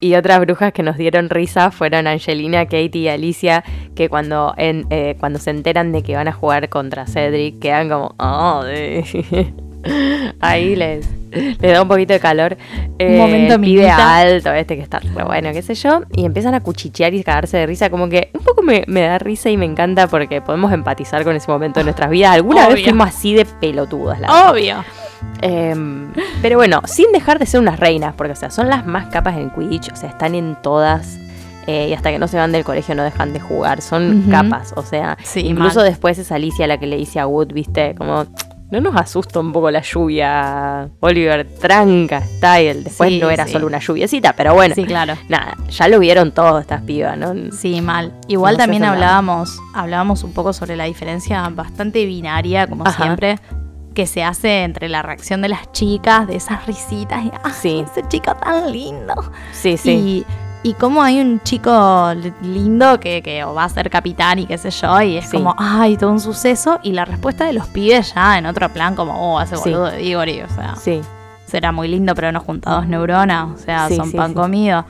Y 0.00 0.16
otras 0.16 0.40
brujas 0.40 0.72
que 0.72 0.82
nos 0.82 0.96
dieron 0.96 1.30
risa 1.30 1.70
fueron 1.70 2.06
Angelina, 2.08 2.64
Katie 2.66 2.90
y 3.02 3.08
Alicia, 3.08 3.62
que 3.94 4.08
cuando, 4.08 4.52
en, 4.56 4.84
eh, 4.90 5.16
cuando 5.20 5.38
se 5.38 5.50
enteran 5.50 5.92
de 5.92 6.02
que 6.02 6.16
van 6.16 6.26
a 6.28 6.32
jugar 6.32 6.68
contra 6.68 7.06
Cedric, 7.06 7.60
quedan 7.60 7.88
como, 7.88 8.14
oh, 8.18 8.64
de-". 8.64 9.54
ahí 10.40 10.76
les, 10.76 11.06
les 11.30 11.72
da 11.72 11.82
un 11.82 11.88
poquito 11.88 12.12
de 12.12 12.20
calor. 12.20 12.56
Eh, 12.98 13.16
momento 13.18 13.54
el 13.54 13.60
pibe 13.60 13.82
minita. 13.82 14.18
alto, 14.18 14.52
este 14.52 14.76
que 14.76 14.82
está 14.82 15.00
bueno, 15.26 15.50
qué 15.52 15.62
sé 15.62 15.74
yo, 15.74 16.02
y 16.14 16.24
empiezan 16.24 16.54
a 16.54 16.60
cuchichear 16.60 17.14
y 17.14 17.22
cagarse 17.24 17.56
de 17.58 17.66
risa, 17.66 17.90
como 17.90 18.08
que 18.08 18.30
un 18.34 18.42
poco 18.44 18.62
me, 18.62 18.84
me 18.86 19.02
da 19.02 19.18
risa 19.18 19.50
y 19.50 19.56
me 19.56 19.64
encanta 19.66 20.06
porque 20.06 20.40
podemos 20.40 20.72
empatizar 20.72 21.24
con 21.24 21.34
ese 21.36 21.50
momento 21.50 21.80
de 21.80 21.84
nuestras 21.84 22.10
vidas. 22.10 22.32
Alguna 22.32 22.68
vez 22.68 22.82
fuimos 22.84 23.08
así 23.08 23.34
de 23.34 23.44
pelotudas, 23.44 24.20
la 24.20 24.28
verdad. 24.28 24.50
Obvio. 24.52 24.84
Em, 25.40 26.12
pero 26.40 26.56
bueno, 26.56 26.82
sin 26.84 27.10
dejar 27.12 27.38
de 27.38 27.46
ser 27.46 27.60
unas 27.60 27.78
reinas, 27.80 28.14
porque 28.16 28.32
o 28.32 28.36
sea, 28.36 28.50
son 28.50 28.68
las 28.68 28.86
más 28.86 29.06
capas 29.06 29.36
en 29.36 29.50
Quidditch, 29.50 29.92
o 29.92 29.96
sea, 29.96 30.08
están 30.10 30.34
en 30.34 30.56
todas. 30.62 31.18
eh, 31.68 31.88
y 31.90 31.92
hasta 31.94 32.10
que 32.10 32.18
no 32.18 32.26
se 32.26 32.36
van 32.36 32.50
del 32.50 32.64
colegio 32.64 32.94
no 32.96 33.04
dejan 33.04 33.32
de 33.32 33.38
jugar, 33.40 33.80
son 33.82 34.24
capas, 34.30 34.72
o 34.76 34.82
sea, 34.82 35.16
Sí, 35.22 35.40
incluso 35.46 35.76
mal. 35.80 35.88
después 35.88 36.18
es 36.18 36.32
Alicia 36.32 36.66
la 36.66 36.78
que 36.78 36.86
le 36.88 36.96
dice 36.96 37.20
a 37.20 37.26
Wood, 37.28 37.52
viste, 37.52 37.94
como, 37.96 38.26
no 38.72 38.80
nos 38.80 38.96
asusta 38.96 39.38
un 39.38 39.52
poco 39.52 39.70
la 39.70 39.82
lluvia, 39.82 40.88
Oliver, 41.00 41.46
tranca, 41.60 42.20
style, 42.22 42.82
después 42.84 43.10
Sí, 43.10 43.20
no 43.20 43.30
era 43.30 43.46
sí. 43.46 43.52
solo 43.52 43.66
una 43.68 43.78
lluviecita, 43.78 44.32
pero 44.32 44.54
bueno, 44.54 44.74
Sí, 44.74 44.84
claro. 44.84 45.14
nada, 45.28 45.56
ya 45.70 45.86
lo 45.88 45.98
vieron 46.00 46.32
todos 46.32 46.60
estas 46.62 46.82
pibas, 46.82 47.16
¿no? 47.16 47.34
Sí, 47.52 47.80
mal. 47.80 48.12
Igual 48.28 48.54
No 48.54 48.58
también 48.58 48.82
nada. 48.82 48.94
hablábamos, 48.94 49.56
hablábamos 49.74 50.24
un 50.24 50.32
poco 50.32 50.52
sobre 50.52 50.74
la 50.74 50.84
diferencia 50.84 51.48
bastante 51.50 52.04
binaria, 52.06 52.66
como 52.66 52.84
Ajá. 52.86 53.04
siempre, 53.04 53.38
que 53.94 54.06
se 54.06 54.24
hace 54.24 54.62
entre 54.64 54.88
la 54.88 55.02
reacción 55.02 55.42
de 55.42 55.50
las 55.50 55.70
chicas, 55.72 56.26
de 56.26 56.36
esas 56.36 56.66
risitas, 56.66 57.24
y 57.26 57.30
¡ay, 57.44 57.52
Sí. 57.54 57.84
ese 57.86 58.08
chico 58.08 58.34
tan 58.36 58.72
lindo! 58.72 59.14
Sí, 59.52 59.76
sí. 59.76 59.90
Y, 59.92 60.26
y 60.64 60.74
cómo 60.74 61.02
hay 61.02 61.20
un 61.20 61.40
chico 61.42 62.12
li- 62.14 62.32
lindo 62.42 63.00
que, 63.00 63.20
que 63.22 63.42
va 63.44 63.64
a 63.64 63.68
ser 63.68 63.90
capitán 63.90 64.38
y 64.38 64.46
qué 64.46 64.56
sé 64.58 64.70
yo, 64.70 65.00
y 65.00 65.16
es 65.16 65.28
Sí. 65.28 65.36
como, 65.36 65.54
¡ay, 65.58 65.96
todo 65.96 66.10
un 66.12 66.20
suceso! 66.20 66.78
Y 66.82 66.92
la 66.92 67.04
respuesta 67.04 67.44
de 67.46 67.52
los 67.52 67.66
pibes 67.68 68.14
ya 68.14 68.38
en 68.38 68.46
otro 68.46 68.68
plan, 68.68 68.94
como, 68.94 69.12
¡oh, 69.34 69.38
hace 69.38 69.56
Sí. 69.56 69.62
boludo 69.70 69.86
de 69.90 69.96
Diggory! 69.98 70.42
O 70.42 70.48
sea, 70.48 70.76
Sí, 70.76 71.00
será 71.46 71.72
muy 71.72 71.88
lindo, 71.88 72.14
pero 72.14 72.30
no 72.32 72.40
junta 72.40 72.70
dos 72.70 72.86
neuronas, 72.86 73.50
o 73.54 73.56
sea, 73.58 73.88
Sí, 73.88 73.96
son 73.96 74.10
sí, 74.10 74.16
pan 74.16 74.28
sí. 74.30 74.34
comido. 74.34 74.84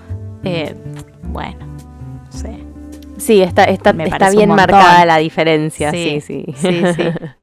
Eh, 0.44 0.76
bueno, 1.22 1.66
no 1.66 2.32
sé. 2.32 2.58
sí, 3.18 3.40
está, 3.42 3.64
está, 3.64 3.92
Me 3.92 4.04
está 4.04 4.28
bien 4.30 4.50
marcada 4.50 5.04
la 5.06 5.16
diferencia, 5.18 5.90
sí, 5.92 6.20
Sí, 6.20 6.44
sí. 6.46 6.54
sí, 6.56 6.82
sí. 6.94 7.02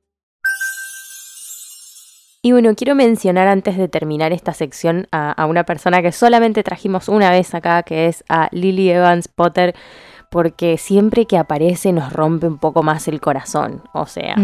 Y 2.42 2.54
bueno, 2.54 2.74
quiero 2.74 2.96
mencionar 2.96 3.50
antes 3.50 3.78
de 3.78 3.90
terminar 3.90 4.32
esta 4.32 4.54
sección 4.54 5.08
a, 5.12 5.46
una 5.46 5.66
persona 5.66 6.02
que 6.02 6.14
solamente 6.14 6.64
trajimos 6.64 7.10
una 7.10 7.32
vez 7.32 7.54
acá, 7.54 7.84
que 7.84 8.08
es 8.08 8.24
a 8.30 8.48
Lily 8.52 8.92
Evans 8.92 9.28
Potter, 9.28 9.76
porque 10.32 10.78
siempre 10.78 11.26
que 11.26 11.38
aparece 11.38 11.92
nos 11.92 12.14
rompe 12.14 12.48
un 12.48 12.58
poco 12.58 12.82
más 12.82 13.10
el 13.10 13.20
corazón. 13.20 13.84
O 13.94 14.06
sea. 14.06 14.36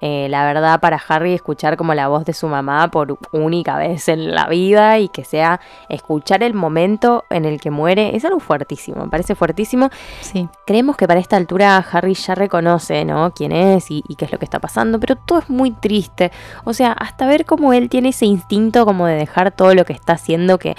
Eh, 0.00 0.28
la 0.30 0.44
verdad 0.44 0.80
para 0.80 1.00
Harry 1.08 1.34
escuchar 1.34 1.76
como 1.76 1.92
la 1.94 2.08
voz 2.08 2.24
de 2.24 2.32
su 2.32 2.46
mamá 2.46 2.88
por 2.90 3.18
única 3.32 3.76
vez 3.78 4.08
en 4.08 4.32
la 4.32 4.46
vida 4.46 4.98
y 4.98 5.08
que 5.08 5.24
sea 5.24 5.60
escuchar 5.88 6.42
el 6.42 6.54
momento 6.54 7.24
en 7.30 7.44
el 7.44 7.60
que 7.60 7.70
muere 7.70 8.14
es 8.14 8.24
algo 8.24 8.38
fuertísimo, 8.38 9.02
me 9.04 9.10
parece 9.10 9.34
fuertísimo. 9.34 9.90
Sí. 10.20 10.48
Creemos 10.66 10.96
que 10.96 11.08
para 11.08 11.18
esta 11.20 11.36
altura 11.36 11.76
Harry 11.90 12.14
ya 12.14 12.34
reconoce, 12.34 13.04
¿no? 13.04 13.32
Quién 13.32 13.52
es 13.52 13.90
y, 13.90 14.04
y 14.08 14.14
qué 14.14 14.26
es 14.26 14.32
lo 14.32 14.38
que 14.38 14.44
está 14.44 14.60
pasando, 14.60 15.00
pero 15.00 15.16
todo 15.16 15.40
es 15.40 15.50
muy 15.50 15.72
triste. 15.72 16.30
O 16.64 16.72
sea, 16.72 16.92
hasta 16.92 17.26
ver 17.26 17.44
cómo 17.44 17.72
él 17.72 17.88
tiene 17.88 18.10
ese 18.10 18.26
instinto 18.26 18.84
como 18.84 19.06
de 19.06 19.14
dejar 19.14 19.50
todo 19.50 19.74
lo 19.74 19.84
que 19.84 19.92
está 19.92 20.12
haciendo 20.14 20.58
que 20.58 20.76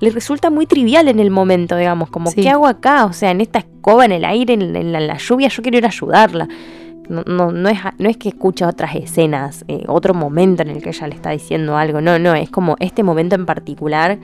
le 0.00 0.10
resulta 0.10 0.50
muy 0.50 0.66
trivial 0.66 1.08
en 1.08 1.18
el 1.18 1.30
momento, 1.30 1.76
digamos, 1.76 2.08
como 2.10 2.30
Sí. 2.30 2.42
¿qué 2.42 2.50
hago 2.50 2.66
acá? 2.66 3.04
O 3.04 3.12
sea, 3.12 3.30
en 3.30 3.40
esta 3.40 3.58
escoba, 3.58 4.04
en 4.04 4.12
el 4.12 4.24
aire, 4.24 4.54
en, 4.54 4.76
en 4.76 4.92
la, 4.92 4.98
en 5.00 5.06
la 5.08 5.16
lluvia, 5.16 5.48
yo 5.48 5.62
quiero 5.62 5.78
ir 5.78 5.84
a 5.86 5.88
ayudarla. 5.88 6.48
No, 7.08 7.22
no, 7.22 7.52
no, 7.52 7.68
es, 7.68 7.78
no 7.98 8.08
es 8.08 8.16
que 8.16 8.28
escucha 8.28 8.68
otras 8.68 8.94
escenas, 8.94 9.64
eh, 9.68 9.84
otro 9.86 10.12
momento 10.12 10.62
en 10.62 10.68
el 10.68 10.82
que 10.82 10.90
ella 10.90 11.06
le 11.06 11.14
está 11.14 11.30
diciendo 11.30 11.76
algo, 11.76 12.00
no, 12.00 12.18
no, 12.18 12.34
es 12.34 12.50
como 12.50 12.76
este 12.80 13.02
momento 13.02 13.34
en 13.34 13.46
particular, 13.46 14.18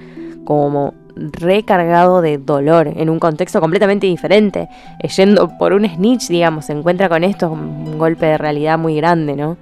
como 0.44 0.92
recargado 1.16 2.20
de 2.20 2.38
dolor 2.38 2.88
en 2.88 3.08
un 3.08 3.18
contexto 3.18 3.60
completamente 3.60 4.06
diferente. 4.06 4.68
Eh, 5.00 5.08
Yendo 5.08 5.50
por 5.58 5.72
un 5.72 5.88
snitch, 5.88 6.28
digamos, 6.28 6.66
se 6.66 6.72
encuentra 6.72 7.08
con 7.08 7.24
esto, 7.24 7.50
un 7.50 7.98
golpe 7.98 8.26
de 8.26 8.38
realidad 8.38 8.78
muy 8.78 8.96
grande, 8.96 9.36
¿no? 9.36 9.56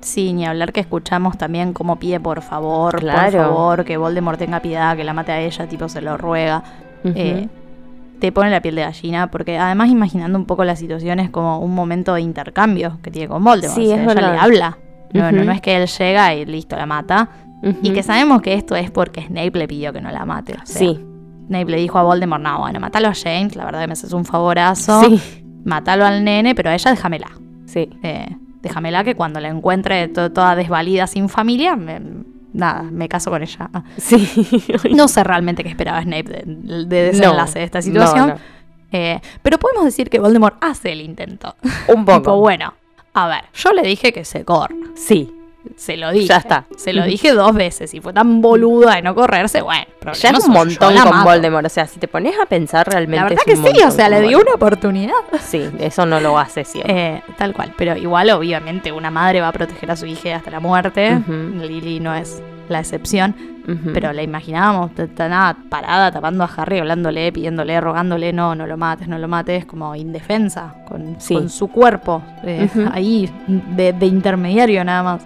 Sí, 0.00 0.32
ni 0.32 0.46
hablar 0.46 0.72
que 0.72 0.80
escuchamos 0.80 1.36
también 1.36 1.72
como 1.72 1.96
pide 1.96 2.20
por 2.20 2.40
favor, 2.40 3.00
por 3.00 3.32
favor, 3.32 3.84
que 3.84 3.96
Voldemort 3.96 4.38
tenga 4.38 4.60
piedad, 4.60 4.96
que 4.96 5.04
la 5.04 5.12
mate 5.12 5.32
a 5.32 5.40
ella, 5.40 5.66
tipo 5.66 5.88
se 5.88 6.00
lo 6.00 6.16
ruega. 6.16 6.62
Eh, 7.04 7.48
te 8.20 8.30
pone 8.32 8.50
la 8.50 8.60
piel 8.62 8.74
de 8.76 8.82
gallina, 8.82 9.30
porque 9.30 9.58
además 9.58 9.88
imaginando 9.90 10.38
un 10.38 10.46
poco 10.46 10.64
la 10.64 10.76
situación 10.76 11.18
es 11.20 11.30
como 11.30 11.58
un 11.58 11.74
momento 11.74 12.14
de 12.14 12.20
intercambio 12.20 12.98
que 13.02 13.10
tiene 13.10 13.26
con 13.28 13.42
Voldemort. 13.42 13.74
Sí, 13.76 13.86
o 13.86 13.88
sea, 13.88 13.96
es 13.96 14.02
ella 14.02 14.14
verdad. 14.14 14.32
le 14.34 14.38
habla. 14.38 14.78
No, 15.12 15.32
no, 15.32 15.44
no 15.44 15.52
es 15.52 15.60
que 15.60 15.76
él 15.76 15.88
llega 15.88 16.34
y 16.34 16.44
listo, 16.46 16.76
la 16.76 16.86
mata. 16.86 17.28
Y 17.82 17.90
que 17.90 18.02
sabemos 18.02 18.40
que 18.42 18.54
esto 18.54 18.76
es 18.76 18.90
porque 18.90 19.22
Snape 19.22 19.58
le 19.58 19.66
pidió 19.68 19.92
que 19.92 20.00
no 20.00 20.10
la 20.10 20.24
mate. 20.24 20.52
o 20.54 20.64
sea, 20.64 20.78
Sí, 20.78 21.04
Snape 21.48 21.70
le 21.70 21.76
dijo 21.78 21.98
a 21.98 22.02
Voldemort, 22.04 22.42
no, 22.42 22.60
bueno, 22.60 22.78
matalo 22.80 23.08
a 23.08 23.12
James, 23.14 23.56
la 23.56 23.64
verdad 23.64 23.80
que 23.80 23.86
me 23.88 23.92
haces 23.94 24.12
un 24.12 24.24
favorazo. 24.24 25.02
sí, 25.04 25.20
Matalo 25.64 26.06
al 26.06 26.24
nene, 26.24 26.54
pero 26.54 26.70
a 26.70 26.74
ella 26.74 26.90
déjamela. 26.92 27.28
sí. 27.66 27.90
Eh, 28.02 28.28
déjamela 28.62 29.02
que 29.04 29.14
cuando 29.14 29.40
la 29.40 29.48
encuentre 29.48 30.08
to- 30.08 30.30
toda 30.32 30.54
desvalida 30.54 31.06
sin 31.06 31.28
familia, 31.30 31.76
me- 31.76 32.00
nada, 32.52 32.82
me 32.82 33.08
caso 33.08 33.30
con 33.30 33.42
ella. 33.42 33.70
Ah. 33.72 33.82
Sí. 33.96 34.28
No 34.94 35.08
sé 35.08 35.24
realmente 35.24 35.62
qué 35.62 35.70
esperaba 35.70 36.02
Snape 36.02 36.24
de, 36.24 36.42
de 36.84 37.02
desenlace 37.02 37.58
de 37.58 37.64
esta 37.64 37.82
situación. 37.82 38.28
No, 38.28 38.34
no. 38.34 38.40
Eh, 38.92 39.20
pero 39.42 39.58
podemos 39.58 39.84
decir 39.84 40.10
que 40.10 40.18
Voldemort 40.18 40.56
hace 40.60 40.92
el 40.92 41.00
intento. 41.00 41.54
Un 41.88 42.04
poco. 42.04 42.18
Tipo, 42.20 42.36
bueno, 42.38 42.74
a 43.14 43.28
ver, 43.28 43.44
yo 43.54 43.72
le 43.72 43.82
dije 43.82 44.12
que 44.12 44.24
se 44.24 44.44
corra. 44.44 44.74
Sí, 44.94 45.32
Se 45.76 45.96
lo 45.96 46.10
dije. 46.12 46.26
Ya 46.26 46.36
está. 46.38 46.66
Se 46.76 46.92
lo 46.92 47.04
dije 47.04 47.32
dos 47.32 47.54
veces. 47.54 47.92
Y 47.94 48.00
fue 48.00 48.12
tan 48.12 48.40
boluda 48.40 48.96
de 48.96 49.02
no 49.02 49.14
correrse, 49.14 49.62
bueno. 49.62 49.86
ya 50.14 50.30
es 50.30 50.44
un 50.46 50.52
montón 50.52 50.94
con 50.94 51.10
mato. 51.12 51.24
Voldemort. 51.24 51.66
O 51.66 51.68
sea, 51.68 51.86
si 51.86 51.98
te 51.98 52.08
pones 52.08 52.34
a 52.40 52.46
pensar 52.46 52.88
realmente. 52.88 53.16
La 53.16 53.24
verdad 53.24 53.38
es 53.46 53.60
que 53.60 53.70
sí, 53.72 53.82
o 53.84 53.90
sea, 53.90 54.08
le 54.08 54.20
dio 54.22 54.38
una 54.40 54.54
oportunidad. 54.54 55.14
Sí, 55.40 55.68
eso 55.78 56.06
no 56.06 56.20
lo 56.20 56.38
hace 56.38 56.64
siempre. 56.64 57.16
Eh, 57.16 57.22
tal 57.38 57.52
cual, 57.52 57.72
pero 57.76 57.96
igual 57.96 58.30
obviamente 58.30 58.92
una 58.92 59.10
madre 59.10 59.40
va 59.40 59.48
a 59.48 59.52
proteger 59.52 59.90
a 59.90 59.96
su 59.96 60.06
hija 60.06 60.36
hasta 60.36 60.50
la 60.50 60.60
muerte. 60.60 61.16
Ujú. 61.16 61.32
Lily 61.32 62.00
no 62.00 62.14
es 62.14 62.42
la 62.68 62.78
excepción, 62.80 63.34
pero 63.92 64.12
la 64.12 64.22
imaginábamos 64.22 64.92
nada, 65.18 65.56
parada, 65.68 66.12
tapando 66.12 66.44
a 66.44 66.50
Harry, 66.56 66.78
hablándole, 66.78 67.32
pidiéndole, 67.32 67.80
rogándole, 67.80 68.32
no, 68.32 68.54
no 68.54 68.64
lo 68.66 68.76
mates, 68.76 69.08
no 69.08 69.18
lo 69.18 69.26
mates, 69.26 69.64
como 69.66 69.94
indefensa, 69.96 70.74
con, 70.86 71.16
Sí. 71.20 71.34
con 71.34 71.48
su 71.50 71.66
cuerpo 71.68 72.22
eh, 72.44 72.68
ahí 72.92 73.28
de, 73.46 73.92
de 73.92 74.06
intermediario 74.06 74.84
nada 74.84 75.02
más. 75.02 75.22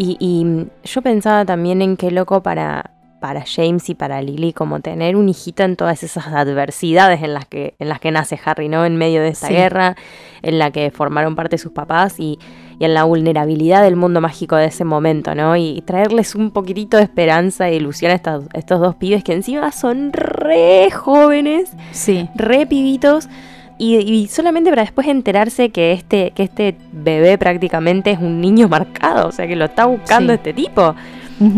Y, 0.00 0.16
y 0.20 0.66
yo 0.88 1.02
pensaba 1.02 1.44
también 1.44 1.82
en 1.82 1.96
qué 1.96 2.12
loco 2.12 2.40
para, 2.40 2.92
para 3.20 3.42
James 3.44 3.90
y 3.90 3.94
para 3.96 4.22
Lily 4.22 4.52
como 4.52 4.78
tener 4.78 5.16
un 5.16 5.28
hijito 5.28 5.64
en 5.64 5.74
todas 5.74 6.04
esas 6.04 6.28
adversidades 6.28 7.20
en 7.24 7.34
las 7.34 7.46
que, 7.46 7.74
en 7.80 7.88
las 7.88 7.98
que 7.98 8.12
nace 8.12 8.38
Harry, 8.44 8.68
¿no? 8.68 8.84
En 8.86 8.96
medio 8.96 9.20
de 9.22 9.28
esta 9.30 9.48
Sí. 9.48 9.54
guerra, 9.54 9.96
en 10.42 10.58
la 10.60 10.70
que 10.70 10.92
formaron 10.92 11.34
parte 11.34 11.58
sus 11.58 11.72
papás 11.72 12.20
y, 12.20 12.38
y 12.78 12.84
en 12.84 12.94
la 12.94 13.02
vulnerabilidad 13.02 13.82
del 13.82 13.96
mundo 13.96 14.20
mágico 14.20 14.54
de 14.54 14.66
ese 14.66 14.84
momento, 14.84 15.34
¿no? 15.34 15.56
Y, 15.56 15.82
traerles 15.84 16.36
un 16.36 16.52
poquitito 16.52 16.96
de 16.96 17.02
esperanza 17.02 17.68
e 17.68 17.74
ilusión 17.74 18.12
a 18.12 18.14
estos, 18.14 18.44
estos 18.54 18.78
dos 18.78 18.94
pibes 18.94 19.24
que 19.24 19.32
encima 19.32 19.72
son 19.72 20.12
re 20.12 20.90
jóvenes 20.92 21.72
Sí, 21.90 22.28
re 22.36 22.66
pibitos 22.66 23.28
y, 23.78 23.96
y 23.96 24.26
solamente 24.28 24.70
para 24.70 24.82
después 24.82 25.06
enterarse 25.08 25.70
que 25.70 25.92
este, 25.92 26.32
que 26.32 26.42
este 26.42 26.76
bebé 26.92 27.38
prácticamente 27.38 28.10
es 28.10 28.18
un 28.18 28.40
niño 28.40 28.68
marcado, 28.68 29.28
o 29.28 29.32
sea 29.32 29.46
que 29.46 29.56
lo 29.56 29.66
está 29.66 29.86
buscando 29.86 30.32
Sí. 30.32 30.36
este 30.36 30.52
tipo. 30.52 30.94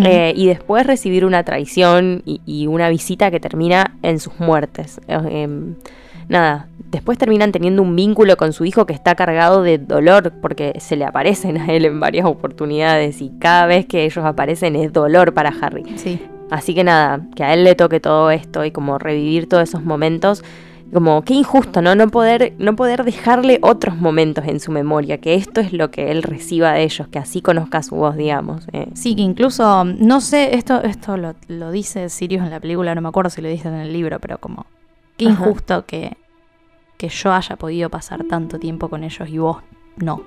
Eh, 0.05 0.35
y 0.37 0.47
después 0.47 0.87
recibir 0.87 1.25
una 1.25 1.43
traición 1.43 2.23
y, 2.27 2.43
y 2.45 2.67
una 2.67 2.91
visita 2.91 3.31
que 3.31 3.41
termina 3.41 3.97
en 4.03 4.21
sus 4.21 4.39
muertes. 4.39 5.01
Eh, 5.09 5.19
em, 5.45 5.75
nada, 6.29 6.67
después 6.91 7.17
terminan 7.17 7.51
teniendo 7.51 7.81
un 7.81 7.97
vínculo 7.97 8.37
con 8.37 8.53
su 8.53 8.67
hijo 8.67 8.85
que 8.85 8.93
está 8.93 9.15
cargado 9.15 9.63
de 9.63 9.79
dolor 9.79 10.35
porque 10.43 10.75
se 10.81 10.97
le 10.97 11.07
aparecen 11.07 11.57
a 11.57 11.67
él 11.73 11.87
en 11.87 11.99
varias 11.99 12.27
oportunidades 12.27 13.23
y 13.23 13.31
cada 13.39 13.65
vez 13.65 13.87
que 13.87 14.05
ellos 14.05 14.23
aparecen 14.27 14.77
es 14.77 14.93
dolor 14.93 15.33
para 15.33 15.51
Harry. 15.63 15.85
sí. 15.97 16.21
Así 16.51 16.75
que 16.75 16.83
nada, 16.83 17.21
que 17.37 17.45
a 17.45 17.55
él 17.55 17.63
le 17.63 17.77
toque 17.77 18.01
todo 18.01 18.33
esto 18.33 18.65
y 18.65 18.73
como 18.73 18.99
revivir 18.99 19.49
todos 19.49 19.63
esos 19.69 19.85
momentos, 19.85 20.43
como 20.93 21.23
qué 21.23 21.35
injusto, 21.35 21.81
¿no? 21.83 21.95
No 21.95 22.09
poder, 22.09 22.55
no 22.59 22.75
poder 22.77 23.05
dejarle 23.05 23.59
otros 23.63 23.97
momentos 23.97 24.45
en 24.47 24.59
su 24.61 24.73
memoria, 24.73 25.19
que 25.19 25.35
esto 25.35 25.61
es 25.61 25.73
lo 25.73 25.91
que 25.91 26.11
él 26.11 26.23
reciba 26.23 26.73
de 26.73 26.83
ellos, 26.83 27.07
que 27.09 27.19
así 27.19 27.41
conozca 27.43 27.83
su 27.83 27.95
voz, 27.97 28.17
digamos. 28.17 28.67
eh. 28.73 28.89
Sí, 28.95 29.15
que 29.15 29.23
incluso, 29.23 29.85
no 29.85 30.21
sé, 30.21 30.57
esto, 30.57 30.83
esto 30.83 31.17
lo, 31.17 31.35
lo 31.49 31.71
dice 31.71 32.09
Sirius 32.09 32.43
en 32.45 32.51
la 32.51 32.61
película, 32.61 32.95
no 32.95 33.01
me 33.01 33.09
acuerdo 33.09 33.31
si 33.31 33.41
lo 33.41 33.49
dice 33.49 33.69
en 33.69 33.75
el 33.75 33.93
libro, 33.93 34.19
pero 34.21 34.39
como, 34.39 34.67
qué 35.17 35.27
Ajá. 35.29 35.35
injusto 35.45 35.85
que, 35.87 36.17
que 36.97 37.09
yo 37.09 37.33
haya 37.33 37.57
podido 37.57 37.89
pasar 37.91 38.25
tanto 38.25 38.59
tiempo 38.59 38.89
con 38.89 39.05
ellos 39.05 39.29
y 39.29 39.39
vos 39.39 39.59
no. 39.97 40.23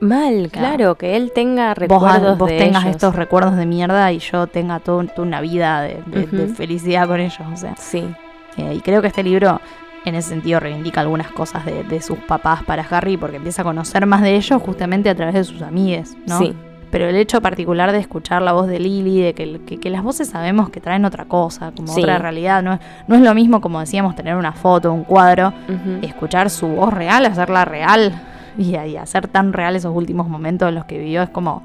Mal, 0.00 0.48
Claro. 0.50 0.76
claro, 0.76 0.94
que 0.96 1.16
él 1.16 1.30
tenga 1.32 1.68
Vos, 1.70 1.78
recuerdos 1.78 2.36
vos 2.38 2.48
de 2.50 2.58
tengas 2.58 2.82
ellos. 2.84 2.96
estos 2.96 3.14
recuerdos 3.14 3.56
de 3.56 3.66
mierda 3.66 4.10
y 4.12 4.18
yo 4.18 4.48
tenga 4.48 4.80
toda 4.80 5.06
una 5.18 5.40
vida 5.40 5.80
de, 5.82 6.02
de- 6.06 6.48
felicidad 6.48 7.06
con 7.06 7.20
ellos, 7.20 7.38
o 7.52 7.56
sea. 7.56 7.76
Sí, 7.76 8.04
Eh, 8.56 8.74
y 8.74 8.80
creo 8.80 9.00
que 9.00 9.08
este 9.08 9.22
libro, 9.22 9.60
en 10.04 10.14
ese 10.14 10.28
sentido, 10.30 10.60
reivindica 10.60 11.00
algunas 11.00 11.30
cosas 11.32 11.64
de, 11.64 11.84
de 11.84 12.00
sus 12.02 12.18
papás 12.18 12.62
para 12.64 12.82
Harry, 12.90 13.16
porque 13.16 13.36
empieza 13.36 13.62
a 13.62 13.64
conocer 13.64 14.04
más 14.06 14.22
de 14.22 14.34
ellos 14.36 14.60
justamente 14.62 15.08
a 15.10 15.14
través 15.14 15.34
de 15.34 15.44
sus 15.44 15.62
amigues, 15.62 16.16
¿no? 16.26 16.38
sí, 16.38 16.54
Pero 16.90 17.06
el 17.08 17.16
hecho 17.16 17.40
particular 17.40 17.90
de 17.92 17.98
escuchar 18.00 18.42
la 18.42 18.52
voz 18.52 18.66
de 18.66 18.78
Lily, 18.78 19.22
de 19.22 19.32
que, 19.34 19.60
que- 19.64 19.78
que 19.80 19.88
las 19.88 20.02
voces 20.02 20.28
sabemos 20.28 20.68
que 20.68 20.80
traen 20.82 21.06
otra 21.06 21.24
cosa, 21.24 21.72
como 21.74 21.88
Sí. 21.94 22.00
otra 22.02 22.18
realidad, 22.18 22.62
no, 22.62 22.74
es- 22.74 22.80
no 23.08 23.14
es 23.14 23.22
lo 23.22 23.32
mismo 23.34 23.62
como 23.62 23.80
decíamos 23.80 24.14
tener 24.14 24.36
una 24.36 24.52
foto, 24.52 24.92
un 24.92 25.04
cuadro, 25.04 25.54
escuchar 26.02 26.50
su 26.50 26.66
voz 26.68 26.92
real, 26.92 27.24
hacerla 27.24 27.64
real 27.64 28.12
y, 28.58 28.76
y 28.76 28.96
hacer 28.98 29.26
tan 29.28 29.54
real 29.54 29.74
esos 29.76 29.96
últimos 29.96 30.28
momentos 30.28 30.68
en 30.68 30.74
los 30.74 30.84
que 30.84 30.98
vivió, 30.98 31.22
es 31.22 31.30
como 31.30 31.62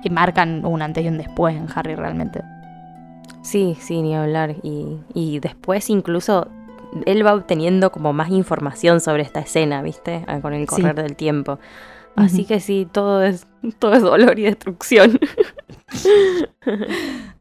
que 0.00 0.10
marcan 0.10 0.64
un 0.64 0.80
antes 0.80 1.04
y 1.04 1.08
un 1.08 1.18
después 1.18 1.56
en 1.56 1.66
Harry 1.74 1.96
realmente. 1.96 2.42
Sí, 3.48 3.76
sí, 3.80 4.02
ni 4.02 4.14
hablar. 4.14 4.56
Y, 4.62 4.98
y 5.14 5.40
después 5.40 5.88
incluso 5.88 6.48
él 7.06 7.24
va 7.26 7.34
obteniendo 7.34 7.90
como 7.90 8.12
más 8.12 8.28
información 8.30 9.00
sobre 9.00 9.22
esta 9.22 9.40
escena, 9.40 9.80
¿viste? 9.82 10.22
Ah, 10.26 10.40
Con 10.40 10.52
el 10.52 10.68
Sí. 10.68 10.82
correr 10.82 10.96
del 10.96 11.16
tiempo. 11.16 11.58
Así 12.14 12.44
que 12.44 12.60
sí, 12.60 12.86
todo 12.90 13.22
es, 13.22 13.46
todo 13.78 13.94
es 13.94 14.02
dolor 14.02 14.38
y 14.38 14.42
destrucción. 14.42 15.18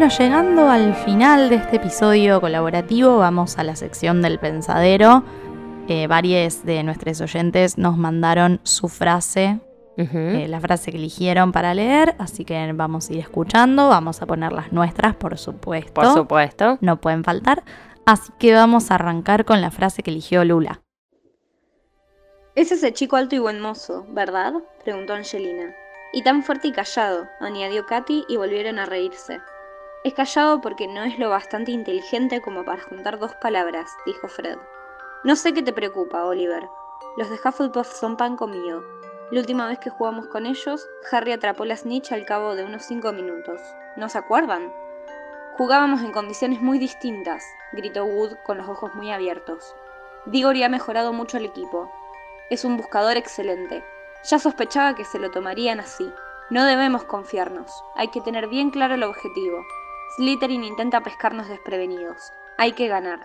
Bueno, 0.00 0.16
llegando 0.18 0.70
al 0.70 0.94
final 0.94 1.50
de 1.50 1.56
este 1.56 1.76
episodio 1.76 2.40
colaborativo, 2.40 3.18
vamos 3.18 3.58
a 3.58 3.64
la 3.64 3.76
sección 3.76 4.22
del 4.22 4.38
pensadero. 4.38 5.24
Eh, 5.88 6.06
varios 6.06 6.64
de 6.64 6.82
nuestros 6.82 7.20
oyentes 7.20 7.76
nos 7.76 7.98
mandaron 7.98 8.60
su 8.62 8.88
frase, 8.88 9.60
eh, 9.98 10.46
la 10.48 10.58
frase 10.58 10.90
que 10.90 10.96
eligieron 10.96 11.52
para 11.52 11.74
leer, 11.74 12.14
así 12.18 12.46
que 12.46 12.72
vamos 12.72 13.10
a 13.10 13.12
ir 13.12 13.18
escuchando, 13.18 13.90
vamos 13.90 14.22
a 14.22 14.26
poner 14.26 14.52
las 14.52 14.72
nuestras, 14.72 15.16
por 15.16 15.36
supuesto. 15.36 15.92
Por 15.92 16.14
supuesto. 16.14 16.78
No 16.80 16.98
pueden 16.98 17.22
faltar. 17.22 17.62
Así 18.06 18.32
que 18.38 18.54
vamos 18.54 18.90
a 18.90 18.94
arrancar 18.94 19.44
con 19.44 19.60
la 19.60 19.70
frase 19.70 20.02
que 20.02 20.12
eligió 20.12 20.46
Lula. 20.46 20.80
Es 22.54 22.72
ese 22.72 22.94
chico 22.94 23.16
alto 23.16 23.36
y 23.36 23.38
buen 23.38 23.60
mozo, 23.60 24.06
¿verdad? 24.08 24.54
preguntó 24.82 25.12
Angelina. 25.12 25.74
Y 26.14 26.22
tan 26.22 26.42
fuerte 26.42 26.68
y 26.68 26.72
callado, 26.72 27.26
añadió 27.38 27.84
Katy 27.84 28.24
y 28.30 28.38
volvieron 28.38 28.78
a 28.78 28.86
reírse. 28.86 29.40
Es 30.02 30.14
callado 30.14 30.62
porque 30.62 30.88
no 30.88 31.02
es 31.02 31.18
lo 31.18 31.28
bastante 31.28 31.72
inteligente 31.72 32.40
como 32.40 32.64
para 32.64 32.82
juntar 32.82 33.18
dos 33.18 33.34
palabras, 33.34 33.90
dijo 34.06 34.28
Fred. 34.28 34.56
No 35.24 35.36
sé 35.36 35.52
qué 35.52 35.62
te 35.62 35.74
preocupa, 35.74 36.24
Oliver. 36.24 36.66
Los 37.18 37.28
de 37.28 37.36
Hufflepuff 37.36 37.92
son 37.92 38.16
pan 38.16 38.36
comido. 38.36 38.82
La 39.30 39.40
última 39.40 39.68
vez 39.68 39.78
que 39.78 39.90
jugamos 39.90 40.26
con 40.28 40.46
ellos, 40.46 40.88
Harry 41.12 41.32
atrapó 41.32 41.66
la 41.66 41.76
snitch 41.76 42.12
al 42.12 42.24
cabo 42.24 42.54
de 42.54 42.64
unos 42.64 42.84
cinco 42.84 43.12
minutos. 43.12 43.60
¿No 43.96 44.08
se 44.08 44.16
acuerdan? 44.16 44.72
Jugábamos 45.58 46.00
en 46.00 46.12
condiciones 46.12 46.62
muy 46.62 46.78
distintas, 46.78 47.44
gritó 47.72 48.06
Wood 48.06 48.36
con 48.46 48.56
los 48.56 48.70
ojos 48.70 48.94
muy 48.94 49.12
abiertos. 49.12 49.74
Diggory 50.24 50.62
ha 50.62 50.70
mejorado 50.70 51.12
mucho 51.12 51.36
el 51.36 51.44
equipo. 51.44 51.92
Es 52.48 52.64
un 52.64 52.78
buscador 52.78 53.18
excelente. 53.18 53.84
Ya 54.24 54.38
sospechaba 54.38 54.94
que 54.94 55.04
se 55.04 55.18
lo 55.18 55.30
tomarían 55.30 55.78
así. 55.78 56.10
No 56.48 56.64
debemos 56.64 57.04
confiarnos. 57.04 57.84
Hay 57.96 58.08
que 58.08 58.22
tener 58.22 58.48
bien 58.48 58.70
claro 58.70 58.94
el 58.94 59.02
objetivo. 59.02 59.62
Slytherin 60.16 60.64
intenta 60.64 61.02
pescarnos 61.02 61.48
desprevenidos. 61.48 62.32
Hay 62.58 62.72
que 62.72 62.88
ganar. 62.88 63.20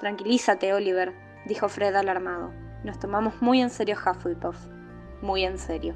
Tranquilízate, 0.00 0.72
Oliver, 0.74 1.12
dijo 1.46 1.68
Fred 1.68 1.94
alarmado. 1.94 2.52
Nos 2.84 2.98
tomamos 2.98 3.40
muy 3.40 3.60
en 3.60 3.70
serio 3.70 3.96
Hufflepuff. 3.96 4.56
Muy 5.20 5.44
en 5.44 5.58
serio. 5.58 5.94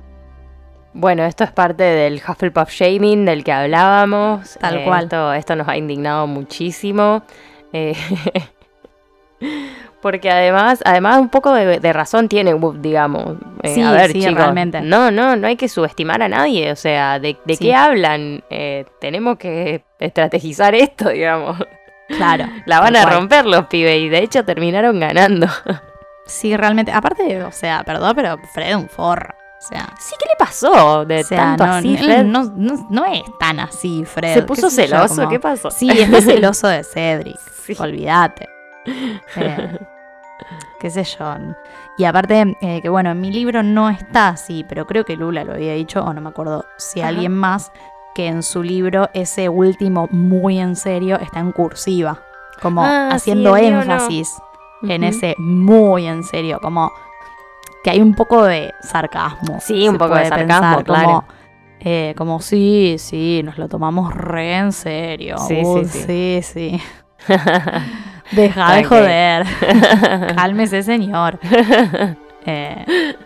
Bueno, 0.92 1.24
esto 1.24 1.44
es 1.44 1.52
parte 1.52 1.82
del 1.82 2.22
Hufflepuff 2.26 2.70
shaming 2.70 3.24
del 3.24 3.44
que 3.44 3.52
hablábamos. 3.52 4.56
Tal 4.60 4.78
Eh, 4.78 4.84
cual. 4.84 5.04
Esto, 5.04 5.32
esto 5.32 5.56
nos 5.56 5.68
ha 5.68 5.76
indignado 5.76 6.26
muchísimo. 6.26 7.22
Eh, 7.72 7.94
porque 10.02 10.30
además, 10.30 10.80
además 10.84 11.18
un 11.18 11.28
poco 11.28 11.52
de, 11.52 11.80
de 11.80 11.92
razón 11.92 12.28
tiene 12.28 12.54
Wood, 12.54 12.76
digamos. 12.78 13.36
Eh, 13.62 13.74
Sí, 13.74 13.82
a 13.82 13.90
ver, 13.92 14.12
sí, 14.12 14.20
chicos, 14.20 14.34
realmente. 14.34 14.80
No, 14.80 15.10
no, 15.10 15.36
no 15.36 15.46
hay 15.46 15.56
que 15.56 15.68
subestimar 15.68 16.22
a 16.22 16.28
nadie. 16.28 16.70
O 16.72 16.76
sea, 16.76 17.18
¿de, 17.18 17.36
de 17.44 17.56
Sí. 17.56 17.64
qué 17.66 17.74
hablan? 17.74 18.44
Eh, 18.50 18.84
tenemos 19.00 19.36
que 19.38 19.84
estrategizar 19.98 20.74
esto, 20.74 21.08
digamos. 21.10 21.56
Claro. 22.08 22.44
La 22.66 22.78
van 22.80 22.94
a 22.94 23.02
cual. 23.02 23.14
romper 23.14 23.46
los 23.46 23.66
pibes 23.66 23.98
y 24.00 24.08
de 24.08 24.18
hecho 24.20 24.44
terminaron 24.44 24.98
ganando. 25.00 25.46
Sí, 26.28 26.56
realmente. 26.56 26.90
Aparte, 26.90 27.44
o 27.44 27.52
sea, 27.52 27.84
perdón, 27.84 28.12
pero 28.16 28.36
Fred 28.52 28.70
es 28.70 28.74
un 28.74 28.88
forro. 28.88 29.32
O 29.32 29.62
sea, 29.68 29.88
Sí, 30.00 30.12
¿qué 30.18 30.26
le 30.28 30.34
pasó 30.36 31.04
de 31.04 31.20
o 31.20 31.24
sea, 31.24 31.38
tanto 31.38 31.66
no, 31.66 31.72
así, 31.74 31.96
Fred? 31.96 32.24
no, 32.24 32.42
no- 32.56 32.86
no 32.90 33.04
es 33.06 33.22
tan 33.38 33.60
así, 33.60 34.04
Fred. 34.04 34.34
¿Se 34.34 34.40
qué 34.40 34.46
puso 34.46 34.62
yo, 34.62 34.70
celoso? 34.70 35.14
como- 35.14 35.28
¿Qué 35.28 35.38
pasó? 35.38 35.70
Sí, 35.70 35.88
está 35.88 36.20
celoso 36.22 36.66
de 36.66 36.82
Cedric. 36.82 37.38
Sí. 37.64 37.76
Olvídate. 37.78 38.48
Eh, 39.36 39.78
qué 40.80 40.90
sé 40.90 41.02
yo. 41.04 41.34
Y 41.98 42.04
aparte, 42.04 42.56
eh, 42.60 42.80
que 42.82 42.88
bueno, 42.88 43.10
en 43.10 43.20
mi 43.20 43.32
libro 43.32 43.62
no 43.62 43.88
está 43.88 44.28
así, 44.28 44.64
pero 44.68 44.86
creo 44.86 45.04
que 45.04 45.16
Lula 45.16 45.44
lo 45.44 45.52
había 45.54 45.72
dicho, 45.72 46.02
o 46.02 46.12
no 46.12 46.20
me 46.20 46.28
acuerdo 46.28 46.64
si 46.76 47.00
Ajá. 47.00 47.08
alguien 47.08 47.32
más, 47.32 47.72
que 48.14 48.26
en 48.28 48.42
su 48.42 48.62
libro 48.62 49.08
ese 49.14 49.48
último 49.48 50.08
muy 50.10 50.58
en 50.58 50.76
serio 50.76 51.16
está 51.18 51.40
en 51.40 51.52
cursiva. 51.52 52.22
Como 52.62 52.82
Ah, 52.82 53.10
haciendo 53.12 53.50
no. 53.50 53.56
énfasis 53.56 54.34
en 54.82 55.04
ese 55.04 55.34
muy 55.38 56.06
en 56.06 56.22
serio. 56.24 56.58
Como 56.62 56.90
que 57.84 57.90
hay 57.90 58.00
un 58.00 58.14
poco 58.14 58.42
de 58.44 58.72
sarcasmo. 58.80 59.58
Sí, 59.60 59.88
un 59.88 59.98
poco 59.98 60.14
de 60.14 60.26
sarcasmo, 60.26 60.82
claro. 60.82 61.06
Como, 61.06 61.24
eh, 61.80 62.14
como 62.16 62.40
sí, 62.40 62.96
sí, 62.98 63.42
nos 63.44 63.58
lo 63.58 63.68
tomamos 63.68 64.14
re 64.14 64.56
en 64.56 64.72
serio. 64.72 65.36
Sí, 65.38 65.62
sí, 65.84 65.84
sí, 65.84 66.40
sí. 66.42 66.82
Deja 68.32 68.74
de 68.74 68.84
joder. 68.84 69.46
Cálmese, 70.36 70.82
señor. 70.82 71.38
Eh, 72.48 73.16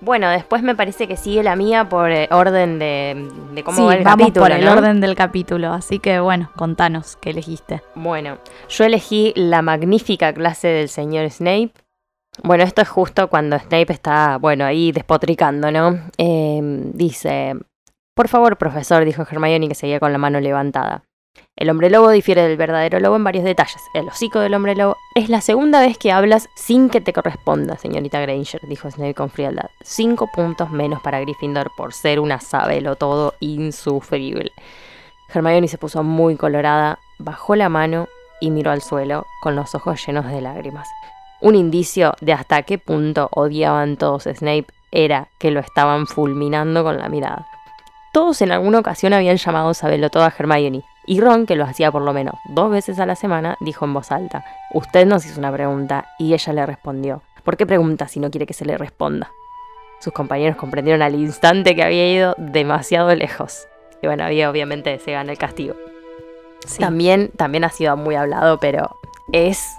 Bueno, 0.00 0.28
después 0.28 0.64
me 0.64 0.74
parece 0.74 1.06
que 1.06 1.16
sigue 1.16 1.44
la 1.44 1.54
mía 1.54 1.88
por 1.88 2.10
eh, 2.10 2.26
orden 2.32 2.80
de, 2.80 3.30
de 3.54 3.62
cómo 3.62 3.76
sí, 3.76 3.84
va 3.84 3.94
el 3.94 4.02
vamos 4.02 4.26
capítulo. 4.26 4.44
por 4.46 4.52
el 4.52 4.64
¿no? 4.64 4.72
orden 4.72 5.00
del 5.00 5.14
capítulo. 5.14 5.72
Así 5.72 6.00
que 6.00 6.18
bueno, 6.18 6.50
contanos 6.56 7.14
qué 7.20 7.30
elegiste. 7.30 7.80
Bueno, 7.94 8.38
yo 8.68 8.84
elegí 8.84 9.32
la 9.36 9.62
magnífica 9.62 10.32
clase 10.32 10.66
del 10.66 10.88
señor 10.88 11.30
Snape. 11.30 11.70
Bueno, 12.42 12.64
esto 12.64 12.82
es 12.82 12.88
justo 12.88 13.28
cuando 13.28 13.56
Snape 13.60 13.92
está, 13.92 14.38
bueno, 14.38 14.64
ahí 14.64 14.90
despotricando, 14.90 15.70
¿no? 15.70 16.00
Eh, 16.18 16.58
dice, 16.94 17.54
por 18.16 18.26
favor, 18.26 18.56
profesor, 18.56 19.04
dijo 19.04 19.22
Hermione 19.22 19.68
que 19.68 19.76
seguía 19.76 20.00
con 20.00 20.10
la 20.10 20.18
mano 20.18 20.40
levantada. 20.40 21.04
El 21.62 21.70
hombre 21.70 21.90
lobo 21.90 22.10
difiere 22.10 22.42
del 22.42 22.56
verdadero 22.56 22.98
lobo 22.98 23.14
en 23.14 23.24
varios 23.24 23.44
detalles. 23.44 23.80
El 23.94 24.08
hocico 24.08 24.40
del 24.40 24.54
hombre 24.54 24.74
lobo 24.74 24.96
es 25.14 25.28
la 25.28 25.40
segunda 25.40 25.80
vez 25.80 25.96
que 25.96 26.10
hablas 26.10 26.48
sin 26.56 26.90
que 26.90 27.00
te 27.00 27.12
corresponda, 27.12 27.76
señorita 27.76 28.20
Granger, 28.20 28.60
dijo 28.66 28.90
Snape 28.90 29.14
con 29.14 29.30
frialdad. 29.30 29.70
Cinco 29.82 30.28
puntos 30.34 30.70
menos 30.70 31.00
para 31.02 31.20
Gryffindor 31.20 31.70
por 31.76 31.92
ser 31.92 32.18
una 32.18 32.40
sabelo 32.40 32.96
todo 32.96 33.34
insufrible. 33.38 34.50
Hermione 35.32 35.68
se 35.68 35.78
puso 35.78 36.02
muy 36.02 36.36
colorada, 36.36 36.98
bajó 37.18 37.54
la 37.54 37.68
mano 37.68 38.08
y 38.40 38.50
miró 38.50 38.72
al 38.72 38.82
suelo 38.82 39.24
con 39.40 39.54
los 39.54 39.74
ojos 39.74 40.04
llenos 40.04 40.26
de 40.26 40.40
lágrimas. 40.40 40.88
Un 41.40 41.54
indicio 41.54 42.14
de 42.20 42.32
hasta 42.32 42.62
qué 42.62 42.78
punto 42.78 43.28
odiaban 43.30 43.96
todos 43.96 44.26
a 44.26 44.34
Snape 44.34 44.66
era 44.90 45.28
que 45.38 45.50
lo 45.50 45.60
estaban 45.60 46.06
fulminando 46.06 46.82
con 46.82 46.98
la 46.98 47.08
mirada. 47.08 47.46
Todos 48.12 48.42
en 48.42 48.52
alguna 48.52 48.80
ocasión 48.80 49.12
habían 49.12 49.36
llamado 49.36 49.72
sabelotodo 49.74 50.24
a 50.24 50.34
Hermione, 50.36 50.82
y 51.06 51.20
Ron, 51.20 51.46
que 51.46 51.56
lo 51.56 51.64
hacía 51.64 51.90
por 51.90 52.02
lo 52.02 52.12
menos 52.12 52.34
dos 52.50 52.70
veces 52.70 52.98
a 52.98 53.06
la 53.06 53.16
semana, 53.16 53.56
dijo 53.60 53.84
en 53.84 53.94
voz 53.94 54.12
alta, 54.12 54.44
Usted 54.72 55.06
nos 55.06 55.26
hizo 55.26 55.38
una 55.38 55.52
pregunta, 55.52 56.06
y 56.18 56.34
ella 56.34 56.52
le 56.52 56.66
respondió, 56.66 57.22
¿por 57.44 57.56
qué 57.56 57.66
pregunta 57.66 58.08
si 58.08 58.20
no 58.20 58.30
quiere 58.30 58.46
que 58.46 58.54
se 58.54 58.64
le 58.64 58.78
responda? 58.78 59.30
Sus 60.00 60.12
compañeros 60.12 60.56
comprendieron 60.56 61.02
al 61.02 61.14
instante 61.14 61.74
que 61.76 61.82
había 61.82 62.12
ido 62.12 62.34
demasiado 62.38 63.14
lejos. 63.14 63.66
Y 64.02 64.06
bueno, 64.06 64.24
había 64.24 64.50
obviamente 64.50 64.98
se 64.98 65.12
gana 65.12 65.30
el 65.32 65.38
castigo. 65.38 65.74
Sí. 66.66 66.78
También, 66.80 67.30
también 67.36 67.64
ha 67.64 67.70
sido 67.70 67.96
muy 67.96 68.14
hablado, 68.16 68.58
pero 68.58 68.96
es 69.32 69.78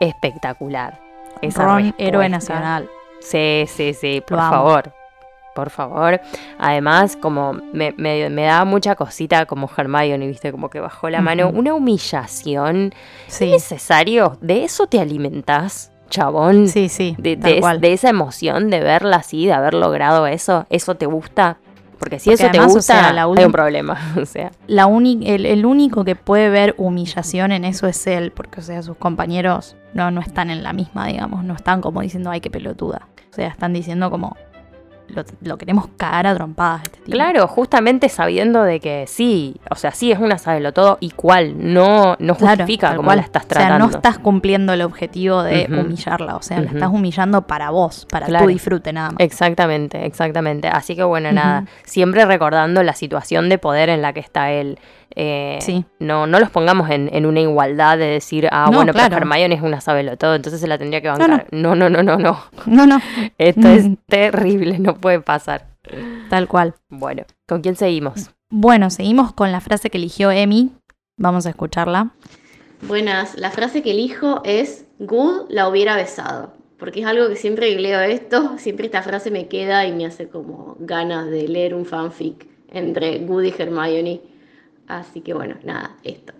espectacular. 0.00 1.00
Esa 1.42 1.64
Ron, 1.64 1.76
respuesta. 1.78 2.04
héroe 2.04 2.28
nacional. 2.28 2.90
Sí, 3.20 3.64
sí, 3.66 3.94
sí, 3.94 4.22
por 4.26 4.38
favor. 4.38 4.92
Por 5.58 5.70
favor. 5.70 6.20
Además, 6.56 7.16
como 7.16 7.52
me, 7.72 7.92
me, 7.96 8.30
me 8.30 8.44
daba 8.44 8.64
mucha 8.64 8.94
cosita 8.94 9.44
como 9.46 9.68
Hermione, 9.76 10.28
¿viste? 10.28 10.52
Como 10.52 10.70
que 10.70 10.78
bajó 10.78 11.10
la 11.10 11.20
mano. 11.20 11.50
Una 11.50 11.74
humillación. 11.74 12.94
Sí, 13.26 13.46
¿Es 13.46 13.50
necesario? 13.50 14.38
¿De 14.40 14.62
eso 14.62 14.86
te 14.86 15.00
alimentás, 15.00 15.90
chabón? 16.10 16.68
sí, 16.68 16.88
sí. 16.88 17.16
De, 17.18 17.60
esa 17.82 18.08
emoción 18.08 18.70
de 18.70 18.78
verla 18.78 19.16
así, 19.16 19.46
de 19.46 19.52
haber 19.52 19.74
logrado 19.74 20.28
eso. 20.28 20.64
¿Eso 20.70 20.94
te 20.94 21.06
gusta? 21.06 21.58
Porque 21.98 22.20
si 22.20 22.30
Porque 22.30 22.44
eso 22.44 22.52
te 22.52 22.58
además, 22.58 22.70
o 22.70 22.76
gusta, 22.76 23.00
sea, 23.00 23.12
la 23.12 23.24
hay 23.24 23.44
un 23.44 23.50
problema. 23.50 23.98
o 24.22 24.24
sea, 24.24 24.52
La 24.68 24.86
el, 24.86 25.44
el 25.44 25.66
único 25.66 26.04
que 26.04 26.14
puede 26.14 26.50
ver 26.50 26.76
humillación 26.78 27.50
en 27.50 27.64
eso 27.64 27.88
es 27.88 28.06
él, 28.06 28.30
porque 28.30 28.60
o 28.60 28.62
sea, 28.62 28.80
sus 28.84 28.96
compañeros 28.96 29.74
no, 29.92 30.12
no 30.12 30.20
están 30.20 30.50
en 30.50 30.62
la 30.62 30.72
misma, 30.72 31.08
digamos, 31.08 31.42
no 31.42 31.54
están 31.54 31.80
como 31.80 32.00
diciendo, 32.00 32.30
ay, 32.30 32.40
qué 32.40 32.48
pelotuda. 32.48 33.08
O 33.32 33.34
sea, 33.34 33.48
están 33.48 33.72
diciendo 33.72 34.08
como, 34.10 34.36
lo, 35.08 35.24
lo 35.42 35.56
queremos 35.58 35.88
cagar 35.96 36.26
a 36.26 36.34
trompadas. 36.34 36.82
Este 36.84 36.98
tipo. 37.00 37.10
Claro, 37.12 37.46
justamente 37.48 38.08
sabiendo 38.08 38.62
de 38.62 38.80
que 38.80 39.04
sí, 39.06 39.56
o 39.70 39.74
sea, 39.74 39.90
sí 39.92 40.12
es 40.12 40.18
una 40.18 40.38
sabelo 40.38 40.72
todo 40.72 40.98
y 41.00 41.10
cuál, 41.10 41.54
no, 41.72 42.16
no 42.18 42.34
Claro, 42.36 42.58
justifica 42.58 42.88
tal 42.88 42.96
cómo 42.98 43.06
cual. 43.08 43.16
la 43.18 43.22
estás 43.24 43.44
O 43.44 43.48
sea, 43.48 43.58
tratando. 43.58 43.86
no 43.86 43.90
estás 43.90 44.18
cumpliendo 44.18 44.72
el 44.72 44.82
objetivo 44.82 45.42
de 45.42 45.66
humillarla, 45.70 46.36
o 46.36 46.42
sea, 46.42 46.60
la 46.60 46.70
estás 46.70 46.88
humillando 46.90 47.42
para 47.46 47.70
vos, 47.70 48.06
para 48.10 48.26
Claro. 48.26 48.44
tu 48.44 48.50
disfrute 48.50 48.92
nada 48.92 49.10
más. 49.12 49.20
Exactamente, 49.20 50.04
exactamente. 50.06 50.68
Así 50.68 50.94
que 50.96 51.02
bueno, 51.04 51.32
nada, 51.32 51.64
siempre 51.84 52.24
recordando 52.26 52.82
la 52.82 52.92
situación 52.92 53.48
de 53.48 53.58
poder 53.58 53.88
en 53.88 54.02
la 54.02 54.12
que 54.12 54.20
está 54.20 54.50
él. 54.50 54.78
Eh, 55.16 55.58
Sí. 55.62 55.84
No, 55.98 56.26
no 56.26 56.38
los 56.38 56.50
pongamos 56.50 56.90
en, 56.90 57.08
en 57.12 57.24
una 57.26 57.40
igualdad 57.40 57.96
de 57.98 58.04
decir, 58.06 58.46
ah, 58.52 58.66
No, 58.70 58.76
bueno, 58.76 58.92
claro. 58.92 59.08
pero 59.16 59.22
Hermione 59.26 59.54
es 59.54 59.62
una 59.62 59.80
todo, 60.18 60.34
entonces 60.34 60.60
se 60.60 60.68
la 60.68 60.76
tendría 60.76 61.00
que 61.00 61.08
No, 61.08 61.16
bancar. 61.18 61.46
No, 61.50 61.74
no, 61.74 61.88
no, 61.88 62.02
no, 62.02 62.16
no. 62.18 62.38
No, 62.66 62.86
no, 62.86 63.00
Esto 63.38 63.68
es 63.68 63.86
terrible, 64.06 64.78
no 64.78 64.96
puede 64.98 65.20
pasar. 65.20 65.66
tal 66.28 66.48
cual. 66.48 66.74
Bueno, 66.88 67.24
¿con 67.46 67.62
quién 67.62 67.76
seguimos? 67.76 68.30
Bueno, 68.50 68.90
seguimos 68.90 69.32
con 69.32 69.52
la 69.52 69.60
frase 69.60 69.90
que 69.90 69.98
eligió 69.98 70.30
Emi. 70.30 70.72
Vamos 71.16 71.46
a 71.46 71.50
escucharla. 71.50 72.10
Buenas, 72.82 73.36
la 73.36 73.50
frase 73.50 73.82
que 73.82 73.90
elijo 73.90 74.40
es 74.44 74.84
Good 75.00 75.50
la 75.50 75.68
hubiera 75.68 75.96
besado, 75.96 76.54
porque 76.78 77.00
es 77.00 77.06
algo 77.06 77.28
que 77.28 77.34
siempre 77.34 77.74
que 77.74 77.80
leo 77.80 78.00
esto, 78.00 78.56
siempre 78.58 78.86
esta 78.86 79.02
frase 79.02 79.32
me 79.32 79.48
queda 79.48 79.84
y 79.86 79.92
me 79.92 80.06
hace 80.06 80.28
como 80.28 80.76
ganas 80.78 81.28
de 81.28 81.48
leer 81.48 81.74
un 81.74 81.84
fanfic 81.84 82.46
entre 82.70 83.18
Good 83.18 83.42
y 83.42 83.54
Hermione. 83.58 84.20
Así 84.86 85.20
que 85.22 85.34
bueno, 85.34 85.56
nada, 85.64 85.96
esto. 86.04 86.32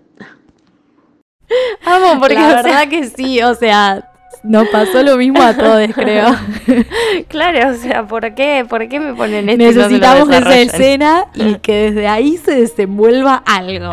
Amo, 1.85 2.20
porque 2.20 2.35
la 2.35 2.47
o 2.47 2.51
sea, 2.51 2.62
verdad 2.62 2.89
que 2.89 3.05
sí, 3.05 3.43
o 3.43 3.55
sea, 3.55 4.12
nos 4.43 4.69
pasó 4.69 5.02
lo 5.02 5.16
mismo 5.16 5.43
a 5.43 5.55
todos, 5.55 5.89
creo. 5.94 6.35
claro, 7.28 7.70
o 7.70 7.74
sea, 7.74 8.06
¿por 8.06 8.35
qué? 8.35 8.65
¿Por 8.69 8.89
qué 8.89 9.01
me 9.01 9.15
ponen 9.15 9.48
esto? 9.48 9.65
Necesitamos 9.65 10.28
esa 10.31 10.59
escena 10.59 11.27
y 11.35 11.56
que 11.56 11.90
desde 11.90 12.09
ahí 12.09 12.36
se 12.36 12.55
desenvuelva 12.55 13.43
algo. 13.47 13.93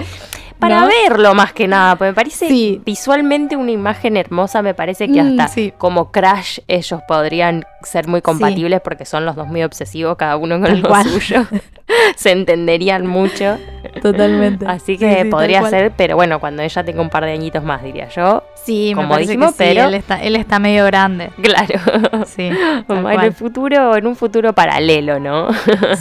Para 0.68 0.82
¿no? 0.82 0.88
verlo 0.88 1.34
más 1.36 1.54
que 1.54 1.68
nada, 1.68 1.96
porque 1.96 2.12
me 2.12 2.16
parece 2.16 2.48
Sí. 2.48 2.82
visualmente 2.86 3.56
una 3.56 3.72
imagen 3.72 4.18
hermosa, 4.18 4.62
me 4.62 4.74
parece 4.74 5.08
que 5.08 5.22
Mm, 5.24 5.40
hasta 5.40 5.48
sí. 5.48 5.74
como 5.78 6.12
Crash 6.12 6.60
ellos 6.68 7.02
podrían 7.08 7.66
ser 7.84 8.08
muy 8.08 8.22
compatibles 8.22 8.82
porque 8.82 9.06
son 9.06 9.26
los 9.26 9.36
dos 9.36 9.48
muy 9.48 9.64
obsesivos, 9.64 10.16
cada 10.18 10.38
uno 10.38 10.60
con 10.60 10.82
lo 10.82 10.96
suyo. 11.04 11.46
Se 12.16 12.32
entenderían 12.32 13.06
mucho. 13.06 13.58
Totalmente. 14.02 14.66
Así 14.68 14.94
Sí, 14.94 14.98
que 14.98 15.26
podría 15.26 15.64
ser, 15.70 15.92
pero 15.96 16.16
bueno, 16.16 16.40
cuando 16.40 16.64
ella 16.64 16.84
tenga 16.84 17.02
un 17.02 17.10
par 17.10 17.26
de 17.26 17.32
añitos 17.34 17.64
más, 17.64 17.84
diría 17.84 18.10
yo. 18.10 18.44
Sí, 18.56 18.90
me 18.90 18.96
como 19.04 19.10
parece 19.10 19.32
dijimos, 19.34 19.52
que 19.52 19.58
pero- 19.58 19.84
él 19.88 19.94
está, 19.94 20.22
él 20.24 20.36
está 20.36 20.58
medio 20.60 20.84
grande. 20.86 21.30
Claro. 21.42 21.80
Sí, 22.26 22.50
Como 22.88 23.10
en 23.10 23.22
el 23.22 23.34
futuro, 23.34 23.96
en 23.96 24.08
un 24.08 24.16
futuro 24.16 24.54
paralelo, 24.54 25.20
¿no? 25.20 25.50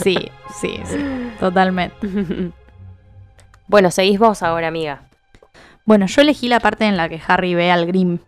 sí, 0.01 0.17
sí, 0.59 0.79
sí, 0.85 0.97
totalmente. 1.39 1.95
bueno, 3.67 3.91
seguís 3.91 4.19
vos 4.19 4.43
ahora, 4.43 4.67
amiga. 4.67 5.09
Bueno, 5.85 6.07
yo 6.07 6.21
elegí 6.21 6.47
la 6.47 6.59
parte 6.59 6.85
en 6.85 6.97
la 6.97 7.09
que 7.09 7.21
Harry 7.27 7.55
ve 7.55 7.71
al 7.71 7.85
Grim. 7.85 8.19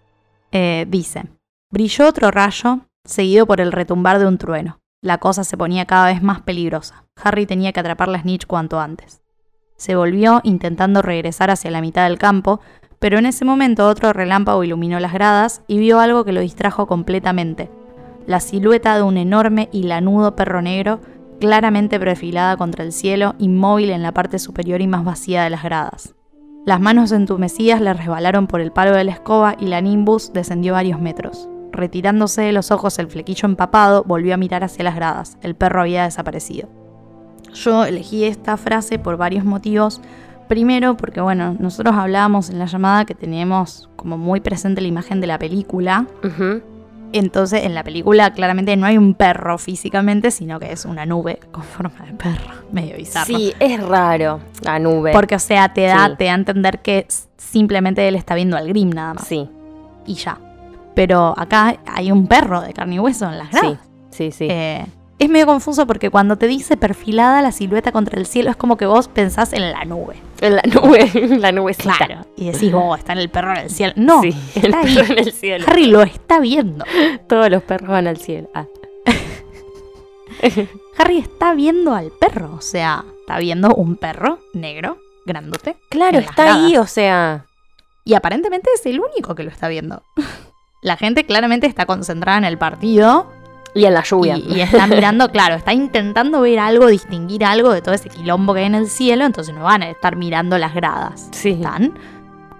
Eh, 0.51 0.85
dice, 0.87 1.25
brilló 1.71 2.07
otro 2.07 2.31
rayo, 2.31 2.81
seguido 3.03 3.45
por 3.45 3.61
el 3.61 3.71
retumbar 3.71 4.19
de 4.19 4.27
un 4.27 4.37
trueno. 4.37 4.79
La 5.01 5.17
cosa 5.17 5.43
se 5.43 5.57
ponía 5.57 5.85
cada 5.85 6.07
vez 6.07 6.21
más 6.21 6.41
peligrosa. 6.41 7.05
Harry 7.21 7.45
tenía 7.45 7.71
que 7.71 7.79
atrapar 7.79 8.07
la 8.07 8.21
snitch 8.21 8.45
cuanto 8.45 8.79
antes. 8.79 9.21
Se 9.75 9.95
volvió 9.95 10.41
intentando 10.43 11.01
regresar 11.01 11.51
hacia 11.51 11.71
la 11.71 11.81
mitad 11.81 12.05
del 12.07 12.17
campo, 12.17 12.61
pero 12.99 13.19
en 13.19 13.27
ese 13.27 13.45
momento 13.45 13.87
otro 13.87 14.11
relámpago 14.11 14.63
iluminó 14.63 14.99
las 14.99 15.13
gradas 15.13 15.61
y 15.67 15.77
vio 15.77 15.99
algo 15.99 16.25
que 16.25 16.31
lo 16.31 16.41
distrajo 16.41 16.87
completamente. 16.87 17.69
la 18.27 18.41
silueta 18.41 18.95
de 18.97 19.03
un 19.03 19.17
enorme 19.17 19.69
y 19.71 19.83
lanudo 19.83 20.35
perro 20.35 20.61
negro 20.61 20.99
claramente 21.39 21.99
perfilada 21.99 22.57
contra 22.57 22.83
el 22.83 22.91
cielo, 22.91 23.35
inmóvil 23.39 23.89
en 23.91 24.03
la 24.03 24.13
parte 24.13 24.39
superior 24.39 24.81
y 24.81 24.87
más 24.87 25.03
vacía 25.03 25.43
de 25.43 25.49
las 25.49 25.63
gradas. 25.63 26.15
Las 26.65 26.81
manos 26.81 27.11
entumecidas 27.11 27.79
le 27.79 27.93
resbalaron 27.93 28.47
por 28.47 28.59
el 28.59 28.71
palo 28.73 28.95
de 28.95 29.05
la 29.05 29.13
escoba 29.13 29.55
y 29.57 29.67
la 29.67 29.79
Nimbus 29.79 30.33
descendió 30.33 30.73
varios 30.73 30.99
metros. 30.99 31.47
Retirándose 31.71 32.41
de 32.41 32.51
los 32.51 32.71
ojos 32.71 32.99
el 32.99 33.07
flequillo 33.07 33.47
empapado, 33.47 34.03
volvió 34.03 34.33
a 34.33 34.37
mirar 34.37 34.63
hacia 34.63 34.83
las 34.83 34.95
gradas. 34.95 35.37
El 35.41 35.55
perro 35.55 35.81
había 35.81 36.03
desaparecido. 36.03 36.67
Yo 37.53 37.85
elegí 37.85 38.25
esta 38.25 38.57
frase 38.57 38.99
por 38.99 39.15
varios 39.15 39.45
motivos. 39.45 40.01
Primero, 40.49 40.97
porque 40.97 41.21
bueno, 41.21 41.55
nosotros 41.59 41.95
hablábamos 41.95 42.49
en 42.49 42.59
la 42.59 42.65
llamada 42.65 43.05
que 43.05 43.15
teníamos 43.15 43.89
como 43.95 44.17
muy 44.17 44.41
presente 44.41 44.81
la 44.81 44.87
imagen 44.87 45.21
de 45.21 45.27
la 45.27 45.39
película. 45.39 46.05
Entonces, 47.13 47.63
en 47.63 47.73
la 47.73 47.83
película 47.83 48.33
claramente 48.33 48.75
no 48.75 48.85
hay 48.85 48.97
un 48.97 49.13
perro 49.13 49.57
físicamente, 49.57 50.29
sino 50.31 50.59
que 50.59 50.71
es 50.73 50.85
una 50.85 51.05
nube 51.05 51.39
con 51.51 51.63
forma 51.63 52.05
de 52.05 52.13
perro. 52.13 52.51
Medio 52.71 52.97
bizarro. 52.97 53.25
Sí, 53.27 53.53
es 53.59 53.81
raro 53.81 54.39
la 54.61 54.77
nube. 54.79 55.11
Porque, 55.13 55.35
o 55.35 55.39
sea, 55.39 55.73
te 55.73 55.83
da, 55.83 56.07
Sí. 56.09 56.15
te 56.17 56.25
da 56.25 56.31
a 56.31 56.35
entender 56.35 56.79
que 56.79 57.07
simplemente 57.37 58.07
él 58.07 58.15
está 58.15 58.35
viendo 58.35 58.57
al 58.57 58.67
Grim 58.67 58.89
nada 58.89 59.13
más. 59.13 59.27
Sí, 59.27 59.49
Y 60.05 60.15
ya. 60.15 60.37
Pero 60.95 61.33
acá 61.37 61.75
hay 61.85 62.11
un 62.11 62.27
perro 62.27 62.61
de 62.61 62.73
carne 62.73 62.95
y 62.95 62.99
hueso 62.99 63.25
en 63.29 63.37
las 63.37 63.49
sí, 63.49 63.57
gradas. 63.61 63.79
sí, 64.09 64.31
sí. 64.31 64.47
Eh, 64.49 64.85
es 65.19 65.29
medio 65.29 65.45
confuso 65.47 65.87
porque 65.87 66.09
cuando 66.11 66.35
te 66.37 66.45
dice 66.47 66.77
perfilada 66.77 67.41
la 67.41 67.51
silueta 67.51 67.91
contra 67.91 68.19
el 68.19 68.25
cielo 68.27 68.51
es 68.51 68.55
como 68.55 68.77
que 68.77 68.85
vos 68.85 69.07
pensás 69.07 69.51
en 69.53 69.71
la 69.71 69.83
nube. 69.85 70.15
En 70.41 70.55
la 70.55 70.61
nube, 70.63 71.09
en 71.15 71.41
la 71.41 71.51
nubecita. 71.51 71.95
Claro. 71.97 72.25
Y 72.35 72.51
decís, 72.51 72.71
oh, 72.73 72.95
está 72.95 73.13
en 73.13 73.19
el 73.19 73.29
perro 73.29 73.51
en 73.53 73.57
el 73.57 73.69
cielo. 73.71 73.93
No, 73.95 74.21
Sí, 74.21 74.29
el 74.55 74.65
está 74.65 74.79
ahí. 74.81 74.95
perro 74.95 75.13
en 75.13 75.19
el 75.19 75.31
cielo. 75.33 75.65
Harry 75.67 75.85
lo 75.87 76.01
está 76.03 76.39
viendo. 76.39 76.85
Todos 77.27 77.49
los 77.49 77.63
perros 77.63 77.89
van 77.89 78.05
al 78.07 78.17
cielo. 78.17 78.49
Ah, 78.53 78.65
Harry 80.97 81.17
está 81.19 81.53
viendo 81.53 81.93
al 81.93 82.11
perro. 82.11 82.53
O 82.55 82.61
sea, 82.61 83.03
está 83.21 83.39
viendo 83.39 83.73
un 83.73 83.95
perro 83.95 84.39
negro, 84.53 84.97
grandote. 85.25 85.77
claro, 85.89 86.19
está 86.19 86.43
gradas. 86.43 86.63
ahí, 86.65 86.77
o 86.77 86.85
sea. 86.87 87.45
Y 88.03 88.13
aparentemente 88.13 88.69
es 88.73 88.85
el 88.85 88.99
único 88.99 89.35
que 89.35 89.43
lo 89.43 89.49
está 89.49 89.67
viendo. 89.67 90.01
La 90.81 90.95
gente 90.95 91.25
claramente 91.25 91.67
está 91.67 91.85
concentrada 91.85 92.37
en 92.37 92.45
el 92.45 92.57
partido 92.57 93.29
Y 93.73 93.85
en 93.85 93.93
la 93.93 94.03
lluvia. 94.03 94.37
y, 94.37 94.55
y 94.55 94.61
está 94.61 94.87
mirando, 94.87 95.29
claro, 95.31 95.55
está 95.55 95.73
intentando 95.73 96.41
ver 96.41 96.59
algo, 96.59 96.87
distinguir 96.87 97.45
algo 97.45 97.71
de 97.71 97.81
todo 97.81 97.93
ese 97.93 98.09
quilombo 98.09 98.53
que 98.53 98.61
hay 98.61 98.65
en 98.65 98.75
el 98.75 98.87
cielo, 98.87 99.25
entonces 99.25 99.53
no 99.53 99.63
van 99.63 99.83
a 99.83 99.89
estar 99.89 100.15
mirando 100.15 100.57
las 100.57 100.73
gradas. 100.73 101.29
Sí. 101.31 101.49
Están 101.51 101.93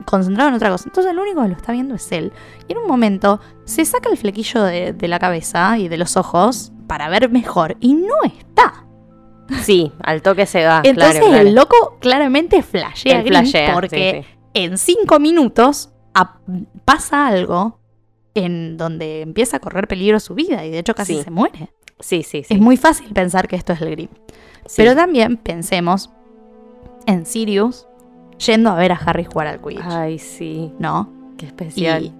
concentrados 0.06 0.50
en 0.50 0.56
otra 0.56 0.70
cosa. 0.70 0.86
Entonces 0.88 1.12
el 1.12 1.20
único 1.20 1.42
que 1.42 1.50
lo 1.50 1.56
está 1.56 1.72
viendo 1.72 1.96
es 1.96 2.12
él. 2.12 2.32
Y 2.68 2.74
en 2.74 2.80
un 2.80 2.88
momento 2.88 3.40
se 3.66 3.84
saca 3.86 4.10
el 4.10 4.18
flequillo 4.18 4.64
de, 4.64 4.94
de 4.94 5.08
la 5.08 5.20
cabeza 5.20 5.78
y 5.78 5.88
de 5.88 5.98
los 5.98 6.18
ojos 6.18 6.72
para 6.88 7.10
ver 7.10 7.30
mejor 7.30 7.78
y 7.80 7.94
no 7.94 8.16
está. 8.24 8.86
Sí, 9.62 9.92
al 10.04 10.22
toque 10.22 10.46
se 10.46 10.66
va. 10.66 10.82
Entonces 10.84 11.20
claro, 11.20 11.28
claro. 11.28 11.48
el 11.48 11.56
loco 11.56 11.98
claramente 12.00 12.62
flashea, 12.62 13.24
porque 13.74 14.24
sí, 14.24 14.30
sí. 14.30 14.38
en 14.54 14.78
cinco 14.78 15.20
minutos 15.20 15.90
pasa 16.86 17.28
algo 17.28 17.80
en 18.38 18.77
donde 18.77 19.22
empieza 19.22 19.57
a 19.57 19.59
correr 19.59 19.88
peligro 19.88 20.19
su 20.19 20.35
vida 20.35 20.65
y 20.65 20.69
de 20.72 20.80
hecho 20.80 20.93
casi 20.95 21.15
Sí. 21.18 21.23
se 21.23 21.31
muere. 21.31 21.69
Sí, 21.99 22.22
sí, 22.23 22.43
sí. 22.43 22.53
Es 22.53 22.59
muy 22.59 22.77
fácil 22.77 23.11
pensar 23.14 23.47
que 23.47 23.55
esto 23.55 23.73
es 23.73 23.81
el 23.81 23.89
Grim. 23.91 24.09
Sí. 24.65 24.76
Pero 24.77 24.95
también 24.95 25.38
pensemos 25.38 26.11
en 27.07 27.26
Sirius 27.26 27.88
yendo 28.45 28.69
a 28.69 28.76
ver 28.76 28.91
a 28.91 28.95
Harry 28.95 29.23
jugar 29.26 29.47
al 29.47 29.61
Quidditch, 29.61 29.81
Ay, 29.85 30.19
sí. 30.19 30.72
¿no? 30.80 31.11
Qué 31.38 31.47
especial. 31.47 32.03
Y 32.03 32.14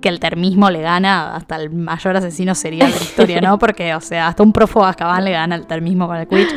que 0.00 0.08
el 0.10 0.20
termismo 0.20 0.70
le 0.70 0.82
gana 0.82 1.34
hasta 1.34 1.56
el 1.56 1.70
mayor 1.70 2.16
asesino 2.16 2.54
serial 2.54 2.92
de 2.92 2.98
la 2.98 3.02
historia, 3.02 3.40
¿no? 3.40 3.58
Porque, 3.58 3.94
o 3.94 4.00
sea, 4.00 4.28
hasta 4.28 4.42
un 4.42 4.52
prófugo 4.52 4.84
Azkaban 4.84 5.24
le 5.24 5.32
gana 5.32 5.56
el 5.56 5.66
termismo 5.66 6.06
con 6.06 6.16
el 6.18 6.28
Quidditch, 6.28 6.54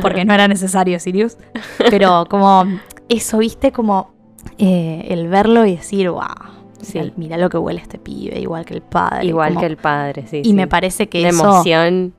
porque 0.00 0.24
no 0.24 0.32
era 0.32 0.48
necesario 0.48 0.98
Sirius. 1.00 1.36
Pero 1.90 2.24
como 2.30 2.64
eso, 3.10 3.38
¿viste? 3.38 3.72
Como 3.72 4.14
eh, 4.56 5.04
el 5.08 5.28
verlo 5.28 5.66
y 5.66 5.76
decir, 5.76 6.08
wow, 6.08 6.22
Sí. 6.80 7.12
mira 7.16 7.36
lo 7.38 7.48
que 7.48 7.58
huele 7.58 7.80
este 7.80 7.98
pibe, 7.98 8.38
igual 8.40 8.64
que 8.64 8.74
el 8.74 8.82
padre. 8.82 9.26
Igual 9.26 9.50
como- 9.50 9.60
que 9.60 9.66
el 9.66 9.76
padre, 9.76 10.26
sí. 10.26 10.38
Y 10.38 10.44
sí. 10.44 10.54
me 10.54 10.66
parece 10.66 11.08
que 11.08 11.20
La 11.22 11.28
eso... 11.30 11.44
emoción. 11.44 12.14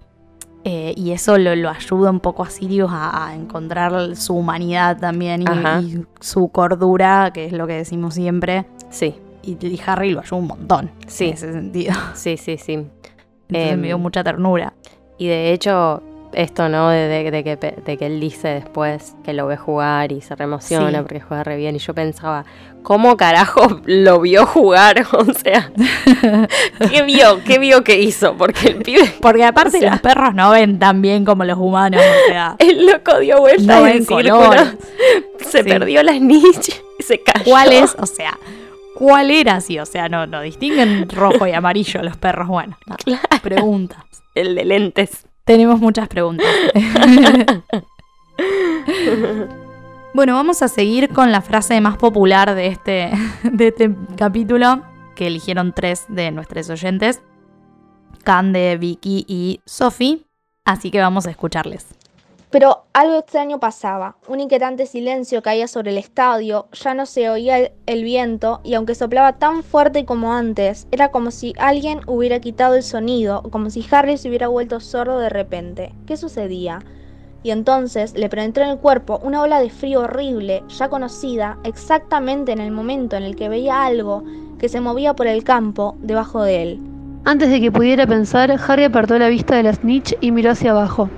Eh, 0.65 0.94
y 0.98 1.11
eso 1.11 1.38
lo, 1.38 1.56
lo 1.56 1.69
ayuda 1.69 2.10
un 2.11 2.19
poco 2.19 2.44
a 2.44 2.49
Sirius 2.49 2.91
a, 2.91 3.27
a 3.27 3.34
encontrar 3.36 4.15
su 4.18 4.36
humanidad 4.36 4.99
también 4.99 5.44
y, 5.44 6.03
su 6.19 6.49
cordura, 6.49 7.31
que 7.34 7.45
es 7.45 7.53
lo 7.53 7.65
que 7.65 7.73
decimos 7.73 8.14
siempre. 8.15 8.65
Sí, 8.90 9.15
Y, 9.41 9.52
y 9.65 9.80
Harry 9.86 10.11
lo 10.11 10.19
ayuda 10.19 10.36
un 10.38 10.48
montón 10.48 10.91
Sí. 11.07 11.27
en 11.30 11.34
ese 11.36 11.53
sentido. 11.53 11.94
sí, 12.14 12.36
sí, 12.36 12.57
sí. 12.57 12.73
Entonces 12.73 13.72
Em, 13.73 13.80
me 13.80 13.88
dio 13.88 13.98
mucha 13.98 14.22
ternura. 14.23 14.73
Y 15.18 15.27
de 15.27 15.53
hecho, 15.53 16.03
esto, 16.34 16.69
¿no? 16.69 16.89
De, 16.89 17.07
de- 17.07 17.31
de 17.31 17.43
que, 17.43 17.56
de 17.57 17.97
que 17.97 18.06
él 18.06 18.19
dice 18.19 18.47
después 18.49 19.15
que 19.23 19.34
lo 19.34 19.47
ve 19.47 19.57
jugar 19.57 20.11
y 20.11 20.22
se 20.22 20.35
reemociona 20.35 20.89
Sí. 20.99 21.03
porque 21.03 21.19
juega 21.22 21.43
re 21.43 21.57
bien. 21.57 21.76
Y 21.76 21.80
yo 21.80 21.93
pensaba, 21.93 22.45
¿cómo 22.84 23.18
carajo 23.18 23.81
lo 23.85 24.19
vio 24.22 24.45
jugar? 24.45 25.06
O 25.14 25.26
sea, 25.34 25.72
¿qué 26.91 27.01
vio? 27.03 27.43
¿Qué 27.43 27.60
vio 27.60 27.84
que 27.84 27.99
hizo? 27.99 28.35
Porque 28.38 28.68
el 28.69 28.76
pibe, 28.77 29.11
Porque 29.22 29.43
aparte 29.43 29.77
o 29.77 29.80
sea- 29.81 29.91
los 29.91 29.99
perros 30.01 30.34
no 30.35 30.51
ven 30.51 30.80
tan 30.80 31.01
bien 31.01 31.26
como 31.26 31.43
los 31.45 31.57
humanos. 31.57 32.01
O 32.01 32.27
sea, 32.31 32.56
el 32.60 32.85
loco 32.85 33.19
dio 33.19 33.39
vueltas 33.39 33.65
No 33.65 33.88
en 33.88 34.06
colores. 34.06 34.76
Se 35.39 35.64
Sí. 35.64 35.69
perdió 35.69 36.03
la 36.03 36.14
snitch 36.15 36.69
y 36.99 37.03
se 37.03 37.19
cayó. 37.22 37.43
¿cuál 37.45 37.72
es? 37.73 37.95
O 37.99 38.06
sea, 38.06 38.38
¿cuál 38.95 39.31
era? 39.31 39.61
Sí, 39.61 39.80
o 39.80 39.85
sea, 39.85 40.10
no, 40.10 40.27
no 40.27 40.41
distinguen 40.41 41.10
rojo 41.10 41.47
y 41.47 41.53
amarillo 41.53 42.03
los 42.03 42.18
perros. 42.18 42.47
Bueno, 42.47 42.77
no. 42.85 42.95
preguntas. 43.41 44.03
El 44.35 44.53
de 44.56 44.65
lentes. 44.65 45.26
Tenemos 45.49 45.80
muchas 45.80 46.07
preguntas. 46.07 46.45
bueno, 50.13 50.35
vamos 50.35 50.61
a 50.61 50.67
seguir 50.67 51.09
con 51.09 51.31
la 51.31 51.41
frase 51.41 51.81
más 51.81 51.97
popular 51.97 52.53
de 52.53 52.67
este, 52.67 53.09
de 53.41 53.69
este 53.69 53.95
capítulo, 54.15 54.84
que 55.15 55.26
eligieron 55.26 55.73
tres 55.73 56.05
de 56.07 56.30
nuestros 56.30 56.69
oyentes, 56.69 57.23
Cande, 58.23 58.77
Vicky 58.77 59.26
y 59.27 59.61
Sophie. 59.65 60.23
Así 60.65 60.91
que 60.91 60.99
vamos 60.99 61.26
a 61.26 61.31
escucharles. 61.31 61.98
Pero 62.51 62.85
algo 62.93 63.19
extraño 63.19 63.59
pasaba. 63.59 64.15
Un 64.27 64.39
inquietante 64.39 64.88
silencio 64.88 65.43
caía 65.43 65.67
sobre 65.67 65.91
el 65.91 65.99
estadio, 65.99 66.67
ya 66.71 66.95
no 66.95 67.05
se 67.05 67.30
oía 67.30 67.71
el, 67.85 68.03
viento 68.03 68.61
y 68.63 68.73
aunque 68.73 68.95
soplaba 68.95 69.34
tan 69.34 69.61
fuerte 69.61 70.03
como 70.03 70.34
antes, 70.34 70.88
era 70.91 71.11
como 71.11 71.30
si 71.30 71.53
alguien 71.59 71.99
hubiera 72.07 72.39
quitado 72.39 72.73
el 72.73 72.81
sonido, 72.81 73.43
como 73.51 73.69
si 73.69 73.85
Harry 73.91 74.17
se 74.17 74.30
hubiera 74.30 74.47
vuelto 74.47 74.80
sordo 74.80 75.19
de 75.19 75.30
repente. 75.30 75.93
¿Qué 76.07 76.17
sucedía? 76.17 76.80
Y 77.43 77.51
entonces 77.51 78.15
le 78.15 78.30
penetró 78.30 78.63
en 78.63 78.71
el 78.71 78.80
cuerpo 78.80 79.19
una 79.21 79.43
ola 79.43 79.59
de 79.59 79.69
frío 79.69 80.01
horrible, 80.01 80.63
ya 80.69 80.89
conocida, 80.89 81.59
exactamente 81.63 82.51
en 82.51 82.59
el 82.61 82.71
momento 82.71 83.15
en 83.15 83.23
el 83.23 83.35
que 83.35 83.47
veía 83.47 83.85
algo 83.85 84.23
que 84.57 84.69
se 84.69 84.81
movía 84.81 85.13
por 85.15 85.27
el 85.27 85.43
campo 85.43 85.95
debajo 85.99 86.41
de 86.41 86.63
él. 86.63 86.80
Antes 87.26 87.51
de 87.51 87.61
que 87.61 87.71
pudiera 87.71 88.07
pensar, 88.07 88.51
Harry 88.67 88.85
apartó 88.85 89.19
la 89.19 89.30
vista 89.30 89.55
de 89.55 89.63
la 89.63 89.73
snitch 89.73 90.17
y 90.19 90.31
miró 90.31 90.51
hacia 90.51 90.71
abajo. 90.71 91.09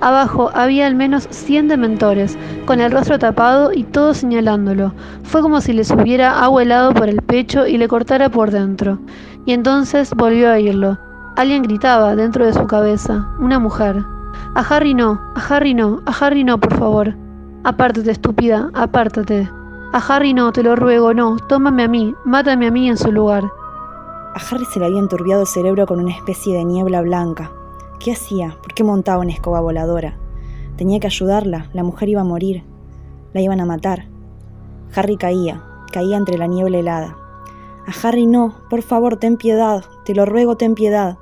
Abajo 0.00 0.50
había 0.54 0.86
al 0.86 0.94
menos 0.94 1.28
100 1.30 1.68
dementores, 1.68 2.38
con 2.64 2.80
el 2.80 2.90
rostro 2.90 3.18
tapado 3.18 3.70
y 3.72 3.84
todos 3.84 4.16
señalándolo. 4.16 4.94
Fue 5.24 5.42
como 5.42 5.60
si 5.60 5.74
le 5.74 5.84
subiera 5.84 6.42
agua 6.42 6.62
helado 6.62 6.94
por 6.94 7.08
el 7.08 7.20
pecho 7.20 7.66
y 7.66 7.76
le 7.76 7.86
cortara 7.86 8.30
por 8.30 8.50
dentro. 8.50 8.98
Y 9.44 9.52
entonces 9.52 10.14
volvió 10.14 10.50
a 10.50 10.54
oírlo. 10.54 10.98
Alguien 11.36 11.62
gritaba 11.62 12.16
dentro 12.16 12.46
de 12.46 12.54
su 12.54 12.66
cabeza, 12.66 13.28
una 13.38 13.58
mujer. 13.58 14.02
A 14.54 14.60
Harry 14.60 14.94
no, 14.94 15.20
a 15.34 15.54
Harry 15.54 15.74
no, 15.74 16.00
a 16.06 16.12
Harry 16.12 16.44
no, 16.44 16.58
por 16.58 16.74
favor. 16.76 17.14
Apártate, 17.64 18.10
estúpida, 18.10 18.70
apártate. 18.72 19.50
A 19.92 19.98
Harry 19.98 20.32
no, 20.32 20.50
te 20.50 20.62
lo 20.62 20.76
ruego, 20.76 21.12
no, 21.12 21.36
tómame 21.48 21.84
a 21.84 21.88
mí, 21.88 22.14
mátame 22.24 22.68
a 22.68 22.70
mí 22.70 22.88
en 22.88 22.96
su 22.96 23.12
lugar. 23.12 23.44
A 23.44 24.40
Harry 24.50 24.64
se 24.64 24.80
le 24.80 24.86
había 24.86 24.98
enturbiado 24.98 25.42
el 25.42 25.46
cerebro 25.46 25.86
con 25.86 26.00
una 26.00 26.12
especie 26.12 26.54
de 26.56 26.64
niebla 26.64 27.02
blanca. 27.02 27.50
¿Qué 28.00 28.12
hacía? 28.12 28.56
¿Por 28.62 28.72
qué 28.72 28.82
montaba 28.82 29.20
una 29.20 29.32
escoba 29.32 29.60
voladora? 29.60 30.16
Tenía 30.78 30.98
que 31.00 31.06
ayudarla, 31.06 31.68
la 31.74 31.82
mujer 31.82 32.08
iba 32.08 32.22
a 32.22 32.24
morir. 32.24 32.64
La 33.34 33.42
iban 33.42 33.60
a 33.60 33.66
matar. 33.66 34.06
Harry 34.96 35.18
caía, 35.18 35.62
caía 35.92 36.16
entre 36.16 36.38
la 36.38 36.46
niebla 36.46 36.78
helada. 36.78 37.18
A 37.86 38.08
Harry 38.08 38.24
no, 38.24 38.54
por 38.70 38.80
favor, 38.80 39.18
ten 39.18 39.36
piedad, 39.36 39.84
te 40.06 40.14
lo 40.14 40.24
ruego, 40.24 40.56
ten 40.56 40.74
piedad. 40.74 41.18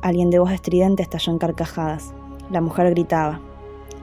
Alguien 0.00 0.30
de 0.30 0.38
voz 0.38 0.52
estridente 0.52 1.02
estalló 1.02 1.32
en 1.32 1.38
carcajadas. 1.38 2.14
La 2.52 2.60
mujer 2.60 2.90
gritaba, 2.90 3.40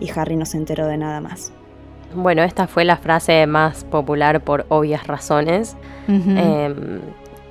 y 0.02 0.10
Harry 0.12 0.36
no 0.36 0.46
se 0.46 0.58
enteró 0.58 0.88
de 0.88 0.98
nada 0.98 1.22
más. 1.22 1.54
Bueno, 2.14 2.44
esta 2.44 2.68
fue 2.68 2.84
la 2.84 2.98
frase 2.98 3.48
más 3.48 3.86
popular 3.86 4.44
por 4.44 4.66
obvias 4.68 5.08
razones. 5.08 5.78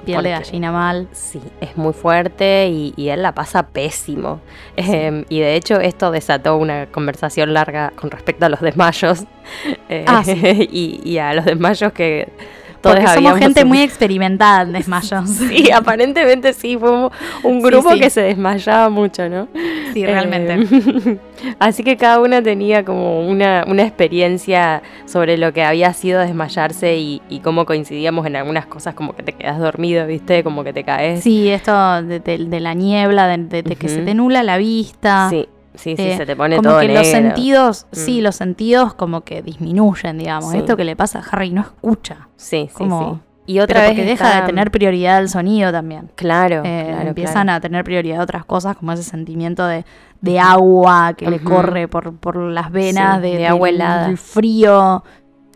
Piel 0.04 0.22
de 0.22 0.30
gallina 0.30 0.72
mal. 0.72 1.08
Sí, 1.12 1.40
es 1.60 1.76
muy 1.76 1.92
fuerte 1.92 2.68
y, 2.68 2.92
y 2.96 3.08
él 3.08 3.22
la 3.22 3.32
pasa 3.34 3.66
pésimo. 3.68 4.40
Em, 4.76 5.24
y 5.28 5.40
de 5.40 5.56
hecho 5.56 5.80
esto 5.80 6.10
desató 6.10 6.56
una 6.56 6.86
conversación 6.86 7.52
larga 7.54 7.92
con 7.96 8.10
respecto 8.10 8.46
a 8.46 8.48
los 8.48 8.60
desmayos. 8.60 9.24
Eh, 9.90 10.04
Ah, 10.08 10.24
sí. 10.24 10.32
y, 10.72 11.00
y 11.04 11.18
a 11.18 11.34
los 11.34 11.44
desmayos 11.44 11.92
que 11.92 12.28
todos 12.84 12.96
Porque 12.96 13.14
somos 13.14 13.38
gente 13.38 13.64
muy 13.64 13.80
experimentada 13.82 14.62
en 14.62 14.72
desmayos. 14.72 15.28
Sí, 15.30 15.70
aparentemente 15.72 16.52
sí, 16.52 16.76
fue 16.78 16.90
un- 16.90 17.10
Sí, 17.42 17.60
grupo 17.62 17.92
sí. 17.92 18.00
que 18.00 18.10
se 18.10 18.20
desmayaba 18.20 18.88
mucho, 18.90 19.28
¿no? 19.28 19.48
Sí, 19.92 20.04
realmente. 20.04 20.54
Eh, 20.54 21.18
así 21.58 21.82
que 21.82 21.96
cada 21.96 22.20
una 22.20 22.42
tenía 22.42 22.84
como 22.84 23.26
una, 23.26 23.64
una 23.66 23.82
experiencia 23.82 24.82
sobre 25.06 25.36
lo 25.38 25.52
que 25.52 25.62
había 25.62 25.92
sido 25.92 26.20
desmayarse 26.20 26.96
y, 26.96 27.22
y 27.28 27.40
cómo 27.40 27.64
coincidíamos 27.66 28.26
en 28.26 28.36
algunas 28.36 28.66
cosas, 28.66 28.94
como 28.94 29.14
que 29.14 29.22
te 29.22 29.32
quedas 29.32 29.58
dormido, 29.58 30.06
¿viste? 30.06 30.44
Como 30.44 30.62
que 30.64 30.72
te 30.72 30.84
caes. 30.84 31.22
Sí, 31.22 31.48
esto 31.48 32.02
de, 32.02 32.20
de- 32.20 32.38
de 32.44 32.60
la 32.60 32.74
niebla, 32.74 33.26
de, 33.28 33.62
que 33.76 33.88
se 33.88 34.02
te 34.02 34.14
nula 34.14 34.42
la 34.42 34.56
vista. 34.58 35.28
Sí, 35.30 35.48
sí, 35.74 35.96
sí, 35.96 36.02
Eh, 36.02 36.16
se 36.16 36.26
te 36.26 36.36
pone 36.36 36.56
como 36.56 36.70
todo 36.70 36.80
que 36.80 36.88
los 36.88 37.02
negro. 37.06 37.10
sentidos, 37.10 37.86
Mm. 37.92 37.96
sí, 37.96 38.20
los 38.20 38.36
sentidos 38.36 38.94
como 38.94 39.22
que 39.22 39.42
disminuyen, 39.42 40.18
digamos. 40.18 40.50
Sí. 40.52 40.58
Esto 40.58 40.76
que 40.76 40.84
le 40.84 40.96
pasa 40.96 41.20
a 41.20 41.22
Harry 41.30 41.50
no 41.50 41.62
escucha. 41.62 42.28
Sí, 42.36 42.68
sí, 42.70 42.74
Como- 42.78 43.14
sí. 43.14 43.20
Y 43.46 43.60
otra 43.60 43.80
pero 43.80 43.88
vez 43.90 43.98
porque 43.98 44.08
deja 44.10 44.40
de 44.40 44.46
tener 44.46 44.70
prioridad 44.70 45.18
el 45.20 45.28
sonido 45.28 45.70
también. 45.70 46.10
Claro, 46.14 46.62
Eh, 46.64 46.86
claro, 46.88 47.08
empiezan 47.08 47.42
claro. 47.44 47.56
a 47.58 47.60
tener 47.60 47.84
prioridad 47.84 48.22
otras 48.22 48.46
cosas, 48.46 48.74
como 48.78 48.92
ese 48.92 49.02
sentimiento 49.02 49.66
de, 49.66 49.84
de 50.22 50.40
agua 50.40 51.12
que 51.12 51.28
le 51.28 51.40
corre 51.40 51.86
por, 51.86 52.16
por 52.16 52.36
las 52.38 52.72
venas, 52.72 53.16
Sí, 53.16 53.28
de, 53.30 53.36
de 53.36 53.46
agua 53.46 53.68
helada. 53.68 54.06
del 54.06 54.16
frío. 54.16 55.04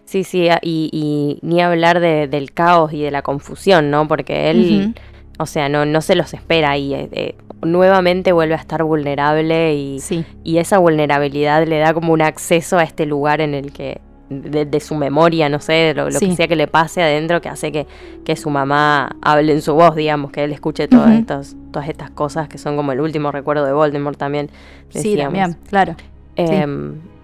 Sí, 0.05 0.23
sí, 0.25 0.49
y, 0.61 0.91
y 0.93 1.39
ni 1.47 1.63
hablar 1.63 2.01
de- 2.01 2.29
del 2.29 2.53
caos 2.53 2.93
y 2.93 3.01
de 3.03 3.11
la 3.11 3.23
confusión, 3.23 3.91
¿no? 3.91 4.07
Porque 4.07 4.51
él. 4.51 4.95
O 5.39 5.47
sea, 5.47 5.69
no, 5.69 5.85
no 5.87 6.01
se 6.01 6.15
los 6.15 6.35
espera 6.35 6.77
y 6.77 6.95
eh, 6.95 7.09
eh, 7.13 7.35
nuevamente 7.63 8.33
vuelve 8.33 8.55
a 8.55 8.59
estar 8.59 8.83
vulnerable 8.85 9.75
y, 9.75 10.01
Sí. 10.01 10.25
y 10.45 10.59
esa 10.59 10.79
vulnerabilidad 10.79 11.67
le 11.67 11.79
da 11.79 11.95
como 11.95 12.13
un 12.13 12.23
acceso 12.23 12.79
a 12.79 12.83
este 12.85 13.07
lugar 13.07 13.41
en 13.41 13.55
el 13.55 13.73
que, 13.73 14.01
de, 14.31 14.67
de 14.67 14.81
su 14.81 14.95
memoria, 14.95 15.49
no 15.49 15.59
sé, 15.59 15.95
lo, 15.95 16.11
lo 16.11 16.19
Sí. 16.19 16.29
que 16.29 16.37
sea 16.37 16.49
que 16.49 16.57
le 16.57 16.67
pase 16.67 17.03
adentro, 17.03 17.41
que 17.41 17.49
hace 17.49 17.73
que, 17.73 17.87
que 18.25 18.37
su 18.37 18.51
mamá 18.51 19.17
hable 19.23 19.53
en 19.53 19.63
su 19.63 19.75
voz, 19.75 19.97
digamos, 19.97 20.31
que 20.33 20.45
él 20.45 20.53
escuche 20.53 20.87
todas, 20.87 21.09
Ujú. 21.09 21.19
estos, 21.21 21.57
todas 21.73 21.89
estas 21.89 22.11
cosas 22.11 22.49
que 22.49 22.59
son 22.59 22.77
como 22.77 22.93
el 22.93 23.01
último 23.01 23.33
recuerdo 23.33 23.65
de 23.65 23.73
Voldemort 23.73 24.19
también. 24.19 24.51
Sí, 24.91 25.17
también, 25.17 25.57
claro. 25.69 25.95
Sí. 26.37 26.45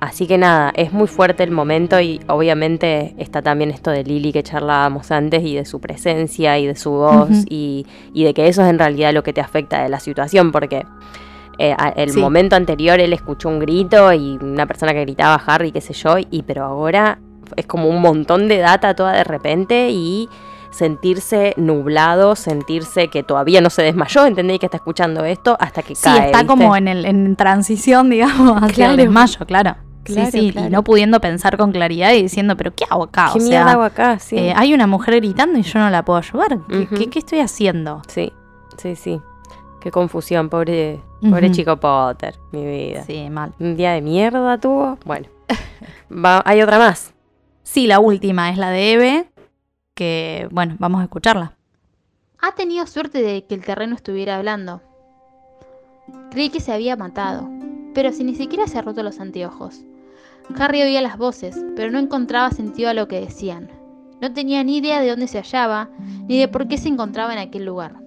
Así 0.04 0.26
que 0.26 0.36
nada, 0.36 0.70
es 0.76 0.92
muy 0.92 1.06
fuerte 1.08 1.42
el 1.44 1.50
momento 1.50 1.98
y 1.98 2.20
obviamente 2.28 3.14
está 3.16 3.40
también 3.40 3.70
esto 3.70 3.90
de 3.90 4.04
Lily 4.04 4.32
que 4.32 4.42
charlábamos 4.42 5.10
antes 5.10 5.42
y 5.42 5.54
de 5.54 5.64
su 5.64 5.80
presencia 5.80 6.58
y 6.58 6.66
de 6.66 6.74
su 6.76 6.90
voz 6.90 7.30
y, 7.48 7.86
y 8.12 8.24
de 8.24 8.34
que 8.34 8.46
eso 8.48 8.62
es 8.62 8.68
en 8.68 8.78
realidad 8.78 9.14
lo 9.14 9.22
que 9.22 9.32
te 9.32 9.40
afecta 9.40 9.82
de 9.82 9.88
la 9.88 9.98
situación 10.00 10.52
porque 10.52 10.84
eh, 11.58 11.74
a- 11.78 11.88
el 11.90 12.10
Sí. 12.10 12.20
momento 12.20 12.54
anterior 12.54 13.00
él 13.00 13.12
escuchó 13.14 13.48
un 13.48 13.60
grito 13.60 14.12
y 14.12 14.36
una 14.42 14.66
persona 14.66 14.92
que 14.92 15.00
gritaba 15.00 15.40
Harry, 15.46 15.72
qué 15.72 15.80
sé 15.80 15.94
yo, 15.94 16.16
y 16.18 16.42
pero 16.42 16.64
ahora 16.64 17.18
es 17.56 17.64
como 17.66 17.88
un 17.88 18.02
montón 18.02 18.46
de 18.48 18.58
data 18.58 18.94
toda 18.94 19.12
de 19.12 19.24
repente 19.24 19.88
y 19.90 20.28
sentirse 20.70 21.54
nublado, 21.56 22.34
sentirse 22.34 23.08
que 23.08 23.22
todavía 23.22 23.60
no 23.60 23.70
se 23.70 23.82
desmayó, 23.82 24.26
¿entendéis 24.26 24.58
que 24.60 24.66
está 24.66 24.78
escuchando 24.78 25.24
esto 25.24 25.56
hasta 25.60 25.82
que 25.82 25.94
Sí, 25.94 26.02
cae? 26.04 26.26
está 26.26 26.38
¿viste? 26.38 26.46
como 26.46 26.76
en, 26.76 26.88
el, 26.88 27.04
en 27.06 27.36
transición, 27.36 28.10
digamos, 28.10 28.56
hacia 28.60 28.74
Claro. 28.74 28.90
el 28.92 28.96
desmayo, 28.98 29.46
claro. 29.46 29.76
Claro, 30.04 30.30
sí, 30.30 30.40
sí, 30.40 30.52
claro. 30.52 30.68
y 30.68 30.70
no 30.70 30.82
pudiendo 30.84 31.20
pensar 31.20 31.56
con 31.56 31.72
claridad 31.72 32.12
y 32.12 32.22
diciendo, 32.22 32.56
pero 32.56 32.74
¿qué 32.74 32.84
hago 32.88 33.04
acá? 33.04 33.30
¿Qué 33.32 33.38
o 33.38 33.40
sea, 33.40 33.48
mierda 33.48 33.72
hago 33.72 33.82
acá? 33.82 34.18
Sí. 34.18 34.36
eh, 34.38 34.52
hay 34.56 34.74
una 34.74 34.86
mujer 34.86 35.16
gritando 35.16 35.58
y 35.58 35.62
yo 35.62 35.78
no 35.78 35.90
la 35.90 36.04
puedo 36.04 36.18
ayudar. 36.18 36.58
¿Qué, 36.68 36.78
Ujú. 36.80 36.94
qué- 36.94 37.10
qué 37.10 37.18
estoy 37.18 37.40
haciendo? 37.40 38.02
Sí, 38.08 38.32
sí, 38.78 38.94
sí. 38.96 39.20
Qué 39.80 39.90
confusión, 39.90 40.48
pobre, 40.48 41.00
pobre 41.20 41.50
chico 41.50 41.76
Potter, 41.78 42.36
mi 42.52 42.64
vida. 42.64 43.02
Sí, 43.04 43.28
mal. 43.28 43.52
Un 43.58 43.76
día 43.76 43.92
de 43.92 44.00
mierda 44.00 44.58
tuvo. 44.58 44.98
Bueno, 45.04 45.28
Va- 46.10 46.42
hay 46.46 46.62
otra 46.62 46.78
más. 46.78 47.12
Sí, 47.62 47.86
la 47.86 47.98
última 48.00 48.50
es 48.50 48.56
la 48.58 48.70
de 48.70 48.92
Eve, 48.92 49.26
que, 49.94 50.48
bueno, 50.50 50.76
vamos 50.78 51.00
a 51.00 51.04
escucharla. 51.04 51.52
Ha 52.40 52.52
tenido 52.54 52.86
suerte 52.86 53.22
de 53.22 53.44
que 53.46 53.54
el 53.54 53.64
terreno 53.64 53.94
estuviera 53.94 54.36
hablando. 54.36 54.80
Creí 56.30 56.50
que 56.50 56.60
se 56.60 56.72
había 56.72 56.96
matado, 56.96 57.48
pero 57.94 58.12
si 58.12 58.24
ni 58.24 58.34
siquiera 58.34 58.66
se 58.66 58.78
ha 58.78 58.82
roto 58.82 59.02
los 59.02 59.20
anteojos. 59.20 59.82
Harry 60.56 60.82
oía 60.82 61.02
las 61.02 61.18
voces, 61.18 61.56
pero 61.74 61.90
no 61.90 61.98
encontraba 61.98 62.50
sentido 62.50 62.90
a 62.90 62.94
lo 62.94 63.08
que 63.08 63.20
decían. 63.20 63.70
No 64.20 64.32
tenía 64.32 64.62
ni 64.62 64.78
idea 64.78 65.00
de 65.00 65.10
dónde 65.10 65.26
se 65.26 65.38
hallaba, 65.38 65.90
ni 66.28 66.38
de 66.38 66.48
por 66.48 66.68
qué 66.68 66.78
se 66.78 66.88
encontraba 66.88 67.32
en 67.32 67.38
aquel 67.38 67.64
lugar, 67.64 68.00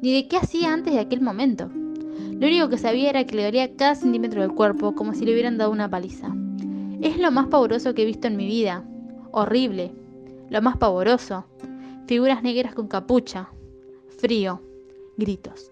ni 0.00 0.12
de 0.14 0.28
qué 0.28 0.36
hacía 0.36 0.72
antes 0.72 0.94
de 0.94 1.00
aquel 1.00 1.20
momento. 1.20 1.68
Lo 1.68 2.46
único 2.46 2.68
que 2.68 2.78
sabía 2.78 3.10
era 3.10 3.24
que 3.24 3.36
le 3.36 3.44
dolía 3.44 3.76
cada 3.76 3.94
centímetro 3.94 4.40
del 4.40 4.54
cuerpo 4.54 4.94
como 4.94 5.12
si 5.12 5.24
le 5.26 5.32
hubieran 5.32 5.58
dado 5.58 5.70
una 5.70 5.90
paliza. 5.90 6.34
Es 7.02 7.18
lo 7.18 7.30
más 7.30 7.48
pavoroso 7.48 7.94
que 7.94 8.02
he 8.02 8.06
visto 8.06 8.28
en 8.28 8.36
mi 8.36 8.46
vida. 8.46 8.84
Horrible. 9.32 9.92
Lo 10.48 10.62
más 10.62 10.76
pavoroso. 10.76 11.44
Figuras 12.06 12.42
negras 12.42 12.74
con 12.74 12.88
capucha. 12.88 13.50
Frío. 14.18 14.62
Gritos. 15.16 15.70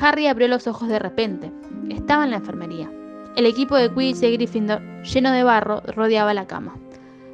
Harry 0.00 0.26
abrió 0.26 0.48
los 0.48 0.66
ojos 0.66 0.88
de 0.88 0.98
repente. 0.98 1.50
Estaba 1.88 2.24
en 2.24 2.30
la 2.30 2.36
enfermería. 2.36 2.90
El 3.36 3.46
equipo 3.46 3.76
de 3.76 3.90
Quidditch 3.92 4.16
de 4.16 4.32
Gryffindor, 4.32 5.02
lleno 5.02 5.30
de 5.30 5.42
barro, 5.44 5.82
rodeaba 5.94 6.32
la 6.34 6.46
cama. 6.46 6.76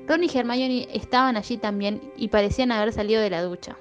Ron 0.08 0.24
y 0.24 0.28
Hermione 0.34 0.88
estaban 0.92 1.36
allí 1.36 1.56
también 1.58 2.00
y 2.16 2.28
parecían 2.28 2.72
haber 2.72 2.92
salido 2.92 3.22
de 3.22 3.30
la 3.30 3.42
ducha. 3.42 3.76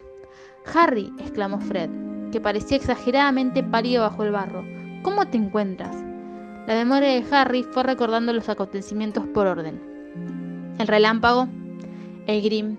Harry, 0.73 1.11
exclamó 1.19 1.59
Fred, 1.59 1.89
que 2.31 2.39
parecía 2.39 2.77
exageradamente 2.77 3.63
pálido 3.63 4.03
bajo 4.03 4.23
el 4.23 4.31
barro. 4.31 4.63
¿Cómo 5.01 5.25
te 5.27 5.37
encuentras? 5.37 5.95
La 6.67 6.75
memoria 6.75 7.09
de 7.09 7.23
Harry 7.31 7.63
fue 7.63 7.81
recordando 7.81 8.31
los 8.33 8.47
acontecimientos 8.49 9.25
por 9.33 9.47
orden. 9.47 9.81
El 10.77 10.87
relámpago, 10.87 11.47
el 12.27 12.41
Grim, 12.43 12.77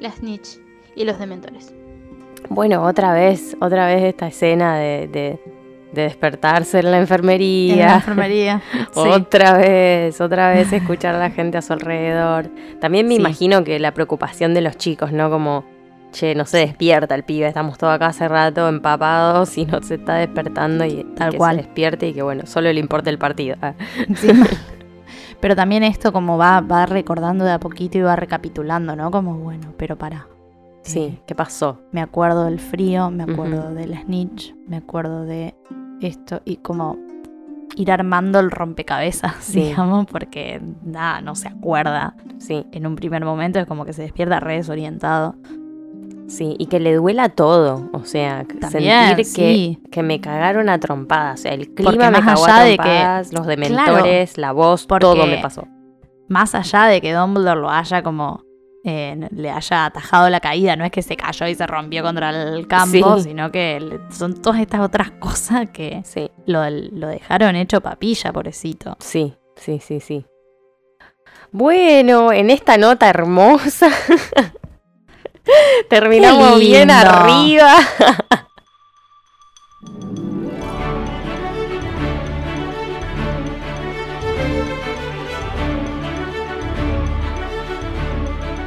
la 0.00 0.10
Snitch 0.12 0.60
y 0.94 1.04
los 1.04 1.18
dementores. 1.18 1.74
Bueno, 2.50 2.82
otra 2.82 3.14
vez, 3.14 3.56
otra 3.60 3.86
vez 3.86 4.04
esta 4.04 4.26
escena 4.28 4.76
de- 4.76 5.40
de 5.96 6.02
despertarse 6.02 6.78
en 6.78 6.90
la 6.92 6.98
enfermería. 7.00 7.72
En 7.74 7.78
la 7.88 7.94
enfermería, 7.96 8.62
sí. 8.92 9.00
otra 9.00 9.54
vez, 9.58 10.20
otra 10.20 10.50
vez 10.52 10.72
escuchar 10.72 11.16
a 11.16 11.18
la 11.18 11.30
gente 11.30 11.58
a 11.58 11.62
su 11.62 11.72
alrededor. 11.72 12.48
También 12.80 13.08
me 13.08 13.14
Sí. 13.16 13.20
imagino 13.20 13.64
que 13.64 13.78
la 13.80 13.92
preocupación 13.92 14.54
de 14.54 14.60
los 14.60 14.76
chicos, 14.76 15.10
¿no? 15.12 15.28
Como, 15.30 15.64
che, 16.12 16.34
no 16.34 16.44
se 16.44 16.58
despierta 16.58 17.14
el 17.14 17.24
pibe, 17.24 17.48
estamos 17.48 17.76
todos 17.78 17.92
acá 17.94 18.06
hace 18.06 18.28
rato 18.28 18.68
empapados 18.68 19.58
y 19.58 19.66
no 19.66 19.82
se 19.82 19.96
está 19.96 20.14
despertando 20.14 20.84
y 20.84 21.04
Tal 21.16 21.32
que 21.32 21.36
cual. 21.38 21.56
se 21.56 21.62
despierte 21.62 22.08
y 22.08 22.12
que 22.14 22.22
bueno, 22.22 22.46
solo 22.46 22.72
le 22.72 22.78
importa 22.80 23.10
el 23.10 23.18
partido. 23.18 23.56
Ah. 23.60 23.74
Sí. 24.14 24.28
Pero 25.40 25.54
también 25.54 25.82
esto 25.82 26.12
como 26.12 26.38
va, 26.38 26.60
va 26.62 26.86
recordando 26.86 27.44
de 27.44 27.52
a 27.52 27.60
poquito 27.60 27.98
y 27.98 28.00
va 28.00 28.16
recapitulando, 28.16 28.96
¿no? 28.96 29.10
Como, 29.10 29.34
bueno, 29.36 29.74
pero 29.76 29.96
para. 29.96 30.26
Sí, 30.80 31.18
¿qué 31.26 31.34
pasó? 31.34 31.80
Me 31.92 32.00
acuerdo 32.00 32.44
del 32.46 32.58
frío, 32.60 33.10
me 33.10 33.24
acuerdo 33.24 33.74
del 33.74 33.94
snitch, 33.98 34.54
me 34.66 34.76
acuerdo 34.78 35.24
de 35.24 35.54
esto 36.00 36.40
y 36.44 36.56
como 36.58 36.98
ir 37.76 37.90
armando 37.92 38.38
el 38.40 38.50
rompecabezas, 38.50 39.34
Sí. 39.40 39.60
digamos, 39.60 40.06
porque 40.06 40.60
nada, 40.84 41.20
no 41.20 41.34
se 41.34 41.48
acuerda. 41.48 42.14
Sí. 42.38 42.64
En 42.72 42.86
un 42.86 42.96
primer 42.96 43.24
momento 43.24 43.58
es 43.58 43.66
como 43.66 43.84
que 43.84 43.92
se 43.92 44.02
despierta 44.02 44.40
re 44.40 44.56
desorientado. 44.56 45.34
Sí, 46.28 46.56
y 46.58 46.66
que 46.66 46.80
le 46.80 46.92
duela 46.96 47.28
todo, 47.28 47.88
o 47.92 48.04
sea, 48.04 48.44
También, 48.60 49.06
sentir 49.06 49.16
que, 49.16 49.24
sí. 49.24 49.78
que 49.92 50.02
me 50.02 50.20
cagaron 50.20 50.68
a 50.68 50.80
trompadas, 50.80 51.38
o 51.38 51.42
sea, 51.44 51.52
el 51.52 51.68
Porque 51.68 51.84
clima 51.84 52.06
me 52.10 52.20
más 52.20 52.24
cagó 52.24 52.44
allá 52.46 52.58
a 52.58 52.64
de 52.64 52.78
que- 52.78 53.34
los 53.36 53.46
Claro, 53.46 53.46
dementores, 53.46 54.36
la 54.36 54.50
voz, 54.50 54.88
todo 54.88 55.24
me 55.26 55.38
pasó. 55.38 55.68
Más 56.28 56.56
allá 56.56 56.86
de 56.86 57.00
que 57.00 57.12
Dumbledore 57.12 57.60
lo 57.60 57.70
haya 57.70 58.02
como 58.02 58.42
eh, 58.86 59.28
le 59.32 59.50
haya 59.50 59.84
atajado 59.86 60.30
la 60.30 60.40
caída, 60.40 60.76
no 60.76 60.84
es 60.84 60.90
que 60.92 61.02
se 61.02 61.16
cayó 61.16 61.46
y 61.48 61.54
se 61.54 61.66
rompió 61.66 62.02
contra 62.02 62.30
el 62.30 62.66
campo, 62.68 63.18
Sí. 63.18 63.24
sino 63.30 63.50
que 63.50 63.80
le- 63.80 64.00
son 64.16 64.40
todas 64.40 64.60
estas 64.60 64.80
otras 64.80 65.10
cosas 65.12 65.68
que 65.70 66.02
Sí. 66.04 66.30
lo, 66.46 66.62
lo 66.70 67.08
dejaron 67.08 67.56
hecho 67.56 67.80
papilla, 67.80 68.32
pobrecito. 68.32 68.96
Sí, 69.00 69.34
sí, 69.56 69.80
sí, 69.80 70.00
sí. 70.00 70.24
Bueno, 71.52 72.32
en 72.32 72.50
esta 72.50 72.76
nota 72.78 73.08
hermosa 73.08 73.88
terminamos 75.88 76.58
bien 76.58 76.90
arriba. 76.90 77.74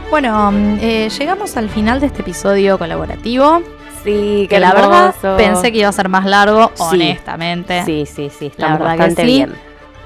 Bueno, 0.10 0.52
mm, 0.52 0.78
eh, 0.82 1.10
llegamos 1.18 1.56
al 1.58 1.70
final 1.70 2.00
de 2.00 2.08
este 2.08 2.22
episodio 2.22 2.78
colaborativo. 2.78 3.62
Sí, 4.04 4.48
que 4.50 4.60
la 4.60 4.74
verdad 4.74 5.14
pensé 5.38 5.72
que 5.72 5.80
iba 5.80 5.90
a 5.90 5.92
ser 5.92 6.10
más 6.10 6.26
largo, 6.26 6.72
Sí. 6.74 6.84
honestamente. 6.94 7.84
Sí, 7.86 8.06
sí, 8.06 8.30
sí, 8.30 8.46
La 8.46 8.52
estamos 8.52 8.80
verdad 8.80 8.94
que 8.94 8.98
bastante 9.00 9.22
sí. 9.22 9.28
bien. 9.28 9.54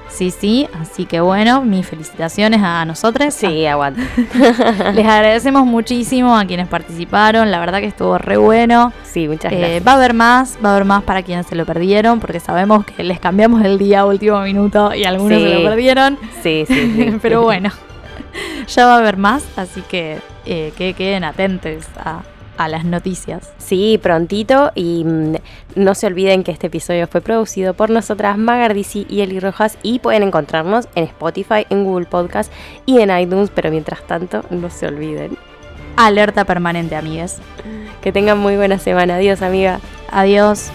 Sí, 0.08 0.30
sí, 0.30 0.68
así 0.80 1.06
que 1.06 1.20
bueno, 1.20 1.62
mis 1.62 1.86
felicitaciones 1.86 2.60
a 2.62 2.84
nosotros. 2.84 3.34
Sí, 3.34 3.66
aguante. 3.66 4.02
Les 4.94 5.06
agradecemos 5.06 5.64
muchísimo 5.66 6.36
a 6.36 6.44
quienes 6.44 6.68
participaron, 6.68 7.50
la 7.50 7.58
verdad 7.58 7.78
que 7.80 7.86
estuvo 7.86 8.18
re 8.18 8.36
bueno. 8.36 8.92
Sí, 9.04 9.26
muchas 9.26 9.52
Eh, 9.52 9.58
gracias. 9.58 9.86
va 9.86 9.92
a 9.92 9.94
haber 9.96 10.14
más, 10.14 10.58
va 10.64 10.68
a 10.70 10.72
haber 10.74 10.84
más 10.84 11.02
para 11.02 11.22
quienes 11.22 11.46
se 11.46 11.56
lo 11.56 11.64
perdieron, 11.64 12.20
porque 12.20 12.38
sabemos 12.38 12.84
que 12.84 13.02
les 13.02 13.18
cambiamos 13.18 13.64
el 13.64 13.78
día 13.78 14.00
a 14.00 14.06
último 14.06 14.40
minuto 14.42 14.94
y 14.94 15.04
algunos 15.04 15.40
se 15.40 15.48
lo 15.54 15.68
perdieron. 15.68 16.16
Sí, 16.42 16.64
sí, 16.68 16.92
sí. 16.94 17.18
Pero 17.22 17.42
bueno, 17.42 17.70
ya 18.66 18.86
va 18.86 18.96
a 18.96 18.98
haber 18.98 19.16
más, 19.16 19.44
así 19.56 19.80
que 19.82 20.18
eh, 20.46 20.72
que 20.76 20.94
queden 20.94 21.24
atentos 21.24 21.84
a, 21.96 22.22
a 22.56 22.68
las 22.68 22.84
noticias. 22.84 23.52
Sí, 23.58 23.98
prontito 24.02 24.72
y 24.74 25.04
mm, 25.04 25.36
no 25.76 25.94
se 25.94 26.06
olviden 26.06 26.44
que 26.44 26.52
este 26.52 26.68
episodio 26.68 27.06
fue 27.06 27.20
producido 27.20 27.74
por 27.74 27.90
nosotras 27.90 28.38
Magardisi 28.38 29.06
y 29.08 29.20
Eli 29.20 29.40
Rojas 29.40 29.78
y 29.82 29.98
pueden 29.98 30.22
encontrarnos 30.22 30.88
en 30.94 31.04
Spotify, 31.04 31.66
en 31.70 31.84
Google 31.84 32.06
Podcast 32.06 32.52
y 32.86 33.00
en 33.00 33.16
iTunes, 33.16 33.50
pero 33.54 33.70
mientras 33.70 34.06
tanto 34.06 34.44
no 34.50 34.70
se 34.70 34.86
olviden. 34.86 35.36
Alerta 35.96 36.44
permanente, 36.44 36.96
amigues. 36.96 37.38
Que 38.02 38.12
tengan 38.12 38.38
muy 38.38 38.56
buena 38.56 38.78
semana. 38.78 39.16
Adiós, 39.16 39.42
amiga. 39.42 39.80
Adiós. 40.10 40.70